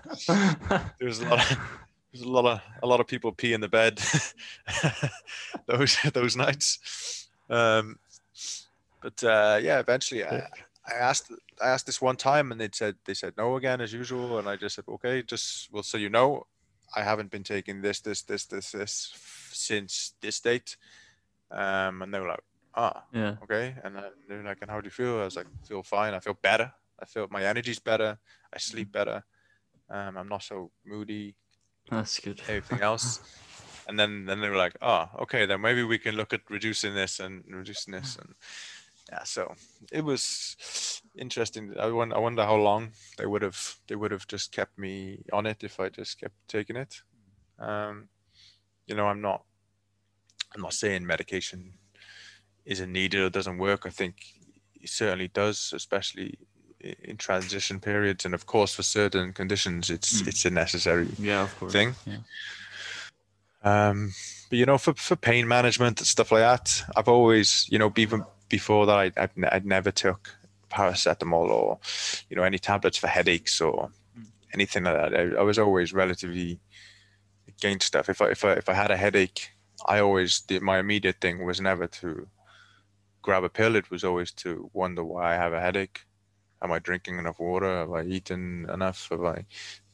was 1.01 1.19
a 1.19 1.25
lot 1.25 1.51
of 1.51 1.59
there's 2.11 2.25
a 2.25 2.29
lot 2.29 2.45
of 2.45 2.61
a 2.81 2.87
lot 2.87 2.99
of 2.99 3.07
people 3.07 3.31
pee 3.31 3.53
in 3.53 3.61
the 3.61 3.67
bed 3.67 4.01
those 5.67 5.97
those 6.13 6.35
nights. 6.35 7.27
Um, 7.49 7.99
but 9.01 9.23
uh, 9.23 9.59
yeah, 9.61 9.79
eventually 9.79 10.25
I, 10.25 10.47
I 10.89 10.97
asked 10.97 11.31
I 11.61 11.69
asked 11.69 11.85
this 11.85 12.01
one 12.01 12.15
time 12.15 12.51
and 12.51 12.59
they 12.59 12.69
said 12.71 12.95
they 13.05 13.13
said 13.13 13.33
no 13.37 13.55
again 13.55 13.81
as 13.81 13.93
usual, 13.93 14.39
and 14.39 14.47
I 14.47 14.55
just 14.55 14.75
said 14.75 14.85
okay, 14.87 15.21
just 15.21 15.71
well, 15.71 15.83
so 15.83 15.97
you 15.97 16.09
know, 16.09 16.47
I 16.95 17.03
haven't 17.03 17.31
been 17.31 17.43
taking 17.43 17.81
this 17.81 17.99
this 18.01 18.21
this 18.23 18.45
this 18.45 18.71
this 18.71 19.13
since 19.51 20.13
this 20.21 20.39
date, 20.39 20.77
um, 21.51 22.01
and 22.01 22.13
they 22.13 22.19
were 22.19 22.27
like, 22.27 22.43
ah, 22.75 23.03
yeah, 23.13 23.35
okay, 23.43 23.75
and 23.83 23.95
then 23.95 24.03
they're 24.27 24.43
like, 24.43 24.59
and 24.61 24.71
how 24.71 24.81
do 24.81 24.85
you 24.85 24.91
feel? 24.91 25.19
I 25.19 25.25
was 25.25 25.35
like, 25.35 25.47
feel 25.67 25.83
fine. 25.83 26.13
I 26.13 26.19
feel 26.19 26.37
better. 26.41 26.71
I 26.99 27.05
feel 27.05 27.27
my 27.29 27.43
energy's 27.43 27.79
better. 27.79 28.19
I 28.53 28.57
sleep 28.57 28.91
better. 28.91 29.23
Um, 29.89 30.17
I'm 30.17 30.27
not 30.27 30.43
so 30.43 30.71
moody. 30.85 31.35
That's 31.89 32.19
good. 32.19 32.41
Everything 32.47 32.81
else. 32.89 33.21
and 33.87 33.97
then 33.99 34.25
then 34.25 34.39
they 34.41 34.49
were 34.49 34.57
like, 34.57 34.75
oh, 34.81 35.09
okay, 35.21 35.45
then 35.45 35.61
maybe 35.61 35.83
we 35.83 35.97
can 35.97 36.15
look 36.15 36.33
at 36.33 36.41
reducing 36.49 36.93
this 36.93 37.19
and 37.19 37.43
reducing 37.47 37.93
this 37.93 38.17
and 38.17 38.35
yeah, 39.12 39.24
so 39.24 39.55
it 39.91 40.03
was 40.03 41.01
interesting. 41.16 41.74
I 41.80 41.88
wonder, 41.89 42.16
I 42.16 42.20
wonder 42.20 42.45
how 42.45 42.55
long 42.55 42.91
they 43.18 43.26
would 43.26 43.41
have 43.41 43.76
they 43.88 43.95
would 43.95 44.12
have 44.12 44.28
just 44.28 44.51
kept 44.51 44.78
me 44.78 45.24
on 45.34 45.45
it 45.45 45.64
if 45.64 45.80
I 45.80 45.89
just 45.89 46.20
kept 46.20 46.36
taking 46.47 46.76
it. 46.76 47.01
Um, 47.57 48.10
you 48.86 48.95
know, 48.95 49.07
I'm 49.07 49.22
not 49.22 49.43
I'm 50.53 50.62
not 50.62 50.74
saying 50.74 51.05
medication 51.05 51.74
isn't 52.66 52.91
needed 52.91 53.22
or 53.22 53.30
doesn't 53.30 53.57
work. 53.57 53.86
I 53.86 53.89
think 53.89 54.16
it 54.76 54.89
certainly 54.89 55.28
does, 55.28 55.74
especially 55.76 56.38
in 56.80 57.18
transition 57.18 57.80
periods, 57.80 58.26
and 58.26 58.34
of 58.34 58.45
course 58.45 58.74
for 58.76 58.84
certain 58.84 59.34
conditions, 59.34 59.89
it's 59.89 60.22
mm. 60.22 60.28
it's 60.28 60.45
a 60.45 60.49
necessary 60.49 61.07
yeah, 61.18 61.43
of 61.43 61.60
course. 61.60 61.74
thing. 61.74 61.95
Yeah. 62.05 62.20
Um, 63.64 64.14
but 64.49 64.57
you 64.60 64.66
know, 64.66 64.78
for 64.78 64.93
for 64.93 65.16
pain 65.16 65.47
management 65.47 65.99
and 65.99 66.07
stuff 66.07 66.32
like 66.32 66.41
that, 66.41 66.84
I've 66.95 67.10
always 67.10 67.68
you 67.70 67.80
know 67.80 67.91
even 67.97 68.24
before 68.49 68.85
that, 68.87 68.97
I, 68.97 69.11
I'd, 69.17 69.31
I'd 69.51 69.65
never 69.65 69.91
took 69.91 70.35
paracetamol 70.69 71.49
or, 71.49 71.79
you 72.29 72.35
know, 72.35 72.43
any 72.43 72.59
tablets 72.59 72.97
for 72.97 73.07
headaches 73.07 73.61
or 73.61 73.89
anything 74.53 74.83
like 74.83 74.95
that. 74.95 75.15
I, 75.15 75.39
I 75.39 75.41
was 75.43 75.57
always 75.57 75.93
relatively 75.93 76.59
against 77.47 77.87
stuff. 77.87 78.09
If 78.09 78.21
I, 78.21 78.29
if 78.29 78.43
I, 78.43 78.51
if 78.53 78.69
I 78.69 78.73
had 78.73 78.91
a 78.91 78.97
headache, 78.97 79.51
I 79.85 79.99
always 79.99 80.41
did, 80.41 80.61
my 80.61 80.79
immediate 80.79 81.21
thing 81.21 81.45
was 81.45 81.61
never 81.61 81.87
to 81.87 82.27
grab 83.21 83.43
a 83.43 83.49
pill. 83.49 83.75
It 83.75 83.89
was 83.89 84.03
always 84.03 84.31
to 84.33 84.69
wonder 84.73 85.03
why 85.03 85.33
I 85.33 85.35
have 85.35 85.53
a 85.53 85.61
headache. 85.61 86.01
Am 86.61 86.71
I 86.71 86.79
drinking 86.79 87.19
enough 87.19 87.39
water? 87.39 87.79
Have 87.79 87.93
I 87.93 88.03
eaten 88.03 88.69
enough? 88.71 89.07
Have 89.09 89.23
I 89.23 89.45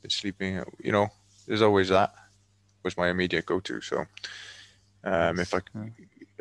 been 0.02 0.10
sleeping? 0.10 0.64
You 0.80 0.92
know, 0.92 1.10
there's 1.48 1.62
always 1.62 1.90
that 1.90 2.14
was 2.84 2.98
my 2.98 3.10
immediate 3.10 3.46
go-to. 3.46 3.82
So 3.82 4.06
um, 5.04 5.40
if 5.40 5.54
I 5.54 5.60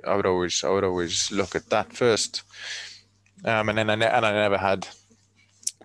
I 0.07 0.17
would 0.17 0.27
always 0.27 0.63
I 0.65 0.71
would 0.71 0.85
always 0.85 1.31
look 1.31 1.55
at 1.55 1.71
that 1.71 1.93
first, 1.93 2.43
um, 3.45 3.69
and 3.69 3.79
then 3.79 3.91
I 3.91 3.95
ne- 3.95 4.07
and 4.07 4.27
I 4.27 4.33
never 4.33 4.59
had 4.59 4.89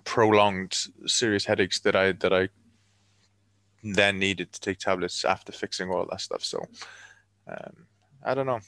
prolonged 0.03 0.75
serious 1.05 1.45
headaches 1.45 1.79
that 1.81 1.95
I 1.95 2.13
that 2.13 2.33
I 2.33 2.49
then 3.83 4.19
needed 4.19 4.51
to 4.51 4.59
take 4.59 4.79
tablets 4.79 5.23
after 5.23 5.51
fixing 5.51 5.89
all 5.89 6.05
that 6.09 6.21
stuff. 6.21 6.43
So 6.43 6.65
um, 7.47 7.87
I 8.23 8.33
don't 8.33 8.45
know. 8.45 8.59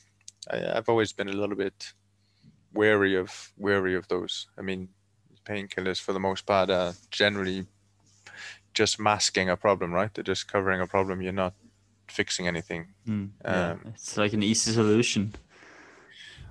I, 0.49 0.57
have 0.57 0.89
always 0.89 1.13
been 1.13 1.29
a 1.29 1.33
little 1.33 1.55
bit 1.55 1.93
wary 2.73 3.15
of 3.15 3.51
wary 3.57 3.95
of 3.95 4.07
those. 4.07 4.47
I 4.57 4.61
mean, 4.61 4.89
painkillers 5.45 5.99
for 5.99 6.13
the 6.13 6.19
most 6.19 6.45
part 6.45 6.69
are 6.69 6.93
generally 7.09 7.65
just 8.73 8.99
masking 8.99 9.49
a 9.49 9.57
problem, 9.57 9.91
right? 9.91 10.13
They're 10.13 10.23
just 10.23 10.47
covering 10.47 10.81
a 10.81 10.87
problem. 10.87 11.21
You're 11.21 11.33
not 11.33 11.53
fixing 12.11 12.47
anything. 12.47 12.87
Mm, 13.07 13.29
yeah. 13.43 13.71
Um, 13.71 13.81
it's 13.93 14.17
like 14.17 14.33
an 14.33 14.43
easy 14.43 14.71
solution, 14.71 15.33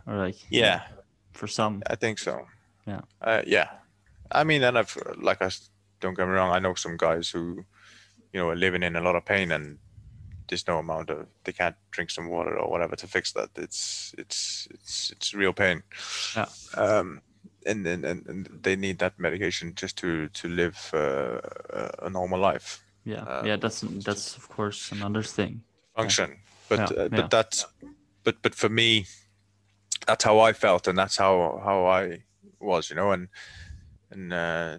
or 0.06 0.16
like 0.16 0.36
yeah, 0.50 0.82
for 1.32 1.46
some. 1.46 1.82
I 1.86 1.96
think 1.96 2.18
so. 2.18 2.46
Yeah. 2.86 3.00
Uh, 3.20 3.42
yeah. 3.46 3.68
I 4.32 4.44
mean, 4.44 4.62
and 4.62 4.78
I've 4.78 4.96
like 5.16 5.42
I 5.42 5.50
don't 6.00 6.16
get 6.16 6.26
me 6.26 6.34
wrong. 6.34 6.52
I 6.52 6.58
know 6.58 6.74
some 6.74 6.96
guys 6.96 7.30
who, 7.30 7.64
you 8.32 8.40
know, 8.40 8.48
are 8.48 8.56
living 8.56 8.82
in 8.82 8.96
a 8.96 9.00
lot 9.00 9.16
of 9.16 9.24
pain 9.24 9.52
and 9.52 9.78
there's 10.48 10.66
no 10.66 10.78
amount 10.78 11.11
of 11.11 11.26
they 11.44 11.52
can't 11.52 11.76
drink 11.92 12.11
some 12.11 12.28
water 12.28 12.58
or 12.58 12.70
whatever 12.70 12.96
to 12.96 13.06
fix 13.06 13.32
that. 13.32 13.50
It's 13.56 14.14
it's 14.18 14.68
it's 14.70 15.11
it's 15.11 15.34
real 15.34 15.52
pain. 15.52 15.82
Yeah. 16.36 16.46
Um, 16.76 17.22
and 17.66 17.86
and, 17.86 18.04
and, 18.04 18.58
they 18.62 18.74
need 18.74 18.98
that 18.98 19.18
medication 19.18 19.74
just 19.74 19.96
to 19.98 20.28
to 20.28 20.48
live 20.48 20.90
uh, 20.94 21.40
a 22.00 22.11
normal 22.11 22.40
life 22.40 22.82
Yeah, 23.11 23.24
Uh, 23.24 23.42
yeah, 23.46 23.56
that's 23.56 23.80
that's 24.04 24.36
of 24.36 24.48
course 24.48 24.92
another 24.92 25.22
thing. 25.22 25.62
function. 25.96 26.38
But 26.68 26.78
Yeah, 26.78 26.84
uh, 26.86 27.02
yeah. 27.02 27.08
but 27.08 27.30
that's 27.30 27.66
but 28.24 28.36
but 28.42 28.54
for 28.54 28.68
me, 28.68 29.06
that's 30.06 30.24
how 30.24 30.38
I 30.48 30.52
felt, 30.52 30.86
and 30.88 30.96
that's 30.98 31.16
how 31.18 31.61
how 31.64 31.86
I 31.86 32.22
was, 32.61 32.90
you 32.90 32.96
know, 32.96 33.12
and 33.12 33.28
and 34.11 34.32
uh, 34.32 34.78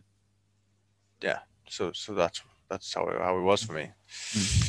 yeah. 1.23 1.39
So 1.69 1.91
so 1.93 2.13
that's 2.13 2.41
that's 2.69 2.93
how 2.93 3.05
how 3.19 3.37
it 3.37 3.43
was 3.43 3.63
for 3.63 3.73
me. 3.73 3.91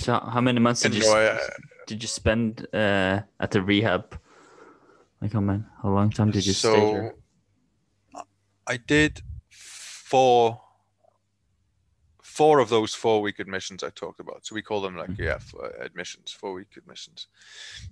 So 0.03 0.13
how 0.15 0.41
many 0.41 0.61
months 0.61 0.83
did 0.83 0.95
you 0.95 1.03
so 1.03 1.39
did 1.87 2.03
you 2.03 2.09
spend 2.09 2.67
uh, 2.75 3.23
at 3.39 3.51
the 3.51 3.63
rehab? 3.63 4.19
Like 5.21 5.33
how 5.33 5.41
many? 5.41 5.63
How 5.83 5.91
long 5.91 6.11
time 6.11 6.31
did 6.31 6.47
you 6.47 6.53
stay 6.53 6.93
there? 6.93 7.15
so 8.15 8.23
I 8.67 8.77
did 8.77 9.23
four 9.51 10.61
four 12.39 12.61
of 12.61 12.69
those 12.69 12.95
four 12.95 13.21
week 13.27 13.39
admissions 13.41 13.83
I 13.83 13.91
talked 13.91 14.21
about. 14.21 14.47
So 14.47 14.55
we 14.55 14.63
call 14.63 14.81
them 14.83 14.97
like 14.97 15.11
Mhm. 15.11 15.25
yeah 15.29 15.37
f- 15.37 15.55
uh, 15.65 15.85
admissions, 15.85 16.33
four 16.33 16.53
week 16.55 16.77
admissions. 16.77 17.29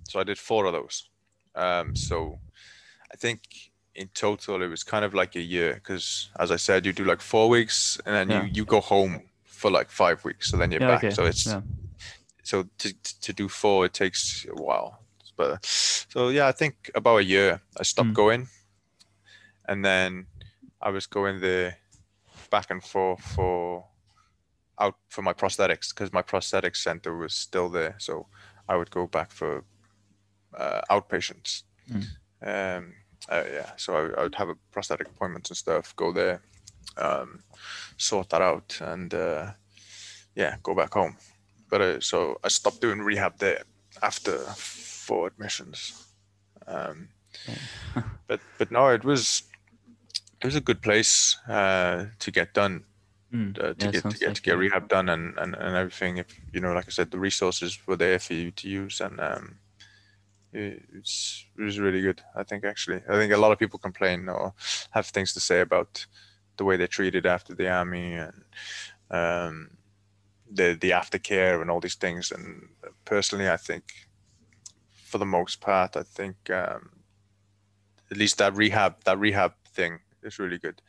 So 0.09 0.19
I 0.19 0.23
did 0.23 0.37
four 0.39 0.65
of 0.65 0.73
those. 0.73 1.09
Um, 1.55 1.95
so 1.95 2.39
I 3.13 3.17
think 3.17 3.39
in 3.93 4.07
total 4.13 4.61
it 4.63 4.69
was 4.69 4.83
kind 4.83 5.05
of 5.05 5.13
like 5.13 5.35
a 5.35 5.41
year 5.55 5.73
because 5.75 6.31
as 6.39 6.49
I 6.51 6.57
said, 6.57 6.85
you 6.85 6.93
do 6.93 7.03
like 7.11 7.21
four 7.21 7.49
weeks 7.49 7.99
and 8.05 8.15
then 8.15 8.29
Yeah. 8.29 8.43
you 8.45 8.51
you 8.57 8.65
go 8.65 8.81
home 8.81 9.21
for 9.43 9.71
like 9.79 9.91
five 9.91 10.17
weeks, 10.25 10.49
so 10.49 10.57
then 10.57 10.71
you're 10.71 10.81
Yeah, 10.87 10.95
back. 10.95 11.03
okay, 11.05 11.15
So 11.15 11.25
it's 11.25 11.45
yeah. 11.45 11.61
so 12.43 12.63
to 12.77 12.93
to 13.25 13.33
do 13.33 13.47
four 13.49 13.85
it 13.85 13.93
takes 13.93 14.45
a 14.49 14.61
while. 14.63 14.91
But 15.37 15.65
so 16.09 16.29
yeah, 16.31 16.49
I 16.49 16.53
think 16.53 16.75
about 16.95 17.17
a 17.21 17.23
year 17.23 17.61
I 17.81 17.83
stopped 17.83 18.09
Mm. 18.09 18.15
going, 18.15 18.47
and 19.67 19.83
then 19.85 20.27
I 20.87 20.89
was 20.91 21.07
going 21.07 21.41
there 21.41 21.77
back 22.49 22.71
and 22.71 22.83
forth 22.83 23.21
for 23.35 23.85
out 24.81 24.95
for 25.09 25.21
my 25.21 25.33
prosthetics 25.33 25.89
because 25.89 26.11
my 26.11 26.21
prosthetics 26.21 26.77
center 26.77 27.15
was 27.15 27.33
still 27.33 27.69
there, 27.69 27.95
so 27.99 28.27
I 28.67 28.75
would 28.75 28.91
go 28.91 29.07
back 29.07 29.31
for 29.31 29.63
uh, 30.57 30.81
outpatients. 30.89 31.63
Mm. 31.89 32.05
Um, 32.43 32.93
uh, 33.29 33.43
yeah, 33.53 33.71
so 33.77 33.95
I, 33.95 34.19
I 34.19 34.23
would 34.23 34.35
have 34.35 34.49
a 34.49 34.55
prosthetic 34.71 35.07
appointments 35.07 35.49
and 35.51 35.57
stuff, 35.57 35.95
go 35.95 36.11
there, 36.11 36.41
um, 36.97 37.43
sort 37.97 38.29
that 38.29 38.41
out, 38.41 38.79
and 38.81 39.13
uh, 39.13 39.51
yeah, 40.35 40.55
go 40.63 40.73
back 40.73 40.93
home. 40.93 41.17
But 41.69 41.81
uh, 41.81 41.99
so 41.99 42.39
I 42.43 42.47
stopped 42.49 42.81
doing 42.81 42.99
rehab 42.99 43.37
there 43.37 43.63
after 44.01 44.39
four 44.39 45.27
admissions. 45.27 46.07
Um, 46.67 47.09
but 48.27 48.39
but 48.57 48.71
no, 48.71 48.89
it 48.89 49.03
was 49.03 49.43
it 50.41 50.45
was 50.45 50.55
a 50.55 50.61
good 50.61 50.81
place 50.81 51.37
uh, 51.47 52.05
to 52.19 52.31
get 52.31 52.53
done 52.53 52.83
Mm, 53.33 53.57
uh, 53.63 53.73
to 53.73 53.85
yeah, 53.85 53.91
get 53.91 54.09
to 54.09 54.17
get 54.17 54.27
like 54.27 54.35
to 54.35 54.41
get 54.41 54.57
rehab 54.57 54.89
done 54.89 55.07
and, 55.07 55.37
and 55.37 55.55
and 55.55 55.75
everything. 55.75 56.17
If 56.17 56.27
you 56.51 56.59
know, 56.59 56.73
like 56.73 56.87
I 56.87 56.91
said, 56.91 57.11
the 57.11 57.19
resources 57.19 57.79
were 57.87 57.95
there 57.95 58.19
for 58.19 58.33
you 58.33 58.51
to 58.51 58.67
use, 58.67 58.99
and 58.99 59.19
um, 59.21 59.59
it, 60.51 60.83
it's 60.93 61.45
it 61.57 61.61
was 61.61 61.79
really 61.79 62.01
good. 62.01 62.21
I 62.35 62.43
think 62.43 62.65
actually, 62.65 63.01
I 63.09 63.13
think 63.13 63.31
a 63.31 63.37
lot 63.37 63.53
of 63.53 63.59
people 63.59 63.79
complain 63.79 64.27
or 64.27 64.53
have 64.91 65.05
things 65.05 65.33
to 65.33 65.39
say 65.39 65.61
about 65.61 66.05
the 66.57 66.65
way 66.65 66.75
they're 66.75 66.87
treated 66.87 67.25
after 67.25 67.55
the 67.55 67.69
army 67.69 68.15
and 68.15 68.43
um, 69.09 69.69
the 70.51 70.77
the 70.79 70.89
aftercare 70.89 71.61
and 71.61 71.71
all 71.71 71.79
these 71.79 71.95
things. 71.95 72.31
And 72.31 72.67
personally, 73.05 73.49
I 73.49 73.57
think 73.57 73.93
for 74.91 75.19
the 75.19 75.25
most 75.25 75.61
part, 75.61 75.95
I 75.95 76.03
think 76.03 76.49
um, 76.49 77.01
at 78.09 78.17
least 78.17 78.39
that 78.39 78.55
rehab 78.55 79.03
that 79.05 79.19
rehab 79.19 79.53
thing 79.69 79.99
is 80.21 80.37
really 80.37 80.57
good. 80.57 80.81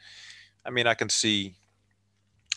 I 0.64 0.70
mean, 0.70 0.88
I 0.88 0.94
can 0.94 1.08
see 1.08 1.56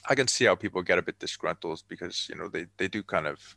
I 0.08 0.16
can 0.16 0.28
see 0.28 0.46
how 0.46 0.56
people 0.56 0.82
get 0.82 1.00
a 1.00 1.02
bit 1.02 1.20
disgruntled 1.20 1.84
because 1.88 2.28
you 2.30 2.36
know 2.36 2.48
they 2.48 2.68
they 2.78 2.88
do 2.88 3.04
kind 3.04 3.28
of 3.28 3.56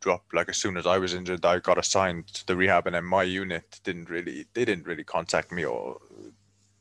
drop. 0.00 0.24
Like 0.32 0.48
as 0.48 0.56
soon 0.56 0.76
as 0.76 0.86
I 0.86 0.98
was 0.98 1.14
injured 1.14 1.44
I 1.44 1.58
got 1.58 1.78
assigned 1.78 2.28
to 2.28 2.46
the 2.46 2.56
rehab 2.56 2.86
and 2.86 2.94
then 2.94 3.04
my 3.04 3.22
unit 3.22 3.80
didn't 3.84 4.10
really 4.10 4.46
they 4.54 4.64
didn't 4.64 4.86
really 4.86 5.04
contact 5.04 5.50
me 5.52 5.64
or 5.64 5.98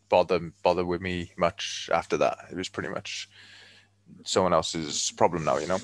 bother 0.09 0.51
bother 0.61 0.85
with 0.85 1.01
me 1.01 1.31
much 1.37 1.89
after 1.93 2.17
that. 2.17 2.37
It 2.51 2.57
was 2.57 2.69
pretty 2.69 2.89
much 2.89 3.29
someone 4.25 4.53
else's 4.53 5.11
problem 5.17 5.45
now 5.45 5.57
you 5.57 5.67
know? 5.67 5.79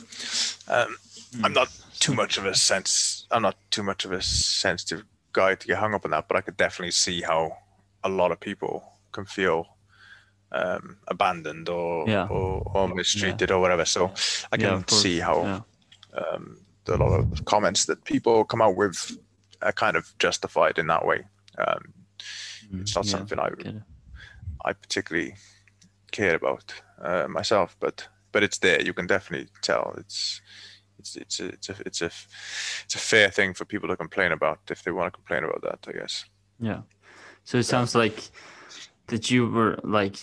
Um, 0.67 0.95
I'm 1.43 1.53
not 1.53 1.69
too 1.99 2.13
much 2.13 2.37
of 2.37 2.45
a 2.45 2.53
sense 2.55 3.25
I'm 3.31 3.41
not 3.41 3.55
too 3.71 3.83
much 3.83 4.05
of 4.05 4.11
a 4.11 4.21
sensitive 4.21 5.05
guy 5.31 5.55
to 5.55 5.67
get 5.67 5.77
hung 5.77 5.93
up 5.93 6.05
on 6.05 6.11
that 6.11 6.27
but 6.27 6.37
I 6.37 6.41
could 6.41 6.57
definitely 6.57 6.91
see 6.91 7.21
how 7.21 7.57
a 8.03 8.09
lot 8.09 8.31
of 8.31 8.39
people 8.39 8.83
can 9.11 9.25
feel 9.25 9.77
um, 10.51 10.97
abandoned 11.07 11.69
or, 11.69 12.07
Yeah. 12.09 12.27
or 12.27 12.61
or 12.73 12.87
mistreated 12.87 13.51
or 13.51 13.59
whatever. 13.61 13.85
So 13.85 14.11
I 14.51 14.57
can 14.57 14.87
see 14.87 15.19
how 15.19 15.43
yeah. 15.43 15.61
um, 16.21 16.57
a 16.87 16.97
lot 16.97 17.19
of 17.19 17.45
comments 17.45 17.85
that 17.85 18.03
people 18.03 18.43
come 18.45 18.61
out 18.61 18.75
with 18.75 19.17
are 19.61 19.73
kind 19.73 19.95
of 19.97 20.13
justified 20.19 20.77
in 20.79 20.87
that 20.87 21.05
way. 21.05 21.25
Um, 21.57 21.93
it's 22.73 22.95
not 22.95 23.05
Mm, 23.05 23.11
yeah, 23.11 23.17
something 23.17 23.39
I. 23.39 23.49
I 24.65 24.73
particularly 24.73 25.35
care 26.11 26.35
about 26.35 26.73
uh, 27.01 27.27
myself, 27.27 27.75
but 27.79 28.07
but 28.31 28.43
it's 28.43 28.59
there. 28.59 28.81
You 28.81 28.93
can 28.93 29.07
definitely 29.07 29.49
tell 29.61 29.93
it's. 29.97 30.41
It's, 30.99 31.15
it's 31.15 31.39
a 31.39 31.45
it's 31.45 31.69
a 31.69 31.75
it's 31.85 32.01
a 32.01 32.11
it's 32.85 32.95
a 32.95 32.97
fair 32.99 33.31
thing 33.31 33.53
for 33.53 33.63
people 33.65 33.87
to 33.87 33.95
complain 33.95 34.33
about 34.33 34.59
if 34.69 34.83
they 34.83 34.91
want 34.91 35.07
to 35.13 35.17
complain 35.17 35.45
about 35.45 35.61
that 35.61 35.87
I 35.87 35.97
guess 35.97 36.25
Yeah. 36.59 36.81
So 37.45 37.57
it 37.57 37.63
sounds 37.63 37.95
like 37.95 38.31
that 39.09 39.29
you 39.29 39.47
were 39.49 39.79
like 39.83 40.15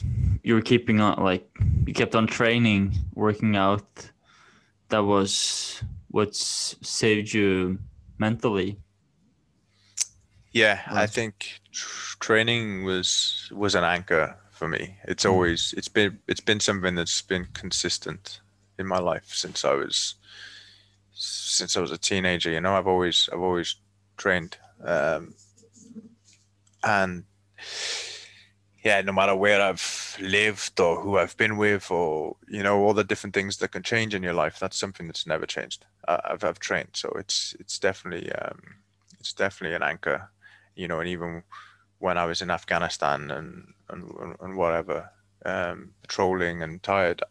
you 0.43 0.55
were 0.55 0.63
keeping 0.63 1.01
on 1.01 1.23
like 1.23 1.49
you 1.87 1.95
kept 1.95 2.15
on 2.15 2.27
training, 2.27 2.93
working 3.15 3.57
out. 3.57 4.11
That 4.89 5.05
was 5.05 5.83
what 6.09 6.35
saved 6.35 7.33
you 7.35 7.79
mentally. 8.19 8.79
Yeah, 10.53 10.81
I 10.91 11.07
think 11.07 11.61
training 12.21 12.85
was 12.85 13.51
was 13.55 13.75
an 13.75 13.85
anchor 13.85 14.37
for 14.51 14.69
me. 14.69 14.97
It's 15.05 15.25
Mm. 15.25 15.31
always 15.31 15.75
it's 15.77 15.89
been 15.89 16.19
it's 16.27 16.41
been 16.41 16.61
something 16.61 16.95
that's 16.95 17.21
been 17.23 17.47
consistent 17.53 18.41
in 18.79 18.87
my 18.87 18.99
life 18.99 19.35
since 19.35 19.65
I 19.65 19.75
was 19.75 20.15
since 21.13 21.77
I 21.77 21.81
was 21.81 21.91
a 21.93 21.99
teenager. 21.99 22.51
You 22.51 22.61
know, 22.61 22.75
I've 22.77 22.87
always 22.87 23.29
I've 23.33 23.41
always 23.41 23.77
trained, 24.17 24.57
um, 24.83 25.35
and 26.83 27.25
yeah, 28.87 29.01
no 29.03 29.13
matter 29.13 29.35
where 29.35 29.61
I've 29.61 30.17
lived 30.21 30.79
or 30.79 31.01
who 31.03 31.19
I've 31.19 31.37
been 31.37 31.57
with, 31.57 31.91
or 31.91 32.37
you 32.49 32.63
know, 32.63 32.79
all 32.83 32.95
the 32.95 33.05
different 33.11 33.35
things 33.35 33.57
that 33.59 33.73
can 33.73 33.83
change 33.83 34.15
in 34.15 34.23
your 34.23 34.33
life, 34.33 34.59
that's 34.61 34.79
something 34.79 35.07
that's 35.09 35.27
never 35.27 35.47
changed. 35.47 35.87
I've 36.07 36.45
I've 36.45 36.61
trained, 36.61 36.91
so 36.93 37.09
it's 37.19 37.57
it's 37.59 37.79
definitely 37.79 38.31
um, 38.33 38.61
it's 39.19 39.33
definitely 39.33 39.75
an 39.77 39.83
anchor 39.83 40.31
you 40.77 40.87
know, 40.87 41.01
and 41.01 41.09
even 41.09 41.43
when 41.99 42.19
I 42.19 42.27
was 42.27 42.43
in 42.43 42.51
Afghanistan 42.51 43.31
and 43.31 43.73
and, 43.89 44.37
and 44.41 44.57
whatever, 44.57 45.11
um, 45.45 45.93
patrolling 46.03 46.63
and 46.63 46.83
tired, 46.83 47.23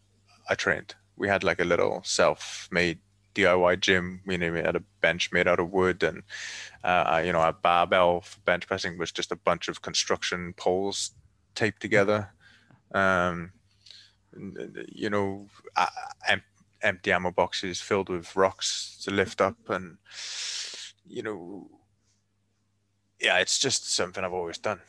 I 0.50 0.54
trained. 0.54 0.94
We 1.16 1.28
had 1.28 1.44
like 1.44 1.60
a 1.60 1.64
little 1.64 2.02
self-made 2.04 2.98
DIY 3.34 3.80
gym. 3.80 4.20
You 4.26 4.38
know, 4.38 4.52
we 4.52 4.58
had 4.58 4.76
a 4.76 4.84
bench 5.00 5.30
made 5.32 5.48
out 5.48 5.60
of 5.60 5.72
wood, 5.72 6.02
and 6.02 6.22
uh, 6.84 7.22
you 7.24 7.32
know, 7.32 7.40
our 7.40 7.52
barbell 7.52 8.20
for 8.22 8.40
bench 8.40 8.66
pressing 8.66 8.98
was 8.98 9.12
just 9.12 9.32
a 9.32 9.36
bunch 9.36 9.68
of 9.68 9.82
construction 9.82 10.52
poles 10.54 11.12
taped 11.56 11.82
together. 11.82 12.30
Um, 12.94 13.52
you 14.92 15.10
know, 15.10 15.48
em- 16.28 16.42
empty 16.82 17.12
ammo 17.12 17.32
boxes 17.32 17.80
filled 17.80 18.08
with 18.08 18.36
rocks 18.36 19.00
to 19.04 19.10
lift 19.10 19.40
up, 19.40 19.56
and 19.68 19.98
you 21.06 21.22
know, 21.22 21.70
yeah, 23.20 23.38
it's 23.38 23.58
just 23.58 23.92
something 23.94 24.22
I've 24.22 24.32
always 24.32 24.58
done. 24.58 24.80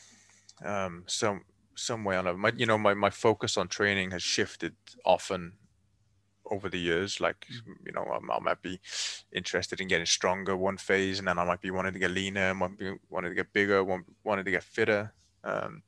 Um, 0.63 1.03
some 1.07 1.45
some 1.75 2.03
way 2.03 2.15
or 2.15 2.19
another. 2.19 2.37
My, 2.37 2.51
you 2.55 2.65
know, 2.65 2.77
my, 2.77 2.93
my 2.93 3.09
focus 3.09 3.55
on 3.57 3.67
training 3.67 4.11
has 4.11 4.23
shifted 4.23 4.75
often 5.05 5.53
over 6.49 6.69
the 6.69 6.79
years. 6.79 7.21
Like, 7.21 7.45
you 7.85 7.91
know, 7.91 8.03
I, 8.03 8.33
I 8.33 8.39
might 8.39 8.61
be 8.61 8.79
interested 9.31 9.79
in 9.79 9.87
getting 9.87 10.05
stronger 10.05 10.57
one 10.57 10.77
phase, 10.77 11.19
and 11.19 11.27
then 11.27 11.37
I 11.37 11.45
might 11.45 11.61
be 11.61 11.71
wanting 11.71 11.93
to 11.93 11.99
get 11.99 12.11
leaner, 12.11 12.53
might 12.53 12.77
be 12.77 12.93
wanting 13.09 13.31
to 13.31 13.35
get 13.35 13.53
bigger, 13.53 13.83
want, 13.83 14.05
wanting 14.23 14.45
to 14.45 14.51
get 14.51 14.63
fitter. 14.63 15.13
Um, 15.43 15.83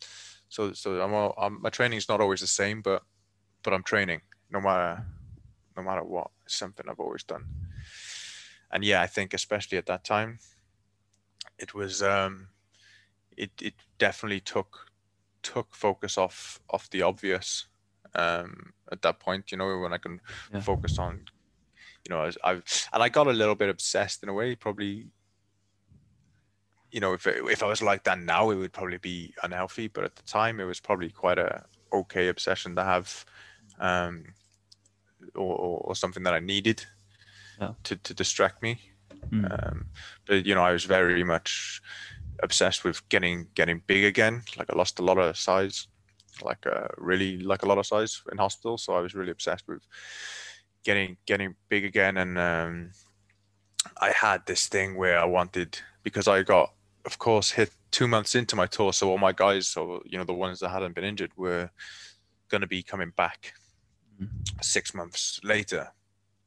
so 0.50 0.74
so 0.74 1.02
I'm, 1.02 1.14
all, 1.14 1.34
I'm 1.38 1.62
my 1.62 1.70
training's 1.70 2.10
not 2.10 2.22
always 2.22 2.42
the 2.42 2.48
same, 2.48 2.82
but 2.82 3.04
but 3.64 3.74
I'm 3.74 3.84
training 3.84 4.22
no 4.50 4.62
matter 4.62 5.06
no 5.78 5.84
matter 5.84 6.04
what. 6.04 6.32
It's 6.46 6.56
something 6.58 6.88
I've 6.90 7.00
always 7.00 7.24
done. 7.24 7.46
And 8.72 8.84
yeah, 8.84 9.02
I 9.02 9.08
think 9.08 9.34
especially 9.34 9.78
at 9.78 9.86
that 9.88 10.04
time, 10.04 10.40
it 11.58 11.74
was 11.74 12.02
um, 12.02 12.50
it 13.38 13.52
it 13.62 13.76
definitely 13.98 14.42
took 14.42 14.92
took 15.44 15.76
focus 15.76 16.18
off 16.18 16.60
off 16.70 16.90
the 16.90 17.02
obvious 17.02 17.68
um, 18.16 18.74
at 18.92 19.02
that 19.02 19.20
point. 19.20 19.52
You 19.52 19.58
know, 19.58 19.80
when 19.80 19.94
I 19.94 19.98
can 19.98 20.22
Yeah. 20.54 20.62
focus 20.62 21.00
on, 21.00 21.26
you 22.08 22.16
know, 22.16 22.22
I, 22.44 22.52
I 22.52 22.54
and 22.94 23.04
I 23.04 23.10
got 23.10 23.28
a 23.28 23.34
little 23.34 23.56
bit 23.56 23.70
obsessed 23.70 24.24
in 24.24 24.30
a 24.30 24.34
way. 24.34 24.56
Probably, 24.56 25.12
you 26.92 27.00
know, 27.00 27.14
if 27.14 27.28
if 27.28 27.64
I 27.64 27.68
was 27.68 27.82
like 27.82 28.04
that 28.04 28.20
now, 28.20 28.50
it 28.50 28.56
would 28.56 28.74
probably 28.74 28.98
be 28.98 29.34
unhealthy. 29.44 29.88
But 29.88 30.04
at 30.04 30.16
the 30.16 30.24
time, 30.24 30.60
it 30.60 30.66
was 30.66 30.80
probably 30.80 31.10
quite 31.10 31.38
a 31.38 31.64
okay 31.94 32.28
obsession 32.28 32.76
to 32.76 32.84
have, 32.84 33.26
um, 33.80 34.24
or, 35.36 35.56
or, 35.56 35.78
or 35.86 35.96
something 35.96 36.24
that 36.24 36.34
I 36.34 36.40
needed 36.40 36.86
Yeah. 37.62 37.74
to 37.84 37.96
to 37.96 38.14
distract 38.14 38.62
me. 38.62 38.80
Mm. 39.32 39.46
Um, 39.52 39.86
but 40.26 40.46
you 40.46 40.56
know, 40.56 40.64
I 40.64 40.72
was 40.72 40.86
very 40.86 41.24
much 41.24 41.82
obsessed 42.42 42.84
with 42.84 43.08
getting 43.10 43.48
getting 43.54 43.84
big 43.88 44.06
again. 44.06 44.44
Like 44.58 44.70
I 44.74 44.78
lost 44.78 45.00
a 45.00 45.04
lot 45.04 45.18
of 45.18 45.38
size, 45.38 45.88
like 46.42 46.66
uh, 46.66 46.88
really 46.98 47.40
like 47.40 47.64
a 47.64 47.68
lot 47.68 47.78
of 47.78 47.86
size 47.86 48.22
in 48.32 48.38
hospital. 48.38 48.78
So 48.78 48.96
I 48.96 49.02
was 49.02 49.14
really 49.14 49.32
obsessed 49.32 49.68
with 49.68 49.84
getting 50.84 51.18
getting 51.26 51.56
big 51.70 51.86
again. 51.86 52.18
And 52.18 52.38
um, 52.38 52.92
I 54.02 54.12
had 54.12 54.46
this 54.46 54.68
thing 54.68 54.96
where 54.96 55.20
I 55.20 55.26
wanted 55.26 55.80
because 56.04 56.28
I 56.28 56.44
got, 56.44 56.74
of 57.10 57.18
course, 57.18 57.52
hit 57.52 57.72
two 57.92 58.08
months 58.08 58.36
into 58.36 58.56
my 58.56 58.68
tour. 58.68 58.94
So 58.94 59.10
all 59.10 59.18
my 59.18 59.34
guys, 59.34 59.68
so 59.68 60.02
you 60.06 60.18
know, 60.18 60.24
the 60.26 60.34
ones 60.46 60.60
that 60.60 60.70
hadn't 60.70 60.96
been 60.96 61.04
injured, 61.12 61.32
were 61.36 61.70
going 62.50 62.62
to 62.62 62.68
be 62.68 62.82
coming 62.84 63.12
back 63.24 63.54
Mhm. 64.20 64.30
six 64.76 64.94
months 64.94 65.40
later, 65.44 65.84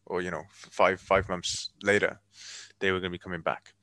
or 0.07 0.23
you 0.23 0.31
know, 0.31 0.45
five 0.51 1.01
five 1.01 1.29
months 1.29 1.71
later 1.83 2.21
they 2.81 2.91
were 2.91 3.01
going 3.01 3.13
to 3.13 3.19
be 3.19 3.27
coming 3.27 3.41
back 3.41 3.75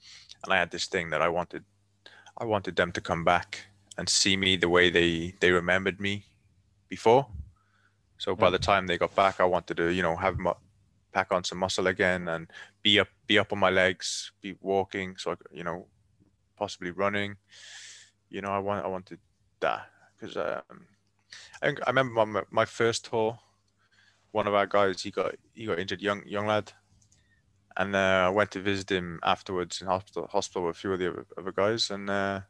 and 0.44 0.54
i 0.54 0.58
had 0.58 0.72
this 0.72 0.88
thing 0.88 1.10
that 1.10 1.22
i 1.22 1.30
wanted 1.30 1.64
i 2.38 2.44
wanted 2.44 2.76
them 2.76 2.92
to 2.92 3.02
come 3.02 3.24
back 3.24 3.66
and 3.98 4.10
see 4.10 4.36
me 4.36 4.58
the 4.58 4.68
way 4.68 4.90
they 4.92 5.34
they 5.40 5.52
remembered 5.52 6.00
me 6.00 6.26
before 6.90 7.26
so 8.18 8.36
by 8.36 8.50
the 8.50 8.60
time 8.60 8.86
they 8.88 8.98
got 8.98 9.16
back 9.16 9.40
i 9.40 9.46
wanted 9.46 9.78
to 9.78 9.88
you 9.98 10.04
know 10.04 10.16
have 10.18 10.38
mu- 10.38 10.62
pack 11.14 11.32
on 11.32 11.44
some 11.44 11.58
muscle 11.58 11.88
again 11.88 12.28
and 12.28 12.52
be 12.84 13.00
up 13.00 13.08
be 13.26 13.40
up 13.40 13.54
on 13.54 13.60
my 13.60 13.70
legs 13.70 14.32
be 14.42 14.54
walking 14.60 15.16
so 15.18 15.32
I, 15.32 15.36
could, 15.36 15.48
you 15.54 15.64
know 15.64 15.88
possibly 16.60 16.92
running 16.92 17.36
you 18.30 18.42
know 18.42 18.50
i 18.50 18.60
want 18.60 18.86
i 18.86 18.88
wanted 18.88 19.20
that 19.60 19.88
because 20.16 20.38
um 20.38 20.88
I, 21.62 21.70
I 21.86 21.90
remember 21.90 22.26
my, 22.26 22.44
my 22.52 22.66
first 22.66 23.06
tour 23.06 23.40
one 24.32 24.48
of 24.48 24.54
our 24.54 24.68
guys 24.68 25.02
he 25.02 25.12
got 25.12 25.36
he 25.54 25.66
got 25.66 25.80
injured 25.80 26.02
young 26.02 26.24
young 26.28 26.46
lad 26.46 26.74
and 27.80 27.96
uh, 27.96 28.26
I 28.28 28.30
went 28.30 28.52
to 28.52 28.60
visit 28.60 28.92
him 28.92 29.22
afterwards 29.24 29.80
in 29.80 29.88
hospital, 29.88 30.28
hospital 30.28 30.68
with 30.68 30.76
a 30.76 30.80
few 30.80 30.92
of 30.92 31.00
the 31.00 31.10
other, 31.10 31.26
other 31.38 31.52
guys. 31.54 31.90
And 31.90 32.10
uh, 32.10 32.42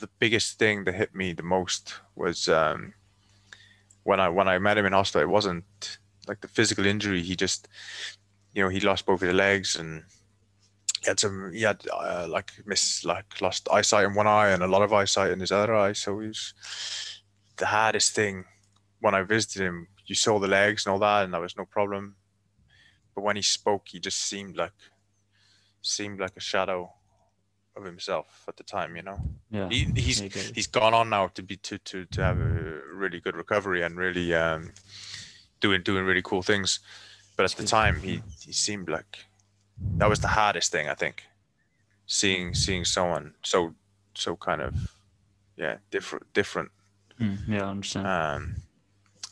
the 0.00 0.08
biggest 0.18 0.58
thing 0.58 0.82
that 0.84 0.94
hit 0.94 1.14
me 1.14 1.32
the 1.32 1.44
most 1.44 1.94
was 2.16 2.48
um, 2.48 2.94
when 4.02 4.18
I 4.18 4.28
when 4.28 4.48
I 4.48 4.58
met 4.58 4.78
him 4.78 4.86
in 4.86 4.92
hospital. 4.92 5.22
It 5.22 5.32
wasn't 5.32 5.98
like 6.26 6.40
the 6.40 6.48
physical 6.48 6.86
injury. 6.86 7.22
He 7.22 7.36
just, 7.36 7.68
you 8.52 8.64
know, 8.64 8.68
he 8.68 8.80
lost 8.80 9.06
both 9.06 9.22
of 9.22 9.28
his 9.28 9.36
legs 9.36 9.76
and 9.76 10.02
he 11.02 11.08
had 11.08 11.20
some. 11.20 11.52
He 11.52 11.62
had 11.62 11.82
uh, 11.92 12.26
like 12.28 12.52
miss 12.64 13.04
like 13.04 13.40
lost 13.40 13.68
eyesight 13.70 14.04
in 14.04 14.14
one 14.14 14.26
eye 14.26 14.50
and 14.50 14.62
a 14.62 14.68
lot 14.68 14.82
of 14.82 14.92
eyesight 14.92 15.30
in 15.32 15.40
his 15.40 15.52
other 15.52 15.74
eye. 15.74 15.92
So 15.92 16.20
he 16.20 16.28
was 16.28 16.54
the 17.56 17.66
hardest 17.66 18.14
thing 18.14 18.44
when 19.00 19.14
I 19.14 19.22
visited 19.22 19.62
him. 19.62 19.88
You 20.06 20.14
saw 20.14 20.38
the 20.38 20.48
legs 20.48 20.86
and 20.86 20.92
all 20.92 20.98
that, 21.00 21.24
and 21.24 21.34
that 21.34 21.40
was 21.40 21.56
no 21.56 21.64
problem 21.64 22.16
but 23.14 23.22
when 23.22 23.36
he 23.36 23.42
spoke, 23.42 23.88
he 23.88 24.00
just 24.00 24.18
seemed 24.18 24.56
like 24.56 24.72
seemed 25.82 26.20
like 26.20 26.36
a 26.36 26.40
shadow 26.40 26.92
of 27.76 27.84
himself 27.84 28.44
at 28.48 28.56
the 28.56 28.62
time. 28.62 28.96
You 28.96 29.02
know, 29.02 29.20
Yeah. 29.50 29.68
he, 29.68 29.86
he's 29.94 30.20
he's 30.54 30.66
gone 30.66 30.94
on 30.94 31.10
now 31.10 31.28
to 31.28 31.42
be 31.42 31.56
to 31.56 31.78
to 31.78 32.06
to 32.06 32.22
have 32.22 32.38
a 32.38 32.80
really 32.94 33.20
good 33.20 33.36
recovery 33.36 33.82
and 33.82 33.96
really 33.96 34.34
um, 34.34 34.72
doing 35.60 35.82
doing 35.82 36.04
really 36.04 36.22
cool 36.22 36.42
things. 36.42 36.80
But 37.36 37.44
at 37.44 37.56
the 37.56 37.66
time, 37.66 38.00
he 38.00 38.22
he 38.40 38.52
seemed 38.52 38.88
like 38.88 39.26
that 39.98 40.08
was 40.08 40.20
the 40.20 40.28
hardest 40.28 40.72
thing 40.72 40.88
I 40.88 40.94
think. 40.94 41.24
Seeing 42.06 42.54
seeing 42.54 42.84
someone 42.84 43.34
so 43.42 43.74
so 44.14 44.36
kind 44.36 44.60
of 44.60 44.74
yeah 45.56 45.78
different 45.90 46.32
different 46.32 46.70
Mm, 47.20 47.38
yeah, 47.46 47.66
I 47.66 47.70
understand. 47.70 48.06
um, 48.06 48.54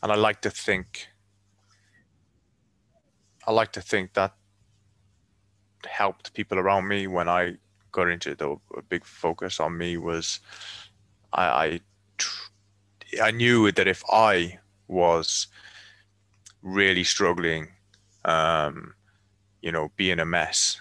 and 0.03 0.12
I 0.12 0.16
like 0.16 0.40
to 0.42 0.51
think 0.51 1.09
I 3.46 3.53
like 3.53 3.72
to 3.72 3.80
think 3.80 4.12
that 4.14 4.34
helped 5.88 6.34
people 6.34 6.59
around 6.59 6.88
me 6.88 7.07
when 7.07 7.28
I 7.28 7.57
got 7.92 8.09
into 8.09 8.36
A, 8.40 8.78
a 8.78 8.82
big 8.82 9.05
focus 9.05 9.59
on 9.61 9.76
me 9.78 9.96
was 9.96 10.40
I 11.32 11.44
I, 11.44 11.80
tr- 12.18 12.51
I 13.22 13.30
knew 13.30 13.72
that 13.72 13.88
if 13.88 14.03
I 14.12 14.59
was 14.88 15.48
really 16.62 17.05
struggling, 17.05 17.68
um, 18.24 18.94
you 19.61 19.73
know, 19.73 19.91
being 19.97 20.19
a 20.19 20.25
mess, 20.25 20.81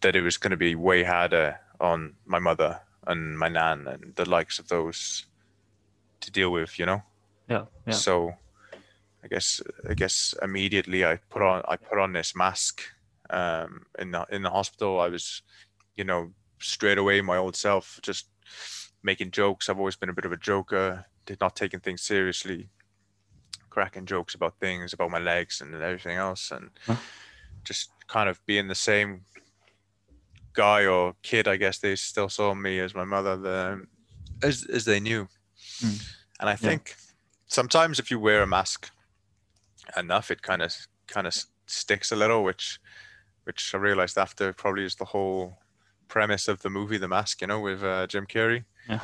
that 0.00 0.16
it 0.16 0.22
was 0.22 0.36
going 0.36 0.50
to 0.50 0.56
be 0.56 0.74
way 0.74 1.04
harder 1.04 1.60
on 1.80 2.14
my 2.24 2.38
mother 2.38 2.80
and 3.06 3.38
my 3.38 3.48
nan 3.48 3.86
and 3.88 4.14
the 4.16 4.28
likes 4.28 4.58
of 4.58 4.68
those 4.68 5.26
to 6.20 6.30
deal 6.30 6.50
with, 6.50 6.78
you 6.78 6.86
know. 6.86 7.02
yeah, 7.48 7.64
yeah. 7.86 7.92
So 7.94 8.34
I 9.24 9.28
guess 9.28 9.60
I 9.88 9.94
guess 9.94 10.34
immediately 10.42 11.04
I 11.04 11.18
put 11.30 11.42
on 11.42 11.62
I 11.68 11.76
put 11.76 11.98
on 11.98 12.12
this 12.12 12.36
mask 12.36 12.82
um, 13.30 13.86
in 13.98 14.10
the 14.10 14.26
in 14.30 14.42
the 14.42 14.50
hospital. 14.50 15.00
I 15.00 15.08
was, 15.08 15.42
you 15.96 16.04
know, 16.04 16.32
straight 16.60 16.98
away 16.98 17.20
my 17.20 17.36
old 17.36 17.56
self, 17.56 17.98
just 18.02 18.28
making 19.02 19.30
jokes. 19.30 19.68
I've 19.68 19.78
always 19.78 19.96
been 19.96 20.08
a 20.08 20.14
bit 20.14 20.24
of 20.24 20.32
a 20.32 20.36
joker, 20.36 21.06
did 21.26 21.40
not 21.40 21.56
taking 21.56 21.80
things 21.80 22.02
seriously, 22.02 22.68
cracking 23.70 24.06
jokes 24.06 24.34
about 24.34 24.58
things, 24.60 24.92
about 24.92 25.10
my 25.10 25.18
legs 25.18 25.60
and 25.60 25.74
everything 25.74 26.16
else, 26.16 26.50
and 26.50 26.70
Huh. 26.86 26.96
Just 27.64 27.90
kind 28.06 28.28
of 28.28 28.44
being 28.46 28.68
the 28.68 28.74
same 28.74 29.22
guy 30.52 30.86
or 30.86 31.14
kid. 31.22 31.46
I 31.46 31.56
guess 31.56 31.78
they 31.78 31.96
still 31.96 32.28
saw 32.28 32.54
me 32.54 32.80
as 32.80 32.94
my 32.94 33.04
mother, 33.04 33.36
the, 33.36 33.86
as 34.42 34.66
as 34.72 34.84
they 34.84 35.00
knew. 35.00 35.28
Mm. 35.80 36.02
And 36.40 36.48
I 36.48 36.56
think 36.56 36.94
sometimes 37.46 37.98
if 37.98 38.10
you 38.10 38.18
wear 38.20 38.42
a 38.42 38.46
mask 38.46 38.90
enough, 39.96 40.30
it 40.30 40.42
kind 40.42 40.62
of 40.62 40.74
kind 41.06 41.26
of 41.26 41.34
sticks 41.66 42.12
a 42.12 42.16
little, 42.16 42.42
which 42.44 42.80
which 43.44 43.74
I 43.74 43.78
realized 43.78 44.18
after 44.18 44.52
probably 44.52 44.84
is 44.84 44.96
the 44.96 45.06
whole 45.06 45.58
premise 46.08 46.48
of 46.48 46.60
the 46.60 46.70
movie 46.70 46.98
The 46.98 47.08
Mask, 47.08 47.40
you 47.40 47.46
know, 47.46 47.60
with 47.60 47.82
uh, 47.82 48.06
Jim 48.06 48.26
Carrey. 48.26 48.64
Yeah. 48.88 49.00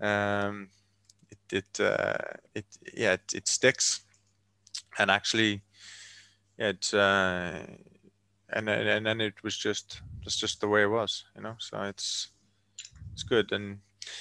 Um, 0.00 0.68
it 1.30 1.38
it 1.52 1.80
uh, 1.80 2.16
it 2.54 2.64
yeah 2.94 3.12
it, 3.12 3.34
it 3.34 3.48
sticks, 3.48 4.00
and 4.98 5.10
actually, 5.10 5.52
yeah, 5.52 5.60
it 6.60 6.92
uh, 6.94 7.66
and 8.52 8.66
then- 8.68 8.86
and 8.86 9.06
then 9.06 9.20
it 9.20 9.42
was 9.42 9.56
just 9.56 10.02
it's 10.26 10.36
just 10.40 10.60
the 10.60 10.68
way 10.68 10.82
it 10.82 10.90
was, 10.90 11.24
you 11.34 11.42
know. 11.42 11.56
So 11.58 11.82
it's 11.82 12.28
it's 13.12 13.22
good, 13.24 13.52
and 13.52 13.80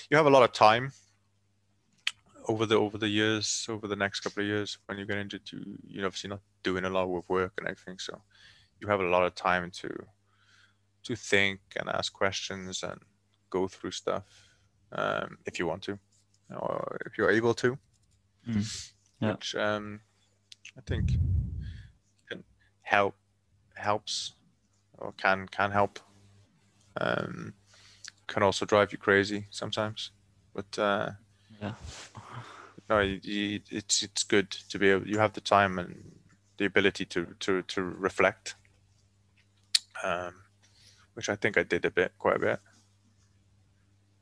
you 0.09 0.17
have 0.17 0.25
a 0.27 0.35
lot 0.35 0.43
of 0.43 0.51
time 0.53 0.91
over 2.47 2.65
the 2.65 2.75
over 2.75 2.97
the 2.97 3.09
years, 3.09 3.65
over 3.69 3.87
the 3.87 3.95
next 3.95 4.21
couple 4.21 4.41
of 4.43 4.47
years, 4.47 4.77
when 4.85 4.97
you 4.97 5.05
get 5.05 5.17
into 5.17 5.39
you 5.51 5.77
you're 5.87 6.05
obviously 6.05 6.29
not 6.29 6.41
doing 6.63 6.85
a 6.85 6.89
lot 6.89 7.09
with 7.09 7.27
work 7.29 7.53
and 7.57 7.67
everything, 7.67 7.99
so 7.99 8.21
you 8.79 8.87
have 8.87 9.01
a 9.01 9.09
lot 9.09 9.25
of 9.25 9.35
time 9.35 9.71
to 9.71 9.89
to 11.03 11.15
think 11.15 11.59
and 11.75 11.89
ask 11.89 12.13
questions 12.13 12.83
and 12.83 12.99
go 13.49 13.67
through 13.67 13.91
stuff 13.91 14.23
um, 14.91 15.37
if 15.45 15.59
you 15.59 15.67
want 15.67 15.83
to, 15.83 15.97
or 16.55 16.97
if 17.05 17.17
you're 17.17 17.31
able 17.37 17.53
to, 17.53 17.77
Mm. 18.47 18.91
Yeah. 19.21 19.31
which 19.31 19.55
um, 19.55 20.01
I 20.77 20.81
think 20.81 21.11
help 22.89 23.15
helps 23.75 24.33
or 24.97 25.11
can 25.13 25.47
can 25.47 25.71
help. 25.71 25.99
Um, 26.99 27.53
can 28.27 28.43
also 28.43 28.65
drive 28.65 28.91
you 28.91 28.97
crazy 28.97 29.45
sometimes, 29.49 30.11
but. 30.53 30.77
Uh, 30.77 31.11
Yeah. 31.61 31.73
no, 32.89 32.99
you, 32.99 33.19
you, 33.23 33.59
it's 33.71 34.03
it's 34.03 34.23
good 34.23 34.49
to 34.71 34.79
be 34.79 34.89
able. 34.91 35.07
You 35.07 35.19
have 35.19 35.33
the 35.33 35.41
time 35.41 35.79
and 35.79 36.19
the 36.57 36.65
ability 36.65 37.05
to 37.05 37.25
to 37.39 37.61
to 37.63 37.81
reflect, 37.81 38.55
um, 40.03 40.33
which 41.15 41.29
I 41.29 41.35
think 41.35 41.57
I 41.57 41.63
did 41.63 41.85
a 41.85 41.91
bit, 41.91 42.11
quite 42.19 42.37
a 42.37 42.39
bit. 42.39 42.59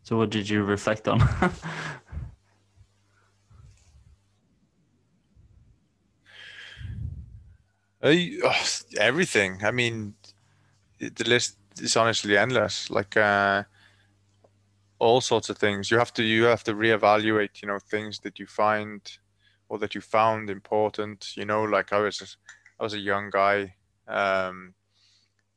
So 0.03 0.17
what 0.17 0.29
did 0.29 0.49
you 0.49 0.63
reflect 0.63 1.07
on? 1.07 1.21
I, 1.21 1.49
oh, 1.49 1.51
everything. 8.99 9.63
I 9.63 9.71
mean, 9.71 10.13
the 10.99 11.23
list 11.25 11.57
is 11.79 11.95
honestly 11.95 12.37
endless. 12.37 12.89
Like 12.89 13.17
uh, 13.17 13.63
all 14.99 15.21
sorts 15.21 15.49
of 15.49 15.57
things. 15.57 15.91
You 15.91 15.97
have 15.97 16.13
to 16.13 16.23
you 16.23 16.43
have 16.45 16.63
to 16.65 16.73
reevaluate. 16.73 17.61
You 17.61 17.69
know, 17.69 17.79
things 17.79 18.19
that 18.19 18.39
you 18.39 18.45
find 18.45 19.01
or 19.69 19.77
that 19.79 19.95
you 19.95 20.01
found 20.01 20.49
important. 20.49 21.35
You 21.35 21.45
know, 21.45 21.63
like 21.63 21.93
I 21.93 21.99
was 21.99 22.37
I 22.79 22.83
was 22.83 22.93
a 22.93 22.99
young 22.99 23.29
guy. 23.29 23.75
Um, 24.07 24.73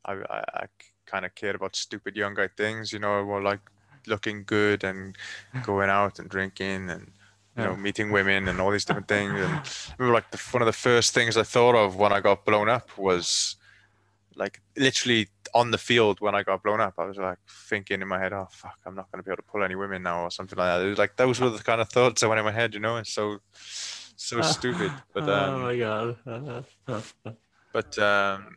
I 0.05 0.12
I, 0.12 0.45
I 0.55 0.66
kind 1.07 1.24
of 1.24 1.34
cared 1.34 1.57
about 1.57 1.76
stupid 1.76 2.16
young 2.16 2.34
guy 2.34 2.49
things. 2.49 2.93
You 2.93 2.99
know, 2.99 3.24
well, 3.24 3.43
like 3.43 3.61
looking 4.07 4.45
good 4.45 4.82
and 4.82 5.16
going 5.62 5.91
out 5.91 6.18
and 6.18 6.28
drinking 6.28 6.88
and 6.88 7.12
you 7.61 7.69
know 7.69 7.77
meeting 7.77 8.11
women 8.11 8.49
and 8.49 8.61
all 8.61 8.71
these 8.71 8.85
different 8.85 9.09
things. 9.09 9.33
And 9.33 9.53
I 9.55 9.63
remember 9.99 10.15
like 10.15 10.31
the, 10.31 10.39
one 10.51 10.63
of 10.63 10.67
the 10.67 10.73
first 10.73 11.15
things 11.15 11.37
I 11.37 11.43
thought 11.43 11.75
of 11.75 11.97
when 11.97 12.13
I 12.13 12.21
got 12.21 12.45
blown 12.45 12.69
up 12.69 12.97
was 12.99 13.57
like 14.37 14.61
literally 14.77 15.29
on 15.55 15.71
the 15.71 15.79
field 15.79 16.21
when 16.21 16.35
I 16.35 16.43
got 16.43 16.63
blown 16.63 16.81
up. 16.81 16.95
I 16.99 17.05
was 17.05 17.17
like 17.17 17.39
thinking 17.69 18.01
in 18.01 18.09
my 18.09 18.19
head, 18.19 18.33
oh 18.33 18.49
fuck, 18.51 18.79
I'm 18.87 18.95
not 18.95 19.11
going 19.11 19.23
to 19.23 19.27
be 19.27 19.31
able 19.31 19.43
to 19.43 19.51
pull 19.51 19.63
any 19.63 19.75
women 19.75 20.03
now 20.03 20.23
or 20.23 20.31
something 20.31 20.59
like 20.59 20.69
that. 20.69 20.85
It 20.85 20.89
was 20.89 20.99
like 20.99 21.17
those 21.17 21.41
were 21.41 21.51
the 21.51 21.63
kind 21.63 21.81
of 21.81 21.89
thoughts 21.89 22.21
that 22.21 22.29
went 22.29 22.39
in 22.39 22.45
my 22.45 22.53
head. 22.53 22.75
You 22.75 22.81
know, 22.81 22.97
it's 22.97 23.13
so 23.13 23.39
so 23.53 24.41
stupid. 24.57 24.93
But 25.13 25.29
um, 25.29 25.55
oh 25.55 25.59
my 25.59 25.77
god. 25.77 26.65
but 27.73 27.99
um 27.99 28.57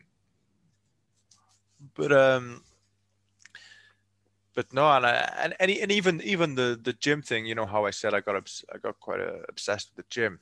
but 1.94 2.12
um 2.12 2.62
but 4.54 4.72
no 4.72 4.90
and 4.90 5.06
I, 5.06 5.12
and 5.42 5.54
and, 5.60 5.70
and 5.70 5.92
even 5.92 6.20
even 6.22 6.54
the 6.54 6.78
the 6.80 6.92
gym 6.92 7.22
thing 7.22 7.46
you 7.46 7.54
know 7.54 7.66
how 7.66 7.84
i 7.86 7.90
said 7.90 8.14
i 8.14 8.20
got 8.20 8.36
obs- 8.36 8.64
i 8.74 8.78
got 8.78 9.00
quite 9.00 9.20
uh, 9.20 9.40
obsessed 9.48 9.90
with 9.90 10.06
the 10.06 10.10
gym. 10.10 10.40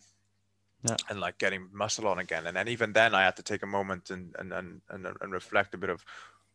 Yeah. 0.84 0.96
and 1.08 1.20
like 1.20 1.38
getting 1.38 1.68
muscle 1.72 2.08
on 2.08 2.18
again. 2.18 2.44
And 2.46 2.56
then 2.56 2.66
even 2.66 2.92
then 2.92 3.14
i 3.14 3.22
had 3.22 3.36
to 3.36 3.42
take 3.42 3.62
a 3.62 3.66
moment 3.66 4.10
and 4.10 4.34
and 4.38 4.52
and 4.52 4.80
and, 4.90 5.06
and 5.20 5.32
reflect 5.32 5.74
a 5.74 5.78
bit 5.78 5.90
of 5.90 6.04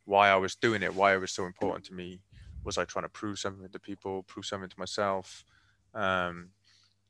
why 0.04 0.30
i 0.30 0.36
was 0.36 0.54
doing 0.56 0.84
it 0.84 0.94
why 0.94 1.14
it 1.14 1.20
was 1.22 1.32
so 1.32 1.46
important 1.46 1.86
to 1.86 1.94
me. 1.94 2.20
Was 2.64 2.78
i 2.78 2.84
trying 2.84 3.06
to 3.06 3.10
prove 3.10 3.40
something 3.40 3.70
to 3.70 3.80
people 3.80 4.24
prove 4.24 4.46
something 4.46 4.70
to 4.70 4.80
myself? 4.80 5.46
Um 5.94 6.50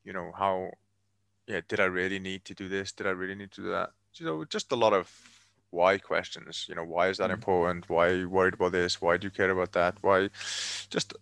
you 0.04 0.14
know 0.14 0.32
how 0.38 0.72
yeah 1.48 1.62
did 1.68 1.80
i 1.80 1.86
really 1.86 2.20
need 2.20 2.45
to 2.45 2.54
do 2.54 2.70
this? 2.70 2.91
Did 2.91 3.08
i 3.08 3.12
really 3.12 3.36
need 3.36 3.52
to 3.54 3.62
do 3.62 3.70
that? 3.72 3.93
You 4.14 4.26
know 4.28 4.45
just 4.45 4.72
a 4.72 4.76
lot 4.76 4.93
of 4.93 5.36
why 5.72 5.97
questions? 5.97 6.65
You 6.70 6.76
know 6.76 6.84
why 6.86 7.09
is 7.09 7.18
that 7.18 7.30
Mhm. 7.30 7.34
important? 7.34 7.89
Why 7.89 8.07
are 8.07 8.15
you 8.15 8.30
worried 8.30 8.53
about 8.55 8.72
this? 8.72 9.01
Why 9.01 9.18
do 9.18 9.28
you 9.28 9.32
care 9.32 9.51
about 9.51 9.72
that? 9.74 9.95
Why 10.01 10.30
just 10.89 11.13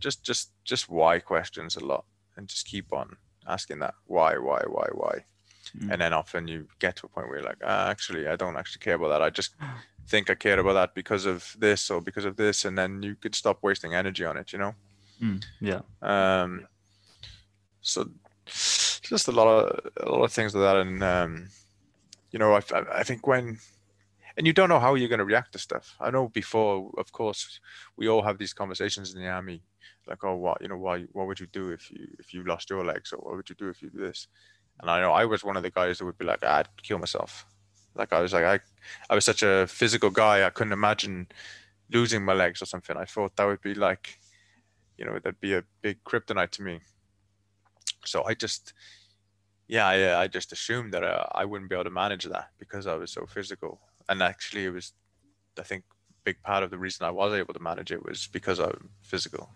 just 0.00 0.22
just 0.24 0.50
just 0.64 0.88
why 0.88 1.18
questions 1.20 1.76
a 1.76 1.84
lot 1.84 2.04
and 2.36 2.48
just 2.48 2.66
keep 2.66 2.92
on 2.92 3.16
asking 3.46 3.78
that 3.80 3.94
why 4.06 4.36
why 4.38 4.62
why 4.66 4.88
why. 4.92 5.24
Mm. 5.78 5.90
and 5.92 6.00
then 6.00 6.12
often 6.12 6.46
you 6.46 6.68
get 6.78 6.94
to 6.96 7.06
a 7.06 7.08
point 7.08 7.26
where 7.26 7.38
you're 7.38 7.48
like 7.48 7.62
ah, 7.64 7.88
actually 7.88 8.28
i 8.28 8.36
don't 8.36 8.56
actually 8.56 8.80
care 8.80 8.94
about 8.96 9.08
that. 9.08 9.22
I 9.22 9.30
just 9.30 9.54
think 10.06 10.28
i 10.30 10.34
care 10.34 10.58
about 10.60 10.74
that 10.74 10.94
because 10.94 11.24
of 11.26 11.56
this 11.58 11.90
or 11.90 12.00
because 12.02 12.26
of 12.26 12.36
this 12.36 12.64
and 12.66 12.76
then 12.78 13.02
you 13.02 13.14
could 13.16 13.34
stop 13.34 13.58
wasting 13.62 13.94
energy 13.94 14.24
on 14.26 14.36
it 14.36 14.52
you 14.52 14.58
know? 14.58 14.74
Mm, 15.22 15.42
yeah. 15.60 15.80
um, 16.02 16.66
so 17.80 18.08
just 19.02 19.28
a 19.28 19.32
lot 19.32 19.48
of 19.48 19.90
a 20.06 20.10
lot 20.10 20.24
of 20.24 20.32
things 20.32 20.54
like 20.54 20.62
that, 20.64 20.76
and 20.76 21.02
um, 21.02 21.48
you 22.34 22.40
know, 22.40 22.54
I, 22.54 22.62
I 22.92 23.04
think 23.04 23.28
when 23.28 23.58
and 24.36 24.44
you 24.44 24.52
don't 24.52 24.68
know 24.68 24.80
how 24.80 24.96
you're 24.96 25.08
going 25.08 25.20
to 25.20 25.24
react 25.24 25.52
to 25.52 25.58
stuff. 25.60 25.94
I 26.00 26.10
know 26.10 26.28
before, 26.28 26.90
of 26.98 27.12
course, 27.12 27.60
we 27.96 28.08
all 28.08 28.22
have 28.22 28.38
these 28.38 28.52
conversations 28.52 29.14
in 29.14 29.22
the 29.22 29.28
army, 29.28 29.62
like, 30.08 30.24
oh, 30.24 30.34
what 30.34 30.60
you 30.60 30.66
know, 30.66 30.76
why, 30.76 31.02
what 31.12 31.28
would 31.28 31.38
you 31.38 31.46
do 31.46 31.68
if 31.68 31.88
you 31.92 32.08
if 32.18 32.34
you 32.34 32.42
lost 32.42 32.70
your 32.70 32.84
legs, 32.84 33.12
or 33.12 33.18
what 33.18 33.36
would 33.36 33.48
you 33.48 33.54
do 33.54 33.68
if 33.68 33.80
you 33.80 33.88
do 33.88 34.00
this? 34.00 34.26
And 34.80 34.90
I 34.90 35.00
know 35.00 35.12
I 35.12 35.24
was 35.26 35.44
one 35.44 35.56
of 35.56 35.62
the 35.62 35.70
guys 35.70 35.98
that 35.98 36.06
would 36.06 36.18
be 36.18 36.24
like, 36.24 36.40
ah, 36.42 36.56
I'd 36.56 36.82
kill 36.82 36.98
myself. 36.98 37.46
Like 37.94 38.12
I 38.12 38.18
was 38.18 38.32
like 38.32 38.44
I, 38.44 38.58
I 39.08 39.14
was 39.14 39.24
such 39.24 39.44
a 39.44 39.68
physical 39.68 40.10
guy. 40.10 40.44
I 40.44 40.50
couldn't 40.50 40.72
imagine 40.72 41.28
losing 41.92 42.24
my 42.24 42.34
legs 42.34 42.60
or 42.60 42.66
something. 42.66 42.96
I 42.96 43.04
thought 43.04 43.36
that 43.36 43.44
would 43.44 43.62
be 43.62 43.74
like 43.74 44.18
you 44.98 45.04
know 45.04 45.12
that'd 45.12 45.40
be 45.40 45.54
a 45.54 45.62
big 45.82 46.02
kryptonite 46.04 46.50
to 46.50 46.62
me 46.62 46.78
so 48.04 48.22
i 48.26 48.32
just 48.32 48.74
yeah 49.68 49.86
i, 49.86 50.22
I 50.22 50.26
just 50.28 50.52
assumed 50.52 50.92
that 50.92 51.04
uh, 51.04 51.26
i 51.32 51.44
wouldn't 51.44 51.70
be 51.70 51.76
able 51.76 51.84
to 51.84 51.90
manage 51.90 52.24
that 52.24 52.50
because 52.58 52.86
i 52.86 52.94
was 52.94 53.10
so 53.10 53.26
physical. 53.26 53.80
And 54.08 54.22
actually 54.22 54.64
it 54.66 54.70
was 54.70 54.92
i 55.58 55.62
think 55.62 55.84
big 56.24 56.42
part 56.42 56.62
of 56.62 56.70
the 56.70 56.78
reason 56.78 57.06
i 57.06 57.10
was 57.10 57.32
able 57.34 57.54
to 57.54 57.60
manage 57.60 57.92
it 57.92 58.04
was 58.04 58.28
because 58.32 58.58
i'm 58.58 58.90
physical. 59.02 59.50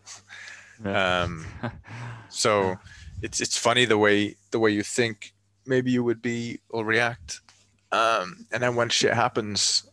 Yeah. 0.85 1.23
um 1.25 1.47
so 2.29 2.77
it's 3.23 3.41
it's 3.41 3.59
funny 3.59 3.85
the 3.85 3.99
way 3.99 4.37
the 4.51 4.59
way 4.59 4.71
you 4.71 4.83
think 4.83 5.33
maybe 5.67 5.91
you 5.91 6.05
would 6.05 6.23
be 6.23 6.61
or 6.71 6.85
react. 6.85 7.41
Um 7.93 8.47
and 8.53 8.63
then 8.63 8.77
when 8.77 8.89
shit 8.91 9.15
happens 9.15 9.89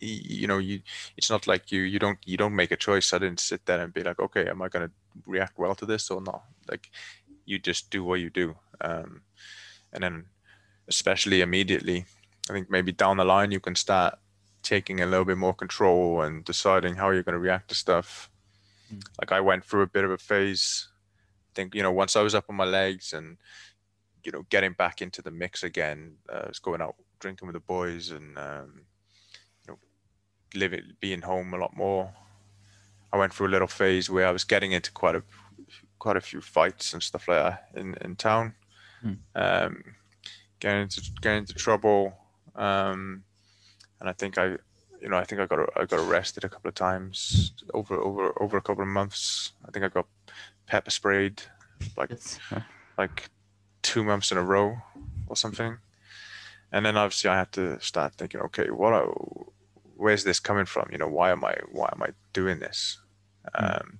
y- 0.00 0.20
you 0.40 0.46
know 0.46 0.58
you 0.58 0.80
it's 1.16 1.30
not 1.30 1.46
like 1.46 1.72
you 1.72 1.82
you 1.82 1.98
don't 1.98 2.18
you 2.24 2.36
don't 2.36 2.54
make 2.54 2.70
a 2.70 2.76
choice. 2.76 3.12
I 3.12 3.18
didn't 3.18 3.40
sit 3.40 3.66
there 3.66 3.80
and 3.80 3.92
be 3.92 4.02
like 4.02 4.20
okay 4.20 4.46
am 4.48 4.62
i 4.62 4.68
going 4.68 4.88
to 4.88 4.92
react 5.26 5.58
well 5.58 5.74
to 5.74 5.86
this 5.86 6.10
or 6.10 6.20
not? 6.20 6.44
Like 6.70 6.90
you 7.44 7.58
just 7.58 7.90
do 7.90 8.04
what 8.04 8.20
you 8.20 8.30
do 8.30 8.56
um 8.80 9.22
and 9.92 10.02
then 10.02 10.24
especially 10.88 11.40
immediately 11.40 12.04
i 12.48 12.52
think 12.52 12.70
maybe 12.70 12.92
down 12.92 13.16
the 13.16 13.24
line 13.24 13.50
you 13.50 13.60
can 13.60 13.74
start 13.74 14.18
taking 14.62 15.00
a 15.00 15.06
little 15.06 15.24
bit 15.24 15.36
more 15.36 15.54
control 15.54 16.22
and 16.22 16.44
deciding 16.44 16.96
how 16.96 17.10
you're 17.10 17.22
going 17.22 17.34
to 17.34 17.38
react 17.38 17.68
to 17.68 17.74
stuff. 17.74 18.30
Mm. 18.92 19.02
like 19.20 19.32
i 19.32 19.40
went 19.40 19.64
through 19.64 19.82
a 19.82 19.86
bit 19.86 20.04
of 20.04 20.10
a 20.10 20.18
phase 20.18 20.88
i 21.50 21.52
think 21.54 21.74
you 21.74 21.82
know 21.82 21.92
once 21.92 22.16
i 22.16 22.22
was 22.22 22.34
up 22.34 22.44
on 22.50 22.56
my 22.56 22.64
legs 22.64 23.14
and 23.14 23.38
you 24.24 24.32
know 24.32 24.44
getting 24.48 24.72
back 24.72 25.02
into 25.02 25.22
the 25.22 25.30
mix 25.30 25.62
again 25.62 26.16
uh, 26.32 26.42
I 26.44 26.48
was 26.48 26.58
going 26.58 26.80
out 26.80 26.96
drinking 27.20 27.46
with 27.46 27.54
the 27.54 27.60
boys 27.60 28.10
and 28.10 28.36
um, 28.38 28.82
you 29.66 29.72
know 29.72 29.78
living 30.54 30.82
being 31.00 31.22
home 31.22 31.54
a 31.54 31.58
lot 31.58 31.76
more. 31.76 32.12
I 33.12 33.16
went 33.16 33.32
through 33.32 33.48
a 33.48 33.54
little 33.54 33.68
phase 33.68 34.10
where 34.10 34.26
i 34.26 34.30
was 34.30 34.44
getting 34.44 34.72
into 34.72 34.90
quite 34.92 35.14
a 35.14 35.22
quite 35.98 36.16
a 36.16 36.20
few 36.20 36.40
fights 36.40 36.92
and 36.92 37.02
stuff 37.02 37.28
like 37.28 37.42
that 37.42 37.68
in 37.80 37.94
in 38.00 38.16
town 38.16 38.54
Hmm. 39.04 39.12
um 39.34 39.84
getting 40.60 40.82
into 40.82 41.02
getting 41.20 41.40
into 41.40 41.54
trouble 41.54 42.16
um 42.56 43.22
and 44.00 44.08
i 44.08 44.12
think 44.12 44.38
i 44.38 44.56
you 45.02 45.08
know 45.10 45.16
i 45.16 45.24
think 45.24 45.40
i 45.40 45.46
got 45.46 45.58
i 45.76 45.84
got 45.84 46.00
arrested 46.00 46.44
a 46.44 46.48
couple 46.48 46.68
of 46.68 46.74
times 46.74 47.52
over 47.74 47.96
over 47.96 48.32
over 48.42 48.56
a 48.56 48.62
couple 48.62 48.82
of 48.82 48.88
months 48.88 49.52
i 49.68 49.70
think 49.70 49.84
i 49.84 49.88
got 49.88 50.06
pepper 50.66 50.90
sprayed 50.90 51.42
like 51.96 52.10
It's, 52.10 52.38
like 52.98 53.28
two 53.82 54.02
months 54.02 54.32
in 54.32 54.38
a 54.38 54.42
row 54.42 54.78
or 55.26 55.36
something. 55.36 55.78
And 56.72 56.84
then 56.84 56.96
obviously 56.96 57.30
I 57.30 57.36
had 57.36 57.52
to 57.52 57.80
start 57.80 58.14
thinking, 58.14 58.40
okay, 58.40 58.70
what, 58.70 58.92
are, 58.92 59.06
where's 59.96 60.24
this 60.24 60.40
coming 60.40 60.64
from? 60.64 60.88
You 60.90 60.98
know, 60.98 61.06
why 61.06 61.30
am 61.30 61.44
I, 61.44 61.56
why 61.70 61.88
am 61.92 62.02
I 62.02 62.10
doing 62.32 62.58
this? 62.58 62.98
Mm. 63.54 63.80
Um, 63.80 63.98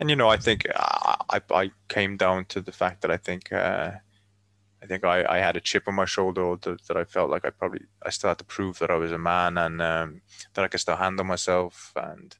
and 0.00 0.10
you 0.10 0.16
know, 0.16 0.28
I 0.28 0.36
think 0.38 0.66
I, 0.74 1.16
I, 1.30 1.40
I 1.50 1.70
came 1.88 2.16
down 2.16 2.46
to 2.46 2.60
the 2.60 2.72
fact 2.72 3.02
that 3.02 3.10
I 3.10 3.16
think, 3.16 3.52
uh, 3.52 3.92
I 4.82 4.86
think 4.86 5.04
I, 5.04 5.24
I 5.28 5.38
had 5.38 5.56
a 5.56 5.60
chip 5.60 5.84
on 5.86 5.94
my 5.94 6.06
shoulder 6.06 6.56
that, 6.62 6.86
that 6.86 6.96
I 6.96 7.04
felt 7.04 7.30
like 7.30 7.44
I 7.44 7.50
probably, 7.50 7.82
I 8.02 8.10
still 8.10 8.30
had 8.30 8.38
to 8.38 8.44
prove 8.44 8.78
that 8.80 8.90
I 8.90 8.96
was 8.96 9.12
a 9.12 9.18
man 9.18 9.58
and 9.58 9.80
um, 9.82 10.22
that 10.54 10.64
I 10.64 10.68
could 10.68 10.80
still 10.80 10.96
handle 10.96 11.24
myself. 11.24 11.92
And 11.96 12.36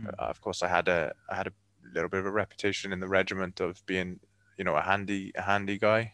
Mm. 0.00 0.08
uh, 0.18 0.22
of 0.22 0.40
course 0.40 0.62
I 0.62 0.68
had 0.68 0.88
a, 0.88 1.12
I 1.28 1.36
had 1.36 1.48
a 1.48 1.52
little 1.94 2.08
bit 2.08 2.20
of 2.20 2.26
a 2.26 2.30
reputation 2.30 2.94
in 2.94 3.00
the 3.00 3.08
regiment 3.08 3.60
of 3.60 3.84
being 3.84 4.20
you 4.56 4.64
know 4.64 4.76
a 4.76 4.82
handy 4.82 5.32
a 5.34 5.42
handy 5.42 5.78
guy 5.78 6.12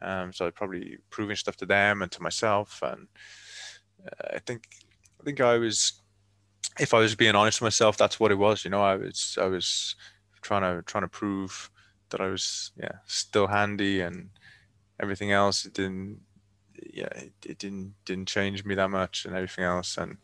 um 0.00 0.32
so 0.32 0.46
I 0.46 0.50
probably 0.50 0.98
proving 1.10 1.36
stuff 1.36 1.56
to 1.56 1.66
them 1.66 2.02
and 2.02 2.10
to 2.12 2.22
myself 2.22 2.80
and 2.82 3.08
uh, 4.06 4.34
i 4.34 4.38
think 4.38 4.68
i 5.20 5.24
think 5.24 5.40
i 5.40 5.58
was 5.58 6.00
if 6.78 6.94
i 6.94 6.98
was 6.98 7.14
being 7.14 7.34
honest 7.34 7.60
with 7.60 7.66
myself 7.66 7.96
that's 7.96 8.20
what 8.20 8.30
it 8.30 8.38
was 8.38 8.64
you 8.64 8.70
know 8.70 8.82
i 8.82 8.94
was 8.94 9.36
i 9.40 9.46
was 9.46 9.94
trying 10.42 10.62
to 10.62 10.82
trying 10.84 11.02
to 11.02 11.08
prove 11.08 11.70
that 12.10 12.20
i 12.20 12.26
was 12.26 12.70
yeah 12.76 12.92
still 13.06 13.48
handy 13.48 14.00
and 14.00 14.30
everything 15.00 15.32
else 15.32 15.64
it 15.64 15.72
didn't 15.74 16.20
yeah 16.92 17.08
it, 17.16 17.32
it 17.46 17.58
didn't 17.58 17.94
didn't 18.04 18.28
change 18.28 18.64
me 18.64 18.74
that 18.74 18.90
much 18.90 19.24
and 19.24 19.34
everything 19.34 19.64
else. 19.64 19.96
And 19.96 20.18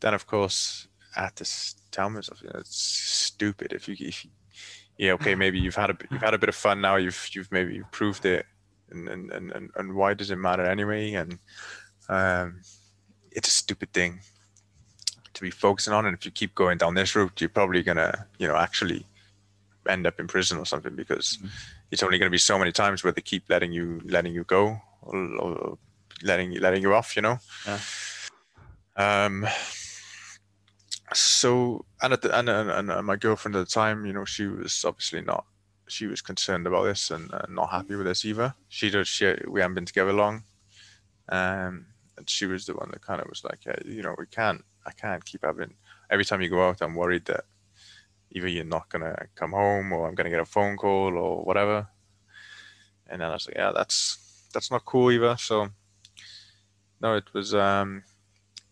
then 0.00 0.14
of 0.14 0.26
course 0.26 0.88
i 1.16 1.22
had 1.24 1.36
to 1.36 1.74
tell 1.90 2.10
myself 2.10 2.42
you 2.42 2.50
know, 2.52 2.60
it's 2.60 2.76
stupid 2.76 3.72
if 3.72 3.88
you 3.88 3.96
if 4.00 4.24
you 4.24 4.30
yeah 4.98 5.12
okay 5.12 5.34
maybe 5.42 5.58
you've 5.58 5.76
had 5.76 5.90
a 5.90 5.94
bit- 5.94 6.08
you've 6.10 6.22
had 6.22 6.34
a 6.34 6.38
bit 6.38 6.48
of 6.48 6.54
fun 6.54 6.80
now 6.80 6.96
you've 6.96 7.28
you've 7.32 7.50
maybe 7.52 7.82
proved 7.92 8.24
it. 8.24 8.46
And 8.90 9.08
and 9.08 9.32
and, 9.32 9.50
and, 9.52 9.70
and 9.76 9.94
why 9.94 10.14
does 10.14 10.30
it 10.30 10.36
matter 10.36 10.64
anyway? 10.64 11.12
And 11.14 11.38
um 12.08 12.60
it's 13.30 13.48
a 13.48 13.52
stupid 13.52 13.92
thing 13.92 14.20
to 15.36 15.42
be 15.42 15.50
focusing 15.50 15.92
on 15.92 16.06
and 16.06 16.16
if 16.16 16.24
you 16.24 16.30
keep 16.30 16.54
going 16.54 16.78
down 16.78 16.94
this 16.94 17.14
route 17.14 17.40
you're 17.40 17.48
probably 17.60 17.82
gonna 17.82 18.26
you 18.38 18.48
know 18.48 18.56
actually 18.56 19.06
end 19.88 20.06
up 20.06 20.18
in 20.18 20.26
prison 20.26 20.58
or 20.58 20.66
something 20.66 20.96
because 20.96 21.38
Mhm. 21.40 21.50
it's 21.92 22.02
only 22.02 22.18
going 22.18 22.26
to 22.26 22.38
be 22.38 22.38
so 22.38 22.58
many 22.58 22.72
times 22.72 23.04
where 23.04 23.12
they 23.12 23.20
keep 23.22 23.44
letting 23.48 23.72
you 23.72 24.00
letting 24.04 24.34
you 24.34 24.42
go 24.44 24.80
or, 25.02 25.16
or 25.44 25.78
letting 26.22 26.50
you 26.52 26.60
letting 26.60 26.82
you 26.82 26.92
off 26.94 27.14
you 27.16 27.22
know 27.22 27.38
Yeah. 27.66 27.78
um 28.96 29.46
so 31.14 31.84
and 32.02 32.12
at 32.12 32.22
the 32.22 32.36
and, 32.36 32.48
and, 32.48 32.90
and 32.90 33.06
my 33.06 33.16
girlfriend 33.16 33.54
at 33.56 33.60
the 33.66 33.70
time 33.82 34.06
you 34.06 34.12
know 34.12 34.24
she 34.24 34.46
was 34.46 34.84
obviously 34.84 35.20
not 35.22 35.44
she 35.88 36.06
was 36.06 36.20
concerned 36.20 36.66
about 36.66 36.84
this 36.84 37.10
and 37.10 37.32
uh, 37.32 37.42
not 37.48 37.70
happy 37.70 37.94
with 37.94 38.06
this 38.06 38.24
either 38.24 38.54
she 38.68 38.90
does 38.90 39.06
she 39.06 39.34
we 39.46 39.60
haven't 39.60 39.74
been 39.76 39.84
together 39.86 40.12
long 40.12 40.42
um 41.28 41.86
and 42.16 42.28
she 42.28 42.46
was 42.46 42.66
the 42.66 42.74
one 42.74 42.88
that 42.90 43.02
kind 43.02 43.20
of 43.20 43.28
was 43.28 43.44
like 43.44 43.60
hey, 43.64 43.80
you 43.84 44.02
know 44.02 44.14
we 44.18 44.26
can't 44.26 44.64
i 44.86 44.92
can't 44.92 45.24
keep 45.24 45.44
having 45.44 45.74
every 46.10 46.24
time 46.24 46.40
you 46.40 46.48
go 46.48 46.68
out 46.68 46.80
i'm 46.80 46.94
worried 46.94 47.24
that 47.26 47.44
either 48.30 48.48
you're 48.48 48.64
not 48.64 48.88
gonna 48.88 49.26
come 49.34 49.52
home 49.52 49.92
or 49.92 50.08
i'm 50.08 50.14
gonna 50.14 50.30
get 50.30 50.40
a 50.40 50.44
phone 50.44 50.76
call 50.76 51.16
or 51.16 51.42
whatever 51.44 51.88
and 53.08 53.20
then 53.20 53.28
i 53.28 53.32
was 53.32 53.46
like 53.46 53.56
yeah 53.56 53.72
that's 53.74 54.48
that's 54.52 54.70
not 54.70 54.84
cool 54.84 55.10
either 55.10 55.36
so 55.36 55.68
no 57.00 57.14
it 57.14 57.24
was 57.34 57.54
um 57.54 58.02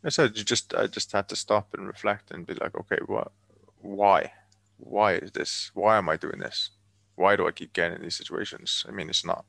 I 0.05 0.11
said 0.11 0.37
you 0.37 0.45
just 0.45 0.75
I 0.75 0.87
just 0.87 1.13
had 1.13 1.29
to 1.31 1.37
stop 1.37 1.73
and 1.73 1.87
reflect 1.87 2.31
and 2.31 2.47
be 2.47 2.55
like, 2.55 2.77
okay, 2.77 2.99
what, 3.07 3.33
why, 3.81 4.33
why 4.77 5.15
is 5.15 5.33
this? 5.33 5.71
Why 5.73 5.97
am 5.97 6.11
I 6.11 6.17
doing 6.17 6.41
this? 6.41 6.71
Why 7.15 7.37
do 7.37 7.47
I 7.49 7.53
keep 7.53 7.73
getting 7.73 7.97
in 7.97 8.03
these 8.03 8.17
situations? 8.17 8.85
I 8.87 8.93
mean, 8.93 9.09
it's 9.09 9.25
not. 9.25 9.47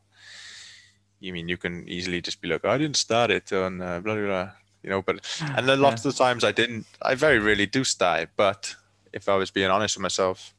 You 1.20 1.34
mean 1.34 1.50
you 1.50 1.58
can 1.58 1.88
easily 1.90 2.22
just 2.22 2.40
be 2.40 2.48
like, 2.48 2.64
I 2.64 2.78
didn't 2.78 2.96
start 2.96 3.32
it 3.32 3.52
on 3.52 3.82
uh, 3.82 4.00
blah 4.00 4.16
blah 4.16 4.26
blah, 4.26 4.52
you 4.86 4.92
know. 4.92 5.02
But 5.02 5.16
and 5.58 5.68
then 5.68 5.82
lots 5.82 6.06
Yeah. 6.06 6.10
of 6.10 6.16
the 6.16 6.24
times 6.24 6.44
I 6.44 6.52
didn't. 6.52 6.86
I 7.02 7.16
very 7.16 7.40
rarely 7.40 7.66
do 7.66 7.84
start 7.84 8.22
it. 8.22 8.30
But 8.36 8.76
if 9.12 9.28
I 9.28 9.36
was 9.36 9.52
being 9.52 9.72
honest 9.72 9.98
with 9.98 10.04
myself, 10.04 10.54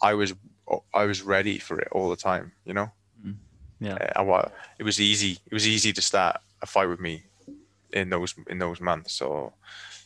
I 0.00 0.14
was 0.14 0.34
I 0.94 1.04
was 1.04 1.22
ready 1.22 1.58
for 1.58 1.80
it 1.80 1.88
all 1.92 2.08
the 2.08 2.16
time. 2.30 2.52
You 2.64 2.74
know. 2.74 2.92
Yeah. 3.80 3.94
Uh, 4.16 4.22
I 4.22 4.50
it 4.78 4.84
was 4.84 5.00
easy. 5.00 5.38
It 5.46 5.52
was 5.52 5.66
easy 5.66 5.92
to 5.92 6.02
start 6.02 6.36
a 6.62 6.66
fight 6.66 6.88
with 6.88 7.00
me 7.00 7.24
in 7.92 8.10
those 8.10 8.34
in 8.48 8.58
those 8.58 8.80
months 8.80 9.20
or 9.20 9.52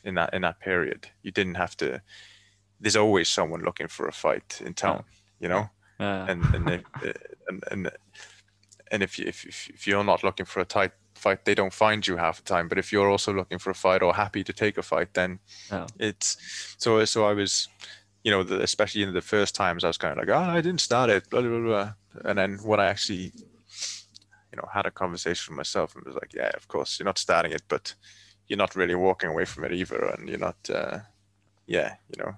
in 0.05 0.15
that 0.15 0.35
in 0.35 0.43
that 0.43 0.61
period. 0.61 1.09
You 1.23 1.33
didn't 1.33 1.57
have 1.57 1.77
to. 1.77 2.01
There's 2.81 2.97
always 2.97 3.29
someone 3.29 3.63
looking 3.65 3.89
for 3.89 4.09
a 4.09 4.13
fight 4.13 4.61
in 4.65 4.75
town, 4.75 5.05
you 5.41 5.49
know. 5.49 5.71
Yeah. 6.01 6.27
And 6.31 6.55
and 6.55 6.71
if, 6.71 6.83
uh, 7.03 7.13
and 7.49 7.65
and 7.71 7.91
and 8.91 9.03
if 9.03 9.19
you 9.19 9.27
if 9.29 9.45
if 9.47 9.71
if 9.75 9.87
you're 9.87 10.05
not 10.05 10.23
looking 10.23 10.47
for 10.47 10.61
a 10.61 10.65
tight 10.65 10.93
fight, 11.23 11.45
they 11.45 11.55
don't 11.55 11.73
find 11.73 12.07
you 12.07 12.17
half 12.17 12.37
the 12.37 12.55
time. 12.55 12.69
But 12.69 12.79
if 12.79 12.93
you're 12.93 13.11
also 13.11 13.33
looking 13.33 13.61
for 13.61 13.71
a 13.71 13.75
fight 13.75 14.03
or 14.03 14.15
happy 14.15 14.43
to 14.45 14.53
take 14.53 14.79
a 14.79 14.83
fight, 14.83 15.15
then 15.15 15.39
Yeah. 15.71 15.87
it's 15.99 16.37
so 16.79 17.05
so 17.05 17.31
I 17.31 17.35
was. 17.35 17.69
You 18.25 18.31
know, 18.31 18.45
the, 18.45 18.63
especially 18.63 19.03
in 19.03 19.15
the 19.15 19.21
first 19.21 19.53
times, 19.55 19.83
I 19.83 19.89
was 19.89 19.99
kind 19.99 20.13
of 20.13 20.19
like, 20.19 20.29
"Oh, 20.37 20.59
I 20.59 20.61
didn't 20.61 20.81
start 20.81 21.11
it," 21.11 21.29
blah 21.31 21.43
blah 21.43 21.59
blah. 21.69 21.89
And 22.25 22.39
then 22.39 22.59
when 22.63 22.79
I 22.79 22.87
actually 22.87 23.33
you 24.53 24.57
know 24.57 24.69
had 24.73 24.87
a 24.87 24.91
conversation 24.91 25.53
with 25.53 25.57
myself 25.57 25.95
and 25.97 26.05
was 26.05 26.15
like 26.15 26.35
yeah 26.35 26.51
of 26.55 26.69
course 26.69 26.99
you're 26.99 27.07
not 27.07 27.19
starting 27.19 27.53
it 27.53 27.63
but 27.69 27.95
you're 28.47 28.59
not 28.65 28.77
really 28.77 28.95
walking 28.95 29.31
away 29.31 29.45
from 29.45 29.65
it 29.65 29.73
either 29.73 30.05
and 30.05 30.29
you're 30.29 30.39
not 30.39 30.57
uh 30.71 30.99
yeah 31.67 31.97
you 32.11 32.23
know 32.23 32.35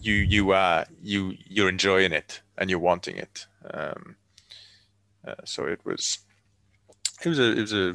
you 0.00 0.14
you 0.14 0.52
are 0.52 0.86
you 1.02 1.34
you're 1.46 1.68
enjoying 1.68 2.12
it 2.12 2.40
and 2.56 2.70
you're 2.70 2.78
wanting 2.78 3.16
it 3.16 3.46
um 3.74 4.16
uh, 5.26 5.34
so 5.44 5.66
it 5.66 5.80
was 5.84 6.18
it 7.24 7.28
was 7.28 7.38
a 7.38 7.50
it 7.52 7.60
was 7.60 7.72
a 7.72 7.94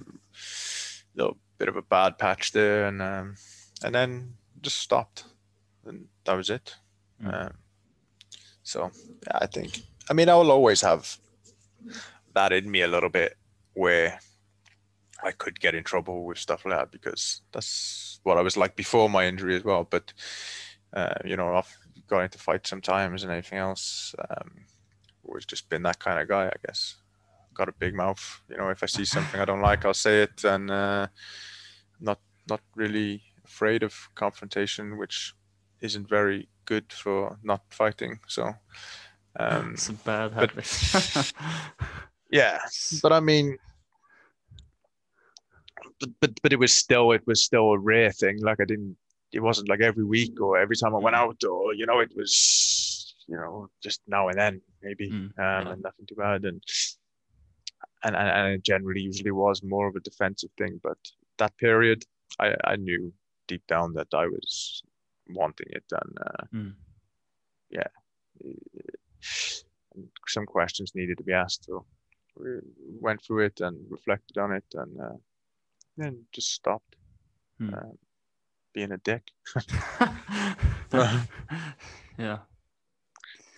little 1.15 1.37
bit 1.57 1.67
of 1.67 1.75
a 1.75 1.81
bad 1.81 2.17
patch 2.17 2.51
there 2.51 2.87
and 2.87 3.01
um 3.01 3.35
and 3.83 3.93
then 3.93 4.33
just 4.61 4.77
stopped 4.77 5.25
and 5.85 6.07
that 6.25 6.33
was 6.35 6.49
it 6.49 6.75
Mm. 7.23 7.45
um 7.47 7.53
so 8.61 8.91
yeah, 9.25 9.39
i 9.41 9.47
think 9.47 9.81
i 10.09 10.13
mean 10.13 10.29
i 10.29 10.35
will 10.35 10.51
always 10.51 10.81
have 10.81 11.17
that 12.35 12.53
in 12.53 12.69
me 12.69 12.81
a 12.81 12.87
little 12.87 13.09
bit 13.09 13.35
where 13.73 14.19
I 15.23 15.31
could 15.31 15.59
get 15.59 15.73
in 15.73 15.83
trouble 15.83 16.25
with 16.25 16.37
stuff 16.37 16.63
like 16.63 16.77
that 16.77 16.91
because 16.91 17.41
that's 17.51 18.19
what 18.21 18.37
I 18.37 18.41
was 18.41 18.55
like 18.55 18.75
before 18.75 19.09
my 19.09 19.25
injury 19.25 19.55
as 19.55 19.63
well. 19.63 19.83
But 19.83 20.13
uh, 20.93 21.15
you 21.25 21.35
know, 21.35 21.55
I've 21.55 21.75
got 22.05 22.19
into 22.21 22.37
fights 22.37 22.69
sometimes 22.69 23.23
and 23.23 23.31
anything 23.31 23.57
else. 23.57 24.13
Um, 24.29 24.51
always 25.27 25.45
just 25.45 25.69
been 25.69 25.81
that 25.83 25.97
kind 25.97 26.19
of 26.19 26.27
guy, 26.27 26.45
I 26.47 26.55
guess. 26.67 26.97
Got 27.57 27.69
a 27.69 27.73
big 27.79 27.95
mouth. 27.95 28.41
You 28.49 28.57
know, 28.57 28.69
if 28.69 28.83
I 28.83 28.85
see 28.85 29.05
something 29.05 29.39
I 29.41 29.45
don't 29.45 29.61
like, 29.61 29.83
I'll 29.83 29.93
say 29.95 30.21
it, 30.21 30.43
and 30.43 30.69
uh, 30.69 31.07
not 31.99 32.19
not 32.47 32.61
really 32.75 33.23
afraid 33.45 33.81
of 33.83 33.93
confrontation, 34.13 34.97
which 34.97 35.33
isn't 35.81 36.07
very 36.07 36.47
good 36.65 36.93
for 36.93 37.37
not 37.43 37.61
fighting. 37.71 38.19
So. 38.27 38.53
Um, 39.39 39.71
it's 39.73 39.89
a 39.89 39.93
bad 39.93 40.35
but- 40.35 40.51
habit. 40.51 41.33
yeah, 42.31 42.59
but 43.01 43.11
I 43.13 43.19
mean, 43.19 43.57
but, 45.99 46.09
but 46.21 46.31
but 46.43 46.53
it 46.53 46.59
was 46.59 46.73
still 46.75 47.11
it 47.11 47.25
was 47.25 47.43
still 47.43 47.71
a 47.73 47.79
rare 47.79 48.11
thing. 48.11 48.39
Like 48.41 48.59
I 48.61 48.65
didn't, 48.65 48.97
it 49.31 49.39
wasn't 49.41 49.69
like 49.69 49.81
every 49.81 50.03
week 50.05 50.39
or 50.41 50.57
every 50.57 50.75
time 50.75 50.95
I 50.95 50.99
went 50.99 51.15
out 51.15 51.43
or 51.43 51.73
you 51.73 51.85
know 51.85 51.99
it 51.99 52.11
was 52.15 53.15
you 53.27 53.35
know 53.35 53.67
just 53.83 54.01
now 54.07 54.27
and 54.29 54.37
then 54.39 54.61
maybe, 54.81 55.09
Mm, 55.09 55.13
um, 55.15 55.31
yeah. 55.37 55.71
and 55.73 55.81
nothing 55.81 56.05
too 56.07 56.15
bad. 56.15 56.45
And 56.45 56.61
and 58.03 58.15
and, 58.15 58.29
and 58.29 58.53
it 58.53 58.63
generally 58.63 59.01
usually 59.01 59.31
was 59.31 59.63
more 59.63 59.87
of 59.87 59.95
a 59.95 59.99
defensive 60.01 60.51
thing. 60.57 60.79
But 60.83 60.97
that 61.37 61.57
period, 61.57 62.03
I 62.39 62.55
I 62.63 62.75
knew 62.75 63.13
deep 63.47 63.65
down 63.67 63.93
that 63.93 64.13
I 64.13 64.25
was 64.27 64.83
wanting 65.29 65.67
it 65.69 65.85
and. 65.91 66.17
Uh, 66.19 66.45
Mm. 66.53 66.73
and 69.95 70.07
some 70.27 70.45
questions 70.45 70.93
needed 70.95 71.17
to 71.17 71.23
be 71.23 71.33
asked. 71.33 71.65
So 71.65 71.85
we 72.37 72.59
went 73.01 73.21
through 73.23 73.45
it 73.45 73.61
and 73.61 73.77
reflected 73.89 74.37
on 74.37 74.51
it, 74.53 74.65
and 74.73 74.99
uh, 75.01 75.17
then 75.97 76.25
just 76.31 76.51
stopped 76.53 76.95
Hmm. 77.59 77.73
uh, 77.73 77.93
being 78.73 78.91
a 78.91 78.97
dick. 78.97 79.23
yeah. 82.17 82.39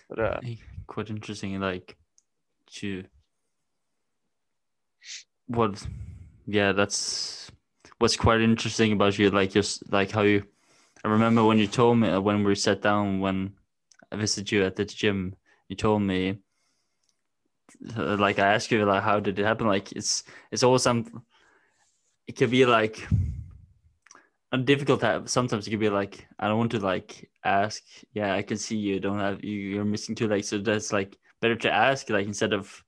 But 0.08 0.18
uh, 0.18 0.40
quite 0.86 1.10
interesting 1.10 1.60
like 1.60 1.96
to 2.80 3.04
what 5.46 5.86
yeah 6.46 6.72
that's 6.72 7.50
what's 7.98 8.16
quite 8.16 8.40
interesting 8.40 8.92
about 8.92 9.18
you 9.18 9.30
like 9.30 9.50
just 9.50 9.90
like 9.92 10.10
how 10.10 10.22
you 10.22 10.42
i 11.04 11.08
remember 11.08 11.44
when 11.44 11.58
you 11.58 11.66
told 11.66 11.98
me 11.98 12.16
when 12.18 12.44
we 12.44 12.54
sat 12.54 12.82
down 12.82 13.20
when 13.20 13.52
i 14.12 14.16
visited 14.16 14.50
you 14.52 14.64
at 14.64 14.76
the 14.76 14.84
gym 14.84 15.34
you 15.68 15.76
told 15.76 16.02
me 16.02 16.38
like 17.96 18.38
i 18.38 18.54
asked 18.54 18.70
you 18.70 18.84
like 18.84 19.02
how 19.02 19.20
did 19.20 19.38
it 19.38 19.44
happen? 19.44 19.66
Like 19.66 19.92
it's 19.92 20.24
it's 20.50 20.62
always 20.62 20.82
some 20.82 21.22
it 22.26 22.36
could 22.36 22.50
be 22.50 22.66
like 22.66 23.06
a 24.52 24.58
difficult 24.58 25.00
time. 25.00 25.26
Sometimes 25.26 25.66
it 25.66 25.70
could 25.70 25.80
be 25.80 25.88
like 25.88 26.26
i 26.38 26.48
don't 26.48 26.58
want 26.58 26.72
to 26.72 26.78
like 26.78 27.30
ask. 27.44 27.82
Yeah 28.12 28.34
i 28.34 28.42
can 28.42 28.56
see 28.56 28.76
you 28.76 29.00
don't 29.00 29.18
have 29.18 29.44
you 29.44 29.54
you're 29.54 29.84
missing 29.84 30.14
two 30.14 30.28
legs 30.28 30.48
so 30.48 30.58
that's 30.58 30.92
like 30.92 31.16
better 31.40 31.56
to 31.56 31.72
ask 31.72 32.10
like 32.10 32.26
instead 32.26 32.52
of 32.52 32.82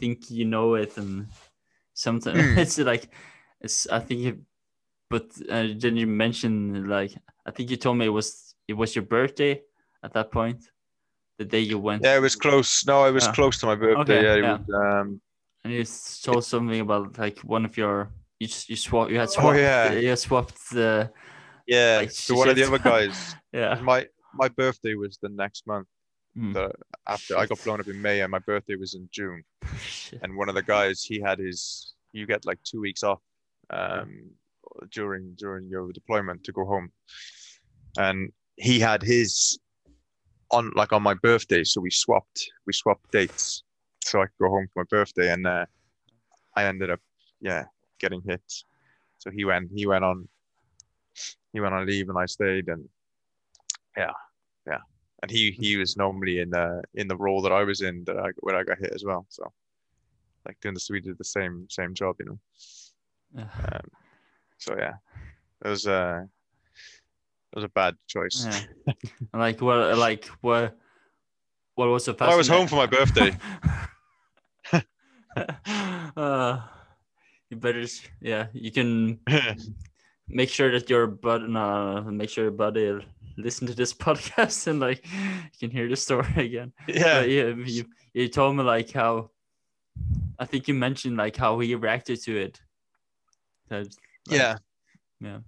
think 0.00 0.30
you 0.30 0.44
know 0.44 0.74
it 0.74 0.96
and 0.96 1.26
sometimes 1.94 2.36
Mm. 2.36 2.58
it's 2.62 2.78
like 2.78 3.08
it's 3.60 3.86
i 3.88 3.98
think 4.00 4.20
you 4.20 4.32
but 5.10 5.26
uh, 5.50 5.66
then 5.76 5.96
you 5.96 6.06
mentioned 6.06 6.88
like 6.88 7.12
i 7.46 7.50
think 7.50 7.70
you 7.70 7.76
told 7.76 7.96
me 7.98 8.06
it 8.06 8.16
was 8.20 8.54
it 8.68 8.74
was 8.74 8.94
your 8.96 9.04
birthday 9.04 9.60
at 10.02 10.12
that 10.12 10.30
point 10.30 10.70
the 11.38 11.44
day 11.44 11.60
you 11.60 11.78
went 11.78 12.02
yeah, 12.04 12.16
it 12.16 12.20
was 12.20 12.36
close. 12.36 12.86
No, 12.86 13.04
it 13.06 13.12
was 13.12 13.26
Yeah. 13.26 13.32
close 13.32 13.58
to 13.58 13.66
my 13.66 13.74
birthday. 13.74 14.18
Okay, 14.18 14.22
yeah, 14.22 14.34
it 14.36 14.42
yeah. 14.42 14.58
was, 14.58 15.00
um, 15.02 15.20
and 15.64 15.72
you 15.72 15.84
told 16.22 16.44
something 16.44 16.80
about 16.80 17.18
like 17.18 17.38
one 17.40 17.64
of 17.64 17.76
your 17.76 18.10
you 18.38 18.48
you 18.68 18.76
swap 18.76 19.10
you 19.10 19.18
had 19.18 19.30
swapped 19.30 19.56
Oh, 19.56 19.60
yeah. 19.60 19.92
you 19.92 20.16
swapped 20.16 20.70
the 20.70 21.10
yeah. 21.66 21.98
Like, 22.02 22.10
so 22.10 22.36
one 22.36 22.48
of 22.48 22.56
the 22.56 22.64
other 22.66 22.78
guys, 22.78 23.34
yeah 23.52 23.80
my 23.82 24.06
my 24.34 24.48
birthday 24.48 24.94
was 24.94 25.18
the 25.22 25.28
next 25.28 25.66
month 25.66 25.88
Mm. 26.36 26.52
the, 26.52 26.72
after 27.06 27.36
I 27.36 27.46
got 27.46 27.62
blown 27.64 27.80
up 27.80 27.88
in 27.88 28.00
May, 28.00 28.20
and 28.20 28.30
my 28.30 28.40
birthday 28.40 28.76
was 28.76 28.94
in 28.94 29.08
June. 29.12 29.44
And 30.22 30.36
one 30.36 30.48
of 30.48 30.54
the 30.54 30.62
guys 30.62 31.02
he 31.02 31.20
had 31.20 31.38
his 31.38 31.94
you 32.12 32.26
get 32.26 32.46
like 32.46 32.58
two 32.62 32.80
weeks 32.80 33.02
off 33.02 33.20
um 33.70 34.30
during 34.92 35.34
during 35.36 35.68
your 35.68 35.92
deployment 35.92 36.44
to 36.44 36.52
go 36.52 36.64
home. 36.64 36.90
And 37.98 38.32
he 38.56 38.78
had 38.80 39.02
his 39.02 39.58
on 40.50 40.70
like 40.74 40.92
on 40.92 41.02
my 41.02 41.14
birthday. 41.14 41.64
So 41.64 41.80
we 41.80 41.90
swapped 41.90 42.50
we 42.66 42.72
swapped 42.72 43.10
dates 43.10 43.64
so 44.04 44.20
i 44.20 44.26
could 44.26 44.38
go 44.40 44.48
home 44.48 44.68
for 44.72 44.84
my 44.84 44.86
birthday. 44.88 45.32
And 45.32 45.46
uh, 45.46 45.66
i 46.56 46.64
ended 46.64 46.90
up 46.90 47.00
yeah 47.40 47.64
getting 47.98 48.22
hit. 48.26 48.42
So 49.18 49.30
he 49.30 49.44
went 49.44 49.70
he 49.74 49.86
went 49.86 50.04
on 50.04 50.28
he 51.52 51.60
went 51.60 51.74
on 51.74 51.86
leave 51.86 52.08
and 52.08 52.18
i 52.18 52.26
stayed 52.26 52.68
and 52.68 52.88
yeah 53.96 54.12
yeah 54.66 54.80
and 55.24 55.30
he 55.30 55.50
he 55.50 55.76
was 55.76 55.96
normally 55.96 56.38
in 56.38 56.50
the 56.50 56.82
in 56.94 57.08
the 57.08 57.16
role 57.16 57.42
that 57.42 57.52
i 57.52 57.64
was 57.64 57.80
in 57.80 58.04
that 58.04 58.18
I, 58.18 58.30
when 58.40 58.54
i 58.54 58.62
got 58.62 58.78
hit 58.78 58.92
as 58.94 59.04
well 59.04 59.26
so 59.28 59.52
like 60.46 60.60
doing 60.60 60.74
the 60.74 60.86
we 60.90 61.00
did 61.00 61.18
the 61.18 61.24
same 61.24 61.66
same 61.70 61.94
job, 61.94 62.16
you 62.20 62.26
know. 62.26 62.38
Um, 63.36 63.90
so 64.58 64.76
yeah, 64.78 64.94
it 65.64 65.68
was 65.68 65.86
uh, 65.86 66.22
it 67.52 67.56
was 67.56 67.64
a 67.64 67.68
bad 67.68 67.96
choice. 68.06 68.46
Yeah. 68.46 68.94
like 69.34 69.60
what 69.60 69.96
like 69.96 70.26
what 70.40 70.76
what 71.74 71.88
was 71.88 72.04
the 72.04 72.16
Well, 72.18 72.30
I 72.30 72.36
was 72.36 72.48
home 72.48 72.68
for 72.68 72.76
my 72.76 72.86
birthday. 72.86 73.36
uh, 76.16 76.60
you 77.50 77.56
better 77.56 77.84
yeah 78.20 78.46
you 78.52 78.70
can 78.70 79.18
make 80.28 80.48
sure 80.48 80.70
that 80.70 80.88
your 80.90 81.06
bud 81.06 81.48
no, 81.48 82.02
make 82.02 82.30
sure 82.30 82.44
your 82.44 82.52
buddy 82.52 83.00
listen 83.36 83.66
to 83.66 83.74
this 83.74 83.92
podcast 84.06 84.66
and 84.66 84.80
like 84.80 85.04
you 85.06 85.58
can 85.58 85.70
hear 85.70 85.88
the 85.88 85.96
story 85.96 86.26
again 86.36 86.72
yeah, 86.88 87.20
But 87.20 87.30
yeah 87.30 87.54
you, 87.54 87.86
you 88.12 88.28
told 88.28 88.56
me 88.56 88.62
like 88.62 88.90
how 88.90 89.30
i 90.38 90.44
think 90.44 90.68
you 90.68 90.74
mentioned 90.74 91.16
like 91.16 91.36
how 91.36 91.58
he 91.58 91.74
reacted 91.74 92.20
to 92.22 92.36
it 92.36 92.60
like, 93.70 93.86
yeah, 94.28 94.56
yeah 95.20 95.38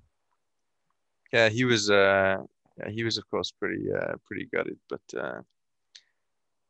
yeah. 1.33 1.49
He 1.49 1.65
was 1.65 1.91
uh, 1.91 2.39
yeah, 2.79 2.91
he 2.91 3.05
was 3.05 3.19
of 3.19 3.29
course 3.31 3.51
pretty 3.51 3.85
uh, 3.93 4.15
pretty 4.25 4.49
gutted, 4.53 4.79
but 4.89 5.01
uh, 5.17 5.41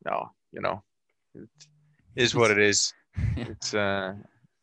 no, 0.05 0.31
you 0.53 0.61
know, 0.61 0.83
it 1.35 1.49
is 2.15 2.35
what 2.35 2.51
it 2.51 2.59
is. 2.59 2.93
Yeah. 3.35 3.45
It's 3.49 3.73
uh, 3.73 4.13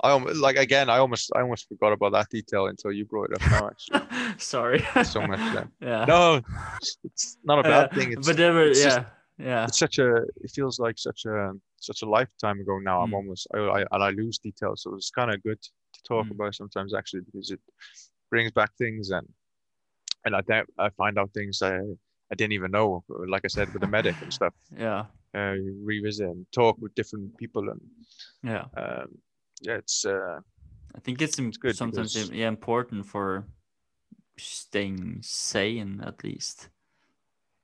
I 0.04 0.12
almost 0.12 0.38
like 0.48 0.58
again. 0.58 0.90
I 0.90 0.98
almost 0.98 1.32
I 1.36 1.42
almost 1.42 1.68
forgot 1.70 1.94
about 1.94 2.12
that 2.12 2.28
detail 2.30 2.68
until 2.68 2.92
you 2.92 3.06
brought 3.06 3.32
it 3.32 3.42
up 3.42 3.52
now. 3.52 3.68
Actually, 3.70 4.02
Sorry. 4.38 4.86
so 5.04 5.26
much 5.26 5.40
then. 5.54 5.68
yeah. 5.82 6.06
No, 6.06 6.42
it's 7.04 7.38
not 7.44 7.60
a 7.60 7.64
bad 7.64 7.86
Uh, 7.86 7.94
thing. 7.96 8.12
It's, 8.14 8.28
but 8.28 8.38
were, 8.38 8.68
it's 8.68 8.80
yeah, 8.80 8.86
just- 8.90 9.08
yeah, 9.38 9.64
it's 9.68 9.80
such 9.80 9.98
a. 10.00 10.10
It 10.46 10.52
feels 10.54 10.78
like 10.80 10.98
such 11.00 11.26
a 11.26 11.54
such 11.78 12.02
a 12.04 12.10
lifetime 12.18 12.60
ago 12.60 12.78
now. 12.80 13.02
I'm 13.02 13.12
Mm. 13.12 13.20
almost 13.20 13.48
I, 13.56 13.58
I 13.60 13.80
and 13.92 14.04
I 14.04 14.10
lose 14.10 14.38
details, 14.40 14.84
so 14.84 14.94
it's 14.96 15.10
kind 15.10 15.32
of 15.34 15.42
good 15.42 15.62
to 15.62 16.00
talk 16.04 16.26
Mm. 16.28 16.32
about 16.36 16.54
sometimes 16.56 16.94
actually 16.94 17.22
because 17.22 17.50
it 17.56 17.62
brings 18.30 18.52
back 18.52 18.72
things 18.78 19.10
and 19.12 19.28
and 20.26 20.36
I 20.36 20.42
I 20.78 20.90
find 21.02 21.18
out 21.18 21.32
things 21.34 21.62
I 21.62 21.76
I 22.32 22.36
didn't 22.36 22.54
even 22.60 22.72
know. 22.72 23.04
Like 23.34 23.46
I 23.46 23.52
said 23.58 23.68
with 23.74 23.82
the 23.82 23.88
medic 23.88 24.18
and 24.22 24.34
stuff. 24.34 24.54
yeah, 24.88 25.06
Uh, 25.34 25.54
you 25.64 25.72
revisit 25.92 26.28
and 26.28 26.46
talk 26.52 26.76
with 26.82 26.94
different 26.96 27.38
people 27.38 27.70
and 27.72 27.82
yeah. 28.44 28.66
um, 28.82 29.08
yeah, 29.64 29.78
it's 29.78 30.06
uh, 30.06 30.40
I 30.96 31.00
think 31.00 31.22
it's, 31.22 31.40
im- 31.40 31.52
good 31.52 31.76
sometimes 31.76 32.14
because- 32.14 32.30
yeah, 32.32 32.48
important 32.48 33.06
for 33.06 33.46
staying 34.38 35.20
sane 35.22 36.02
at 36.06 36.24
least. 36.24 36.70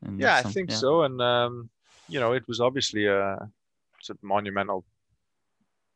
And 0.02 0.20
yeah, 0.20 0.38
I 0.38 0.44
think 0.44 0.70
yeah. 0.72 0.78
so. 0.78 1.04
And 1.04 1.22
um, 1.22 1.70
you 2.08 2.20
know, 2.20 2.34
it 2.34 2.48
was 2.48 2.60
obviously 2.60 3.06
a 3.06 3.38
it's 4.00 4.10
a 4.10 4.18
monumental 4.22 4.84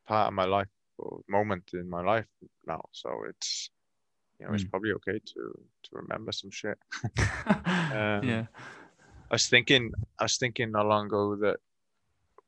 part 0.06 0.28
of 0.28 0.34
my 0.34 0.46
life 0.46 0.68
or 0.98 1.22
moment 1.28 1.72
in 1.74 1.90
my 1.90 2.02
life 2.04 2.28
now. 2.68 2.82
So 2.92 3.10
it's 3.30 3.70
you 4.40 4.46
know, 4.48 4.54
it's 4.54 4.64
Mm. 4.64 4.70
probably 4.72 4.92
okay 4.94 5.20
to 5.20 5.42
to 5.84 5.90
remember 5.94 6.32
some 6.32 6.52
shit. 6.52 6.78
Um, 7.94 8.24
yeah, 8.28 8.46
I 9.32 9.36
was 9.36 9.48
thinking 9.48 9.92
I 10.20 10.24
was 10.24 10.38
thinking 10.38 10.72
not 10.72 10.88
long 10.88 11.06
ago 11.06 11.36
that 11.36 11.58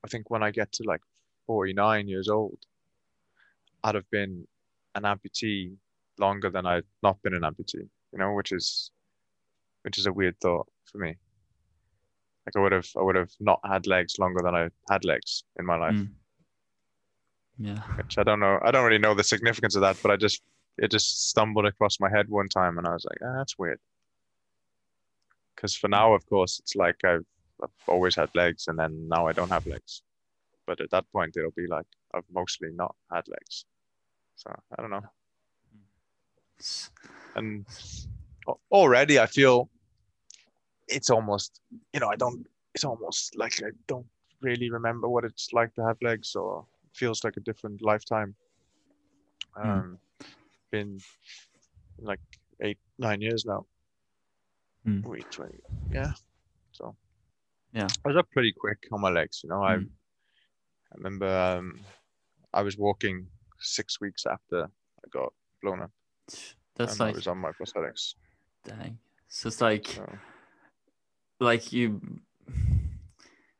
I 0.04 0.08
think 0.08 0.28
when 0.30 0.42
I 0.42 0.50
get 0.50 0.72
to 0.72 0.82
like 0.82 1.02
49 1.46 2.08
years 2.08 2.28
old, 2.28 2.58
I'd 3.86 3.94
have 3.94 4.10
been 4.10 4.44
an 4.96 5.04
amputee 5.04 5.76
longer 6.18 6.50
than 6.50 6.66
I'd 6.66 6.82
not 7.04 7.22
been 7.22 7.34
an 7.34 7.42
amputee, 7.42 7.88
you 8.12 8.18
know, 8.18 8.32
which 8.32 8.50
is 8.50 8.90
which 9.82 9.96
is 9.96 10.06
a 10.06 10.12
weird 10.12 10.40
thought 10.40 10.66
for 10.84 10.98
me. 10.98 11.14
Like 12.44 12.56
I 12.56 12.60
would 12.60 12.72
have 12.72 12.88
I 12.98 13.02
would 13.02 13.14
have 13.14 13.30
not 13.38 13.60
had 13.64 13.86
legs 13.86 14.18
longer 14.18 14.40
than 14.42 14.56
I 14.56 14.68
had 14.90 15.04
legs 15.04 15.44
in 15.60 15.64
my 15.64 15.76
life. 15.76 15.94
Mm. 15.94 16.08
yeah, 17.58 17.80
Which 17.96 18.18
I 18.18 18.24
don't 18.24 18.40
know 18.40 18.58
I 18.64 18.72
don't 18.72 18.84
really 18.84 18.98
know 18.98 19.14
the 19.14 19.22
significance 19.22 19.76
of 19.76 19.82
that, 19.82 19.96
but 20.02 20.10
I 20.10 20.16
just 20.16 20.42
it 20.78 20.90
just 20.90 21.28
stumbled 21.30 21.66
across 21.66 22.00
my 22.00 22.10
head 22.10 22.28
one 22.28 22.48
time 22.48 22.78
and 22.78 22.88
I 22.88 22.92
was 22.92 23.06
like, 23.08 23.18
ah, 23.24 23.38
that's 23.38 23.56
weird. 23.56 23.78
Because 25.54 25.74
for 25.76 25.88
now, 25.88 26.12
of 26.12 26.26
course, 26.26 26.58
it's 26.58 26.74
like 26.74 26.96
I've, 27.04 27.24
I've 27.62 27.70
always 27.86 28.16
had 28.16 28.28
legs 28.34 28.66
and 28.66 28.78
then 28.78 29.08
now 29.08 29.26
I 29.28 29.32
don't 29.32 29.48
have 29.48 29.64
legs. 29.64 30.02
But 30.66 30.80
at 30.80 30.90
that 30.90 31.10
point, 31.12 31.36
it'll 31.36 31.52
be 31.52 31.68
like 31.68 31.86
I've 32.14 32.28
mostly 32.32 32.70
not 32.74 32.94
had 33.12 33.28
legs. 33.28 33.64
So 34.36 34.54
I 34.78 34.82
don't 34.82 34.90
know. 34.90 35.02
S- 36.58 36.90
And 37.34 37.66
already 38.70 39.18
I 39.18 39.26
feel 39.26 39.68
it's 40.88 41.10
almost, 41.10 41.60
you 41.92 42.00
know, 42.00 42.08
I 42.08 42.16
don't, 42.16 42.46
it's 42.74 42.84
almost 42.84 43.36
like 43.36 43.60
I 43.62 43.70
don't 43.88 44.06
really 44.40 44.70
remember 44.70 45.08
what 45.08 45.24
it's 45.24 45.52
like 45.52 45.74
to 45.74 45.84
have 45.84 45.96
legs 46.02 46.34
or 46.34 46.66
it 46.84 46.96
feels 46.96 47.24
like 47.24 47.36
a 47.36 47.40
different 47.40 47.82
lifetime. 47.82 48.34
Hmm. 49.56 49.68
Um, 49.68 49.98
been 50.70 50.98
like 51.98 52.20
eight, 52.60 52.78
nine 52.98 53.20
years 53.20 53.44
now. 53.44 53.66
Hmm. 54.84 55.00
Wait, 55.02 55.30
20, 55.30 55.58
yeah. 55.90 56.12
So 56.72 56.94
Yeah. 57.72 57.88
I 58.04 58.08
was 58.08 58.16
up 58.16 58.30
pretty 58.30 58.52
quick 58.52 58.86
on 58.92 59.00
my 59.00 59.10
legs, 59.10 59.40
you 59.42 59.50
know. 59.50 59.62
I, 59.62 59.76
Mm. 59.78 59.88
I 60.92 60.94
remember 60.96 61.26
um, 61.26 61.80
I 62.52 62.62
was 62.62 62.76
walking 62.78 63.26
six 63.60 64.00
weeks 64.00 64.26
after 64.26 64.64
I 64.64 65.08
got 65.10 65.32
blown 65.62 65.82
up. 65.82 65.90
That's 66.76 66.92
and 66.94 67.02
I 67.02 67.04
like 67.06 67.16
was 67.16 67.26
on 67.26 67.38
my 67.38 67.50
prosthetics. 67.52 68.14
dang. 68.64 68.98
So 69.28 69.48
it's 69.48 69.60
like 69.60 69.86
So. 69.88 70.18
like 71.40 71.72
you 71.72 72.00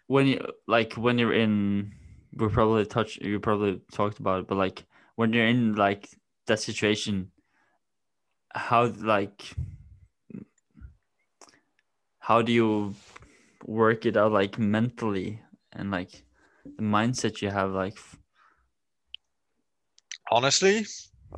when 0.06 0.26
you 0.26 0.46
like 0.66 0.94
when 0.94 1.18
you're 1.18 1.34
in 1.34 1.92
we 2.34 2.48
probably 2.48 2.86
touch 2.86 3.16
you 3.20 3.40
probably 3.40 3.80
talked 3.92 4.18
about 4.20 4.40
it 4.40 4.46
but 4.46 4.56
like 4.56 4.84
when 5.16 5.32
you're 5.32 5.46
in 5.46 5.74
like 5.74 6.08
that 6.46 6.60
situation 6.60 7.32
how 8.54 8.84
like 8.86 9.54
how 12.20 12.42
do 12.42 12.52
you 12.52 12.94
work 13.64 14.06
it 14.06 14.16
out 14.16 14.32
like 14.32 14.58
mentally 14.58 15.40
and 15.72 15.90
like 15.90 16.24
the 16.64 16.82
mindset 16.82 17.42
you 17.42 17.50
have 17.50 17.70
like 17.70 17.94
f- 17.96 18.18
honestly 20.30 20.84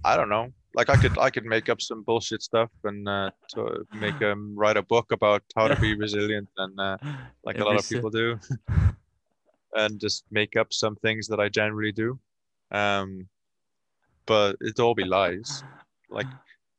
i 0.05 0.17
don't 0.17 0.29
know. 0.29 0.53
Like 0.75 0.91
i 0.91 0.97
could 0.97 1.19
i 1.19 1.31
could 1.31 1.45
make 1.45 1.69
up 1.69 1.81
some 1.81 2.03
bullshit 2.03 2.43
stuff 2.43 2.71
and 2.85 3.09
uh 3.09 3.31
to 3.55 3.87
make 3.95 4.21
um 4.23 4.55
write 4.57 4.77
a 4.77 4.83
book 4.83 5.13
about 5.13 5.43
how 5.57 5.67
to 5.67 5.81
be 5.81 5.95
resilient 6.05 6.49
and 6.57 6.79
uh, 6.79 6.99
like 7.45 7.59
a 7.59 7.65
lot 7.65 7.79
of 7.79 7.89
people 7.89 8.11
do. 8.11 8.39
And 9.75 10.01
just 10.01 10.25
make 10.31 10.57
up 10.57 10.73
some 10.73 10.97
things 10.97 11.29
that 11.29 11.41
i 11.41 11.49
generally 11.49 11.93
do. 11.93 12.19
Um 12.71 13.29
but 14.27 14.57
it 14.61 14.81
all 14.81 14.95
be 14.95 15.05
lies. 15.05 15.63
Like 16.11 16.27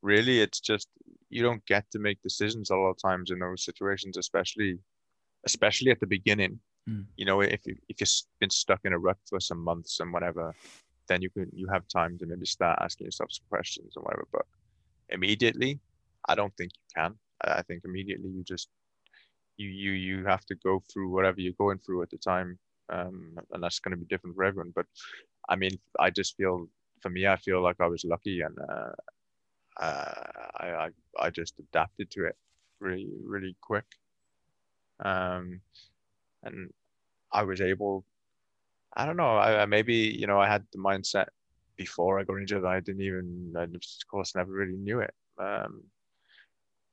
really 0.01 0.39
it's 0.39 0.59
just 0.59 0.87
you 1.29 1.43
don't 1.43 1.63
get 1.65 1.85
to 1.91 1.99
make 1.99 2.21
decisions 2.21 2.69
a 2.69 2.75
lot 2.75 2.89
of 2.89 2.97
times 3.01 3.31
in 3.31 3.39
those 3.39 3.63
situations 3.63 4.17
especially 4.17 4.79
especially 5.45 5.91
at 5.91 5.99
the 5.99 6.07
beginning. 6.07 6.59
Mm. 6.87 7.05
you 7.17 7.25
know 7.25 7.41
if 7.41 7.61
you 7.67 7.75
if 7.89 7.99
you've 7.99 8.09
been 8.39 8.49
stuck 8.49 8.79
in 8.85 8.93
a 8.93 8.97
rut 8.97 9.17
for 9.29 9.39
some 9.39 9.61
months 9.69 9.99
and 9.99 10.13
whatever 10.13 10.55
then 11.09 11.21
you 11.23 11.31
can 11.31 11.49
you 11.53 11.67
have 11.73 11.87
time 11.89 12.17
to 12.19 12.27
maybe 12.27 12.45
start 12.45 12.79
asking 12.81 13.05
yourself 13.05 13.31
some 13.33 13.47
questions 13.49 13.93
or 13.97 14.03
whatever 14.03 14.27
but 14.33 14.45
immediately 15.09 15.79
i 16.29 16.35
don't 16.35 16.55
think 16.57 16.71
you 16.75 16.87
can. 16.95 17.15
I 17.43 17.63
think 17.63 17.83
immediately 17.85 18.29
you 18.29 18.43
just 18.43 18.69
you 19.57 19.69
you 19.69 19.91
you 19.91 20.25
have 20.25 20.45
to 20.47 20.55
go 20.55 20.83
through 20.91 21.09
whatever 21.09 21.41
you're 21.41 21.61
going 21.65 21.79
through 21.79 22.03
at 22.03 22.11
the 22.11 22.17
time 22.17 22.59
um 22.89 23.37
and 23.51 23.63
that's 23.63 23.79
going 23.79 23.93
to 23.93 23.97
be 23.97 24.05
different 24.05 24.35
for 24.35 24.43
everyone 24.45 24.71
but 24.75 24.85
i 25.49 25.55
mean 25.55 25.71
i 25.99 26.09
just 26.09 26.37
feel 26.37 26.67
for 27.01 27.09
me 27.09 27.27
i 27.27 27.35
feel 27.37 27.61
like 27.61 27.79
i 27.81 27.87
was 27.87 28.05
lucky 28.05 28.41
and 28.41 28.57
uh, 28.59 28.93
uh 29.81 30.23
I, 30.59 30.67
I 30.85 30.89
i 31.19 31.29
just 31.29 31.59
adapted 31.59 32.11
to 32.11 32.25
it 32.25 32.37
really 32.79 33.09
really 33.25 33.55
quick. 33.61 33.85
Um 35.03 35.61
and 36.43 36.73
i 37.33 37.43
was 37.43 37.61
able 37.61 38.05
i 38.95 39.05
don't 39.05 39.17
know 39.17 39.37
i, 39.37 39.61
I 39.61 39.65
maybe 39.65 39.95
you 39.95 40.27
know 40.27 40.39
i 40.39 40.47
had 40.47 40.65
the 40.71 40.79
mindset 40.79 41.27
before 41.77 42.19
i 42.19 42.23
got 42.23 42.37
injured 42.37 42.65
i 42.65 42.79
didn't 42.79 43.01
even 43.01 43.53
i 43.57 43.65
just, 43.65 44.03
of 44.03 44.07
course 44.09 44.35
never 44.35 44.51
really 44.51 44.77
knew 44.77 44.99
it 44.99 45.13
um 45.39 45.83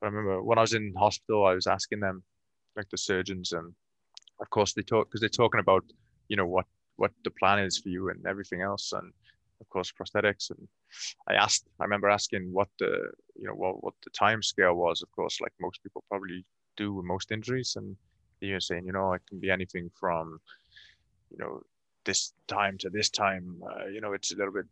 but 0.00 0.06
i 0.06 0.10
remember 0.10 0.42
when 0.42 0.58
i 0.58 0.60
was 0.60 0.74
in 0.74 0.94
hospital 0.96 1.46
i 1.46 1.54
was 1.54 1.66
asking 1.66 2.00
them 2.00 2.22
like 2.76 2.88
the 2.90 2.98
surgeons 2.98 3.52
and 3.52 3.72
of 4.40 4.50
course 4.50 4.72
they 4.74 4.82
talk 4.82 5.08
because 5.08 5.20
they're 5.20 5.28
talking 5.28 5.60
about 5.60 5.84
you 6.28 6.36
know 6.36 6.46
what 6.46 6.66
what 6.96 7.12
the 7.24 7.30
plan 7.30 7.58
is 7.58 7.78
for 7.78 7.88
you 7.88 8.10
and 8.10 8.26
everything 8.26 8.62
else 8.62 8.92
and 8.92 9.12
of 9.60 9.68
course 9.70 9.92
prosthetics 9.92 10.50
and 10.50 10.68
i 11.28 11.34
asked 11.34 11.66
i 11.80 11.84
remember 11.84 12.08
asking 12.08 12.52
what 12.52 12.68
the 12.78 13.10
you 13.34 13.46
know 13.46 13.54
what, 13.54 13.82
what 13.82 13.94
the 14.04 14.10
time 14.10 14.42
scale 14.42 14.74
was 14.74 15.02
of 15.02 15.10
course 15.12 15.40
like 15.40 15.52
most 15.60 15.82
people 15.82 16.04
probably 16.08 16.44
do 16.76 16.92
with 16.92 17.04
most 17.04 17.32
injuries 17.32 17.74
and 17.76 17.96
they 18.40 18.52
were 18.52 18.60
saying 18.60 18.84
you 18.84 18.92
know 18.92 19.12
it 19.12 19.22
can 19.28 19.40
be 19.40 19.50
anything 19.50 19.90
from 19.98 20.38
you 21.30 21.38
know 21.38 21.60
this 22.06 22.32
time 22.46 22.78
to 22.78 22.88
this 22.88 23.10
time 23.10 23.60
uh, 23.70 23.86
you 23.86 24.00
know 24.00 24.14
it's 24.14 24.32
a 24.32 24.36
little 24.36 24.52
bit 24.52 24.64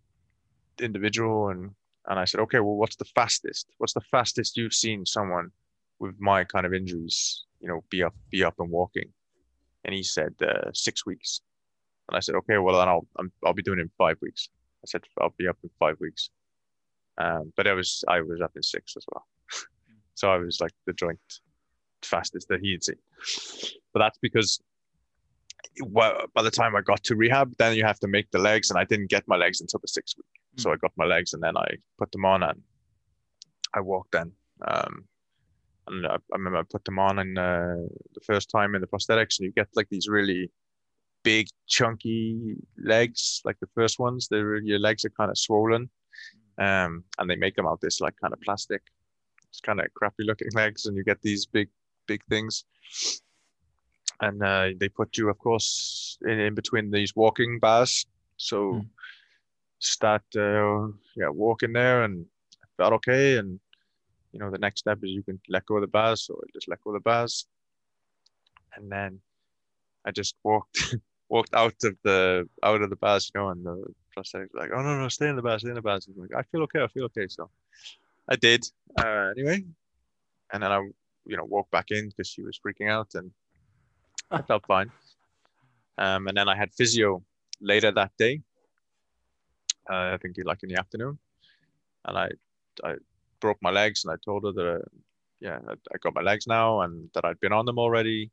individual. 0.81 1.51
And 1.51 1.73
and 2.07 2.19
i 2.19 2.25
said 2.25 2.41
okay 2.41 2.61
well 2.61 2.77
what's 2.77 2.97
the 2.97 3.05
fastest? 3.05 3.67
What's 3.79 3.93
the 3.93 4.09
fastest 4.11 4.57
you've 4.57 4.75
seen 4.75 5.05
someone 5.05 5.51
with 5.99 6.15
my 6.19 6.45
kind 6.45 6.67
of 6.67 6.75
injuries 6.75 7.45
you 7.61 7.69
know 7.69 7.85
be 7.91 8.03
up 8.03 8.15
be 8.31 8.43
up 8.43 8.55
and 8.59 8.71
walking? 8.71 9.13
And 9.85 9.95
he 9.95 10.03
said 10.03 10.35
uh, 10.41 10.71
six 10.73 11.05
weeks. 11.05 11.41
And 12.09 12.17
i 12.17 12.21
said 12.21 12.37
okay 12.37 12.59
well 12.59 12.79
then 12.79 12.89
i'll 12.89 13.07
I'm, 13.19 13.31
i'll 13.45 13.61
be 13.61 13.63
doing 13.63 13.79
it 13.81 13.83
in 13.83 13.91
five 13.99 14.17
weeks. 14.23 14.49
I 14.85 14.87
said 14.87 15.03
i'll 15.21 15.35
be 15.37 15.49
up 15.49 15.59
in 15.63 15.71
five 15.79 15.97
weeks. 16.01 16.31
Um, 17.19 17.53
but 17.57 17.67
i 17.67 17.73
was 17.73 18.05
i 18.09 18.21
was 18.21 18.41
up 18.41 18.53
in 18.57 18.63
six 18.63 18.97
as 18.97 19.05
well. 19.13 19.27
So 20.17 20.31
i 20.31 20.37
was 20.37 20.61
like 20.61 20.71
the 20.87 20.93
joint 20.93 21.19
fastest 22.03 22.49
that 22.49 22.61
he 22.61 22.73
had 22.73 22.85
seen. 22.85 23.01
But 23.93 24.01
that's 24.01 24.19
because 24.19 24.61
by 26.35 26.43
the 26.43 26.51
time 26.51 26.77
I 26.77 26.81
got 26.81 27.03
to 27.05 27.17
rehab, 27.17 27.55
then 27.59 27.77
you 27.77 27.85
have 27.85 28.01
to 28.01 28.09
make 28.09 28.31
the 28.31 28.39
legs, 28.39 28.71
and 28.71 28.79
I 28.79 28.85
didn't 28.85 29.11
get 29.11 29.27
my 29.27 29.37
legs 29.37 29.61
until 29.61 29.81
the 29.81 29.89
sixth 29.89 30.17
week. 30.17 30.27
So 30.57 30.73
I 30.73 30.77
got 30.77 30.93
my 30.97 31.05
legs, 31.05 31.33
and 31.33 31.43
then 31.43 31.57
I 31.57 31.67
put 31.99 32.13
them 32.13 32.25
on, 32.25 32.43
and 32.43 32.61
I 33.75 33.81
walked 33.81 34.13
then. 34.13 34.33
Um, 34.67 35.05
and 35.89 36.07
I, 36.07 36.15
I 36.15 36.19
remember 36.33 36.59
I 36.59 36.63
put 36.71 36.85
them 36.85 36.99
on, 36.99 37.19
and 37.19 37.39
uh, 37.39 37.77
the 38.15 38.21
first 38.25 38.51
time 38.51 38.75
in 38.75 38.81
the 38.81 38.87
prosthetics, 38.87 39.39
and 39.39 39.47
you 39.47 39.53
get 39.53 39.69
like 39.75 39.89
these 39.91 40.09
really 40.09 40.51
big, 41.23 41.49
chunky 41.67 42.57
legs, 42.79 43.41
like 43.45 43.59
the 43.61 43.69
first 43.75 43.99
ones. 43.99 44.29
They're, 44.31 44.57
your 44.57 44.79
legs 44.79 45.05
are 45.05 45.11
kind 45.11 45.31
of 45.31 45.39
swollen, 45.39 45.91
um, 46.59 47.05
and 47.19 47.29
they 47.29 47.37
make 47.37 47.57
them 47.57 47.67
out 47.67 47.81
this 47.81 48.01
like 48.01 48.15
kind 48.21 48.33
of 48.33 48.41
plastic. 48.41 48.83
It's 49.49 49.61
kind 49.61 49.81
of 49.81 49.87
crappy 49.95 50.25
looking 50.25 50.49
legs, 50.55 50.87
and 50.87 50.97
you 50.97 51.05
get 51.05 51.21
these 51.23 51.47
big, 51.47 51.69
big 52.07 52.25
things 52.27 52.65
and 54.25 54.43
uh, 54.43 54.67
they 54.81 54.89
put 54.89 55.17
you, 55.19 55.29
of 55.31 55.39
course, 55.39 56.19
in, 56.31 56.39
in 56.47 56.55
between 56.55 56.91
these 56.91 57.13
walking 57.17 57.59
bars. 57.61 58.07
So, 58.37 58.59
Mm. 58.59 58.89
start 59.79 60.23
uh, 60.37 60.89
yeah 61.21 61.29
walking 61.45 61.73
there 61.73 62.05
and 62.05 62.27
I 62.63 62.67
felt 62.77 62.93
okay. 62.95 63.37
And 63.39 63.61
you 64.33 64.39
know 64.41 64.51
the 64.51 64.59
next 64.67 64.81
step 64.81 64.99
is 65.05 65.11
you 65.19 65.23
can 65.23 65.39
let 65.49 65.67
go 65.67 65.77
of 65.77 65.83
the 65.83 65.89
bars. 65.99 66.23
So 66.27 66.35
I 66.43 66.47
just 66.55 66.69
let 66.69 66.83
go 66.83 66.91
of 66.91 66.95
the 67.01 67.01
bars. 67.13 67.47
And 68.77 68.91
then 68.91 69.21
I 70.07 70.11
just 70.11 70.35
walked 70.45 70.97
walked 71.29 71.55
out 71.55 71.75
of 71.85 71.97
the 72.05 72.49
out 72.63 72.83
of 72.83 72.91
the 72.91 72.97
bars 72.97 73.31
you 73.35 73.41
know 73.41 73.49
and 73.51 73.65
the 73.65 73.77
prosthetic 74.13 74.53
was 74.53 74.61
like 74.63 74.71
oh 74.77 74.83
no 74.83 74.99
no 75.01 75.09
stay 75.09 75.29
in 75.29 75.37
the 75.37 75.43
bars 75.43 75.61
stay 75.63 75.71
in 75.71 75.75
the 75.77 75.83
bars. 75.83 76.07
I'm 76.07 76.15
like 76.21 76.35
I 76.37 76.43
feel 76.51 76.63
okay 76.65 76.83
I 76.83 76.89
feel 76.89 77.05
okay. 77.07 77.27
So 77.29 77.51
I 78.29 78.37
did. 78.37 78.65
Uh, 78.99 79.31
anyway. 79.37 79.65
And 80.53 80.63
then 80.63 80.73
I 80.73 80.79
you 81.27 81.37
know 81.37 81.45
walked 81.45 81.71
back 81.71 81.91
in 81.91 82.09
because 82.09 82.29
she 82.29 82.43
was 82.43 82.59
freaking 82.65 82.91
out 82.91 83.11
and 83.15 83.31
I 84.31 84.43
felt 84.43 84.67
fine. 84.67 84.91
Um, 85.99 86.27
and 86.29 86.37
then 86.37 86.49
I 86.49 86.57
had 86.57 86.73
physio 86.73 87.23
later 87.61 87.93
that 87.93 88.13
day. 88.19 88.43
Uh, 89.89 90.15
I 90.15 90.19
think 90.21 90.37
like 90.45 90.63
in 90.63 90.69
the 90.71 90.79
afternoon. 90.79 91.19
And 92.07 92.19
I 92.19 92.31
I 92.83 92.95
broke 93.41 93.59
my 93.63 93.71
legs 93.71 94.05
and 94.05 94.13
I 94.13 94.17
told 94.25 94.45
her 94.45 94.53
that 94.53 94.75
uh, 94.77 94.89
yeah 95.41 95.59
I, 95.69 95.73
I 95.73 95.99
got 96.03 96.15
my 96.15 96.23
legs 96.23 96.47
now 96.47 96.81
and 96.81 97.11
that 97.15 97.25
I'd 97.25 97.41
been 97.41 97.53
on 97.53 97.67
them 97.67 97.79
already 97.79 98.31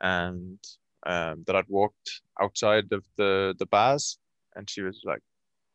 and 0.00 0.58
um, 1.06 1.44
that 1.46 1.56
I'd 1.56 1.68
walked 1.68 2.20
outside 2.40 2.92
of 2.92 3.04
the 3.16 3.54
the 3.58 3.66
bars. 3.66 4.18
And 4.56 4.68
she 4.68 4.82
was 4.82 5.00
like 5.04 5.22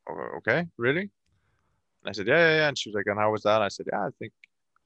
oh, 0.09 0.37
okay 0.37 0.67
really? 0.77 1.09
And 2.01 2.07
I 2.07 2.11
said 2.11 2.27
yeah, 2.27 2.37
yeah 2.37 2.55
yeah. 2.57 2.67
And 2.69 2.77
she 2.77 2.89
was 2.89 2.95
like 2.95 3.07
and 3.07 3.19
how 3.19 3.31
was 3.31 3.43
that? 3.43 3.55
And 3.55 3.63
I 3.63 3.69
said 3.69 3.87
yeah 3.91 4.05
I 4.05 4.09
think 4.19 4.33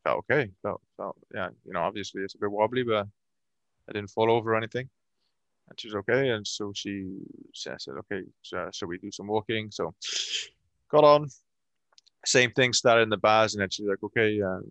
felt 0.03 0.19
okay. 0.19 0.49
Felt, 0.63 0.81
felt 0.97 1.17
yeah 1.33 1.49
you 1.65 1.73
know 1.73 1.81
obviously 1.81 2.23
it's 2.23 2.35
a 2.35 2.39
bit 2.39 2.51
wobbly 2.51 2.83
but 2.83 3.07
I 3.89 3.93
didn't 3.93 4.11
fall 4.11 4.31
over 4.31 4.53
or 4.53 4.57
anything. 4.57 4.87
And 5.69 5.79
she 5.79 5.87
was 5.87 5.95
okay 5.95 6.29
and 6.29 6.45
so 6.47 6.71
she 6.73 7.11
said 7.53 7.77
okay 7.87 8.23
so, 8.41 8.87
we 8.87 8.97
do 8.97 9.11
some 9.11 9.27
walking. 9.27 9.69
So 9.71 9.93
got 10.89 11.03
on. 11.03 11.29
Same 12.25 12.51
thing 12.51 12.73
started 12.73 13.03
in 13.03 13.09
the 13.09 13.17
bars 13.17 13.53
and 13.53 13.61
then 13.61 13.69
she's 13.69 13.87
like 13.87 14.03
okay 14.03 14.41
um, 14.41 14.63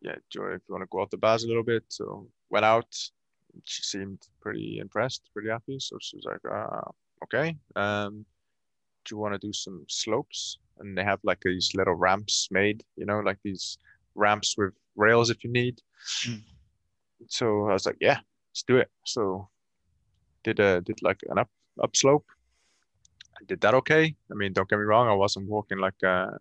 yeah 0.00 0.14
do 0.30 0.40
you 0.40 0.60
want 0.68 0.82
to 0.82 0.88
go 0.90 1.00
out 1.00 1.10
the 1.10 1.16
bars 1.16 1.44
a 1.44 1.48
little 1.48 1.62
bit? 1.62 1.84
So 1.88 2.26
went 2.50 2.64
out. 2.64 2.92
She 3.64 3.82
seemed 3.82 4.20
pretty 4.40 4.78
impressed 4.78 5.30
pretty 5.32 5.48
happy. 5.48 5.78
So 5.78 5.96
she 6.00 6.16
was 6.16 6.24
like 6.24 6.44
uh, 6.50 6.90
okay 7.24 7.56
um, 7.76 8.24
do 9.04 9.14
you 9.14 9.18
want 9.18 9.34
to 9.34 9.46
do 9.46 9.52
some 9.52 9.84
slopes? 9.88 10.58
And 10.80 10.96
they 10.96 11.04
have 11.04 11.20
like 11.22 11.40
these 11.40 11.72
little 11.74 11.94
ramps 11.94 12.48
made 12.50 12.84
you 12.96 13.06
know 13.06 13.20
like 13.20 13.38
these 13.44 13.78
ramps 14.16 14.56
with 14.58 14.74
rails 14.96 15.30
if 15.30 15.44
you 15.44 15.50
need. 15.50 15.80
Mm. 16.26 16.42
So 17.26 17.68
i 17.68 17.72
was 17.72 17.86
like 17.86 17.96
yeah 18.00 18.18
let's 18.50 18.62
do 18.62 18.76
it. 18.76 18.90
So 19.04 19.48
did 20.42 20.60
a 20.60 20.80
did 20.80 21.02
like 21.02 21.20
an 21.28 21.38
up 21.38 21.50
up 21.82 21.94
slope 21.96 22.26
I 23.40 23.44
did 23.46 23.60
that 23.60 23.74
okay. 23.74 24.14
I 24.30 24.34
mean 24.34 24.52
don't 24.52 24.68
get 24.68 24.78
me 24.78 24.84
wrong 24.84 25.08
i 25.08 25.14
wasn't 25.14 25.48
walking 25.48 25.78
like 25.78 26.02
a, 26.02 26.36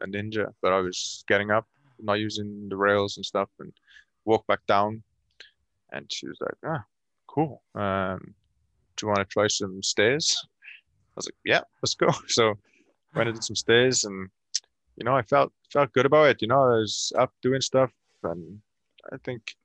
a 0.00 0.06
ninja 0.06 0.52
but 0.62 0.72
i 0.72 0.80
was 0.80 1.24
getting 1.28 1.50
up 1.50 1.66
not 2.02 2.18
using 2.18 2.68
the 2.70 2.76
rails 2.76 3.16
and 3.18 3.26
stuff 3.26 3.50
and 3.58 3.72
walk 4.24 4.46
back 4.46 4.60
down. 4.66 5.02
And 5.92 6.10
she 6.10 6.28
was 6.28 6.38
like 6.40 6.56
ah 6.64 6.84
cool. 7.26 7.62
Um 7.74 8.34
do 8.96 9.06
you 9.06 9.08
want 9.08 9.18
to 9.20 9.24
try 9.26 9.48
some 9.48 9.82
stairs? 9.82 10.36
I 11.12 11.16
was 11.16 11.26
like 11.26 11.40
yeah 11.44 11.62
let's 11.82 11.94
go. 11.94 12.08
So 12.28 12.54
went 13.14 13.28
and 13.28 13.36
did 13.36 13.44
some 13.44 13.56
stairs 13.56 14.04
and 14.04 14.30
you 14.96 15.04
know 15.04 15.16
i 15.16 15.22
felt 15.22 15.52
felt 15.70 15.92
good 15.92 16.06
about 16.06 16.30
it. 16.30 16.42
You 16.42 16.48
know 16.48 16.62
i 16.62 16.78
was 16.78 17.12
up 17.18 17.32
doing 17.42 17.60
stuff 17.60 17.92
and 18.22 18.60
i 19.12 19.16
think 19.24 19.56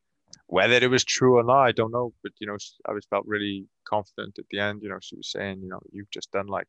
whether 0.48 0.76
it 0.76 0.90
was 0.90 1.04
true 1.04 1.38
or 1.38 1.44
not 1.44 1.64
i 1.64 1.72
don't 1.72 1.92
know 1.92 2.14
but 2.24 2.32
you 2.40 2.48
know 2.48 2.58
i 2.88 2.92
was 2.92 3.06
felt 3.06 3.26
really 3.26 3.66
confident 3.84 4.38
at 4.38 4.46
the 4.52 4.60
end 4.60 4.82
you 4.82 4.90
know 4.90 5.00
she 5.02 5.16
was 5.16 5.32
saying 5.32 5.60
you 5.62 5.70
know 5.70 5.80
you've 5.92 6.10
just 6.12 6.32
done 6.32 6.48
like 6.48 6.68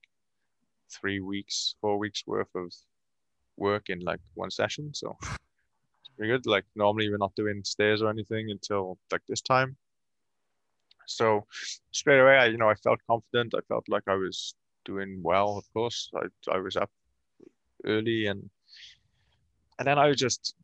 three 0.90 1.20
weeks 1.20 1.74
four 1.80 1.98
weeks 1.98 2.26
worth 2.26 2.54
of 2.54 2.72
work 3.56 3.88
in 3.88 4.00
like 4.00 4.20
one 4.34 4.50
session 4.50 4.92
so 4.94 5.16
it's 6.06 6.10
pretty 6.16 6.32
good. 6.32 6.46
Like 6.46 6.64
normally 6.74 7.10
we're 7.10 7.18
not 7.18 7.34
doing 7.34 7.62
stairs 7.64 8.02
or 8.02 8.10
anything 8.10 8.50
until 8.50 8.98
like 9.10 9.22
this 9.28 9.40
time. 9.40 9.76
So 11.06 11.46
straight 11.92 12.20
away 12.20 12.36
i 12.36 12.46
you 12.46 12.58
know 12.58 12.68
i 12.68 12.74
felt 12.74 13.00
confident. 13.06 13.54
I 13.54 13.60
felt 13.68 13.88
like 13.88 14.04
i 14.08 14.14
was 14.14 14.54
doing 14.84 15.20
well 15.22 15.58
of 15.58 15.64
course. 15.72 16.10
I, 16.14 16.54
I 16.54 16.58
was 16.58 16.76
up 16.76 16.90
early 17.84 18.26
and 18.26 18.50
and 19.78 19.86
then 19.86 19.98
i 19.98 20.12
just 20.12 20.54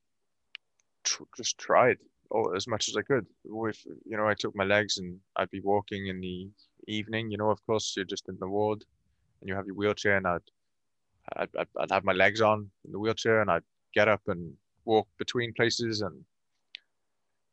tr- 1.04 1.24
just 1.36 1.58
tried 1.58 1.98
oh, 2.32 2.54
as 2.54 2.66
much 2.66 2.88
as 2.88 2.96
I 2.96 3.02
could. 3.02 3.26
With 3.44 3.78
you 4.04 4.16
know, 4.16 4.26
I 4.26 4.34
took 4.34 4.54
my 4.56 4.64
legs 4.64 4.98
and 4.98 5.18
I'd 5.36 5.50
be 5.50 5.60
walking 5.60 6.06
in 6.06 6.20
the 6.20 6.48
evening. 6.88 7.30
You 7.30 7.38
know, 7.38 7.50
of 7.50 7.64
course, 7.66 7.94
you're 7.96 8.04
just 8.04 8.28
in 8.28 8.36
the 8.38 8.48
ward 8.48 8.84
and 9.40 9.48
you 9.48 9.54
have 9.54 9.66
your 9.66 9.76
wheelchair, 9.76 10.16
and 10.16 10.26
I'd 10.26 10.48
I'd, 11.36 11.48
I'd, 11.78 11.90
have 11.90 12.04
my 12.04 12.12
legs 12.12 12.40
on 12.40 12.70
in 12.84 12.92
the 12.92 12.98
wheelchair, 12.98 13.40
and 13.40 13.50
I'd 13.50 13.62
get 13.94 14.08
up 14.08 14.22
and 14.26 14.52
walk 14.84 15.08
between 15.18 15.52
places 15.52 16.00
and 16.00 16.24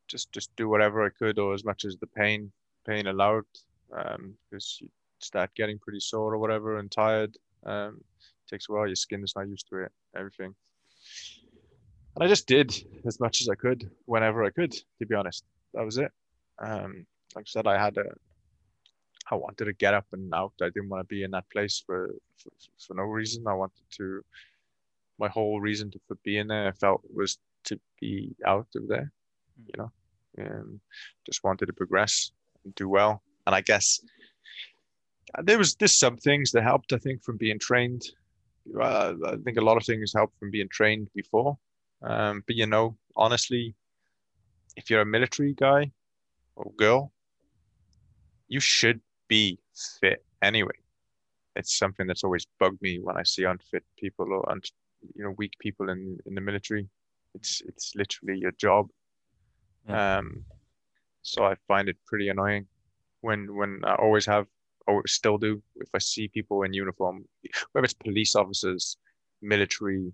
just 0.07 0.31
just 0.31 0.55
do 0.55 0.69
whatever 0.69 1.05
I 1.05 1.09
could, 1.09 1.39
or 1.39 1.53
as 1.53 1.63
much 1.63 1.85
as 1.85 1.97
the 1.97 2.07
pain 2.07 2.51
pain 2.85 3.07
allowed, 3.07 3.45
um, 3.95 4.33
because 4.49 4.79
you 4.81 4.89
start 5.19 5.53
getting 5.55 5.79
pretty 5.79 5.99
sore 5.99 6.33
or 6.33 6.37
whatever 6.37 6.79
and 6.79 6.91
tired. 6.91 7.37
Um, 7.65 8.01
takes 8.49 8.67
a 8.69 8.71
while. 8.71 8.87
Your 8.87 8.95
skin 8.95 9.23
is 9.23 9.33
not 9.35 9.47
used 9.47 9.67
to 9.69 9.83
it. 9.83 9.91
Everything 10.15 10.55
and 12.15 12.23
I 12.23 12.27
just 12.27 12.47
did 12.47 12.73
as 13.05 13.19
much 13.19 13.41
as 13.41 13.49
I 13.49 13.55
could 13.55 13.89
whenever 14.05 14.43
I 14.43 14.49
could. 14.49 14.71
To 14.71 15.05
be 15.05 15.15
honest, 15.15 15.43
that 15.73 15.85
was 15.85 15.97
it. 15.97 16.11
Um, 16.59 17.05
like 17.35 17.43
I 17.43 17.49
said, 17.49 17.67
I 17.67 17.81
had 17.81 17.97
a, 17.97 18.05
I 19.31 19.35
wanted 19.35 19.65
to 19.65 19.73
get 19.73 19.93
up 19.93 20.05
and 20.11 20.33
out. 20.33 20.53
I 20.61 20.65
didn't 20.65 20.89
want 20.89 21.01
to 21.01 21.13
be 21.13 21.23
in 21.23 21.31
that 21.31 21.49
place 21.51 21.81
for 21.85 22.09
for, 22.37 22.49
for 22.79 22.93
no 22.95 23.03
reason. 23.03 23.47
I 23.47 23.53
wanted 23.53 23.83
to. 23.97 24.23
My 25.19 25.27
whole 25.27 25.59
reason 25.59 25.91
to, 25.91 25.99
for 26.07 26.15
being 26.23 26.47
there, 26.47 26.69
I 26.69 26.71
felt, 26.71 27.01
was 27.13 27.39
to 27.65 27.77
be 27.99 28.33
out 28.45 28.67
of 28.75 28.87
there. 28.87 29.11
You 29.67 29.73
know, 29.77 29.91
and 30.37 30.79
just 31.25 31.43
wanted 31.43 31.67
to 31.67 31.73
progress 31.73 32.31
and 32.63 32.73
do 32.75 32.89
well. 32.89 33.21
And 33.45 33.55
I 33.55 33.61
guess 33.61 33.99
there 35.43 35.57
was 35.57 35.75
there's 35.75 35.97
some 35.97 36.17
things 36.17 36.51
that 36.51 36.63
helped. 36.63 36.93
I 36.93 36.97
think 36.97 37.23
from 37.23 37.37
being 37.37 37.59
trained. 37.59 38.03
Uh, 38.79 39.13
I 39.25 39.35
think 39.37 39.57
a 39.57 39.61
lot 39.61 39.77
of 39.77 39.85
things 39.85 40.13
helped 40.13 40.37
from 40.37 40.51
being 40.51 40.69
trained 40.69 41.09
before 41.15 41.57
um, 42.01 42.43
but 42.45 42.55
you 42.55 42.65
know, 42.65 42.97
honestly, 43.15 43.75
if 44.75 44.89
you're 44.89 45.01
a 45.01 45.05
military 45.05 45.53
guy 45.53 45.91
or 46.55 46.71
girl, 46.77 47.11
you 48.47 48.59
should 48.59 49.01
be 49.27 49.59
fit 49.99 50.23
anyway. 50.41 50.77
It's 51.55 51.77
something 51.77 52.07
that's 52.07 52.23
always 52.23 52.45
bugged 52.59 52.81
me 52.81 52.99
when 52.99 53.17
I 53.17 53.23
see 53.23 53.43
unfit 53.43 53.83
people 53.97 54.31
or 54.31 54.49
un- 54.49 54.61
you 55.15 55.23
know 55.23 55.33
weak 55.37 55.53
people 55.59 55.89
in 55.89 56.17
in 56.25 56.35
the 56.35 56.41
military. 56.41 56.87
It's 57.35 57.61
it's 57.67 57.93
literally 57.95 58.39
your 58.39 58.51
job. 58.51 58.87
Yeah. 59.87 60.17
Um, 60.17 60.45
so 61.21 61.43
I 61.45 61.55
find 61.67 61.89
it 61.89 61.97
pretty 62.07 62.29
annoying 62.29 62.67
when 63.21 63.55
when 63.55 63.81
I 63.83 63.95
always 63.95 64.25
have 64.25 64.47
or 64.87 65.05
still 65.05 65.37
do 65.37 65.61
if 65.75 65.89
I 65.93 65.99
see 65.99 66.27
people 66.27 66.63
in 66.63 66.73
uniform, 66.73 67.25
whether 67.71 67.85
it's 67.85 67.93
police 67.93 68.35
officers, 68.35 68.97
military, 69.41 70.11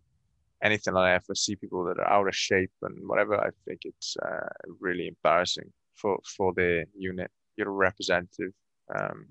anything 0.65 0.93
like 0.93 1.05
that, 1.05 1.21
if 1.23 1.29
I 1.29 1.33
see 1.35 1.55
people 1.55 1.85
that 1.85 1.99
are 1.99 2.11
out 2.11 2.27
of 2.27 2.35
shape 2.35 2.71
and 2.81 3.07
whatever, 3.07 3.35
I 3.37 3.49
think 3.65 3.81
it's 3.83 4.17
uh, 4.21 4.49
really 4.79 5.07
embarrassing 5.07 5.71
for 5.95 6.19
for 6.35 6.53
the 6.53 6.85
unit, 6.97 7.31
your 7.57 7.71
representative. 7.71 8.53
Um, 8.93 9.27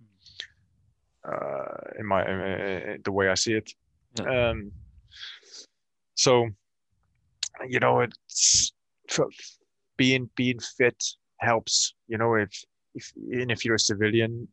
uh, 1.27 1.77
in 1.99 2.07
my 2.07 2.23
uh, 2.23 2.97
the 3.05 3.13
way 3.13 3.29
I 3.29 3.35
see 3.35 3.55
it. 3.55 3.71
Yeah. 4.19 4.51
Um, 4.51 4.73
so, 6.15 6.49
you 7.69 7.81
know, 7.81 8.01
it's 8.01 8.73
being 9.97 10.29
being 10.37 10.59
fit 10.59 11.03
helps. 11.39 11.95
You 12.09 12.19
know, 12.19 12.35
if 12.35 12.53
if 12.95 13.13
and 13.17 13.51
if 13.51 13.65
you're 13.65 13.77
a 13.77 13.79
civilian, 13.91 14.49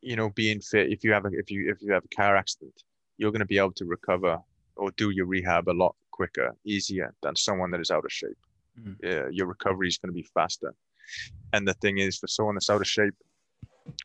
you 0.00 0.16
know, 0.16 0.30
being 0.30 0.60
fit. 0.60 0.92
If 0.92 1.04
you 1.04 1.12
have 1.12 1.24
a 1.24 1.30
if 1.32 1.50
you 1.50 1.70
if 1.70 1.80
you 1.80 1.92
have 1.92 2.04
a 2.04 2.16
car 2.16 2.36
accident, 2.36 2.74
you're 3.18 3.30
going 3.30 3.40
to 3.40 3.46
be 3.46 3.58
able 3.58 3.72
to 3.72 3.84
recover 3.84 4.38
or 4.76 4.90
do 4.92 5.10
your 5.10 5.26
rehab 5.26 5.68
a 5.68 5.72
lot 5.72 5.94
quicker, 6.10 6.54
easier 6.64 7.14
than 7.22 7.36
someone 7.36 7.70
that 7.70 7.80
is 7.80 7.90
out 7.90 8.04
of 8.04 8.12
shape. 8.12 8.38
Mhm. 8.78 8.96
Yeah, 9.02 9.28
your 9.30 9.46
recovery 9.46 9.88
is 9.88 9.98
going 9.98 10.12
to 10.12 10.20
be 10.22 10.28
faster. 10.34 10.74
And 11.52 11.66
the 11.66 11.74
thing 11.74 11.98
is, 11.98 12.18
for 12.18 12.26
someone 12.26 12.54
that's 12.54 12.70
out 12.70 12.80
of 12.80 12.86
shape, 12.86 13.14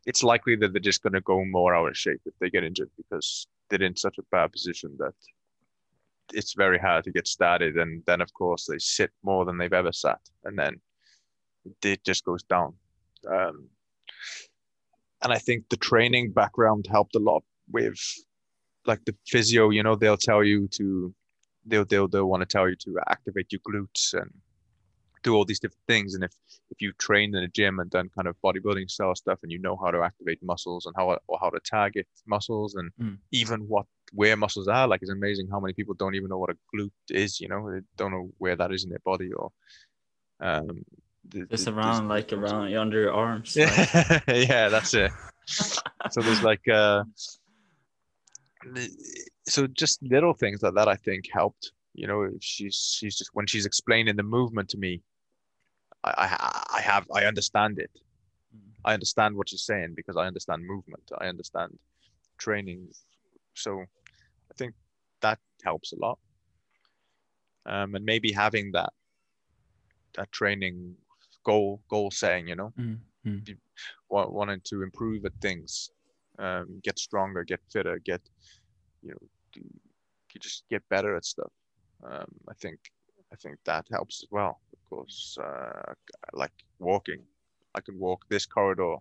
it's 0.06 0.24
likely 0.24 0.56
that 0.58 0.74
they're 0.74 0.82
just 0.82 1.02
going 1.02 1.14
to 1.14 1.22
go 1.22 1.44
more 1.46 1.74
out 1.74 1.88
of 1.88 1.98
shape 1.98 2.22
if 2.26 2.34
they 2.40 2.50
get 2.50 2.64
injured 2.64 2.90
because 2.98 3.48
they're 3.70 3.82
in 3.82 3.96
such 3.96 4.18
a 4.18 4.24
bad 4.32 4.52
position 4.52 4.96
that 4.98 5.14
it's 6.34 6.54
very 6.54 6.78
hard 6.78 7.04
to 7.06 7.12
get 7.12 7.28
started. 7.28 7.78
And 7.78 8.04
then, 8.06 8.22
of 8.22 8.34
course, 8.34 8.66
they 8.66 8.78
sit 8.78 9.12
more 9.24 9.46
than 9.46 9.58
they've 9.58 9.74
ever 9.74 9.91
sat, 9.91 10.20
and 10.44 10.58
then 10.58 10.82
it 11.84 12.04
just 12.04 12.26
goes 12.26 12.44
down. 12.44 12.76
Um, 13.28 13.70
and 15.22 15.34
I 15.34 15.38
think 15.38 15.70
the 15.70 15.78
training 15.78 16.32
background 16.32 16.88
helped 16.90 17.16
a 17.16 17.20
lot 17.20 17.44
with 17.72 18.00
like 18.91 19.03
the 19.10 19.16
physio, 19.32 19.64
you 19.78 19.84
know, 19.86 19.95
they'll 20.02 20.24
tell 20.32 20.44
you 20.52 20.60
to 20.78 20.86
they'll 21.70 21.86
they'll 21.91 22.07
they'll 22.11 22.32
want 22.34 22.41
to 22.45 22.52
tell 22.56 22.68
you 22.72 22.76
to 22.86 22.90
activate 23.16 23.48
your 23.53 23.61
glutes 23.70 24.03
and 24.20 24.30
do 25.28 25.32
all 25.36 25.45
these 25.49 25.60
different 25.64 25.86
things. 25.94 26.10
And 26.16 26.24
if 26.30 26.34
if 26.74 26.78
you've 26.82 26.98
trained 27.07 27.34
in 27.38 27.44
a 27.49 27.52
gym 27.60 27.74
and 27.82 27.90
done 27.98 28.07
kind 28.18 28.28
of 28.30 28.36
bodybuilding 28.45 28.90
style 28.95 29.16
stuff 29.24 29.40
and 29.44 29.52
you 29.53 29.60
know 29.66 29.76
how 29.84 29.90
to 29.95 29.99
activate 30.10 30.40
muscles 30.52 30.86
and 30.86 30.94
how 30.99 31.06
or 31.32 31.38
how 31.44 31.49
to 31.56 31.60
target 31.78 32.07
muscles 32.36 32.72
and 32.80 32.88
Mm. 33.02 33.18
even 33.41 33.60
what 33.74 33.86
where 34.20 34.36
muscles 34.45 34.68
are. 34.78 34.88
Like 34.91 35.02
it's 35.03 35.11
amazing 35.22 35.48
how 35.53 35.60
many 35.64 35.74
people 35.80 35.95
don't 36.02 36.16
even 36.20 36.30
know 36.32 36.40
what 36.44 36.53
a 36.56 36.57
glute 36.72 36.91
is. 37.24 37.32
You 37.41 37.48
know, 37.52 37.61
they 37.72 37.82
don't 37.99 38.11
know 38.16 38.26
where 38.44 38.56
that 38.61 38.72
is 38.76 38.82
in 38.86 38.90
their 38.94 39.06
body 39.11 39.30
or 39.40 39.48
um. 40.49 40.68
the- 41.32 41.48
It's 41.53 41.66
the- 41.66 41.74
around 41.76 42.07
like 42.16 42.30
around 42.40 42.74
under 42.86 42.99
your 43.06 43.14
arms. 43.26 43.49
like- 43.60 44.28
yeah, 44.28 44.45
yeah, 44.53 44.66
that's 44.76 44.94
it. 45.03 45.11
So 46.14 46.18
there's 46.26 46.44
like 46.52 46.66
uh, 46.84 47.03
so 49.45 49.68
just 49.68 50.02
little 50.03 50.34
things 50.34 50.61
like 50.61 50.73
that 50.76 50.88
I 50.88 50.95
think 50.95 51.26
helped. 51.31 51.72
You 51.94 52.07
know, 52.07 52.30
she's 52.40 52.95
she's 52.98 53.18
just 53.18 53.31
when 53.34 53.48
she's 53.48 53.65
explaining 53.65 54.15
the 54.15 54.23
movement 54.23 54.69
to 54.69 54.77
me, 54.77 55.02
I 56.03 56.11
I, 56.18 56.77
I 56.77 56.81
have 56.81 57.06
I 57.14 57.26
understand 57.26 57.80
it. 57.80 57.91
I 58.86 58.94
understand 58.94 59.36
what 59.36 59.49
she's 59.49 59.64
saying 59.64 59.94
because 59.95 60.15
I 60.18 60.26
understand 60.26 60.65
movement. 60.65 61.03
I 61.19 61.26
understand 61.27 61.77
training. 62.38 62.88
So 63.53 63.81
I 63.81 64.53
think 64.57 64.73
that 65.22 65.40
helps 65.64 65.91
a 65.91 65.98
lot. 65.99 66.18
Um, 67.65 67.95
and 67.95 68.06
maybe 68.06 68.31
having 68.31 68.72
that 68.72 68.94
that 70.15 70.31
training 70.31 70.95
goal 71.44 71.81
goal 71.90 72.11
setting, 72.11 72.48
you 72.48 72.56
know, 72.56 72.73
Mm, 72.80 72.99
mm. 73.26 73.57
wa- 74.10 74.30
wanting 74.30 74.61
to 74.65 74.81
improve 74.84 75.26
at 75.26 75.34
things, 75.41 75.91
um, 76.40 76.80
get 76.84 76.98
stronger, 76.98 77.44
get 77.44 77.60
fitter, 77.72 77.99
get 77.99 78.22
you 79.02 79.11
know, 79.11 79.28
you 80.34 80.40
just 80.40 80.64
get 80.70 80.88
better 80.90 81.16
at 81.16 81.26
stuff. 81.26 81.52
Um, 82.03 82.32
I 82.49 82.53
think 82.53 82.80
I 83.34 83.36
think 83.36 83.57
that 83.66 83.86
helps 83.91 84.24
as 84.24 84.30
well 84.32 84.60
because 84.72 85.38
uh, 85.44 85.94
like 86.34 86.53
walking, 86.80 87.22
I 87.76 87.82
can 87.82 87.99
walk 87.99 88.26
this 88.30 88.45
corridor, 88.45 88.95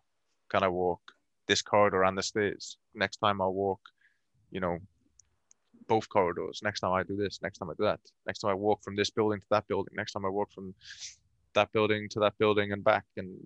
can 0.51 0.62
I 0.62 0.69
walk 0.69 1.01
this 1.47 1.62
corridor 1.62 2.05
and 2.05 2.16
the 2.16 2.23
stairs? 2.23 2.77
Next 2.94 3.19
time 3.19 3.40
I'll 3.40 3.55
walk, 3.55 3.81
you 4.51 4.60
know, 4.60 4.78
both 5.86 6.09
corridors. 6.09 6.60
Next 6.62 6.81
time 6.81 6.93
I 6.93 7.02
do 7.02 7.16
this, 7.16 7.40
next 7.43 7.59
time 7.59 7.70
I 7.70 7.74
do 7.78 7.85
that. 7.85 8.01
Next 8.27 8.40
time 8.40 8.51
I 8.51 8.55
walk 8.55 8.82
from 8.82 8.97
this 8.97 9.10
building 9.10 9.40
to 9.40 9.47
that 9.51 9.66
building. 9.69 9.94
Next 9.97 10.12
time 10.12 10.27
I 10.27 10.28
walk 10.28 10.52
from 10.52 10.74
that 11.55 11.73
building 11.73 12.09
to 12.10 12.20
that 12.20 12.36
building 12.39 12.73
and 12.73 12.85
back 12.85 13.05
and 13.16 13.36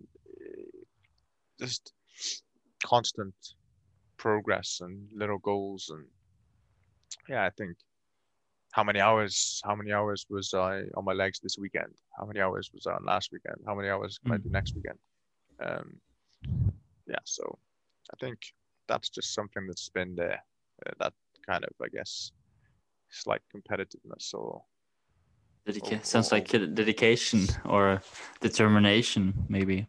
uh, 0.40 0.78
just 1.60 1.92
constant 2.84 3.34
progress 4.22 4.78
and 4.84 4.94
little 5.22 5.38
goals 5.38 5.90
and 5.94 6.06
yeah 7.28 7.44
i 7.44 7.50
think 7.58 7.74
how 8.70 8.84
many 8.84 9.00
hours 9.00 9.60
how 9.64 9.74
many 9.74 9.90
hours 9.92 10.24
was 10.30 10.54
i 10.54 10.82
on 10.96 11.04
my 11.04 11.12
legs 11.22 11.40
this 11.40 11.56
weekend 11.58 11.92
how 12.16 12.24
many 12.24 12.40
hours 12.40 12.70
was 12.72 12.86
i 12.86 12.92
on 12.92 13.04
last 13.04 13.30
weekend 13.32 13.56
how 13.66 13.74
many 13.74 13.88
hours 13.88 14.18
can 14.22 14.32
i 14.32 14.36
do 14.36 14.48
next 14.48 14.76
weekend 14.76 14.98
um 15.66 15.86
yeah 17.08 17.24
so 17.24 17.44
i 18.12 18.16
think 18.24 18.38
that's 18.86 19.08
just 19.08 19.34
something 19.34 19.66
that's 19.66 19.88
been 19.88 20.14
there 20.14 20.40
uh, 20.86 20.92
that 21.00 21.12
kind 21.50 21.64
of 21.64 21.72
i 21.84 21.88
guess 21.88 22.30
slight 23.10 23.42
competitiveness 23.54 24.32
or 24.34 24.62
Dedica- 25.66 26.04
sounds 26.04 26.32
like 26.32 26.48
dedication 26.48 27.46
or 27.64 28.02
determination, 28.40 29.32
maybe. 29.48 29.86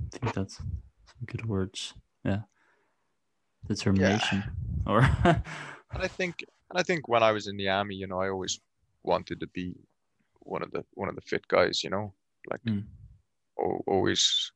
I 0.00 0.18
think 0.18 0.32
that's 0.32 0.56
some 0.56 1.26
good 1.26 1.44
words. 1.46 1.92
Yeah. 2.24 2.42
Determination. 3.68 4.44
Or 4.84 4.98
and 5.22 6.02
I 6.02 6.08
think 6.08 6.44
and 6.70 6.78
I 6.80 6.82
think 6.82 7.06
when 7.06 7.22
I 7.22 7.30
was 7.30 7.46
in 7.46 7.56
the 7.56 7.68
army, 7.68 7.94
you 7.94 8.08
know, 8.08 8.20
I 8.20 8.30
always 8.30 8.58
wanted 9.04 9.38
to 9.40 9.46
be 9.46 9.74
one 10.40 10.60
of 10.62 10.72
the 10.72 10.84
one 10.94 11.08
of 11.08 11.14
the 11.14 11.20
fit 11.20 11.46
guys, 11.46 11.84
you 11.84 11.90
know, 11.90 12.12
like 12.50 12.60
Mm. 12.64 12.84
al- 13.60 13.84
always. 13.86 14.50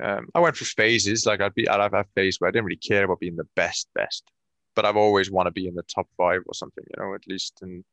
Um, 0.00 0.28
I 0.34 0.38
went 0.40 0.56
through 0.56 0.66
phases. 0.66 1.26
Like 1.26 1.40
I'd 1.40 1.54
be, 1.54 1.68
I'd 1.68 1.80
have 1.80 1.94
a 1.94 2.04
phase 2.14 2.40
where 2.40 2.46
I 2.46 2.50
didn't 2.52 2.66
really 2.66 2.76
care 2.76 3.02
about 3.04 3.18
being 3.18 3.34
the 3.34 3.48
best, 3.56 3.88
best, 3.94 4.30
but 4.76 4.84
I've 4.84 4.96
always 4.96 5.30
want 5.30 5.46
to 5.48 5.50
be 5.50 5.66
in 5.66 5.74
the 5.74 5.82
top 5.82 6.06
five 6.16 6.42
or 6.46 6.54
something, 6.54 6.84
you 6.86 7.02
know, 7.02 7.14
at 7.14 7.26
least. 7.26 7.58
And 7.62 7.84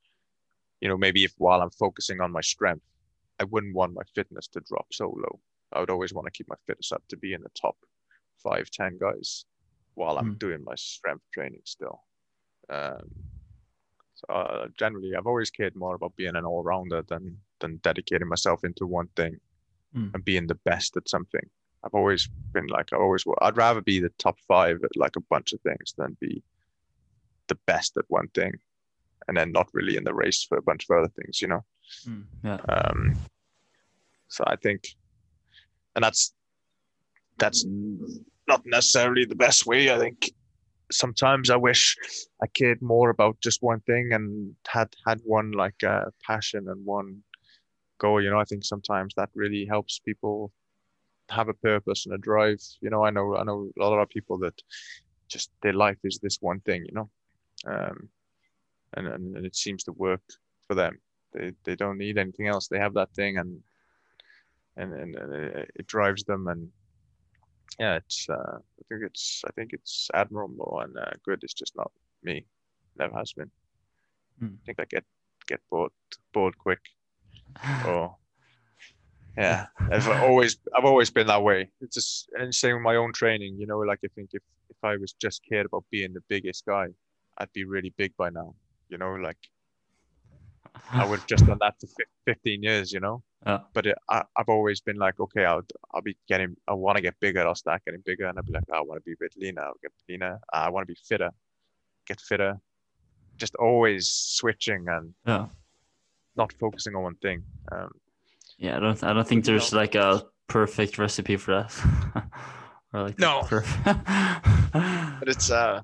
you 0.81 0.87
know, 0.89 0.97
maybe 0.97 1.23
if 1.23 1.33
while 1.39 1.61
I'm 1.61 1.71
focusing 1.71 2.21
on 2.21 2.31
my 2.31 2.41
strength, 2.41 2.85
I 3.39 3.45
wouldn't 3.45 3.73
want 3.73 3.95
my 3.95 4.03
fitness 4.13 4.47
to 4.49 4.59
drop 4.59 4.87
so 4.91 5.07
low. 5.09 5.39
I 5.71 5.79
would 5.79 5.89
always 5.89 6.13
want 6.13 6.25
to 6.27 6.31
keep 6.31 6.47
my 6.47 6.57
fitness 6.67 6.91
up 6.91 7.01
to 7.09 7.17
be 7.17 7.33
in 7.33 7.41
the 7.41 7.49
top 7.59 7.77
five, 8.37 8.69
ten 8.69 8.99
guys 8.99 9.45
while 9.95 10.17
I'm 10.17 10.35
Mm. 10.35 10.39
doing 10.39 10.63
my 10.63 10.75
strength 10.75 11.23
training 11.33 11.61
still. 11.65 12.01
Um, 12.69 13.09
so 14.15 14.25
uh, 14.33 14.67
generally, 14.77 15.15
I've 15.15 15.27
always 15.27 15.49
cared 15.51 15.75
more 15.75 15.95
about 15.95 16.15
being 16.15 16.35
an 16.35 16.45
all-rounder 16.45 17.01
than 17.03 17.39
than 17.59 17.77
dedicating 17.77 18.27
myself 18.27 18.63
into 18.63 18.85
one 18.85 19.07
thing 19.15 19.39
Mm. 19.95 20.13
and 20.13 20.25
being 20.25 20.47
the 20.47 20.55
best 20.55 20.97
at 20.97 21.07
something. 21.07 21.49
I've 21.83 21.93
always 21.93 22.27
been 22.53 22.67
like 22.67 22.91
I 22.93 22.97
always 22.97 23.25
wa- 23.25 23.37
I'd 23.41 23.57
rather 23.57 23.81
be 23.81 23.99
the 23.99 24.09
top 24.17 24.39
five 24.47 24.83
at 24.83 24.95
like 24.95 25.15
a 25.15 25.21
bunch 25.29 25.53
of 25.53 25.61
things 25.61 25.93
than 25.97 26.17
be 26.19 26.43
the 27.47 27.55
best 27.67 27.97
at 27.97 28.05
one 28.07 28.29
thing, 28.29 28.53
and 29.27 29.37
then 29.37 29.51
not 29.51 29.69
really 29.73 29.97
in 29.97 30.03
the 30.03 30.13
race 30.13 30.43
for 30.43 30.57
a 30.57 30.61
bunch 30.61 30.85
of 30.89 30.97
other 30.97 31.09
things. 31.09 31.41
You 31.41 31.49
know. 31.49 31.65
Mm, 32.07 32.25
yeah. 32.43 32.59
Um, 32.69 33.15
so 34.29 34.43
I 34.47 34.55
think, 34.55 34.81
and 35.95 36.03
that's 36.03 36.33
that's 37.37 37.65
not 38.47 38.61
necessarily 38.65 39.25
the 39.25 39.35
best 39.35 39.65
way. 39.65 39.93
I 39.93 39.99
think 39.99 40.31
sometimes 40.91 41.49
I 41.49 41.55
wish 41.55 41.95
I 42.41 42.47
cared 42.47 42.81
more 42.81 43.09
about 43.09 43.39
just 43.41 43.63
one 43.63 43.79
thing 43.81 44.11
and 44.13 44.55
had 44.67 44.89
had 45.07 45.21
one 45.23 45.51
like 45.51 45.83
uh, 45.83 46.05
passion 46.25 46.67
and 46.69 46.85
one 46.85 47.23
goal. 47.99 48.21
You 48.21 48.29
know, 48.29 48.39
I 48.39 48.45
think 48.45 48.63
sometimes 48.65 49.13
that 49.15 49.29
really 49.33 49.65
helps 49.65 49.99
people 49.99 50.51
have 51.29 51.47
a 51.47 51.53
purpose 51.53 52.05
and 52.05 52.15
a 52.15 52.17
drive. 52.17 52.61
You 52.81 52.89
know, 52.89 53.03
I 53.03 53.09
know 53.09 53.35
I 53.35 53.43
know 53.43 53.69
a 53.79 53.83
lot 53.83 54.01
of 54.01 54.09
people 54.09 54.37
that 54.39 54.61
just 55.27 55.49
their 55.61 55.73
life 55.73 55.97
is 56.03 56.19
this 56.19 56.37
one 56.41 56.59
thing. 56.61 56.85
You 56.85 56.93
know, 56.93 57.09
um, 57.65 58.09
and, 58.95 59.07
and 59.07 59.37
and 59.37 59.45
it 59.45 59.55
seems 59.55 59.83
to 59.85 59.91
work 59.93 60.21
for 60.67 60.75
them 60.75 60.99
they 61.33 61.51
they 61.63 61.75
don't 61.75 61.97
need 61.97 62.17
anything 62.17 62.47
else 62.47 62.67
they 62.67 62.79
have 62.79 62.93
that 62.93 63.11
thing 63.13 63.37
and 63.37 63.59
and 64.77 64.93
and, 64.93 65.33
it, 65.33 65.71
it 65.75 65.87
drives 65.87 66.23
them 66.23 66.47
and 66.47 66.69
yeah 67.79 67.95
it's 67.95 68.27
uh 68.29 68.57
i 68.79 68.83
think 68.89 69.01
it's 69.03 69.41
i 69.47 69.51
think 69.51 69.71
it's 69.73 70.09
admirable 70.13 70.79
and 70.83 70.97
uh, 70.97 71.11
good 71.25 71.39
it's 71.41 71.53
just 71.53 71.75
not 71.75 71.91
me 72.23 72.45
never 72.97 73.15
has 73.17 73.33
been 73.33 73.51
Hmm. 74.39 74.55
i 74.55 74.61
think 74.65 74.79
i 74.79 74.85
get 74.85 75.03
get 75.47 75.59
bored 75.69 75.91
bored 76.33 76.57
quick 76.57 76.79
or 77.87 78.15
yeah 79.37 79.65
i've 79.91 80.07
always 80.07 80.57
i've 80.75 80.85
always 80.85 81.09
been 81.09 81.27
that 81.27 81.43
way 81.43 81.69
it's 81.81 81.95
just 81.95 82.29
and 82.39 82.53
same 82.53 82.75
with 82.75 82.83
my 82.83 82.95
own 82.95 83.11
training 83.13 83.55
you 83.59 83.67
know 83.67 83.79
like 83.79 83.99
i 84.03 84.07
think 84.15 84.29
if 84.33 84.43
if 84.69 84.77
i 84.83 84.95
was 84.97 85.13
just 85.13 85.41
cared 85.47 85.65
about 85.65 85.83
being 85.91 86.13
the 86.13 86.23
biggest 86.29 86.65
guy 86.65 86.87
i'd 87.39 87.53
be 87.53 87.63
really 87.65 87.93
big 87.97 88.15
by 88.17 88.29
now 88.29 88.53
you 88.89 88.97
know 88.97 89.13
like 89.15 89.37
I 90.91 91.05
would 91.05 91.19
have 91.19 91.27
just 91.27 91.45
done 91.47 91.57
that 91.61 91.75
for 91.79 91.87
fif- 91.87 92.35
15 92.35 92.63
years, 92.63 92.91
you 92.93 92.99
know. 92.99 93.23
Yeah. 93.45 93.59
But 93.73 93.85
it, 93.87 93.97
I, 94.09 94.23
I've 94.37 94.47
always 94.47 94.79
been 94.79 94.95
like, 94.97 95.19
okay, 95.19 95.43
I'll 95.45 95.63
I'll 95.93 96.01
be 96.01 96.15
getting, 96.29 96.55
I 96.67 96.73
want 96.73 96.95
to 96.95 97.01
get 97.01 97.19
bigger. 97.19 97.45
I'll 97.45 97.55
start 97.55 97.83
getting 97.85 98.01
bigger, 98.05 98.25
and 98.27 98.37
I'll 98.37 98.43
be 98.43 98.53
like, 98.53 98.63
"Oh, 98.71 98.77
I 98.77 98.81
want 98.81 98.99
to 99.01 99.03
be 99.03 99.13
a 99.13 99.15
bit 99.19 99.33
leaner. 99.37 99.61
I'll 99.63 99.73
get 99.81 99.91
leaner. 100.07 100.39
I 100.53 100.69
want 100.69 100.87
to 100.87 100.93
be 100.93 100.97
fitter, 101.03 101.29
get 102.07 102.21
fitter. 102.21 102.57
Just 103.37 103.55
always 103.55 104.07
switching 104.09 104.85
and 104.87 105.13
Yeah. 105.27 105.47
not 106.37 106.53
focusing 106.53 106.95
on 106.95 107.03
one 107.03 107.15
thing. 107.15 107.43
Um, 107.71 107.91
Yeah, 108.57 108.77
I 108.77 108.79
don't 108.79 109.03
I 109.03 109.11
don't 109.13 109.27
think 109.27 109.43
there's 109.45 109.71
know- 109.73 109.79
like 109.79 109.95
a 109.95 110.23
perfect 110.47 110.97
recipe 110.97 111.35
for 111.37 111.51
that. 111.55 111.71
or 112.93 113.01
like 113.03 113.19
No. 113.19 113.45
but 115.19 115.27
it's 115.27 115.49
uh, 115.51 115.81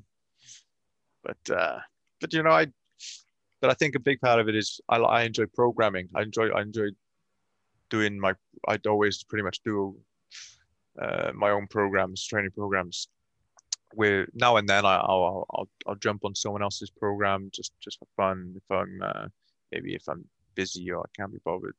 but 1.24 1.38
uh, 1.54 1.80
but 2.22 2.32
you 2.34 2.44
know, 2.44 2.52
I, 2.52 2.68
but 3.62 3.70
I 3.70 3.74
think 3.74 3.96
a 3.96 4.00
big 4.00 4.22
part 4.22 4.40
of 4.40 4.48
it 4.48 4.56
is 4.56 4.80
I 4.88 4.98
I 4.98 5.24
enjoy 5.24 5.46
programming. 5.54 6.08
I 6.16 6.22
enjoy 6.22 6.50
I 6.50 6.62
enjoy 6.62 6.90
doing 7.90 8.20
my. 8.20 8.34
I'd 8.68 8.88
always 8.88 9.24
pretty 9.24 9.44
much 9.44 9.62
do 9.64 9.96
uh, 11.02 11.32
my 11.34 11.52
own 11.52 11.68
programs, 11.68 12.26
training 12.26 12.52
programs. 12.52 13.08
Where 13.94 14.28
now 14.36 14.58
and 14.58 14.70
then 14.70 14.86
I, 14.86 14.98
I'll, 14.98 15.48
I'll 15.52 15.70
I'll 15.88 15.96
jump 15.96 16.24
on 16.24 16.36
someone 16.36 16.62
else's 16.62 16.92
program 16.92 17.50
just 17.54 17.72
just 17.80 17.98
for 18.00 18.08
fun. 18.16 18.54
If 18.56 18.70
I'm 18.70 19.02
uh, 19.04 19.28
maybe 19.72 19.96
if 19.96 20.08
I'm 20.08 20.26
busy 20.56 20.92
or 20.92 21.02
I 21.02 21.10
can't 21.16 21.32
be 21.32 21.40
bothered 21.44 21.76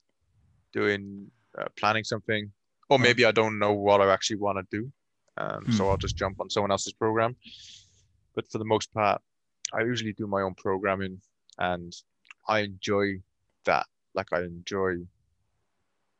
doing 0.72 1.30
uh, 1.58 1.66
planning 1.76 2.04
something, 2.04 2.50
or 2.88 2.98
maybe 2.98 3.24
I 3.24 3.32
don't 3.32 3.58
know 3.58 3.72
what 3.72 4.00
I 4.00 4.12
actually 4.12 4.36
want 4.36 4.58
to 4.58 4.78
do, 4.78 4.92
um, 5.36 5.64
so 5.72 5.88
I'll 5.88 5.96
just 5.96 6.16
jump 6.16 6.40
on 6.40 6.50
someone 6.50 6.70
else's 6.70 6.92
program. 6.92 7.36
But 8.34 8.50
for 8.50 8.58
the 8.58 8.64
most 8.64 8.92
part, 8.92 9.20
I 9.72 9.82
usually 9.82 10.12
do 10.12 10.26
my 10.26 10.42
own 10.42 10.54
programming, 10.54 11.20
and 11.58 11.92
I 12.48 12.60
enjoy 12.60 13.20
that. 13.64 13.86
Like 14.14 14.32
I 14.32 14.42
enjoy 14.42 15.06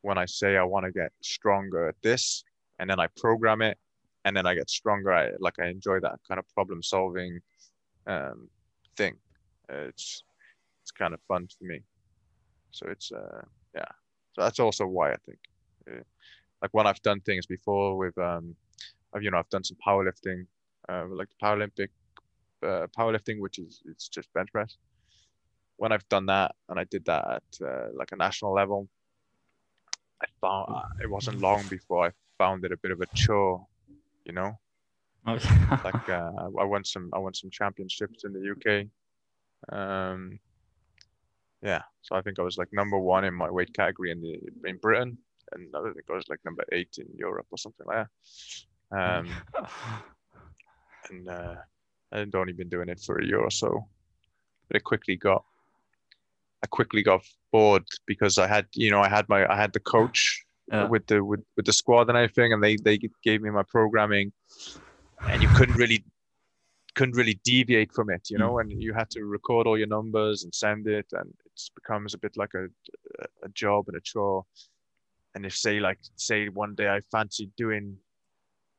when 0.02 0.18
I 0.18 0.27
say 0.27 0.56
I 0.56 0.64
want 0.64 0.86
to 0.86 0.93
get 0.93 1.12
stronger 1.22 1.89
at 1.89 1.97
this, 2.02 2.44
and 2.78 2.89
then 2.89 3.01
I 3.01 3.09
program 3.16 3.62
it, 3.62 3.78
and 4.24 4.36
then 4.36 4.47
I 4.47 4.55
get 4.55 4.70
stronger 4.70 5.12
I. 5.12 5.31
Like 5.39 5.59
I 5.60 5.66
enjoy 5.66 6.01
that 6.01 6.18
kind 6.27 6.39
of 6.39 6.48
problem 6.55 6.82
solving 6.82 7.40
um, 8.06 8.48
thing. 8.97 9.16
It's 9.68 10.24
it's 10.82 10.90
kind 10.90 11.14
of 11.14 11.20
fun 11.28 11.48
for 11.59 11.64
me. 11.64 11.81
So 12.70 12.86
it's 12.89 13.12
uh 13.12 13.43
yeah. 13.74 13.90
So 14.35 14.43
that's 14.43 14.60
also 14.60 14.86
why 14.86 15.12
I 15.12 15.16
think 15.27 15.39
uh, 15.90 16.02
like 16.62 16.72
when 16.72 16.86
I've 16.86 17.02
done 17.02 17.20
things 17.20 17.47
before 17.47 17.97
with 17.97 18.16
um 18.18 18.55
I've 19.14 19.22
you 19.22 19.31
know 19.31 19.39
I've 19.39 19.51
done 19.51 19.64
some 19.64 19.77
powerlifting 19.86 20.47
uh 20.89 21.05
like 21.09 21.28
the 21.28 21.47
Paralympic 21.47 21.89
uh, 22.62 22.86
powerlifting, 22.97 23.40
which 23.40 23.59
is 23.59 23.82
it's 23.86 24.09
just 24.09 24.32
bench 24.35 24.51
press. 24.52 24.77
When 25.77 25.93
I've 25.93 26.09
done 26.09 26.27
that, 26.27 26.55
and 26.68 26.78
I 26.78 26.85
did 26.85 27.05
that 27.06 27.24
at 27.27 27.66
uh, 27.66 27.86
like 27.94 28.12
a 28.12 28.16
national 28.16 28.52
level, 28.52 28.89
I 30.22 30.26
found 30.40 30.66
uh, 30.74 30.82
it 31.02 31.10
wasn't 31.10 31.40
long 31.40 31.66
before 31.68 32.06
I 32.06 32.10
found 32.38 32.64
it 32.64 32.72
a 32.72 32.76
bit 32.76 32.90
of 32.90 33.01
a 33.01 33.06
chore, 33.14 33.66
you 34.24 34.32
know. 34.32 34.59
Okay. 35.28 35.55
Like 35.84 36.09
uh, 36.09 36.30
I 36.59 36.64
won 36.64 36.84
some 36.84 37.10
I 37.12 37.18
won 37.18 37.34
some 37.34 37.51
championships 37.51 38.24
in 38.24 38.32
the 38.32 38.51
UK. 38.52 38.86
Um, 39.76 40.38
yeah, 41.62 41.82
so 42.01 42.16
I 42.16 42.22
think 42.22 42.38
I 42.38 42.42
was 42.42 42.56
like 42.56 42.68
number 42.72 42.98
one 42.98 43.24
in 43.24 43.34
my 43.34 43.51
weight 43.51 43.74
category 43.74 44.10
in 44.10 44.20
the 44.22 44.40
in 44.68 44.78
Britain, 44.78 45.18
and 45.52 45.68
I 45.74 45.82
think 45.92 46.06
I 46.09 46.14
was 46.14 46.28
like 46.28 46.40
number 46.44 46.64
eight 46.72 46.97
in 46.98 47.06
Europe 47.16 47.47
or 47.51 47.59
something 47.59 47.86
like 47.86 48.06
that. 48.90 48.98
Um, 48.98 49.28
and 51.10 51.28
uh, 51.28 51.56
I'd 52.12 52.34
only 52.34 52.55
been 52.55 52.68
doing 52.68 52.88
it 52.88 53.01
for 53.01 53.18
a 53.18 53.26
year 53.26 53.40
or 53.40 53.51
so, 53.51 53.86
but 54.68 54.76
it 54.76 54.84
quickly 54.84 55.16
got. 55.16 55.44
I 56.62 56.66
quickly 56.66 57.03
got 57.03 57.23
bored 57.53 57.85
because 58.07 58.39
I 58.39 58.47
had, 58.47 58.66
you 58.74 58.91
know, 58.91 59.01
I 59.01 59.09
had 59.09 59.28
my, 59.28 59.47
I 59.51 59.57
had 59.57 59.73
the 59.73 59.81
coach 59.81 60.45
Yeah. 60.73 60.87
with 60.89 61.07
the 61.07 61.19
with, 61.24 61.43
with 61.57 61.66
the 61.66 61.73
squad 61.73 62.09
and 62.09 62.16
everything, 62.16 62.53
and 62.53 62.62
they 62.62 62.77
they 62.77 62.99
gave 63.24 63.41
me 63.43 63.51
my 63.51 63.65
programming, 63.65 64.32
and 65.31 65.43
you 65.43 65.49
couldn't 65.57 65.77
really 65.77 66.05
couldn't 66.95 67.16
really 67.16 67.41
deviate 67.45 67.93
from 67.93 68.11
it, 68.11 68.31
you 68.31 68.39
know, 68.39 68.53
mm. 68.55 68.61
and 68.61 68.82
you 68.82 68.93
had 68.95 69.09
to 69.11 69.24
record 69.24 69.66
all 69.66 69.78
your 69.78 69.89
numbers 69.89 70.45
and 70.45 70.55
send 70.55 70.87
it, 70.87 71.07
and 71.12 71.28
it 71.47 71.61
becomes 71.74 72.15
a 72.15 72.19
bit 72.19 72.37
like 72.37 72.55
a 72.55 72.65
a 73.43 73.49
job 73.62 73.89
and 73.89 73.97
a 73.97 74.01
chore. 74.01 74.45
And 75.35 75.45
if 75.47 75.55
say 75.55 75.81
like 75.81 75.99
say 76.16 76.49
one 76.49 76.74
day 76.74 76.89
I 76.89 77.01
fancied 77.11 77.51
doing 77.57 77.97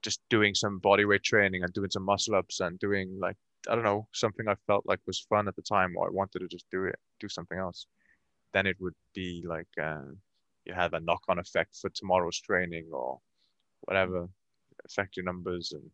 just 0.01 0.21
doing 0.29 0.55
some 0.55 0.79
body 0.79 1.05
weight 1.05 1.23
training 1.23 1.63
and 1.63 1.73
doing 1.73 1.91
some 1.91 2.05
muscle 2.05 2.35
ups 2.35 2.59
and 2.59 2.79
doing 2.79 3.19
like 3.19 3.37
I 3.69 3.75
don't 3.75 3.83
know 3.83 4.07
something 4.11 4.47
I 4.47 4.55
felt 4.67 4.85
like 4.85 4.99
was 5.05 5.19
fun 5.19 5.47
at 5.47 5.55
the 5.55 5.61
time 5.61 5.95
or 5.97 6.07
I 6.07 6.11
wanted 6.11 6.39
to 6.39 6.47
just 6.47 6.65
do 6.71 6.85
it 6.85 6.97
do 7.19 7.29
something 7.29 7.57
else 7.57 7.85
then 8.53 8.65
it 8.65 8.77
would 8.79 8.95
be 9.13 9.43
like 9.47 9.67
uh, 9.81 10.01
you 10.65 10.73
have 10.73 10.93
a 10.93 10.99
knock-on 10.99 11.39
effect 11.39 11.77
for 11.79 11.89
tomorrow's 11.89 12.39
training 12.39 12.87
or 12.91 13.19
whatever 13.81 14.27
affect 14.85 15.15
your 15.17 15.25
numbers 15.25 15.71
and 15.73 15.89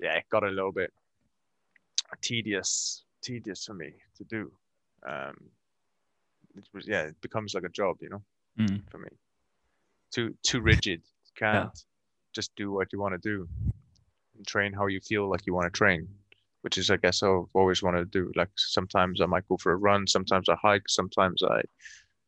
yeah 0.00 0.14
it 0.14 0.24
got 0.30 0.44
a 0.44 0.48
little 0.48 0.72
bit 0.72 0.92
tedious 2.20 3.04
tedious 3.22 3.64
for 3.64 3.74
me 3.74 3.92
to 4.16 4.24
do. 4.24 4.50
Um 5.06 5.36
it 6.56 6.64
was 6.72 6.86
yeah 6.88 7.02
it 7.02 7.20
becomes 7.20 7.54
like 7.54 7.64
a 7.64 7.68
job 7.68 7.96
you 8.00 8.08
know 8.08 8.22
Mm. 8.58 8.80
for 8.90 8.98
me. 8.98 9.08
Too 10.10 10.34
too 10.42 10.60
rigid. 10.62 11.02
Can't 11.34 11.84
just 12.32 12.50
do 12.56 12.72
what 12.72 12.90
you 12.92 12.98
want 13.00 13.12
to 13.14 13.18
do 13.18 13.46
and 14.36 14.46
train 14.46 14.72
how 14.72 14.86
you 14.86 15.00
feel 15.00 15.28
like 15.28 15.46
you 15.46 15.52
want 15.54 15.66
to 15.72 15.76
train 15.76 16.08
which 16.66 16.78
is 16.78 16.90
i 16.90 16.96
guess 16.96 17.22
i've 17.22 17.44
always 17.54 17.80
wanted 17.80 18.10
to 18.10 18.18
do 18.18 18.32
like 18.34 18.48
sometimes 18.56 19.20
i 19.20 19.26
might 19.26 19.46
go 19.46 19.56
for 19.56 19.70
a 19.70 19.76
run 19.76 20.04
sometimes 20.04 20.48
i 20.48 20.56
hike 20.60 20.88
sometimes 20.88 21.40
i 21.44 21.60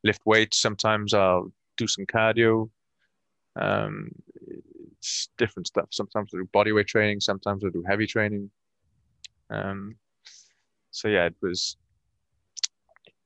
lift 0.04 0.20
weights 0.24 0.60
sometimes 0.60 1.12
i'll 1.12 1.50
do 1.76 1.88
some 1.88 2.06
cardio. 2.06 2.70
Um 3.56 4.12
it's 4.92 5.28
different 5.38 5.66
stuff. 5.66 5.88
Sometimes 5.90 6.30
i 6.32 6.38
do 6.38 6.48
body 6.52 6.70
weight 6.70 6.86
training 6.86 7.18
sometimes 7.18 7.64
i 7.64 7.68
do 7.70 7.82
heavy 7.84 8.06
training. 8.06 8.48
Um 9.50 9.96
so 10.92 11.08
yeah 11.08 11.24
it 11.24 11.34
was 11.42 11.76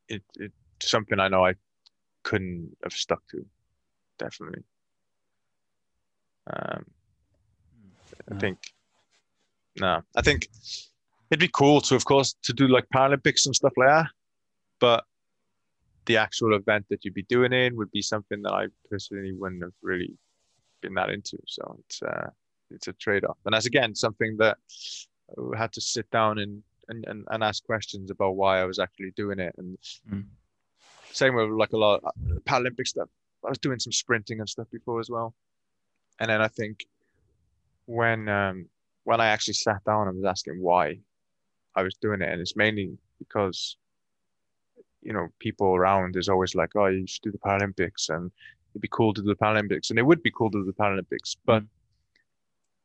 it, 0.08 0.22
it 0.36 0.52
something 0.82 1.20
i 1.20 1.28
know 1.28 1.44
i 1.44 1.52
couldn't 2.22 2.74
have 2.84 2.94
stuck 2.94 3.22
to 3.32 3.44
definitely. 4.18 4.62
Um 6.46 6.84
I 8.30 8.38
think 8.38 8.58
no, 9.76 10.02
I 10.16 10.22
think 10.22 10.48
it'd 11.32 11.40
be 11.40 11.48
cool 11.48 11.80
to, 11.80 11.94
of 11.94 12.04
course, 12.04 12.36
to 12.42 12.52
do 12.52 12.68
like 12.68 12.84
Paralympics 12.94 13.46
and 13.46 13.56
stuff 13.56 13.72
like 13.78 13.88
that. 13.88 14.06
But 14.78 15.04
the 16.04 16.18
actual 16.18 16.54
event 16.54 16.84
that 16.90 17.04
you'd 17.04 17.14
be 17.14 17.22
doing 17.22 17.54
in 17.54 17.74
would 17.76 17.90
be 17.90 18.02
something 18.02 18.42
that 18.42 18.52
I 18.52 18.66
personally 18.90 19.32
wouldn't 19.32 19.62
have 19.62 19.72
really 19.82 20.14
been 20.82 20.92
that 20.94 21.08
into. 21.08 21.38
So 21.46 21.78
it's 21.80 22.02
uh, 22.02 22.28
it's 22.70 22.88
a 22.88 22.92
trade-off, 22.92 23.38
and 23.46 23.54
that's 23.54 23.66
again 23.66 23.94
something 23.94 24.36
that 24.38 24.58
I 25.54 25.56
had 25.58 25.72
to 25.72 25.80
sit 25.80 26.10
down 26.10 26.38
and 26.38 26.62
and, 26.88 27.04
and, 27.06 27.24
and 27.30 27.42
ask 27.42 27.64
questions 27.64 28.10
about 28.10 28.36
why 28.36 28.60
I 28.60 28.64
was 28.64 28.78
actually 28.78 29.12
doing 29.16 29.38
it. 29.38 29.54
And 29.56 29.78
Mm. 30.10 30.26
same 31.12 31.34
with 31.34 31.48
like 31.50 31.72
a 31.72 31.78
lot 31.78 32.02
of 32.04 32.12
Paralympic 32.44 32.88
stuff. 32.88 33.08
I 33.46 33.48
was 33.48 33.58
doing 33.58 33.78
some 33.78 33.92
sprinting 33.92 34.40
and 34.40 34.48
stuff 34.48 34.66
before 34.70 35.00
as 35.00 35.08
well. 35.08 35.34
And 36.18 36.28
then 36.28 36.42
I 36.42 36.48
think 36.48 36.84
when 37.86 38.28
um, 38.28 38.68
when 39.04 39.20
I 39.20 39.28
actually 39.28 39.54
sat 39.54 39.82
down 39.84 40.08
and 40.08 40.16
was 40.16 40.26
asking 40.26 40.60
why 40.60 40.98
I 41.74 41.82
was 41.82 41.94
doing 41.94 42.22
it, 42.22 42.28
and 42.28 42.40
it's 42.40 42.56
mainly 42.56 42.96
because 43.18 43.76
you 45.02 45.12
know 45.12 45.28
people 45.38 45.74
around 45.74 46.16
is 46.16 46.28
always 46.28 46.54
like, 46.54 46.70
oh, 46.76 46.86
you 46.86 47.06
should 47.06 47.22
do 47.22 47.32
the 47.32 47.38
Paralympics, 47.38 48.10
and 48.10 48.30
it'd 48.72 48.82
be 48.82 48.88
cool 48.90 49.14
to 49.14 49.22
do 49.22 49.28
the 49.28 49.36
Paralympics, 49.36 49.90
and 49.90 49.98
it 49.98 50.06
would 50.06 50.22
be 50.22 50.30
cool 50.30 50.50
to 50.50 50.58
do 50.60 50.64
the 50.64 50.72
Paralympics, 50.72 51.36
but 51.44 51.62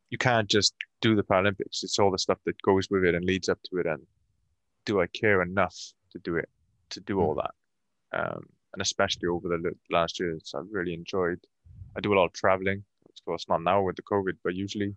you 0.10 0.18
can't 0.18 0.50
just 0.50 0.74
do 1.02 1.16
the 1.16 1.24
Paralympics. 1.24 1.84
It's 1.84 2.00
all 2.00 2.12
the 2.12 2.18
stuff 2.18 2.40
that 2.46 2.62
goes 2.62 2.90
with 2.90 3.04
it 3.04 3.16
and 3.16 3.26
leads 3.26 3.50
up 3.50 3.60
to 3.70 3.78
it, 3.80 3.86
and 3.86 4.06
do 4.86 5.02
I 5.02 5.08
care 5.08 5.42
enough 5.42 5.78
to 6.12 6.20
do 6.20 6.38
it, 6.38 6.50
to 6.92 7.00
do 7.02 7.20
all 7.20 7.36
that? 7.36 7.52
Um, 8.14 8.48
and 8.74 8.82
especially 8.82 9.28
over 9.28 9.50
the 9.50 9.72
last 9.90 10.20
years, 10.20 10.54
I've 10.56 10.72
really 10.72 10.94
enjoyed. 10.94 11.40
I 11.96 12.00
do 12.00 12.14
a 12.14 12.18
lot 12.18 12.26
of 12.26 12.34
traveling. 12.34 12.84
Of 13.06 13.26
course, 13.26 13.46
not 13.50 13.64
now 13.64 13.82
with 13.82 13.96
the 13.96 14.04
COVID, 14.04 14.38
but 14.44 14.56
usually 14.56 14.96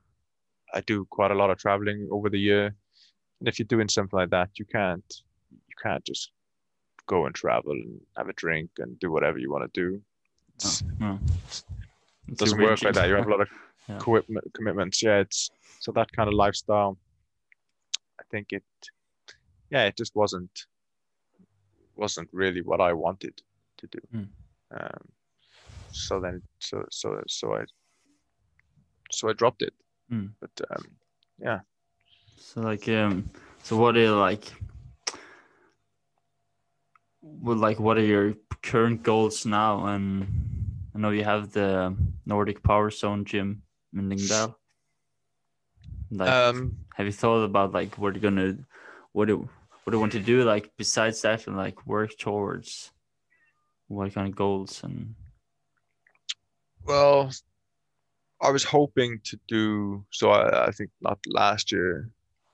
I 0.75 0.81
do 0.83 1.07
quite 1.11 1.31
a 1.31 1.35
lot 1.35 1.51
of 1.51 1.59
traveling 1.59 2.09
over 2.13 2.31
the 2.31 2.39
year. 2.39 2.75
And 3.41 3.49
if 3.49 3.59
you're 3.59 3.67
doing 3.67 3.89
something 3.89 4.19
like 4.19 4.31
that, 4.31 4.51
you 4.59 4.65
can't 4.67 5.23
you 5.51 5.75
can't 5.83 6.05
just 6.05 6.31
go 7.07 7.27
and 7.27 7.35
travel 7.35 7.73
and 7.73 8.01
have 8.17 8.29
a 8.29 8.33
drink 8.35 8.71
and 8.79 8.99
do 9.01 9.11
whatever 9.11 9.39
you 9.39 9.51
want 9.51 9.65
to 9.73 9.81
do. 9.81 10.01
It's- 10.57 10.83
No. 11.01 11.19
It 12.29 12.39
doesn't 12.39 12.61
work 12.61 12.83
like 12.83 12.95
that. 12.95 13.09
You 13.09 13.15
have 13.15 13.27
a 13.27 13.31
lot 13.31 13.41
of 13.41 13.49
Yeah. 13.89 13.99
commitment, 13.99 14.47
commitments. 14.55 15.03
Yeah, 15.03 15.19
it's 15.19 15.51
so 15.81 15.91
that 15.93 16.13
kind 16.13 16.29
of 16.29 16.35
lifestyle. 16.35 16.97
I 18.21 18.23
think 18.31 18.53
it, 18.53 18.63
yeah, 19.71 19.87
it 19.87 19.97
just 19.97 20.15
wasn't 20.15 20.67
wasn't 21.97 22.29
really 22.33 22.63
what 22.63 22.81
I 22.81 22.93
wanted 22.93 23.43
to 23.79 23.87
do. 23.89 23.99
Mm. 24.15 24.29
Um, 24.79 25.09
so 25.91 26.21
then, 26.21 26.43
so 26.61 26.85
so 26.91 27.21
so 27.27 27.55
I 27.57 27.65
so 29.11 29.29
I 29.29 29.33
dropped 29.33 29.63
it. 29.63 29.75
Mm. 30.13 30.31
But 30.41 30.53
um, 30.71 30.85
yeah, 31.43 31.61
So 32.41 32.63
like 32.63 32.89
um 32.89 33.31
so 33.63 33.77
what 33.77 33.97
are 33.97 34.11
like 34.11 34.51
well 37.23 37.57
like 37.57 37.79
what 37.79 37.99
are 37.99 38.05
your 38.05 38.35
current 38.63 39.03
goals 39.03 39.47
now 39.47 39.87
and 39.87 40.27
I 40.95 40.99
know 40.99 41.11
you 41.11 41.23
have 41.23 41.53
the 41.53 41.95
Nordic 42.27 42.63
Power 42.63 42.91
Zone 42.91 43.25
gym 43.25 43.63
in 43.95 44.09
Lyngdal. 44.09 44.55
Like 46.11 46.29
um, 46.29 46.77
have 46.95 47.07
you 47.07 47.13
thought 47.13 47.45
about 47.45 47.73
like 47.73 47.97
what 47.99 48.15
you're 48.15 48.23
gonna 48.23 48.57
what 49.13 49.29
do 49.29 49.49
what 49.85 49.91
do 49.91 49.97
you 49.97 50.01
want 50.01 50.13
to 50.13 50.21
do 50.21 50.43
like 50.43 50.73
besides 50.77 51.23
that 51.23 51.47
and 51.47 51.57
like 51.57 51.87
work 51.87 52.11
towards 52.19 52.91
what 53.87 54.13
kind 54.15 54.29
of 54.29 54.35
goals 54.35 54.83
and 54.83 55.15
well, 56.87 57.31
I 58.43 58.51
was 58.51 58.65
hoping 58.65 59.21
to 59.25 59.39
do 59.47 60.05
so. 60.11 60.31
I, 60.31 60.69
I 60.69 60.71
think 60.71 60.91
not 61.01 61.19
last 61.27 61.73
year, 61.73 62.11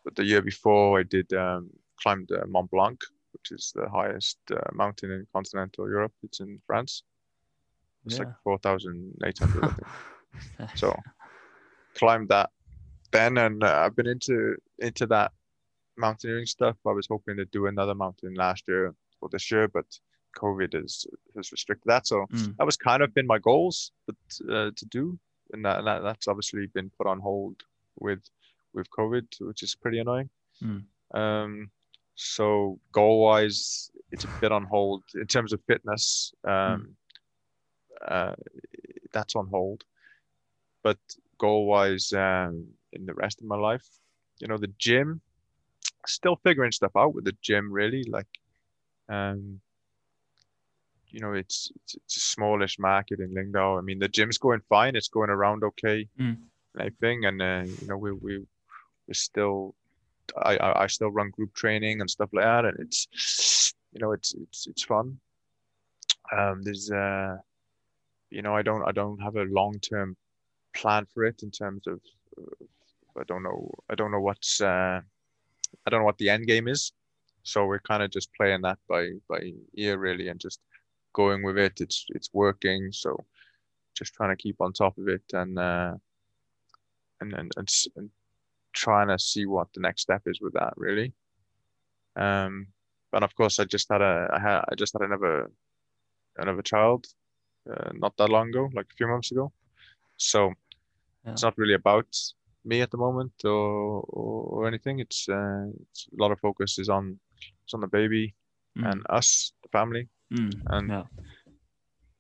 but 0.07 0.15
the 0.15 0.24
year 0.24 0.41
before, 0.41 1.01
I 1.01 1.03
did 1.03 1.33
um, 1.33 1.69
climbed 2.01 2.31
uh, 2.31 2.47
Mont 2.47 2.70
Blanc, 2.70 3.03
which 3.33 3.51
is 3.51 3.73
the 3.74 3.89
highest 3.91 4.39
uh, 4.53 4.61
mountain 4.73 5.11
in 5.11 5.27
continental 5.33 5.89
Europe. 5.89 6.12
It's 6.23 6.39
in 6.41 6.61
France. 6.65 7.03
It's 8.07 8.15
Yeah. 8.15 8.20
like 8.20 8.35
four 8.45 8.57
thousand 8.59 9.12
eight 9.27 9.39
hundred. 9.41 9.65
I 9.65 9.73
think. 9.73 9.89
so 10.77 10.77
So 10.77 11.03
climbed 11.97 12.28
that 12.28 12.51
then, 13.11 13.37
and 13.39 13.65
uh, 13.65 13.83
I've 13.85 13.97
been 13.97 14.07
into 14.07 14.57
into 14.78 15.07
that 15.09 15.33
mountaineering 15.97 16.47
stuff. 16.47 16.77
I 16.87 16.93
was 16.93 17.09
hoping 17.11 17.37
to 17.39 17.45
do 17.47 17.66
another 17.66 17.95
mountain 17.95 18.35
last 18.35 18.69
year 18.69 18.95
or 19.20 19.28
this 19.28 19.51
year, 19.51 19.66
but 19.66 19.87
COVID 20.37 20.74
has 20.74 21.05
has 21.35 21.51
restricted 21.51 21.89
that. 21.89 22.07
So 22.07 22.27
mm, 22.33 22.55
that 22.59 22.65
was 22.66 22.77
kind 22.77 23.03
of 23.03 23.12
been 23.12 23.27
my 23.27 23.39
goals, 23.39 23.91
but 24.07 24.16
uh, 24.49 24.70
to 24.77 24.87
do, 24.87 25.19
and 25.53 25.65
that, 25.65 25.85
that 25.85 26.03
that's 26.05 26.28
obviously 26.28 26.66
been 26.66 26.91
put 26.97 27.09
on 27.09 27.19
hold 27.19 27.57
with 27.99 28.20
with 28.77 28.89
COVID, 28.90 29.27
which 29.40 29.62
is 29.62 29.74
pretty 29.74 29.98
annoying. 29.98 30.31
Mm. 30.62 30.85
Um, 31.12 31.70
so 32.15 32.78
goal 32.93 33.20
wise, 33.24 33.90
it's 34.12 34.24
a 34.24 34.28
bit 34.40 34.53
on 34.53 34.65
hold 34.65 35.03
in 35.15 35.27
terms 35.27 35.53
of 35.53 35.61
fitness. 35.66 36.32
Um, 36.44 36.97
uh, 38.07 38.35
that's 39.12 39.35
on 39.36 39.48
hold, 39.48 39.85
but 40.82 40.98
goal 41.39 41.66
wise, 41.66 42.12
um, 42.12 42.66
in 42.93 43.07
the 43.07 43.15
rest 43.15 43.40
of 43.40 43.47
my 43.47 43.57
life, 43.57 43.86
you 44.39 44.48
know, 44.48 44.59
the 44.59 44.73
gym, 44.78 45.20
still 46.07 46.36
figuring 46.44 46.73
stuff 46.73 46.93
out 46.97 47.15
with 47.15 47.24
the 47.24 47.36
gym. 47.43 47.73
Really, 47.73 48.05
like, 48.05 48.28
um, 49.09 49.61
you 51.11 51.20
know, 51.20 51.32
it's 51.32 51.73
it's, 51.77 51.94
it's 51.97 52.16
a 52.16 52.20
smallish 52.20 52.78
market 52.78 53.20
in 53.20 53.35
Lyngdal. 53.35 53.78
I 53.78 53.82
mean, 53.82 53.98
the 53.98 54.09
gym's 54.09 54.39
going 54.39 54.61
fine. 54.69 54.97
It's 54.97 55.09
going 55.09 55.31
around 55.31 55.65
okay, 55.65 56.09
Mm. 56.20 56.36
and 56.74 56.81
everything. 56.81 57.24
And 57.24 57.43
uh, 57.43 57.62
you 57.81 57.86
know, 57.89 57.97
we 57.97 58.12
we 58.12 58.47
we're 59.07 59.15
still 59.15 59.74
I, 60.37 60.57
I 60.57 60.83
I 60.85 60.87
still 60.89 61.11
run 61.11 61.31
group 61.31 61.55
training 61.55 62.01
and 62.01 62.11
stuff 62.11 62.31
like 62.33 62.45
that, 62.45 62.65
and 62.65 62.77
it's 62.81 63.74
you 63.93 64.01
know 64.01 64.12
it's 64.12 64.35
it's 64.35 64.66
it's 64.66 64.85
fun. 64.85 65.19
Um, 66.37 66.62
there's 66.62 66.91
uh, 66.91 67.37
you 68.31 68.43
know 68.43 68.55
I 68.55 68.62
don't 68.62 68.83
I 68.87 68.93
don't 68.93 69.20
have 69.20 69.37
a 69.37 69.45
long 69.45 69.78
term 69.81 70.16
plan 70.74 71.07
for 71.12 71.24
it 71.24 71.43
in 71.43 71.51
terms 71.51 71.87
of 71.87 72.01
uh, 72.39 72.65
I 73.20 73.24
don't 73.24 73.43
know 73.43 73.70
I 73.89 73.95
don't 73.95 74.11
know 74.11 74.20
what's 74.20 74.61
uh, 74.61 75.01
I 75.87 75.91
don't 75.91 76.01
know 76.01 76.07
what 76.07 76.19
the 76.19 76.31
end 76.31 76.47
game 76.47 76.69
is. 76.69 76.93
So 77.43 77.65
we're 77.65 77.78
kind 77.78 78.03
of 78.03 78.11
just 78.11 78.35
playing 78.35 78.62
that 78.62 78.78
by 78.89 79.11
by 79.28 79.53
ear 79.74 79.99
really 79.99 80.28
and 80.28 80.41
just 80.41 80.61
going 81.12 81.43
with 81.43 81.57
it. 81.59 81.81
It's 81.81 82.07
it's 82.09 82.31
working. 82.33 82.91
So 82.93 83.24
just 83.95 84.15
trying 84.15 84.37
to 84.37 84.43
keep 84.43 84.61
on 84.61 84.73
top 84.73 84.99
of 84.99 85.09
it 85.09 85.23
and 85.33 85.59
uh, 85.59 85.95
and, 87.20 87.33
and 87.33 87.53
and 87.57 87.69
and 87.97 88.11
trying 88.77 89.09
to 89.09 89.19
see 89.19 89.44
what 89.47 89.69
the 89.74 89.81
next 89.81 90.03
step 90.03 90.23
is 90.27 90.40
with 90.40 90.53
that 90.55 90.74
really. 90.77 91.12
Um, 92.15 92.69
but 93.12 93.23
of 93.23 93.35
course, 93.35 93.59
I 93.59 93.65
just 93.65 93.89
had 93.90 94.03
a 94.03 94.28
I 94.36 94.39
had 94.39 94.61
I 94.70 94.74
just 94.74 94.93
had 94.93 95.03
another 95.03 95.51
another 96.36 96.62
child 96.62 97.07
uh, 97.70 97.90
not 97.94 98.16
that 98.16 98.28
long 98.31 98.48
ago, 98.51 98.70
like 98.74 98.86
a 98.93 98.97
few 98.97 99.09
months 99.09 99.32
ago. 99.32 99.53
So 100.16 100.53
Yeah. 101.24 101.32
it's 101.32 101.43
not 101.43 101.59
really 101.59 101.74
about 101.74 102.07
me 102.65 102.82
at 102.82 102.90
the 102.90 102.98
moment 102.98 103.32
or 103.44 104.05
or, 104.19 104.35
or 104.55 104.69
anything. 104.69 105.01
It's, 105.01 105.28
uh, 105.28 105.66
it's 105.82 106.09
a 106.12 106.23
lot 106.23 106.32
of 106.32 106.40
focus 106.40 106.78
is 106.78 106.89
on 106.89 107.19
is 107.66 107.74
on 107.74 107.81
the 107.81 107.89
baby 107.98 108.35
Mm. 108.78 108.90
and 108.90 109.01
us, 109.09 109.53
the 109.62 109.69
family. 109.78 110.09
Mm. 110.31 110.53
And 110.66 110.89
Yeah. 110.90 111.05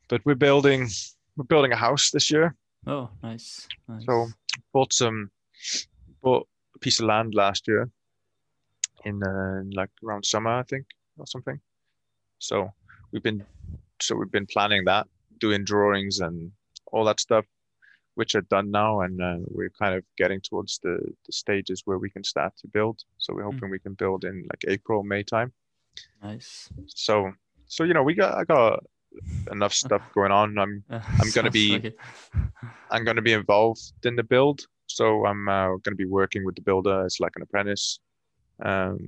but 0.08 0.24
we're 0.24 0.40
building 0.48 0.88
we're 1.36 1.48
building 1.48 1.72
a 1.72 1.76
house 1.88 2.10
this 2.10 2.30
year. 2.30 2.54
Oh, 2.86 3.10
nice. 3.22 3.68
nice. 3.88 4.04
So 4.06 4.28
bought 4.72 4.92
some 4.92 5.30
bought 6.26 6.48
a 6.74 6.78
piece 6.80 6.98
of 7.00 7.06
land 7.06 7.34
last 7.36 7.68
year 7.68 7.88
in 9.04 9.22
uh, 9.22 9.62
like 9.80 9.90
around 10.04 10.24
summer, 10.26 10.50
I 10.50 10.64
think, 10.64 10.86
or 11.18 11.26
something. 11.26 11.58
So 12.40 12.56
we've 13.12 13.22
been 13.22 13.44
so 14.02 14.16
we've 14.16 14.36
been 14.38 14.48
planning 14.54 14.84
that, 14.86 15.06
doing 15.38 15.64
drawings 15.64 16.18
and 16.18 16.50
all 16.92 17.04
that 17.04 17.20
stuff, 17.20 17.44
which 18.16 18.34
are 18.34 18.46
done 18.56 18.72
now, 18.72 19.00
and 19.04 19.22
uh, 19.22 19.38
we're 19.56 19.76
kind 19.82 19.94
of 19.94 20.02
getting 20.18 20.40
towards 20.40 20.80
the 20.82 20.94
the 21.26 21.32
stages 21.32 21.82
where 21.84 21.98
we 22.04 22.10
can 22.10 22.24
start 22.24 22.52
to 22.62 22.66
build. 22.76 22.96
So 23.18 23.32
we're 23.32 23.48
hoping 23.50 23.70
we 23.70 23.84
can 23.86 23.94
build 23.94 24.24
in 24.24 24.34
like 24.50 24.64
April, 24.74 25.04
May 25.04 25.22
time. 25.22 25.52
nice. 26.22 26.68
So 26.88 27.30
so 27.68 27.84
you 27.84 27.94
know 27.94 28.02
we 28.02 28.14
got 28.14 28.32
I 28.40 28.42
got 28.44 28.82
enough 29.52 29.74
stuff 29.82 30.02
going 30.12 30.32
on. 30.32 30.58
I'm 30.58 30.74
I'm 31.20 31.30
gonna 31.36 31.52
be- 31.60 31.94
I'm 32.90 33.04
going 33.04 33.16
to 33.16 33.22
be 33.30 33.32
involved 33.32 33.92
in 34.04 34.14
the 34.16 34.22
build. 34.22 34.66
So 34.96 35.26
I'm 35.26 35.46
uh, 35.46 35.66
going 35.66 35.94
to 35.96 36.04
be 36.04 36.06
working 36.06 36.42
with 36.42 36.54
the 36.54 36.62
builder 36.62 37.04
as 37.04 37.20
like 37.20 37.32
an 37.36 37.42
apprentice. 37.42 38.00
Um, 38.64 38.98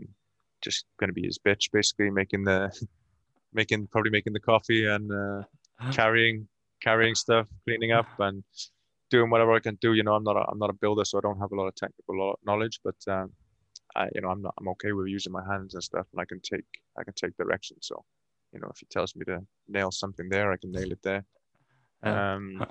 just 0.61 0.85
going 1.01 1.09
to 1.09 1.15
be 1.15 1.25
his 1.25 1.39
bitch, 1.39 1.71
basically 1.73 2.11
making 2.11 2.45
the, 2.45 2.61
making 3.55 3.87
probably 3.87 4.11
making 4.11 4.35
the 4.35 4.41
coffee 4.41 4.85
and 4.87 5.11
uh, 5.11 5.45
carrying 5.91 6.47
carrying 6.83 7.15
stuff, 7.15 7.47
cleaning 7.65 7.93
up, 7.93 8.07
and 8.19 8.45
doing 9.09 9.31
whatever 9.31 9.55
I 9.55 9.61
can 9.61 9.79
do. 9.81 9.95
You 9.95 10.03
know, 10.03 10.13
I'm 10.13 10.25
not 10.25 10.37
a, 10.37 10.45
I'm 10.51 10.59
not 10.59 10.69
a 10.69 10.75
builder, 10.75 11.07
so 11.07 11.17
I 11.17 11.23
don't 11.23 11.41
have 11.41 11.53
a 11.53 11.57
lot 11.57 11.69
of 11.69 11.75
technical 11.75 12.37
knowledge, 12.45 12.81
but 12.85 12.97
um, 13.11 13.33
I 13.97 14.09
you 14.15 14.21
know 14.21 14.29
I'm 14.29 14.43
not 14.43 14.53
I'm 14.59 14.69
okay 14.69 14.93
with 14.93 15.07
using 15.07 15.33
my 15.33 15.43
hands 15.51 15.73
and 15.73 15.83
stuff, 15.83 16.07
and 16.13 16.21
I 16.21 16.27
can 16.27 16.41
take 16.41 16.69
I 16.99 17.03
can 17.03 17.15
take 17.15 17.35
direction. 17.39 17.79
So, 17.81 18.05
you 18.53 18.61
know, 18.61 18.69
if 18.71 18.79
he 18.79 18.87
tells 18.91 19.17
me 19.17 19.25
to 19.25 19.41
nail 19.69 19.91
something 19.91 20.29
there, 20.29 20.53
I 20.53 20.59
can 20.59 20.71
nail 20.71 20.93
it 20.93 21.03
there. 21.03 21.25
Um, 22.03 22.67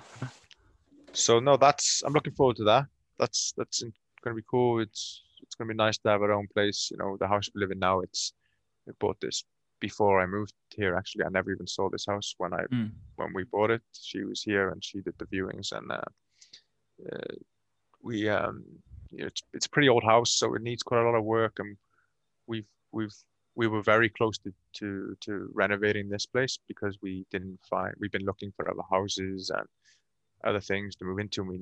so 1.14 1.40
no, 1.40 1.58
that's 1.58 2.04
I'm 2.06 2.14
looking 2.14 2.34
forward 2.34 2.58
to 2.58 2.66
that. 2.66 2.86
That's 3.20 3.54
that's 3.58 3.82
going 3.82 4.36
to 4.36 4.42
be 4.42 4.48
cool. 4.50 4.80
It's 4.80 5.24
it's 5.42 5.56
going 5.56 5.68
to 5.68 5.74
be 5.74 5.78
nice 5.78 5.98
to 6.00 6.10
have 6.10 6.22
our 6.22 6.32
own 6.32 6.48
place. 6.54 6.90
You 6.92 6.98
know, 6.98 7.18
the 7.18 7.28
house 7.28 7.50
we 7.54 7.62
live 7.62 7.72
in 7.72 7.80
now. 7.80 8.00
It's 8.02 8.34
I 8.88 8.92
bought 9.00 9.20
this 9.20 9.44
before 9.80 10.20
I 10.22 10.26
moved 10.26 10.54
here. 10.76 10.96
Actually, 10.96 11.26
I 11.26 11.30
never 11.30 11.52
even 11.52 11.68
saw 11.68 11.90
this 11.90 12.06
house 12.06 12.34
when 12.38 12.54
I 12.54 12.64
Mm. 12.72 12.92
when 13.16 13.34
we 13.34 13.44
bought 13.44 13.72
it. 13.72 13.82
She 13.94 14.24
was 14.24 14.42
here 14.44 14.70
and 14.70 14.84
she 14.84 15.02
did 15.02 15.16
the 15.18 15.26
viewings, 15.26 15.72
and 15.72 15.92
uh, 15.92 16.02
uh, 17.12 17.36
we 18.02 18.30
um, 18.30 18.64
you 19.12 19.20
know, 19.20 19.28
it's 19.28 19.42
it's 19.54 19.66
a 19.66 19.70
pretty 19.70 19.90
old 19.90 20.04
house, 20.04 20.32
so 20.32 20.54
it 20.56 20.62
needs 20.62 20.84
quite 20.84 21.02
a 21.02 21.06
lot 21.06 21.18
of 21.18 21.24
work, 21.24 21.60
and 21.60 21.78
we've 22.48 22.70
we've 22.92 23.16
we 23.56 23.68
were 23.68 23.82
very 23.82 24.10
close 24.10 24.38
to, 24.38 24.54
to 24.74 25.18
to 25.22 25.50
renovating 25.54 26.10
this 26.10 26.26
place 26.26 26.60
because 26.68 26.98
we 27.02 27.26
didn't 27.32 27.60
find 27.70 27.94
we've 28.00 28.12
been 28.12 28.26
looking 28.26 28.52
for 28.56 28.70
other 28.70 28.84
houses 28.90 29.50
and 29.50 29.68
other 30.44 30.60
things 30.62 30.96
to 30.96 31.06
move 31.06 31.20
into 31.20 31.42
and 31.42 31.50
we 31.50 31.60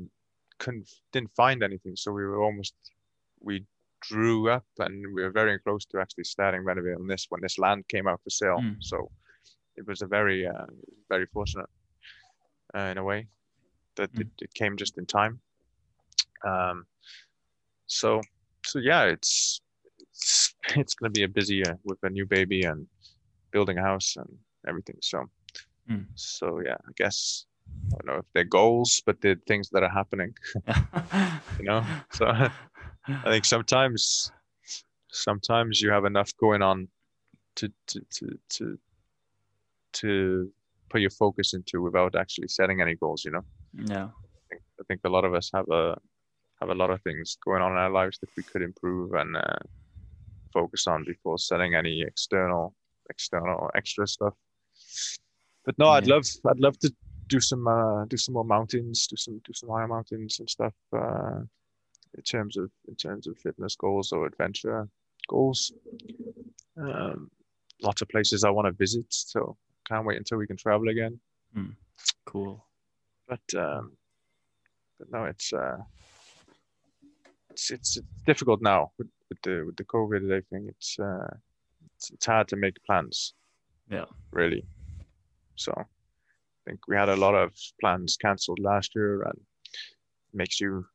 couldn't 0.60 0.90
didn't 1.12 1.32
find 1.36 1.64
anything 1.64 1.96
so 1.96 2.12
we 2.12 2.24
were 2.26 2.42
almost 2.42 2.74
we 3.42 3.64
drew 4.02 4.50
up 4.50 4.66
and 4.80 4.94
we 5.14 5.24
were 5.24 5.32
very 5.32 5.58
close 5.60 5.86
to 5.86 6.00
actually 6.00 6.24
starting 6.24 6.64
renovating 6.64 7.08
this 7.08 7.26
when 7.30 7.42
this 7.42 7.58
land 7.58 7.84
came 7.88 8.08
out 8.08 8.22
for 8.24 8.30
sale 8.30 8.60
Mm. 8.62 8.76
so 8.80 9.12
it 9.76 9.86
was 9.88 10.02
a 10.02 10.08
very 10.08 10.46
uh, 10.48 10.66
very 11.10 11.26
fortunate 11.26 11.70
uh, 12.76 12.90
in 12.92 12.98
a 12.98 13.04
way 13.04 13.28
that 13.96 14.12
Mm. 14.14 14.22
it, 14.22 14.28
it 14.42 14.54
came 14.54 14.76
just 14.78 14.98
in 14.98 15.06
time 15.06 15.40
um 16.46 16.86
so 17.88 18.22
so 18.66 18.80
yeah 18.80 19.04
it's 19.04 19.62
it's, 20.12 20.56
it's 20.76 20.94
going 20.96 21.12
to 21.12 21.20
be 21.20 21.24
a 21.24 21.28
busy 21.40 21.56
year 21.56 21.78
with 21.84 22.00
a 22.04 22.10
new 22.10 22.26
baby 22.26 22.64
and 22.64 22.88
building 23.52 23.78
a 23.78 23.82
house 23.82 24.16
and 24.18 24.30
everything 24.68 24.98
so 25.02 25.26
Mm. 25.90 26.08
so 26.16 26.62
yeah 26.66 26.78
i 26.90 26.92
guess 26.98 27.46
i 27.68 27.98
don't 27.98 28.08
know 28.08 28.20
if 28.20 28.26
they're 28.34 28.44
goals 28.44 29.02
but 29.06 29.20
they're 29.22 29.42
things 29.48 29.70
that 29.70 29.84
are 29.84 29.90
happening 29.90 30.34
you 31.60 31.66
know 31.66 31.84
so 32.12 32.26
i 32.28 33.30
think 33.30 33.46
sometimes 33.46 34.32
sometimes 35.12 35.82
you 35.82 35.90
have 35.90 36.06
enough 36.06 36.32
going 36.38 36.62
on 36.62 36.88
to 37.56 37.72
to 37.88 38.02
to 38.10 38.40
to 38.50 38.80
to 39.94 40.52
put 40.90 41.02
your 41.02 41.10
focus 41.10 41.54
into 41.54 41.82
without 41.82 42.16
actually 42.16 42.48
setting 42.48 42.82
any 42.82 42.96
goals 42.96 43.24
you 43.24 43.32
know 43.32 43.46
yeah. 43.88 44.06
I 44.06 44.44
think, 44.50 44.62
I 44.80 44.84
think 44.88 45.02
a 45.04 45.10
lot 45.10 45.26
of 45.26 45.34
us 45.34 45.50
have 45.54 45.70
a 45.70 45.98
have 46.62 46.70
a 46.70 46.76
lot 46.76 46.90
of 46.90 47.02
things 47.02 47.38
going 47.44 47.62
on 47.62 47.72
in 47.72 47.78
our 47.78 47.90
lives 47.90 48.18
that 48.20 48.30
we 48.38 48.44
could 48.44 48.62
improve 48.62 49.14
and 49.14 49.36
uh, 49.36 49.58
focus 50.54 50.88
on 50.88 51.04
before 51.06 51.38
setting 51.38 51.76
any 51.76 52.02
external 52.02 52.74
external 53.10 53.70
extra 53.76 54.08
stuff. 54.08 54.34
But 55.66 55.78
no, 55.78 55.90
I'd 55.90 56.08
love 56.08 56.26
I'd 56.48 56.60
love 56.60 56.78
to 56.80 56.94
do 57.28 57.40
some 57.40 57.68
uh, 57.68 58.06
do 58.06 58.18
some 58.18 58.34
more 58.34 58.44
mountains, 58.44 59.08
do 59.08 59.16
some 59.16 59.42
do 59.44 59.54
some 59.54 59.70
higher 59.70 59.88
mountains 59.88 60.40
and 60.40 60.50
stuff 60.50 60.74
uh, 60.94 61.40
in 62.16 62.24
terms 62.24 62.58
of 62.58 62.70
in 62.88 62.96
terms 62.96 63.28
of 63.28 63.38
fitness 63.38 63.76
goals 63.76 64.12
or 64.12 64.26
adventure 64.26 64.88
goals. 65.28 65.74
Um, 66.78 67.30
lots 67.82 68.02
of 68.02 68.10
places 68.10 68.44
I 68.44 68.50
want 68.50 68.68
to 68.68 68.72
visit, 68.72 69.06
so 69.10 69.58
can't 69.88 70.06
wait 70.06 70.18
until 70.18 70.38
we 70.38 70.48
can 70.48 70.58
travel 70.58 70.90
again. 70.90 71.20
Cool. 72.26 72.64
but 73.28 73.58
um, 73.58 73.94
but 75.00 75.12
no, 75.12 75.26
it's 75.26 75.54
uh, 75.54 75.78
it's 77.50 77.72
it's 77.72 77.98
it's 77.98 78.08
difficult 78.26 78.62
now 78.62 78.92
with, 78.98 79.08
with 79.30 79.42
the 79.42 79.64
with 79.66 79.76
the 79.76 79.86
COVID 79.86 80.18
and 80.18 80.32
everything. 80.32 80.68
It's 80.70 80.98
uh, 81.00 81.34
it's, 81.96 82.12
it's 82.12 82.26
hard 82.26 82.48
to 82.50 82.56
make 82.56 82.84
plans. 82.86 83.34
Yeah. 83.90 84.06
Really. 84.32 84.66
So, 85.56 85.72
think 86.66 86.88
we 86.88 86.96
had 86.96 87.10
a 87.10 87.16
lot 87.16 87.36
of 87.36 87.54
plans 87.80 88.18
cancelled 88.18 88.60
last 88.60 88.96
year, 88.96 89.22
and 89.24 89.40
makes 90.34 90.60
you 90.60 90.86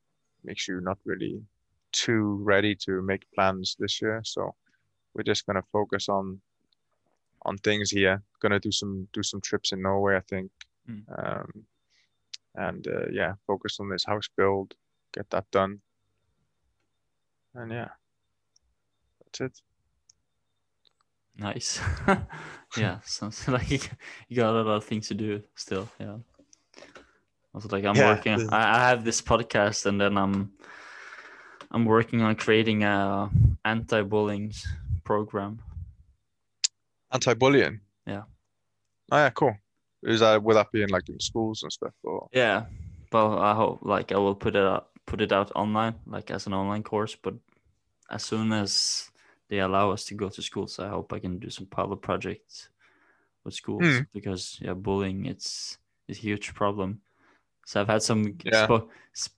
makes 0.44 0.68
you 0.68 0.80
not 0.80 0.98
really 1.04 1.42
too 1.92 2.38
ready 2.42 2.74
to 2.74 3.02
make 3.02 3.30
plans 3.34 3.76
this 3.78 4.00
year. 4.00 4.20
So, 4.24 4.54
we're 5.14 5.22
just 5.22 5.46
gonna 5.46 5.64
focus 5.72 6.08
on 6.08 6.40
on 7.42 7.56
things 7.58 7.90
here. 7.90 8.22
Gonna 8.40 8.60
do 8.60 8.72
some 8.72 9.08
do 9.12 9.22
some 9.22 9.40
trips 9.40 9.72
in 9.72 9.82
Norway, 9.82 10.16
I 10.16 10.20
think. 10.20 10.50
Mm. 10.88 11.02
Um, 11.18 11.64
and 12.54 12.86
uh, 12.88 13.08
yeah, 13.12 13.34
focus 13.46 13.78
on 13.80 13.88
this 13.88 14.04
house 14.04 14.28
build, 14.36 14.74
get 15.12 15.30
that 15.30 15.50
done, 15.50 15.80
and 17.54 17.70
yeah, 17.70 17.88
that's 19.22 19.40
it. 19.40 19.60
Nice. 21.38 21.80
yeah, 22.76 22.98
sounds 23.04 23.48
like 23.48 23.70
you 24.28 24.36
got 24.36 24.50
a 24.54 24.62
lot 24.62 24.66
of 24.76 24.84
things 24.84 25.08
to 25.08 25.14
do 25.14 25.42
still. 25.54 25.88
Yeah. 25.98 26.16
Also, 27.54 27.68
like 27.68 27.84
I'm 27.84 27.96
Yeah, 27.96 28.14
working. 28.14 28.38
the- 28.46 28.54
I, 28.54 28.76
I 28.76 28.88
have 28.88 29.04
this 29.04 29.20
podcast, 29.22 29.86
and 29.86 30.00
then 30.00 30.16
I'm 30.18 30.52
I'm 31.70 31.84
working 31.84 32.20
on 32.22 32.34
creating 32.36 32.84
a 32.84 33.30
anti-bullying 33.64 34.52
program. 35.04 35.60
Anti-bullying. 37.12 37.80
Yeah. 38.06 38.22
Oh 39.10 39.16
yeah, 39.16 39.30
cool. 39.30 39.56
Is 40.02 40.20
that 40.20 40.42
will 40.42 40.54
that 40.54 40.70
be 40.72 40.82
in 40.82 40.88
like 40.90 41.08
in 41.08 41.18
schools 41.20 41.62
and 41.62 41.72
stuff 41.72 41.92
or? 42.04 42.28
Yeah, 42.32 42.66
but 43.10 43.38
I 43.38 43.54
hope 43.54 43.80
like 43.82 44.12
I 44.12 44.18
will 44.18 44.34
put 44.34 44.54
it 44.56 44.62
out 44.64 44.88
put 45.06 45.20
it 45.20 45.32
out 45.32 45.50
online, 45.56 45.94
like 46.06 46.30
as 46.30 46.46
an 46.46 46.54
online 46.54 46.82
course. 46.82 47.16
But 47.20 47.34
as 48.10 48.22
soon 48.24 48.52
as 48.52 49.09
they 49.50 49.58
allow 49.60 49.90
us 49.90 50.04
to 50.06 50.14
go 50.14 50.28
to 50.30 50.40
school. 50.42 50.66
So 50.66 50.86
I 50.86 50.88
hope 50.88 51.12
I 51.12 51.18
can 51.18 51.38
do 51.38 51.50
some 51.50 51.66
pilot 51.66 52.00
projects 52.00 52.70
with 53.44 53.52
schools 53.54 53.82
Mm. 53.84 54.06
because 54.12 54.58
yeah, 54.62 54.74
bullying 54.74 55.26
it's 55.26 55.76
it's 56.08 56.18
a 56.18 56.22
huge 56.22 56.54
problem. 56.54 57.02
So 57.66 57.80
I've 57.80 57.88
had 57.88 58.02
some 58.02 58.38
Yeah. 58.44 58.66
spo- 58.66 58.88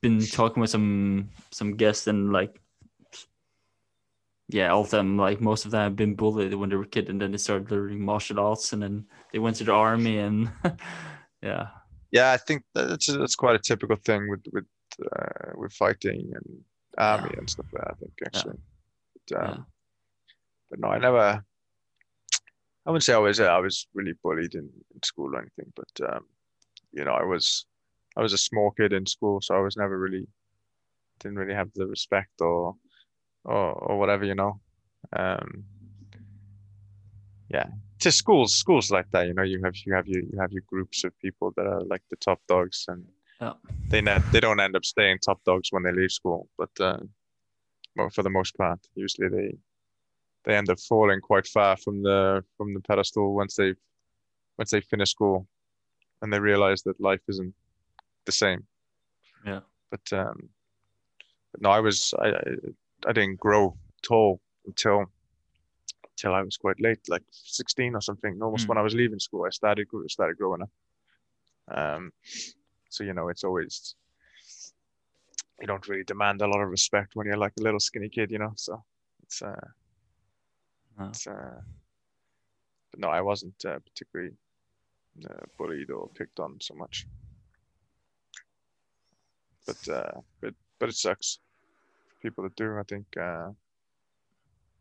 been 0.00 0.20
talking 0.20 0.60
with 0.60 0.70
some 0.70 1.30
some 1.50 1.76
guests 1.76 2.06
and 2.06 2.32
like 2.32 2.60
yeah, 4.48 4.70
all 4.70 4.82
of 4.82 4.90
them 4.90 5.16
like 5.16 5.40
most 5.40 5.64
of 5.64 5.70
them 5.70 5.80
have 5.82 5.96
been 5.96 6.14
bullied 6.14 6.54
when 6.54 6.68
they 6.68 6.76
were 6.76 6.84
kid, 6.84 7.08
and 7.08 7.20
then 7.20 7.32
they 7.32 7.38
started 7.38 7.70
learning 7.70 8.04
martial 8.04 8.38
arts, 8.38 8.72
and 8.72 8.82
then 8.82 9.06
they 9.32 9.38
went 9.38 9.56
to 9.56 9.64
the 9.64 9.72
army, 9.72 10.18
and 10.18 10.50
yeah, 11.42 11.68
Yeah, 12.10 12.32
I 12.32 12.36
think 12.36 12.64
that's 12.74 13.06
that's 13.06 13.36
quite 13.36 13.56
a 13.56 13.58
typical 13.58 13.96
thing 14.04 14.28
with 14.28 14.44
with 14.52 14.66
uh, 15.00 15.52
with 15.54 15.72
fighting 15.72 16.32
and 16.34 16.64
army 16.98 17.30
Yeah. 17.32 17.38
and 17.38 17.48
stuff 17.48 17.66
like 17.72 17.82
that. 17.84 17.92
I 17.92 17.96
think 17.96 18.12
actually. 18.26 18.58
But, 19.28 19.40
um, 19.40 19.48
Yeah. 19.48 19.64
But 20.72 20.80
no, 20.80 20.88
I 20.88 20.98
never. 20.98 21.44
I 22.86 22.90
wouldn't 22.90 23.04
say 23.04 23.12
I 23.12 23.18
was 23.18 23.38
I 23.38 23.58
was 23.58 23.86
really 23.92 24.14
bullied 24.22 24.54
in, 24.54 24.70
in 24.94 25.02
school 25.04 25.36
or 25.36 25.38
anything, 25.38 25.70
but 25.76 26.14
um, 26.14 26.24
you 26.92 27.04
know, 27.04 27.12
I 27.12 27.24
was 27.24 27.66
I 28.16 28.22
was 28.22 28.32
a 28.32 28.38
small 28.38 28.70
kid 28.70 28.94
in 28.94 29.04
school, 29.04 29.42
so 29.42 29.54
I 29.54 29.60
was 29.60 29.76
never 29.76 29.98
really 29.98 30.26
didn't 31.20 31.36
really 31.36 31.54
have 31.54 31.70
the 31.74 31.86
respect 31.86 32.40
or 32.40 32.74
or 33.44 33.72
or 33.72 33.98
whatever, 33.98 34.24
you 34.24 34.34
know. 34.34 34.60
Um, 35.14 35.64
yeah, 37.50 37.66
to 38.00 38.10
schools 38.10 38.56
schools 38.56 38.90
like 38.90 39.10
that, 39.10 39.26
you 39.26 39.34
know, 39.34 39.42
you 39.42 39.60
have 39.62 39.74
you 39.84 39.92
have 39.92 40.08
your 40.08 40.22
you 40.22 40.40
have 40.40 40.52
your 40.52 40.64
groups 40.66 41.04
of 41.04 41.12
people 41.18 41.52
that 41.56 41.66
are 41.66 41.82
like 41.82 42.02
the 42.08 42.16
top 42.16 42.40
dogs, 42.48 42.86
and 42.88 43.04
Yeah. 43.42 43.52
they 43.90 44.00
ne- 44.00 44.24
they 44.32 44.40
don't 44.40 44.58
end 44.58 44.74
up 44.74 44.86
staying 44.86 45.18
top 45.18 45.44
dogs 45.44 45.68
when 45.70 45.82
they 45.82 45.92
leave 45.92 46.12
school, 46.12 46.48
but 46.56 46.70
uh, 46.80 47.00
well, 47.94 48.08
for 48.08 48.22
the 48.22 48.30
most 48.30 48.56
part, 48.56 48.80
usually 48.94 49.28
they 49.28 49.58
they 50.44 50.56
end 50.56 50.70
up 50.70 50.80
falling 50.80 51.20
quite 51.20 51.46
far 51.46 51.76
from 51.76 52.02
the 52.02 52.44
from 52.56 52.74
the 52.74 52.80
pedestal 52.80 53.34
once 53.34 53.54
they've 53.56 53.76
once 54.58 54.70
they 54.70 54.80
finish 54.80 55.10
school 55.10 55.46
and 56.20 56.32
they 56.32 56.38
realize 56.40 56.82
that 56.82 57.00
life 57.00 57.20
isn't 57.28 57.54
the 58.24 58.32
same. 58.32 58.66
Yeah. 59.46 59.60
But 59.90 60.12
um 60.12 60.48
but 61.52 61.62
no, 61.62 61.70
I 61.70 61.80
was 61.80 62.14
I 62.18 62.28
I, 62.28 62.42
I 63.08 63.12
didn't 63.12 63.40
grow 63.40 63.76
tall 64.02 64.40
until 64.66 65.06
until 66.10 66.34
I 66.34 66.42
was 66.42 66.56
quite 66.56 66.80
late, 66.80 67.00
like 67.08 67.22
16 67.30 67.94
or 67.94 68.00
something. 68.00 68.40
Almost 68.42 68.66
Mm. 68.66 68.68
when 68.68 68.78
I 68.78 68.82
was 68.82 68.94
leaving 68.94 69.18
school, 69.18 69.44
I 69.44 69.50
started 69.50 69.88
started 70.08 70.36
growing 70.38 70.62
up. 70.62 70.70
Um, 71.68 72.12
so 72.90 73.04
you 73.04 73.14
know, 73.14 73.28
it's 73.28 73.44
always 73.44 73.94
you 75.60 75.66
don't 75.66 75.86
really 75.88 76.04
demand 76.04 76.42
a 76.42 76.46
lot 76.46 76.60
of 76.60 76.68
respect 76.68 77.14
when 77.14 77.26
you're 77.26 77.36
like 77.36 77.52
a 77.58 77.62
little 77.62 77.80
skinny 77.80 78.08
kid, 78.08 78.30
you 78.30 78.38
know. 78.38 78.52
So 78.56 78.82
it's 79.22 79.42
uh, 79.42 79.68
No. 80.98 81.04
uh, 81.04 81.60
but 82.90 83.00
no, 83.00 83.08
I 83.08 83.20
wasn't 83.20 83.54
uh, 83.64 83.78
particularly 83.80 84.32
uh, 85.24 85.44
bullied 85.58 85.90
or 85.90 86.08
picked 86.14 86.40
on 86.40 86.58
so 86.60 86.74
much. 86.74 87.06
But 89.66 89.88
uh, 89.88 90.20
but 90.40 90.54
but 90.78 90.88
it 90.88 90.96
sucks. 90.96 91.38
People 92.20 92.44
that 92.44 92.54
do, 92.56 92.78
I 92.78 92.82
think, 92.84 93.06
uh, 93.16 93.50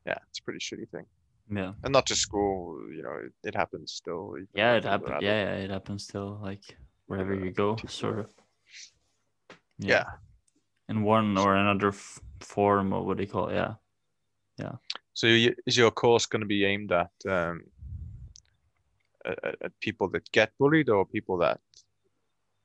yeah, 0.06 0.18
it's 0.30 0.40
a 0.40 0.44
pretty 0.44 0.60
shitty 0.60 0.88
thing, 0.90 1.06
yeah, 1.50 1.74
and 1.84 1.92
not 1.94 2.06
just 2.06 2.22
school. 2.22 2.80
You 2.94 3.02
know, 3.04 3.16
it, 3.26 3.34
it 3.44 3.56
happens 3.56 3.94
still. 3.94 4.36
yeah. 4.54 4.76
It 4.76 4.84
happens. 4.84 5.22
Yeah, 5.22 5.44
yeah, 5.44 5.56
it 5.56 5.70
happens 5.72 6.04
still. 6.04 6.40
Like 6.42 6.62
wherever 7.08 7.34
Yeah, 7.34 7.46
you 7.46 7.52
go, 7.52 7.78
sort 7.88 8.20
of. 8.20 8.34
Yeah. 9.80 10.06
in 10.90 11.04
one 11.04 11.38
or 11.38 11.56
another 11.56 11.88
f- 11.90 12.20
form 12.40 12.94
or 12.94 13.04
what 13.04 13.18
do 13.18 13.24
you 13.24 13.30
call 13.30 13.48
it? 13.50 13.56
Yeah. 13.56 13.74
Yeah. 14.58 14.76
So 15.14 15.28
you, 15.28 15.56
is 15.66 15.78
your 15.78 15.92
course 15.92 16.26
going 16.26 16.42
to 16.42 16.46
be 16.48 16.66
aimed 16.66 16.92
at 16.92 17.12
um, 17.28 17.64
at, 19.26 19.56
at- 19.62 19.80
people 19.80 20.08
that 20.10 20.32
get 20.32 20.52
bullied 20.58 20.90
or 20.90 21.06
people 21.06 21.38
that 21.40 21.60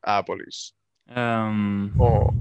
are 0.04 0.22
bullies? 0.22 0.72
Um. 1.14 1.92
Or 1.98 2.32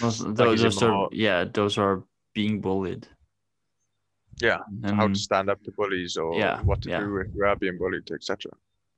Those, 0.00 0.20
is 0.20 0.34
those, 0.34 0.82
are 0.82 1.08
yeah, 1.12 1.44
those 1.44 1.76
are 1.78 2.02
being 2.32 2.60
bullied. 2.60 3.06
yeah, 4.40 4.58
And, 4.82 4.96
how 4.96 5.08
to 5.08 5.14
stand 5.14 5.50
up 5.50 5.62
to 5.64 5.72
bullies 5.72 6.16
or 6.16 6.34
yeah, 6.38 6.62
what 6.62 6.80
to 6.82 6.88
yeah. 6.90 7.00
do 7.00 7.16
if 7.18 7.28
you 7.34 7.44
are 7.44 7.56
being 7.56 7.76
bullied, 7.76 8.10
etc. 8.10 8.52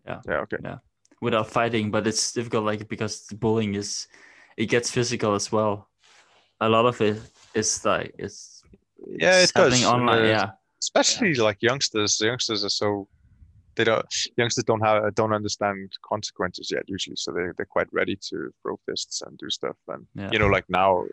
Yeah. 0.06 0.20
Yeah. 0.28 0.40
Okay. 0.40 0.58
without 1.20 1.48
fighting, 1.48 1.90
but 1.90 2.06
it's 2.06 2.32
difficult, 2.32 2.64
like 2.64 2.88
because 2.88 3.26
the 3.26 3.34
bullying 3.34 3.74
is, 3.74 4.06
it 4.56 4.66
gets 4.66 4.90
physical 4.90 5.34
as 5.34 5.50
well. 5.50 5.88
A 6.60 6.68
lot 6.68 6.86
of 6.86 7.00
it 7.00 7.20
is 7.54 7.84
like 7.84 8.14
it's 8.18 8.61
Yeah, 9.06 9.42
it 9.42 9.52
does. 9.54 9.84
online. 9.84 10.24
Uh, 10.24 10.28
yeah, 10.28 10.50
Especially 10.80 11.34
like 11.34 11.58
youngsters. 11.60 12.18
The 12.18 12.26
youngsters 12.26 12.64
are 12.64 12.68
so 12.68 13.08
they 13.76 13.84
don't 13.84 14.06
youngsters 14.36 14.64
don't 14.64 14.80
have 14.80 15.14
don't 15.14 15.32
understand 15.32 15.92
consequences 16.06 16.70
yet 16.70 16.84
usually, 16.88 17.16
so 17.16 17.32
they 17.32 17.46
they're 17.56 17.66
quite 17.66 17.92
ready 17.92 18.16
to 18.28 18.52
throw 18.62 18.78
fists 18.86 19.22
and 19.22 19.38
do 19.38 19.48
stuff. 19.50 19.76
And 19.88 20.06
yeah, 20.14 20.30
you 20.32 20.38
know, 20.38 20.48
like 20.48 20.64
now, 20.68 21.04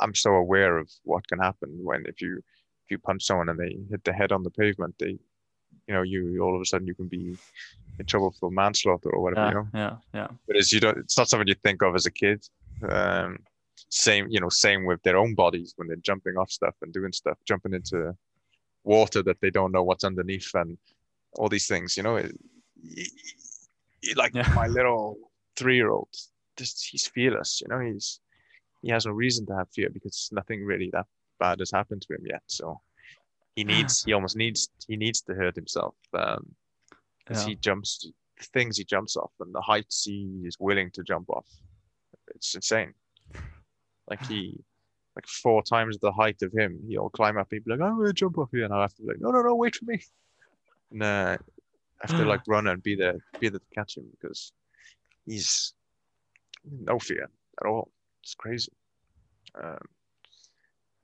I'm 0.00 0.14
so 0.14 0.34
aware 0.34 0.78
of 0.78 0.90
what 1.04 1.26
can 1.26 1.38
happen 1.38 1.70
when 1.82 2.04
if 2.06 2.20
you 2.20 2.38
if 2.38 2.90
you 2.90 2.98
punch 2.98 3.24
someone 3.24 3.48
and 3.48 3.58
they 3.58 3.76
hit 3.90 4.04
the 4.04 4.12
head 4.12 4.32
on 4.32 4.42
the 4.42 4.50
pavement, 4.50 4.94
they, 4.98 5.18
you 5.86 5.94
know, 5.94 6.02
you 6.02 6.40
all 6.40 6.54
of 6.54 6.60
a 6.60 6.64
sudden 6.64 6.86
you 6.86 6.94
can 6.94 7.08
be 7.08 7.36
in 7.98 8.06
trouble 8.06 8.34
for 8.38 8.50
manslaughter 8.50 9.10
or 9.10 9.20
whatever, 9.20 9.42
yeah, 9.42 9.48
you 9.48 9.54
know. 9.54 9.68
yeah, 9.74 9.96
yeah, 10.14 10.28
Whereas 10.46 10.72
you 10.72 10.80
don't, 10.80 10.98
it's 10.98 11.18
not 11.18 11.28
something 11.28 11.48
you 11.48 11.54
think 11.62 11.82
of 11.82 11.94
as 11.94 12.06
a 12.06 12.10
kid. 12.10 12.46
Um, 12.88 13.40
same, 13.88 14.26
you 14.28 14.40
know, 14.40 14.48
same 14.48 14.84
with 14.84 15.02
their 15.02 15.16
own 15.16 15.34
bodies 15.34 15.74
when 15.76 15.88
they're 15.88 15.96
jumping 15.96 16.36
off 16.36 16.50
stuff 16.50 16.74
and 16.82 16.92
doing 16.92 17.12
stuff, 17.12 17.38
jumping 17.46 17.74
into 17.74 18.16
water 18.84 19.22
that 19.22 19.40
they 19.40 19.50
don't 19.50 19.72
know 19.72 19.82
what's 19.82 20.04
underneath 20.04 20.50
and 20.54 20.78
all 21.36 21.48
these 21.48 21.66
things, 21.66 21.96
you 21.96 22.02
know. 22.02 22.16
It, 22.16 22.32
y- 22.82 23.04
y- 24.04 24.12
like 24.16 24.34
Yeah. 24.34 24.50
my 24.54 24.66
little 24.66 25.16
three-year-old, 25.56 26.08
just 26.56 26.88
he's 26.90 27.06
fearless, 27.06 27.60
you 27.60 27.68
know. 27.68 27.80
He's 27.80 28.20
he 28.82 28.90
has 28.90 29.06
no 29.06 29.12
reason 29.12 29.44
to 29.46 29.56
have 29.56 29.68
fear 29.70 29.90
because 29.90 30.28
nothing 30.32 30.64
really 30.64 30.88
that 30.92 31.06
bad 31.40 31.58
has 31.58 31.70
happened 31.72 32.02
to 32.02 32.14
him 32.14 32.24
yet. 32.26 32.42
So 32.46 32.80
he 33.56 33.64
needs, 33.72 34.04
he 34.04 34.12
almost 34.12 34.36
needs, 34.36 34.68
he 34.86 34.96
needs 34.96 35.20
to 35.22 35.34
hurt 35.34 35.56
himself. 35.56 35.94
Um, 36.14 36.54
as 37.28 37.42
Yeah. 37.42 37.48
he 37.48 37.54
jumps 37.56 37.98
the 38.38 38.44
things 38.52 38.76
he 38.78 38.84
jumps 38.84 39.16
off 39.16 39.32
and 39.40 39.52
the 39.52 39.60
heights 39.60 40.04
he 40.04 40.42
is 40.44 40.56
willing 40.60 40.90
to 40.92 41.02
jump 41.02 41.28
off. 41.28 41.46
It's 42.34 42.54
insane. 42.54 42.94
Like 44.08 44.24
he 44.26 44.58
like 45.16 45.26
four 45.26 45.62
times 45.62 45.98
the 45.98 46.12
height 46.12 46.40
of 46.42 46.52
him, 46.52 46.78
he'll 46.88 47.10
climb 47.10 47.36
up, 47.38 47.48
he'll 47.50 47.60
be 47.62 47.70
like, 47.72 47.80
I'm 47.80 47.98
gonna 47.98 48.12
jump 48.12 48.38
off 48.38 48.50
here 48.52 48.64
and 48.64 48.72
I'll 48.72 48.82
have 48.82 48.94
to 48.94 49.02
be 49.02 49.08
like, 49.08 49.20
No 49.20 49.30
no 49.30 49.42
no, 49.42 49.54
wait 49.54 49.76
for 49.76 49.84
me. 49.84 50.00
And 50.92 51.02
uh, 51.02 51.36
I 52.02 52.06
have 52.06 52.18
to 52.18 52.24
like 52.24 52.40
run 52.48 52.66
and 52.68 52.82
be 52.82 52.94
there 52.94 53.14
be 53.40 53.48
there 53.48 53.58
to 53.60 53.64
catch 53.74 53.96
him 53.96 54.06
because 54.20 54.52
he's 55.26 55.74
no 56.70 56.98
fear 56.98 57.28
at 57.60 57.66
all. 57.66 57.90
It's 58.22 58.34
crazy. 58.34 58.72
Um, 59.62 59.78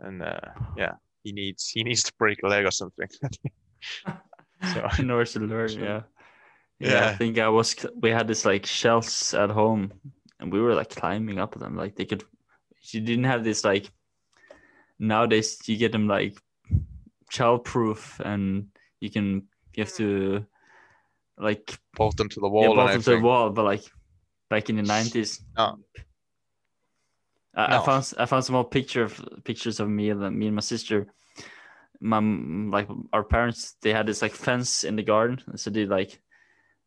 and 0.01 0.23
uh, 0.23 0.41
yeah, 0.77 0.95
he 1.23 1.33
needs 1.33 1.69
he 1.69 1.83
needs 1.85 2.03
to 2.05 2.13
break 2.19 2.43
a 2.43 2.49
leg 2.49 2.65
or 2.67 2.71
something. 2.71 3.09
So- 4.73 4.89
in 4.99 5.11
order 5.11 5.31
to 5.33 5.41
learn. 5.41 5.69
So- 5.69 5.79
Yeah. 5.79 6.03
yeah, 6.81 7.09
I 7.11 7.15
think 7.17 7.39
I 7.39 7.49
was. 7.49 7.75
We 8.01 8.11
had 8.11 8.27
this 8.27 8.45
like 8.45 8.67
shelves 8.67 9.35
at 9.35 9.51
home, 9.51 9.93
and 10.41 10.53
we 10.53 10.61
were 10.61 10.75
like 10.75 10.91
climbing 10.91 11.39
up 11.39 11.55
them. 11.59 11.77
Like 11.77 11.95
they 11.97 12.05
could. 12.05 12.25
You 12.93 13.01
didn't 13.01 13.25
have 13.25 13.45
this 13.45 13.65
like. 13.65 13.91
Nowadays, 14.99 15.59
you 15.67 15.77
get 15.77 15.93
them 15.93 16.07
like 16.07 16.39
child-proof, 17.31 18.21
and 18.25 18.69
you 19.01 19.11
can. 19.11 19.49
You 19.75 19.85
have 19.85 19.95
to. 19.95 20.03
Mm. 20.03 20.47
Like 21.37 21.77
bolt 21.97 22.17
them 22.17 22.29
to 22.29 22.41
the 22.41 22.49
wall 22.49 22.65
and 22.65 22.75
bolt 22.77 22.93
them 22.93 23.03
to 23.03 23.11
the 23.11 23.21
wall, 23.21 23.51
but 23.51 23.65
like 23.65 23.83
back 24.49 24.71
in 24.71 24.77
the 24.77 24.83
nineties. 24.83 25.41
No. 25.57 25.79
I, 27.57 27.79
I 27.79 27.85
found 27.85 28.13
I 28.19 28.27
found 28.27 28.45
some 28.45 28.55
old 28.55 28.71
picture 28.71 29.03
of 29.03 29.21
pictures 29.45 29.81
of 29.81 29.89
me 29.89 30.11
and 30.11 30.21
me 30.39 30.47
and 30.47 30.55
my 30.55 30.61
sister. 30.61 31.09
My 32.01 32.19
like 32.19 32.89
our 33.13 33.25
parents, 33.25 33.77
they 33.83 33.93
had 33.93 34.07
this 34.07 34.23
like 34.23 34.33
fence 34.33 34.85
in 34.85 34.97
the 34.97 35.03
garden, 35.03 35.41
so 35.57 35.71
they 35.71 35.87
like 35.87 36.21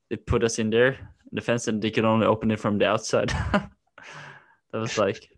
they 0.10 0.15
put 0.15 0.44
us 0.44 0.60
in 0.60 0.69
there, 0.69 0.98
the 1.32 1.41
fence, 1.41 1.68
and 1.68 1.82
they 1.82 1.91
could 1.91 2.06
only 2.06 2.26
open 2.26 2.52
it 2.52 2.60
from 2.60 2.78
the 2.78 2.88
outside. 2.88 3.30
that 3.52 3.69
was 4.74 4.98
like 4.98 5.19
we 5.19 5.36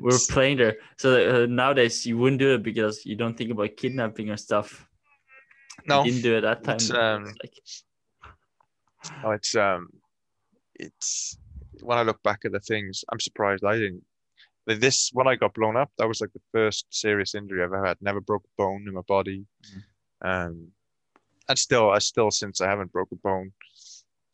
were 0.00 0.18
playing 0.30 0.58
there. 0.58 0.76
So 0.96 1.42
uh, 1.42 1.46
nowadays 1.46 2.06
you 2.06 2.18
wouldn't 2.18 2.40
do 2.40 2.54
it 2.54 2.62
because 2.62 3.04
you 3.04 3.16
don't 3.16 3.36
think 3.36 3.50
about 3.50 3.76
kidnapping 3.76 4.30
or 4.30 4.36
stuff. 4.36 4.86
no, 5.86 6.04
you 6.04 6.12
didn't 6.12 6.22
do 6.22 6.36
it 6.36 6.44
at 6.44 6.62
that 6.64 6.64
time. 6.64 6.76
it's, 6.76 6.90
um, 6.90 7.24
it's 7.24 7.38
like 7.42 7.54
no, 9.22 9.30
it's 9.30 9.54
um, 9.54 9.88
it's 10.74 11.38
when 11.80 11.98
I 11.98 12.02
look 12.02 12.22
back 12.22 12.40
at 12.44 12.52
the 12.52 12.60
things, 12.60 13.04
I'm 13.10 13.20
surprised 13.20 13.64
I 13.64 13.76
didn't. 13.76 14.02
This 14.66 15.10
when 15.14 15.26
I 15.26 15.34
got 15.34 15.54
blown 15.54 15.76
up, 15.76 15.90
that 15.96 16.08
was 16.08 16.20
like 16.20 16.32
the 16.34 16.42
first 16.52 16.86
serious 16.90 17.34
injury 17.34 17.62
I've 17.62 17.72
ever 17.72 17.86
had. 17.86 17.96
Never 18.00 18.20
broke 18.20 18.44
a 18.44 18.62
bone 18.62 18.84
in 18.86 18.94
my 18.94 19.00
body, 19.08 19.46
um, 20.22 20.68
and 21.48 21.58
still, 21.58 21.90
I 21.90 22.00
still 22.00 22.30
since 22.30 22.60
I 22.60 22.68
haven't 22.68 22.92
broke 22.92 23.10
a 23.12 23.16
bone, 23.16 23.52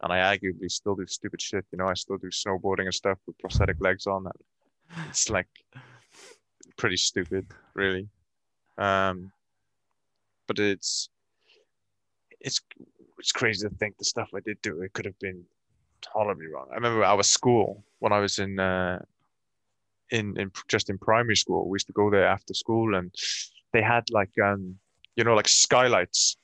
and 0.02 0.12
I 0.12 0.36
arguably 0.36 0.70
still 0.70 0.96
do 0.96 1.06
stupid 1.06 1.40
shit. 1.40 1.64
You 1.70 1.78
know, 1.78 1.86
I 1.86 1.94
still 1.94 2.18
do 2.18 2.28
snowboarding 2.28 2.86
and 2.86 2.94
stuff 2.94 3.18
with 3.26 3.38
prosthetic 3.38 3.76
legs 3.80 4.06
on. 4.06 4.24
And 4.26 4.34
it's 5.08 5.30
like 5.30 5.46
pretty 6.76 6.96
stupid, 6.96 7.46
really. 7.74 8.08
Um, 8.78 9.32
but 10.46 10.58
it's 10.58 11.08
it's 12.40 12.60
it's 13.18 13.32
crazy 13.32 13.68
to 13.68 13.74
think 13.76 13.96
the 13.98 14.04
stuff 14.04 14.30
I 14.34 14.40
did 14.40 14.60
do. 14.62 14.82
It 14.82 14.92
could 14.92 15.04
have 15.06 15.18
been 15.18 15.44
horribly 16.12 16.46
wrong. 16.46 16.66
I 16.70 16.74
remember 16.74 17.04
our 17.04 17.22
school 17.22 17.82
when 18.00 18.12
I 18.12 18.18
was 18.18 18.38
in 18.38 18.58
uh, 18.58 19.00
in 20.10 20.38
in 20.38 20.50
just 20.68 20.90
in 20.90 20.98
primary 20.98 21.36
school. 21.36 21.68
We 21.68 21.76
used 21.76 21.86
to 21.86 21.92
go 21.92 22.10
there 22.10 22.26
after 22.26 22.52
school, 22.54 22.94
and 22.94 23.14
they 23.72 23.82
had 23.82 24.04
like 24.10 24.30
um 24.42 24.78
you 25.16 25.24
know 25.24 25.34
like 25.34 25.48
skylights 25.48 26.36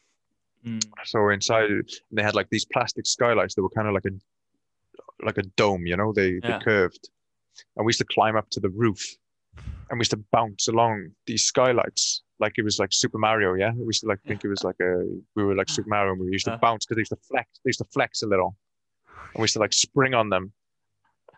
Mm. 0.63 0.85
so 1.07 1.31
inside 1.31 1.71
they 2.13 2.23
had 2.23 2.35
like 2.35 2.51
these 2.51 2.67
plastic 2.67 3.07
skylights 3.07 3.55
that 3.55 3.63
were 3.63 3.71
kind 3.71 3.89
of 3.89 3.95
like 3.95 4.05
a 4.05 5.25
like 5.25 5.39
a 5.39 5.43
dome 5.57 5.87
you 5.87 5.97
know 5.97 6.13
they, 6.13 6.33
Yeah. 6.45 6.59
they 6.59 6.63
curved 6.63 7.09
and 7.77 7.85
we 7.85 7.91
used 7.91 7.99
to 8.01 8.07
climb 8.07 8.37
up 8.37 8.49
to 8.51 8.61
the 8.61 8.71
roof 8.71 9.03
and 9.91 9.99
we 9.99 10.01
used 10.01 10.13
to 10.13 10.25
bounce 10.33 10.69
along 10.69 11.09
these 11.27 11.45
skylights 11.45 12.23
like 12.39 12.55
it 12.57 12.65
was 12.65 12.79
like 12.79 12.91
super 12.93 13.19
mario 13.19 13.55
yeah? 13.55 13.73
We 13.73 13.87
used 13.87 14.01
to 14.01 14.09
like 14.09 14.21
think 14.27 14.45
it 14.45 14.49
was 14.49 14.65
like 14.65 14.77
a 14.81 15.05
we 15.37 15.45
were 15.45 15.55
like 15.55 15.69
super 15.69 15.89
mario 15.89 16.13
and 16.13 16.21
we 16.21 16.29
used 16.33 16.47
to 16.47 16.53
Uh. 16.55 16.59
bounce 16.59 16.87
because 16.87 16.97
they 16.97 17.01
used 17.01 17.11
to 17.11 17.19
flex 17.29 17.49
they 17.65 17.69
used 17.69 17.81
to 17.81 17.89
flex 17.93 18.23
a 18.23 18.27
little 18.27 18.57
and 19.35 19.41
we 19.41 19.45
used 19.45 19.55
to 19.55 19.61
like 19.61 19.73
spring 19.73 20.15
on 20.15 20.29
them. 20.31 20.53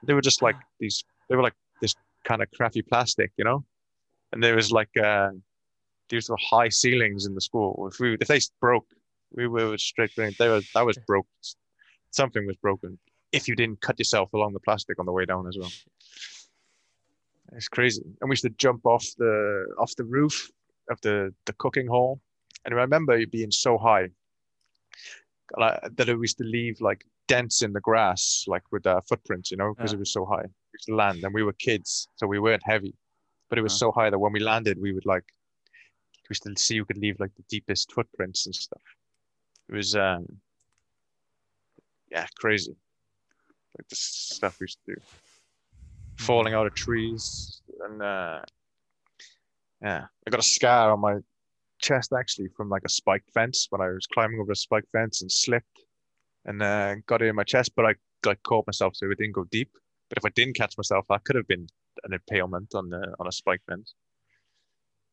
They 0.05 0.15
were 0.15 0.21
just 0.21 0.43
like 0.43 0.57
these 0.81 1.05
they 1.29 1.37
were 1.37 1.43
like 1.43 1.55
this 1.81 1.95
kind 2.25 2.43
of 2.43 2.49
crappy 2.53 2.83
plastic 2.83 3.33
you 3.37 3.45
know? 3.45 3.65
And 4.33 4.43
there 4.43 4.55
was 4.55 4.71
like 4.71 4.95
uh 4.97 5.31
these 6.09 6.29
were 6.29 6.39
high 6.41 6.69
ceilings 6.69 7.27
in 7.27 7.35
the 7.35 7.41
school. 7.41 7.89
If 7.93 7.99
we 7.99 8.17
if 8.21 8.29
they 8.29 8.41
broke 8.61 8.87
we 9.35 9.49
were 9.49 9.77
straight 9.79 10.13
they 10.17 10.49
were 10.49 10.63
that 10.75 10.87
was 10.87 10.99
broke. 11.07 11.27
Something 12.11 12.47
was 12.47 12.57
broken 12.57 12.99
if 13.33 13.49
you 13.49 13.57
didn't 13.57 13.81
cut 13.81 13.99
yourself 13.99 14.33
along 14.35 14.53
the 14.53 14.61
plastic 14.61 14.99
on 15.01 15.07
the 15.07 15.13
way 15.13 15.25
down 15.25 15.49
as 15.49 15.57
well 15.59 15.73
it's 17.57 17.69
crazy. 17.69 18.03
And 18.21 18.29
we 18.29 18.33
used 18.33 18.43
to 18.45 18.51
jump 18.51 18.87
off 18.87 19.05
the 19.19 19.67
off 19.79 19.95
the 19.97 20.05
roof 20.05 20.51
of 20.91 21.01
the 21.03 21.35
the 21.47 21.53
cooking 21.55 21.87
hall. 21.87 22.21
And 22.65 22.75
I 22.75 22.79
remember 22.79 23.15
it 23.15 23.31
being 23.31 23.51
so 23.51 23.79
high 23.79 24.09
like, 25.59 25.79
that 25.97 26.09
we 26.09 26.15
used 26.15 26.39
to 26.39 26.45
leave 26.45 26.81
like 26.81 27.05
dents 27.29 27.63
in 27.63 27.73
the 27.73 27.81
grass 27.81 28.45
like 28.49 28.63
with 28.73 28.87
our 28.87 29.01
footprints 29.03 29.51
you 29.51 29.57
know 29.57 29.75
because 29.75 29.93
Yeah. 29.93 29.97
it 29.97 29.99
was 30.01 30.13
so 30.13 30.25
high. 30.25 30.43
We 30.43 30.77
used 30.79 30.87
to 30.89 30.95
land 30.95 31.23
and 31.25 31.35
we 31.35 31.43
were 31.43 31.53
kids 31.55 32.09
so 32.17 32.27
we 32.27 32.39
weren't 32.39 32.63
heavy. 32.65 32.95
But 33.49 33.59
it 33.59 33.63
was 33.63 33.79
so 33.79 33.93
high 33.93 34.11
that 34.11 34.19
when 34.19 34.33
we 34.33 34.41
landed 34.41 34.79
we 34.81 34.93
would 34.93 35.07
like 35.07 35.25
we 36.29 36.35
used 36.35 36.45
to 36.45 36.55
see 36.57 36.75
you 36.77 36.85
could 36.85 36.99
leave 36.99 37.19
like 37.21 37.35
the 37.35 37.45
deepest 37.49 37.93
footprints 37.93 38.47
and 38.47 38.55
stuff. 38.55 38.83
It 39.69 39.75
was 39.75 39.95
um 39.97 40.27
yeah 42.11 42.27
crazy. 42.37 42.75
Like 43.77 43.89
the 43.89 43.97
stuff 43.97 44.59
we 44.61 44.65
used 44.65 44.79
to 44.87 44.95
do 44.95 45.01
falling 46.19 46.55
out 46.55 46.67
of 46.67 46.75
trees 46.75 47.63
and 47.85 48.03
uh 48.03 48.41
yeah 49.83 50.05
i 50.27 50.31
got 50.31 50.41
a 50.41 50.43
scar 50.43 50.93
on 50.93 51.01
my 51.01 51.17
chest 51.81 52.13
actually 52.17 52.49
from 52.57 52.69
like 52.69 52.83
a 52.85 52.89
spiked 52.89 53.31
fence 53.33 53.67
when 53.71 53.81
i 53.81 53.89
was 53.89 54.07
climbing 54.07 54.41
over 54.41 54.53
a 54.53 54.57
spiked 54.57 54.91
fence 54.93 55.23
and 55.23 55.33
slipped 55.33 55.81
and 56.45 56.63
uh 56.63 56.95
got 57.07 57.23
it 57.23 57.27
in 57.27 57.35
my 57.35 57.45
chest 57.45 57.73
but 57.75 57.85
i 57.85 57.95
like 58.27 58.43
caught 58.43 58.67
myself 58.67 58.95
so 58.95 59.11
it 59.11 59.19
didn't 59.19 59.33
go 59.33 59.45
deep. 59.45 59.71
But 60.09 60.19
if 60.19 60.25
i 60.25 60.31
didn't 60.31 60.57
catch 60.57 60.77
myself 60.77 61.07
that 61.09 61.25
could 61.25 61.37
have 61.37 61.49
been 61.49 61.67
an 62.05 62.13
impalement 62.13 62.75
on 62.75 62.89
the 62.89 63.15
on 63.19 63.27
a 63.27 63.33
spike 63.33 63.63
fence. 63.69 63.95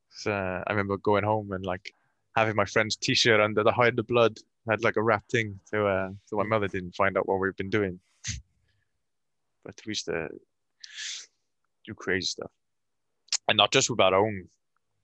So 0.10 0.32
uh, 0.32 0.64
i 0.68 0.72
remember 0.72 0.98
going 0.98 1.24
home 1.24 1.52
and 1.52 1.66
like 1.66 1.94
having 2.36 2.56
my 2.56 2.66
friend's 2.66 2.96
t-shirt 2.96 3.40
under 3.40 3.64
the 3.64 3.72
hide 3.72 3.96
the 3.96 4.04
blood. 4.04 4.38
I 4.68 4.74
had 4.74 4.84
like 4.84 4.98
a 4.98 5.02
wrap 5.02 5.28
thing 5.30 5.60
so 5.66 5.88
uh 5.88 6.10
so 6.26 6.38
my 6.38 6.44
mother 6.44 6.68
didn't 6.68 6.96
find 6.96 7.18
out 7.18 7.28
what 7.28 7.40
we've 7.40 7.56
been 7.56 7.70
doing. 7.70 8.00
But 9.66 9.80
we 9.86 9.92
used 9.92 10.06
to 10.06 10.30
do 11.90 11.96
crazy 11.96 12.28
stuff 12.28 12.52
and 13.48 13.58
not 13.58 13.72
just 13.72 13.90
with 13.90 14.00
our 14.00 14.14
own 14.16 14.48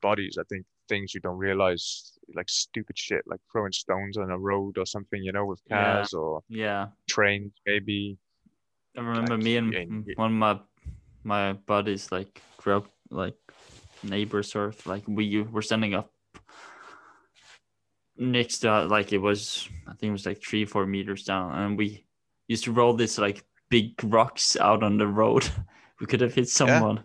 bodies 0.02 0.38
i 0.40 0.44
think 0.50 0.66
things 0.88 1.14
you 1.14 1.20
don't 1.20 1.38
realize 1.38 2.14
like 2.36 2.48
stupid 2.48 2.98
shit 2.98 3.24
like 3.26 3.40
throwing 3.52 3.72
stones 3.72 4.18
on 4.18 4.30
a 4.30 4.38
road 4.38 4.78
or 4.78 4.86
something 4.86 5.22
you 5.24 5.32
know 5.32 5.46
with 5.46 5.62
Yeah. 5.68 5.96
cars 5.98 6.14
or 6.14 6.42
Yeah. 6.48 6.88
trains 7.10 7.52
maybe 7.66 8.18
I 8.98 9.02
remember 9.02 9.36
Like, 9.36 9.44
me 9.44 9.58
and 9.58 9.74
yeah, 9.74 10.14
one 10.16 10.32
of 10.32 10.38
my 10.38 10.60
my 11.24 11.54
buddies 11.54 12.12
like 12.12 12.42
grew 12.58 12.78
up 12.78 12.86
like 13.10 13.36
neighbors 14.04 14.56
of 14.56 14.86
like 14.86 15.04
we 15.08 15.42
were 15.42 15.62
standing 15.62 15.94
up 15.96 16.12
next 18.18 18.60
to 18.60 18.72
uh, 18.72 18.88
like 18.88 19.12
it 19.12 19.18
was 19.18 19.68
I 19.88 19.92
think 19.92 20.10
it 20.10 20.18
was 20.20 20.26
like 20.26 20.42
three 20.42 20.66
four 20.66 20.86
meters 20.86 21.24
down 21.24 21.52
and 21.58 21.78
we 21.78 22.06
used 22.48 22.64
to 22.66 22.72
roll 22.72 22.94
this 22.94 23.18
like 23.18 23.44
big 23.70 24.02
rocks 24.04 24.56
out 24.56 24.84
on 24.84 24.98
the 24.98 25.08
road. 25.08 25.50
we 26.00 26.06
could 26.08 26.22
have 26.22 26.34
hit 26.34 26.50
someone. 26.50 27.04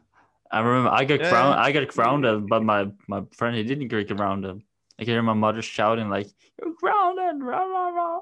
I 0.51 0.61
remember 0.61 0.91
I 0.91 1.05
got 1.05 1.21
Yeah. 1.21 1.31
ground 1.31 1.61
I 1.61 1.73
got 1.73 1.89
grounded, 1.89 2.49
but 2.49 2.63
my 2.63 2.91
my 3.09 3.23
friend 3.37 3.57
he 3.57 3.63
didn't 3.63 3.89
get 3.89 4.15
grounded. 4.17 4.63
I 4.99 5.05
can 5.05 5.15
hear 5.15 5.23
my 5.23 5.33
mother 5.35 5.63
shouting 5.63 6.09
like 6.11 6.29
"You're 6.61 6.75
grounded!" 6.75 7.43
Rah, 7.43 7.65
rah, 7.65 7.89
rah. 7.89 8.21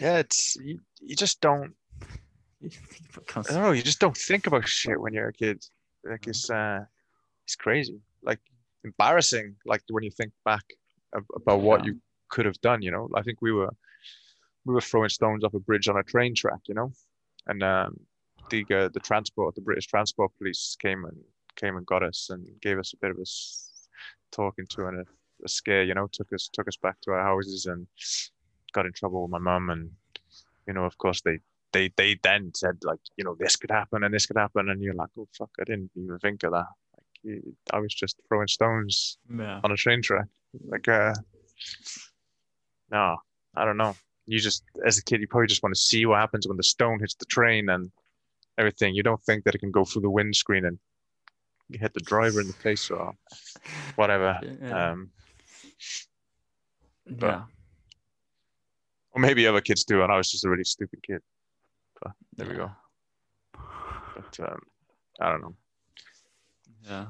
yeah 0.00 0.18
it's 0.18 0.56
you, 0.56 0.78
you 1.00 1.16
just 1.16 1.40
don't 1.40 1.74
I 2.62 3.42
don't 3.42 3.62
know. 3.62 3.72
You 3.72 3.82
just 3.82 3.98
don't 3.98 4.16
think 4.16 4.46
about 4.46 4.66
shit 4.68 5.00
when 5.00 5.12
you're 5.12 5.28
a 5.28 5.32
kid. 5.32 5.64
Like 6.04 6.26
it's 6.26 6.48
uh, 6.50 6.80
it's 7.44 7.56
crazy. 7.56 8.00
Like 8.22 8.38
embarrassing. 8.84 9.56
Like 9.66 9.82
when 9.90 10.04
you 10.04 10.10
think 10.10 10.32
back 10.44 10.62
about 11.12 11.60
what 11.60 11.80
Yeah. 11.80 11.86
you 11.90 12.00
could 12.30 12.46
have 12.46 12.60
done. 12.60 12.82
You 12.82 12.92
know, 12.92 13.08
I 13.16 13.22
think 13.22 13.42
we 13.42 13.52
were 13.52 13.70
we 14.64 14.74
were 14.74 14.80
throwing 14.80 15.08
stones 15.08 15.44
off 15.44 15.54
a 15.54 15.58
bridge 15.58 15.88
on 15.88 15.96
a 15.96 16.02
train 16.04 16.34
track. 16.34 16.60
You 16.68 16.74
know, 16.74 16.92
and 17.46 17.62
um, 17.62 18.00
the 18.52 18.64
uh, 18.74 18.88
the 18.92 19.00
transport, 19.00 19.54
the 19.54 19.60
British 19.60 19.86
transport 19.86 20.30
police 20.38 20.76
came 20.78 21.04
and 21.04 21.16
came 21.56 21.76
and 21.76 21.86
got 21.86 22.02
us 22.02 22.28
and 22.30 22.46
gave 22.60 22.78
us 22.78 22.92
a 22.92 22.96
bit 22.98 23.10
of 23.10 23.18
a 23.18 23.26
talking 24.30 24.66
to 24.70 24.86
and 24.86 25.00
a, 25.00 25.04
a 25.44 25.48
scare. 25.48 25.82
You 25.82 25.94
know, 25.94 26.06
took 26.12 26.32
us 26.32 26.48
took 26.52 26.68
us 26.68 26.76
back 26.76 27.00
to 27.02 27.10
our 27.12 27.22
houses 27.22 27.66
and 27.66 27.86
got 28.72 28.86
in 28.86 28.92
trouble 28.92 29.22
with 29.22 29.30
my 29.30 29.38
mum 29.38 29.70
and 29.70 29.90
you 30.66 30.74
know, 30.74 30.84
of 30.84 30.96
course 30.98 31.20
they 31.22 31.38
they 31.72 31.90
they 31.96 32.18
then 32.22 32.52
said 32.54 32.78
like, 32.84 33.00
you 33.16 33.24
know, 33.24 33.36
this 33.38 33.56
could 33.56 33.70
happen 33.70 34.04
and 34.04 34.14
this 34.14 34.26
could 34.26 34.36
happen, 34.36 34.68
and 34.68 34.82
you're 34.82 34.94
like, 34.94 35.10
oh 35.18 35.28
fuck, 35.36 35.50
I 35.60 35.64
didn't 35.64 35.90
even 35.96 36.18
think 36.18 36.42
of 36.44 36.52
that. 36.52 36.66
Like, 37.24 37.42
I 37.72 37.78
was 37.80 37.94
just 37.94 38.20
throwing 38.28 38.48
stones 38.48 39.18
yeah. 39.34 39.60
on 39.64 39.72
a 39.72 39.76
train 39.76 40.02
track. 40.02 40.26
Like, 40.68 40.88
uh, 40.88 41.14
no, 42.90 43.16
I 43.54 43.64
don't 43.64 43.78
know. 43.78 43.94
You 44.26 44.38
just, 44.38 44.62
as 44.86 44.98
a 44.98 45.02
kid, 45.02 45.20
you 45.20 45.26
probably 45.26 45.48
just 45.48 45.62
want 45.62 45.74
to 45.74 45.80
see 45.80 46.06
what 46.06 46.20
happens 46.20 46.46
when 46.46 46.56
the 46.56 46.62
stone 46.62 47.00
hits 47.00 47.14
the 47.14 47.24
train 47.24 47.68
and 47.70 47.90
everything. 48.58 48.94
You 48.94 49.02
don't 49.02 49.22
think 49.22 49.44
that 49.44 49.54
it 49.54 49.58
can 49.58 49.70
go 49.70 49.84
through 49.84 50.02
the 50.02 50.10
windscreen 50.10 50.64
and 50.64 50.78
hit 51.70 51.94
the 51.94 52.00
driver 52.00 52.40
in 52.40 52.46
the 52.46 52.52
face 52.52 52.90
or 52.90 53.12
whatever. 53.96 54.38
Yeah. 54.62 54.90
Um, 54.90 55.10
yeah. 57.20 57.42
or 59.12 59.20
maybe 59.20 59.46
other 59.46 59.60
kids 59.60 59.82
do, 59.84 60.02
and 60.02 60.12
I 60.12 60.16
was 60.16 60.30
just 60.30 60.44
a 60.44 60.48
really 60.48 60.64
stupid 60.64 61.02
kid. 61.02 61.20
But 62.00 62.12
there 62.36 62.46
we 62.46 62.54
go. 62.54 62.70
But 63.52 64.40
um, 64.40 64.60
I 65.20 65.30
don't 65.30 65.42
know. 65.42 65.54
Yeah. 66.88 67.06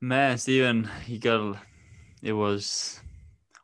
Man, 0.00 0.38
Steven, 0.38 0.88
you 1.06 1.18
got 1.18 1.58
it 2.22 2.32
was 2.32 3.00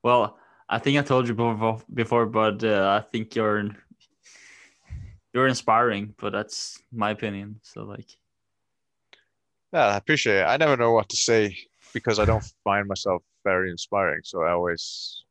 well, 0.02 0.39
I 0.68 0.78
think 0.78 0.98
I 0.98 1.02
told 1.02 1.27
you 1.28 1.35
before, 1.35 1.81
before 1.93 2.27
but 2.27 2.62
uh, 2.62 3.01
I 3.01 3.10
think 3.10 3.35
you're 3.35 3.70
you're 5.36 5.48
inspiring, 5.48 6.14
but 6.18 6.32
that's 6.32 6.82
my 6.92 7.10
opinion. 7.10 7.60
So 7.62 7.84
like 7.84 8.18
Yeah, 9.72 9.86
I 9.88 9.96
appreciate 9.96 10.38
it. 10.40 10.44
I 10.44 10.56
never 10.56 10.76
know 10.76 10.92
what 10.92 11.08
to 11.10 11.16
say 11.16 11.56
because 11.92 12.18
I 12.18 12.24
don't 12.24 12.44
find 12.64 12.88
myself 12.88 13.22
very 13.44 13.70
inspiring. 13.70 14.22
So 14.24 14.42
I 14.42 14.52
always, 14.52 15.24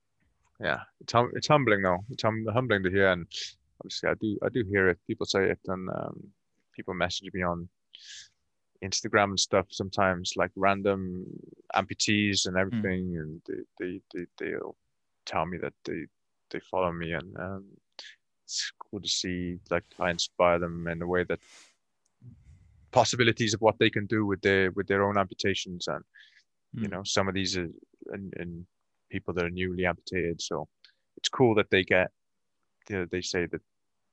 yeah, 0.60 0.82
it's 1.02 1.14
hum- 1.14 1.32
it's 1.36 1.48
humbling 1.48 1.82
though. 1.82 2.06
It's 2.12 2.24
hum- 2.24 2.48
humbling 2.54 2.84
to 2.84 2.92
hear, 2.92 3.12
and 3.12 3.28
obviously 3.82 4.10
I 4.10 4.14
do 4.22 4.40
I 4.44 4.50
do 4.50 4.64
hear 4.66 4.90
it. 4.90 5.00
People 5.08 5.26
say 5.26 5.50
it, 5.52 5.60
and 5.68 5.90
um, 5.90 6.32
people 6.76 6.94
message 6.94 7.30
me 7.34 7.44
on 7.44 7.70
Instagram 8.84 9.32
and 9.32 9.40
stuff 9.40 9.68
sometimes, 9.72 10.34
like 10.36 10.52
random 10.56 11.26
amputees 11.76 12.46
and 12.48 12.58
everything, 12.58 13.18
and 13.18 13.42
they 13.48 13.64
they 13.80 14.02
they 14.14 14.26
they'll 14.38 14.76
tell 15.26 15.46
me 15.46 15.58
that 15.60 15.74
they 15.86 16.06
they 16.52 16.60
follow 16.60 16.92
me, 16.92 17.14
and 17.14 17.36
um, 17.38 17.66
it's 18.46 18.72
cool 18.80 19.02
to 19.02 19.08
see 19.08 19.58
like 19.70 19.84
I 20.00 20.12
inspire 20.12 20.60
them 20.60 20.88
in 20.88 21.02
a 21.02 21.08
way 21.08 21.24
that 21.26 21.40
possibilities 22.92 23.54
of 23.54 23.62
what 23.62 23.78
they 23.80 23.90
can 23.90 24.06
do 24.06 24.26
with 24.26 24.42
their 24.42 24.72
with 24.72 24.88
their 24.88 25.04
own 25.04 25.18
amputations 25.18 25.88
and 25.88 26.04
you 26.74 26.88
Mm. 26.88 26.92
know 26.92 27.04
some 27.04 27.28
of 27.28 27.34
these 27.34 27.58
are 27.58 27.70
and, 28.14 28.34
and 28.38 28.66
people 29.10 29.34
that 29.34 29.46
are 29.46 29.50
newly 29.50 29.86
amputated 29.86 30.42
so 30.42 30.68
it's 31.18 31.30
cool 31.30 31.56
that 31.56 31.70
they 31.70 31.84
get 31.84 32.12
you 32.90 32.98
know, 32.98 33.06
they 33.12 33.22
say 33.22 33.46
that 33.48 33.62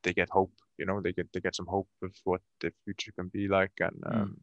they 0.03 0.13
get 0.13 0.31
hope 0.31 0.53
you 0.79 0.87
know 0.87 1.01
they 1.01 1.13
get 1.13 1.29
they 1.33 1.41
get 1.41 1.57
some 1.57 1.67
hope 1.67 1.89
of 2.03 2.13
what 2.25 2.41
the 2.61 2.73
future 2.85 3.13
can 3.13 3.29
be 3.29 3.49
like 3.49 3.73
and 3.81 3.97
Mm. 4.07 4.23
um, 4.23 4.41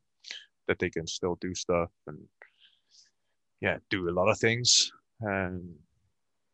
that 0.67 0.79
they 0.79 0.89
can 0.89 1.07
still 1.07 1.35
do 1.41 1.55
stuff 1.55 1.91
and 2.07 2.17
yeah 3.61 3.77
do 3.89 4.09
a 4.09 4.15
lot 4.19 4.29
of 4.29 4.37
things 4.37 4.91
and 5.21 5.75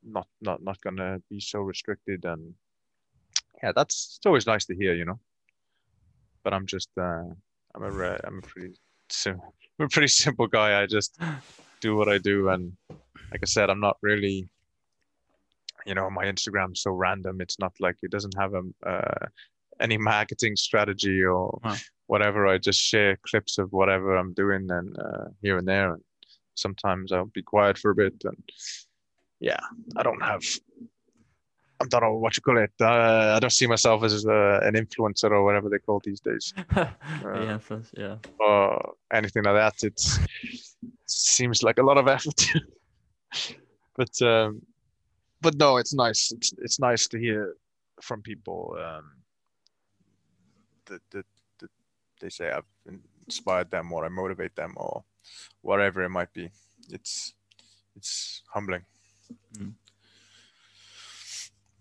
not 0.04 0.28
not 0.42 0.62
not 0.64 0.80
gonna 0.82 1.22
be 1.30 1.40
so 1.40 1.60
restricted 1.62 2.26
and 2.26 2.54
yeah 3.66 3.72
that's 3.76 4.18
it's 4.18 4.26
always 4.28 4.46
nice 4.46 4.66
to 4.66 4.76
hear 4.76 4.94
you 4.94 5.06
know 5.06 5.20
but 6.44 6.54
i'm 6.54 6.68
just 6.68 6.90
uh 7.00 7.24
i'm 7.74 7.84
a 7.84 7.92
re- 7.92 8.20
i'm 8.24 8.38
a 8.38 8.42
pretty 8.42 8.74
sim- 9.10 9.42
I'm 9.80 9.88
a 9.88 9.90
pretty 9.90 10.08
simple 10.08 10.48
guy 10.48 10.80
i 10.82 10.86
just 10.86 11.20
do 11.82 11.96
what 11.96 12.08
i 12.08 12.18
do 12.20 12.50
and 12.50 12.72
like 13.32 13.42
i 13.42 13.46
said 13.46 13.70
i'm 13.72 13.80
not 13.82 13.98
really 14.02 14.48
you 15.88 15.96
know 15.96 16.10
my 16.12 16.26
instagram's 16.26 16.82
so 16.84 16.92
random 16.92 17.42
it's 17.42 17.58
not 17.60 17.74
like 17.80 17.96
it 18.04 18.12
doesn't 18.12 18.38
have 18.38 18.54
a 18.54 18.64
uh, 18.88 19.26
any 19.80 19.98
marketing 19.98 20.56
strategy 20.56 21.22
or 21.24 21.60
Wow. 21.64 21.76
whatever. 22.08 22.48
I 22.48 22.58
just 22.60 22.80
share 22.80 23.18
clips 23.28 23.58
of 23.58 23.74
whatever 23.74 24.16
I'm 24.16 24.34
doing 24.34 24.68
and 24.72 24.98
uh, 24.98 25.26
here 25.42 25.58
and 25.58 25.68
there. 25.68 25.94
And 25.96 26.02
sometimes 26.54 27.12
I'll 27.12 27.26
be 27.26 27.42
quiet 27.42 27.78
for 27.78 27.92
a 27.92 27.96
bit. 27.96 28.14
And 28.24 28.42
yeah, 29.42 29.60
I 29.98 30.04
don't 30.04 30.22
have. 30.22 30.44
I 31.86 32.00
don't 32.00 32.02
know 32.02 32.18
what 32.18 32.36
you 32.36 32.42
call 32.42 32.58
it. 32.58 32.72
Uh, 32.80 33.36
I 33.36 33.40
don't 33.40 33.52
see 33.52 33.68
myself 33.68 34.04
as 34.04 34.26
uh, 34.26 34.60
an 34.64 34.74
influencer 34.74 35.32
or 35.32 35.44
whatever 35.44 35.70
they 35.70 35.80
call 35.80 36.02
these 36.04 36.20
days, 36.20 36.54
yeah, 36.76 37.58
first, 37.58 37.94
yeah. 37.98 38.18
or 38.40 38.94
anything 39.14 39.44
like 39.44 39.56
that. 39.56 39.84
It's 39.84 40.18
it 40.18 40.92
seems 41.06 41.64
like 41.64 41.78
a 41.78 41.84
lot 41.84 41.98
of 41.98 42.08
effort, 42.08 42.42
but 43.96 44.22
um, 44.22 44.62
but 45.42 45.56
no, 45.56 45.78
it's 45.78 45.94
nice. 45.94 46.32
It's 46.32 46.54
it's 46.58 46.80
nice 46.80 47.08
to 47.08 47.20
hear 47.20 47.56
from 48.02 48.22
people 48.22 48.76
um, 48.80 49.12
that, 50.86 51.02
that 51.12 51.26
that 51.60 51.70
they 52.20 52.30
say 52.30 52.52
I've 52.52 52.66
inspired 53.28 53.72
them 53.72 53.92
or 53.92 54.06
I 54.06 54.10
motivate 54.10 54.56
them 54.56 54.74
or 54.76 55.04
whatever 55.62 56.04
it 56.04 56.10
might 56.10 56.34
be. 56.34 56.50
It's 56.90 57.34
it's 57.96 58.42
humbling. 58.54 58.84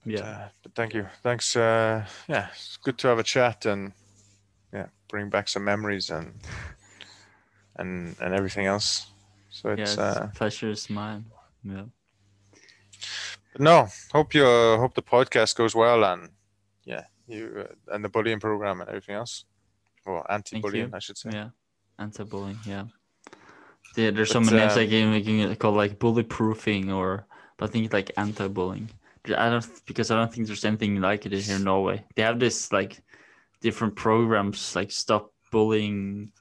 Yeah. 0.06 0.20
Uh, 0.20 0.48
but 0.62 0.74
thank 0.74 0.94
you. 0.94 1.06
Thanks. 1.22 1.56
Uh, 1.56 2.04
yeah, 2.28 2.48
it's 2.52 2.76
good 2.76 2.98
to 2.98 3.08
have 3.08 3.18
a 3.18 3.22
chat 3.22 3.66
and 3.66 3.92
yeah, 4.72 4.86
bring 5.08 5.30
back 5.30 5.48
some 5.48 5.64
memories 5.64 6.10
and 6.10 6.34
and 7.76 8.16
and 8.20 8.34
everything 8.34 8.66
else. 8.66 9.06
So 9.50 9.68
yeah, 9.68 9.82
it's 9.82 9.92
it's 9.92 9.98
uh, 9.98 10.30
pleasure 10.34 10.70
is 10.70 10.90
mine. 10.90 11.24
Yeah. 11.62 11.84
but 13.52 13.60
no. 13.60 13.88
Hope 14.12 14.34
you 14.34 14.46
uh, 14.46 14.76
hope 14.78 14.94
the 14.94 15.02
podcast 15.02 15.56
goes 15.56 15.74
well 15.74 16.04
and 16.04 16.28
yeah, 16.84 17.04
you 17.26 17.66
uh, 17.66 17.94
and 17.94 18.04
the 18.04 18.08
bullying 18.08 18.40
program 18.40 18.80
and 18.80 18.88
everything 18.88 19.14
else. 19.16 19.44
Or 20.06 20.30
anti-bullying, 20.30 20.92
I 20.92 20.98
should 20.98 21.16
say. 21.16 21.30
Yeah. 21.32 21.48
Anti-bullying. 21.98 22.58
Yeah. 22.66 22.84
Yeah, 23.96 24.10
there's 24.10 24.30
so 24.30 24.40
But, 24.40 24.46
many 24.46 24.58
names 24.58 24.72
um, 24.72 24.78
like 24.80 24.90
you 24.90 25.00
can- 25.00 25.24
you 25.24 25.46
can 25.46 25.56
call 25.56 25.72
like 25.72 25.98
bully 25.98 26.24
proofing 26.24 26.92
or 26.92 27.26
but 27.56 27.70
I 27.70 27.72
think 27.72 27.84
it's 27.86 27.94
like 27.94 28.10
anti-bullying. 28.18 28.90
I 29.26 29.50
don't 29.50 29.66
because 29.86 30.10
I 30.10 30.16
don't 30.16 30.32
think 30.32 30.46
there's 30.46 30.64
anything 30.64 31.00
like 31.00 31.26
it 31.26 31.32
here 31.32 31.56
in 31.56 31.64
Norway. 31.64 32.04
They 32.14 32.22
have 32.22 32.38
this 32.38 32.72
like 32.72 33.02
different 33.60 33.96
programs 33.96 34.76
like 34.76 34.90
stop 34.90 35.32
bullying, 35.50 36.32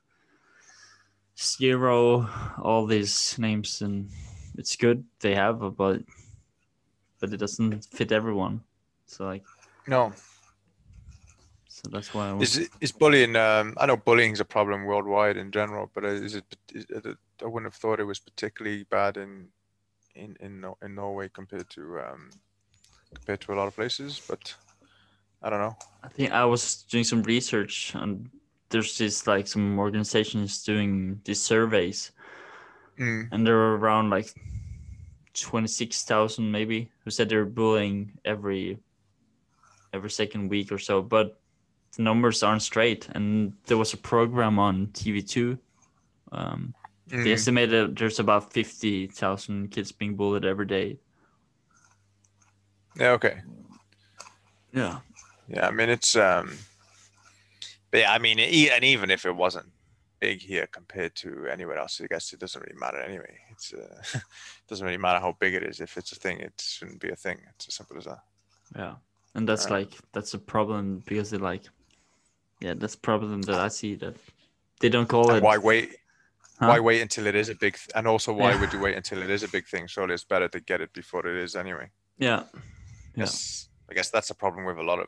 zero, 1.40 2.28
all 2.62 2.86
these 2.86 3.38
names, 3.40 3.82
and 3.82 4.10
it's 4.58 4.76
good 4.76 5.06
they 5.22 5.36
have, 5.36 5.60
but 5.78 6.02
but 7.20 7.34
it 7.34 7.38
doesn't 7.38 7.86
fit 7.86 8.12
everyone. 8.12 8.62
So 9.06 9.26
like 9.26 9.46
No, 9.88 10.14
so 11.74 11.90
that's 11.90 12.14
why 12.14 12.30
I 12.30 12.34
was... 12.34 12.56
is 12.56 12.66
it, 12.66 12.72
is 12.82 12.92
bullying? 12.92 13.36
Um, 13.36 13.74
I 13.78 13.88
know 13.88 13.98
bullying 13.98 14.32
is 14.32 14.40
a 14.40 14.46
problem 14.46 14.86
worldwide 14.86 15.38
in 15.38 15.52
general, 15.52 15.90
but 15.94 16.06
is 16.06 16.36
it? 16.36 16.46
Is 16.72 16.86
it 16.90 17.18
I 17.42 17.46
wouldn't 17.46 17.74
have 17.74 17.82
thought 17.82 18.00
it 18.00 18.04
was 18.04 18.20
particularly 18.20 18.84
bad 18.84 19.18
in 19.18 19.48
in 20.16 20.38
in, 20.40 20.64
in 20.84 20.96
Norway 20.96 21.30
compared 21.30 21.70
to 21.72 22.00
um, 22.00 22.30
compared 23.14 23.42
to 23.42 23.54
a 23.54 23.56
lot 23.56 23.68
of 23.68 23.76
places. 23.76 24.22
But 24.28 24.54
I 25.42 25.50
don't 25.50 25.60
know. 25.60 25.76
I 26.04 26.08
think 26.08 26.32
I 26.32 26.46
was 26.46 26.84
doing 26.84 27.04
some 27.04 27.24
research 27.24 27.94
and 27.96 28.30
there's 28.70 28.98
this 28.98 29.28
like 29.28 29.48
some 29.48 29.78
organizations 29.80 30.64
doing 30.64 31.22
these 31.26 31.42
surveys 31.42 32.12
Mm, 33.00 33.30
and 33.32 33.46
there 33.46 33.56
were 33.56 33.78
around 33.78 34.10
like 34.10 34.34
26,000 35.34 36.52
maybe 36.52 36.90
who 37.04 37.10
said 37.10 37.28
they're 37.28 37.46
bullying 37.46 38.12
every 38.24 38.78
every 39.94 40.12
second 40.12 40.50
week 40.50 40.72
or 40.72 40.78
so 40.78 41.02
but 41.02 41.40
the 41.96 42.04
numbers 42.04 42.44
aren't 42.44 42.62
straight 42.62 43.08
and 43.14 43.54
there 43.66 43.78
was 43.78 43.94
a 43.94 43.98
program 43.98 44.60
on 44.60 44.88
TV2 44.88 45.58
um, 46.32 46.74
mm. 47.10 47.24
they 47.24 47.34
estimated 47.34 47.96
there's 47.96 48.20
about 48.20 48.54
50,000 48.54 49.72
kids 49.72 49.92
being 49.92 50.16
bullied 50.16 50.46
every 50.46 50.68
day 50.68 51.00
Yeah. 53.00 53.12
Okay. 53.12 53.42
yeah 54.74 55.00
Yeah. 55.48 55.68
I 55.68 55.72
mean, 55.72 55.90
it's 55.90 56.16
um. 56.16 56.58
But 57.92 58.00
yeah, 58.02 58.12
I 58.14 58.18
mean, 58.18 58.40
e- 58.40 58.72
and 58.72 58.84
even 58.84 59.12
if 59.12 59.26
it 59.26 59.36
wasn't 59.36 59.68
big 60.20 60.42
here 60.42 60.68
compared 60.68 61.14
to 61.16 61.48
anywhere 61.52 61.78
else, 61.78 62.02
I 62.04 62.08
guess 62.08 62.34
it 62.34 62.40
doesn't 62.40 62.62
really 62.62 62.80
matter 62.80 63.00
anyway. 63.00 63.38
It's 63.52 63.74
uh, 63.74 64.02
it 64.14 64.24
doesn't 64.68 64.86
really 64.86 64.98
matter 64.98 65.20
how 65.20 65.36
big 65.40 65.54
it 65.54 65.64
is. 65.64 65.80
If 65.80 65.98
it's 65.98 66.12
a 66.12 66.16
thing, 66.16 66.40
it 66.40 66.54
shouldn't 66.60 67.00
be 67.00 67.10
a 67.10 67.16
thing. 67.16 67.38
It's 67.56 67.68
as 67.68 67.76
simple 67.76 67.98
as 67.98 68.06
that. 68.06 68.20
Yeah, 68.76 68.96
and 69.36 69.48
that's 69.48 69.70
like 69.70 69.94
that's 70.12 70.34
a 70.34 70.40
problem 70.40 71.04
because 71.06 71.30
they 71.30 71.38
like, 71.38 71.64
yeah, 72.62 72.74
that's 72.76 72.96
problem 72.96 73.42
that 73.44 73.60
I 73.60 73.68
see 73.68 73.96
that 73.96 74.16
they 74.80 74.90
don't 74.90 75.08
call 75.08 75.30
it. 75.32 75.44
why 75.44 75.58
wait? 75.58 75.96
Huh? 76.60 76.68
Why 76.70 76.80
wait 76.80 77.02
until 77.02 77.28
it 77.28 77.36
is 77.36 77.50
a 77.50 77.56
big? 77.56 77.74
Th- 77.76 77.90
and 77.96 78.08
also, 78.08 78.34
why 78.34 78.52
Yeah. 78.52 78.60
would 78.60 78.74
you 78.74 78.80
wait 78.80 78.96
until 78.96 79.22
it 79.22 79.30
is 79.30 79.44
a 79.44 79.48
big 79.50 79.68
thing? 79.68 79.88
Surely 79.88 80.14
it's 80.14 80.24
better 80.24 80.48
to 80.50 80.60
get 80.60 80.82
it 80.82 80.94
before 80.94 81.28
it 81.28 81.36
is 81.44 81.56
anyway. 81.56 81.90
Yeah, 82.18 82.44
yeah, 83.16 83.24
Yes. 83.24 83.70
I 83.90 83.94
guess 83.94 84.10
that's 84.10 84.30
a 84.30 84.36
problem 84.36 84.66
with 84.66 84.78
a 84.78 84.84
lot 84.84 85.00
of 85.00 85.08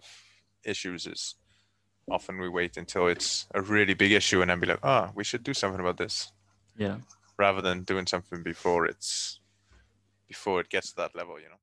issues. 0.63 1.07
Is 1.07 1.35
often 2.09 2.39
we 2.39 2.49
wait 2.49 2.77
until 2.77 3.07
it's 3.07 3.47
a 3.53 3.61
really 3.61 3.93
big 3.93 4.11
issue 4.11 4.41
and 4.41 4.49
then 4.49 4.59
be 4.59 4.67
like, 4.67 4.83
oh, 4.83 5.09
we 5.15 5.23
should 5.23 5.43
do 5.43 5.53
something 5.53 5.79
about 5.79 5.97
this, 5.97 6.31
yeah, 6.77 6.97
rather 7.37 7.61
than 7.61 7.83
doing 7.83 8.05
something 8.07 8.43
before 8.43 8.85
it's 8.85 9.39
before 10.27 10.59
it 10.61 10.69
gets 10.69 10.89
to 10.91 10.95
that 10.97 11.15
level. 11.15 11.39
You 11.39 11.49
know. 11.49 11.59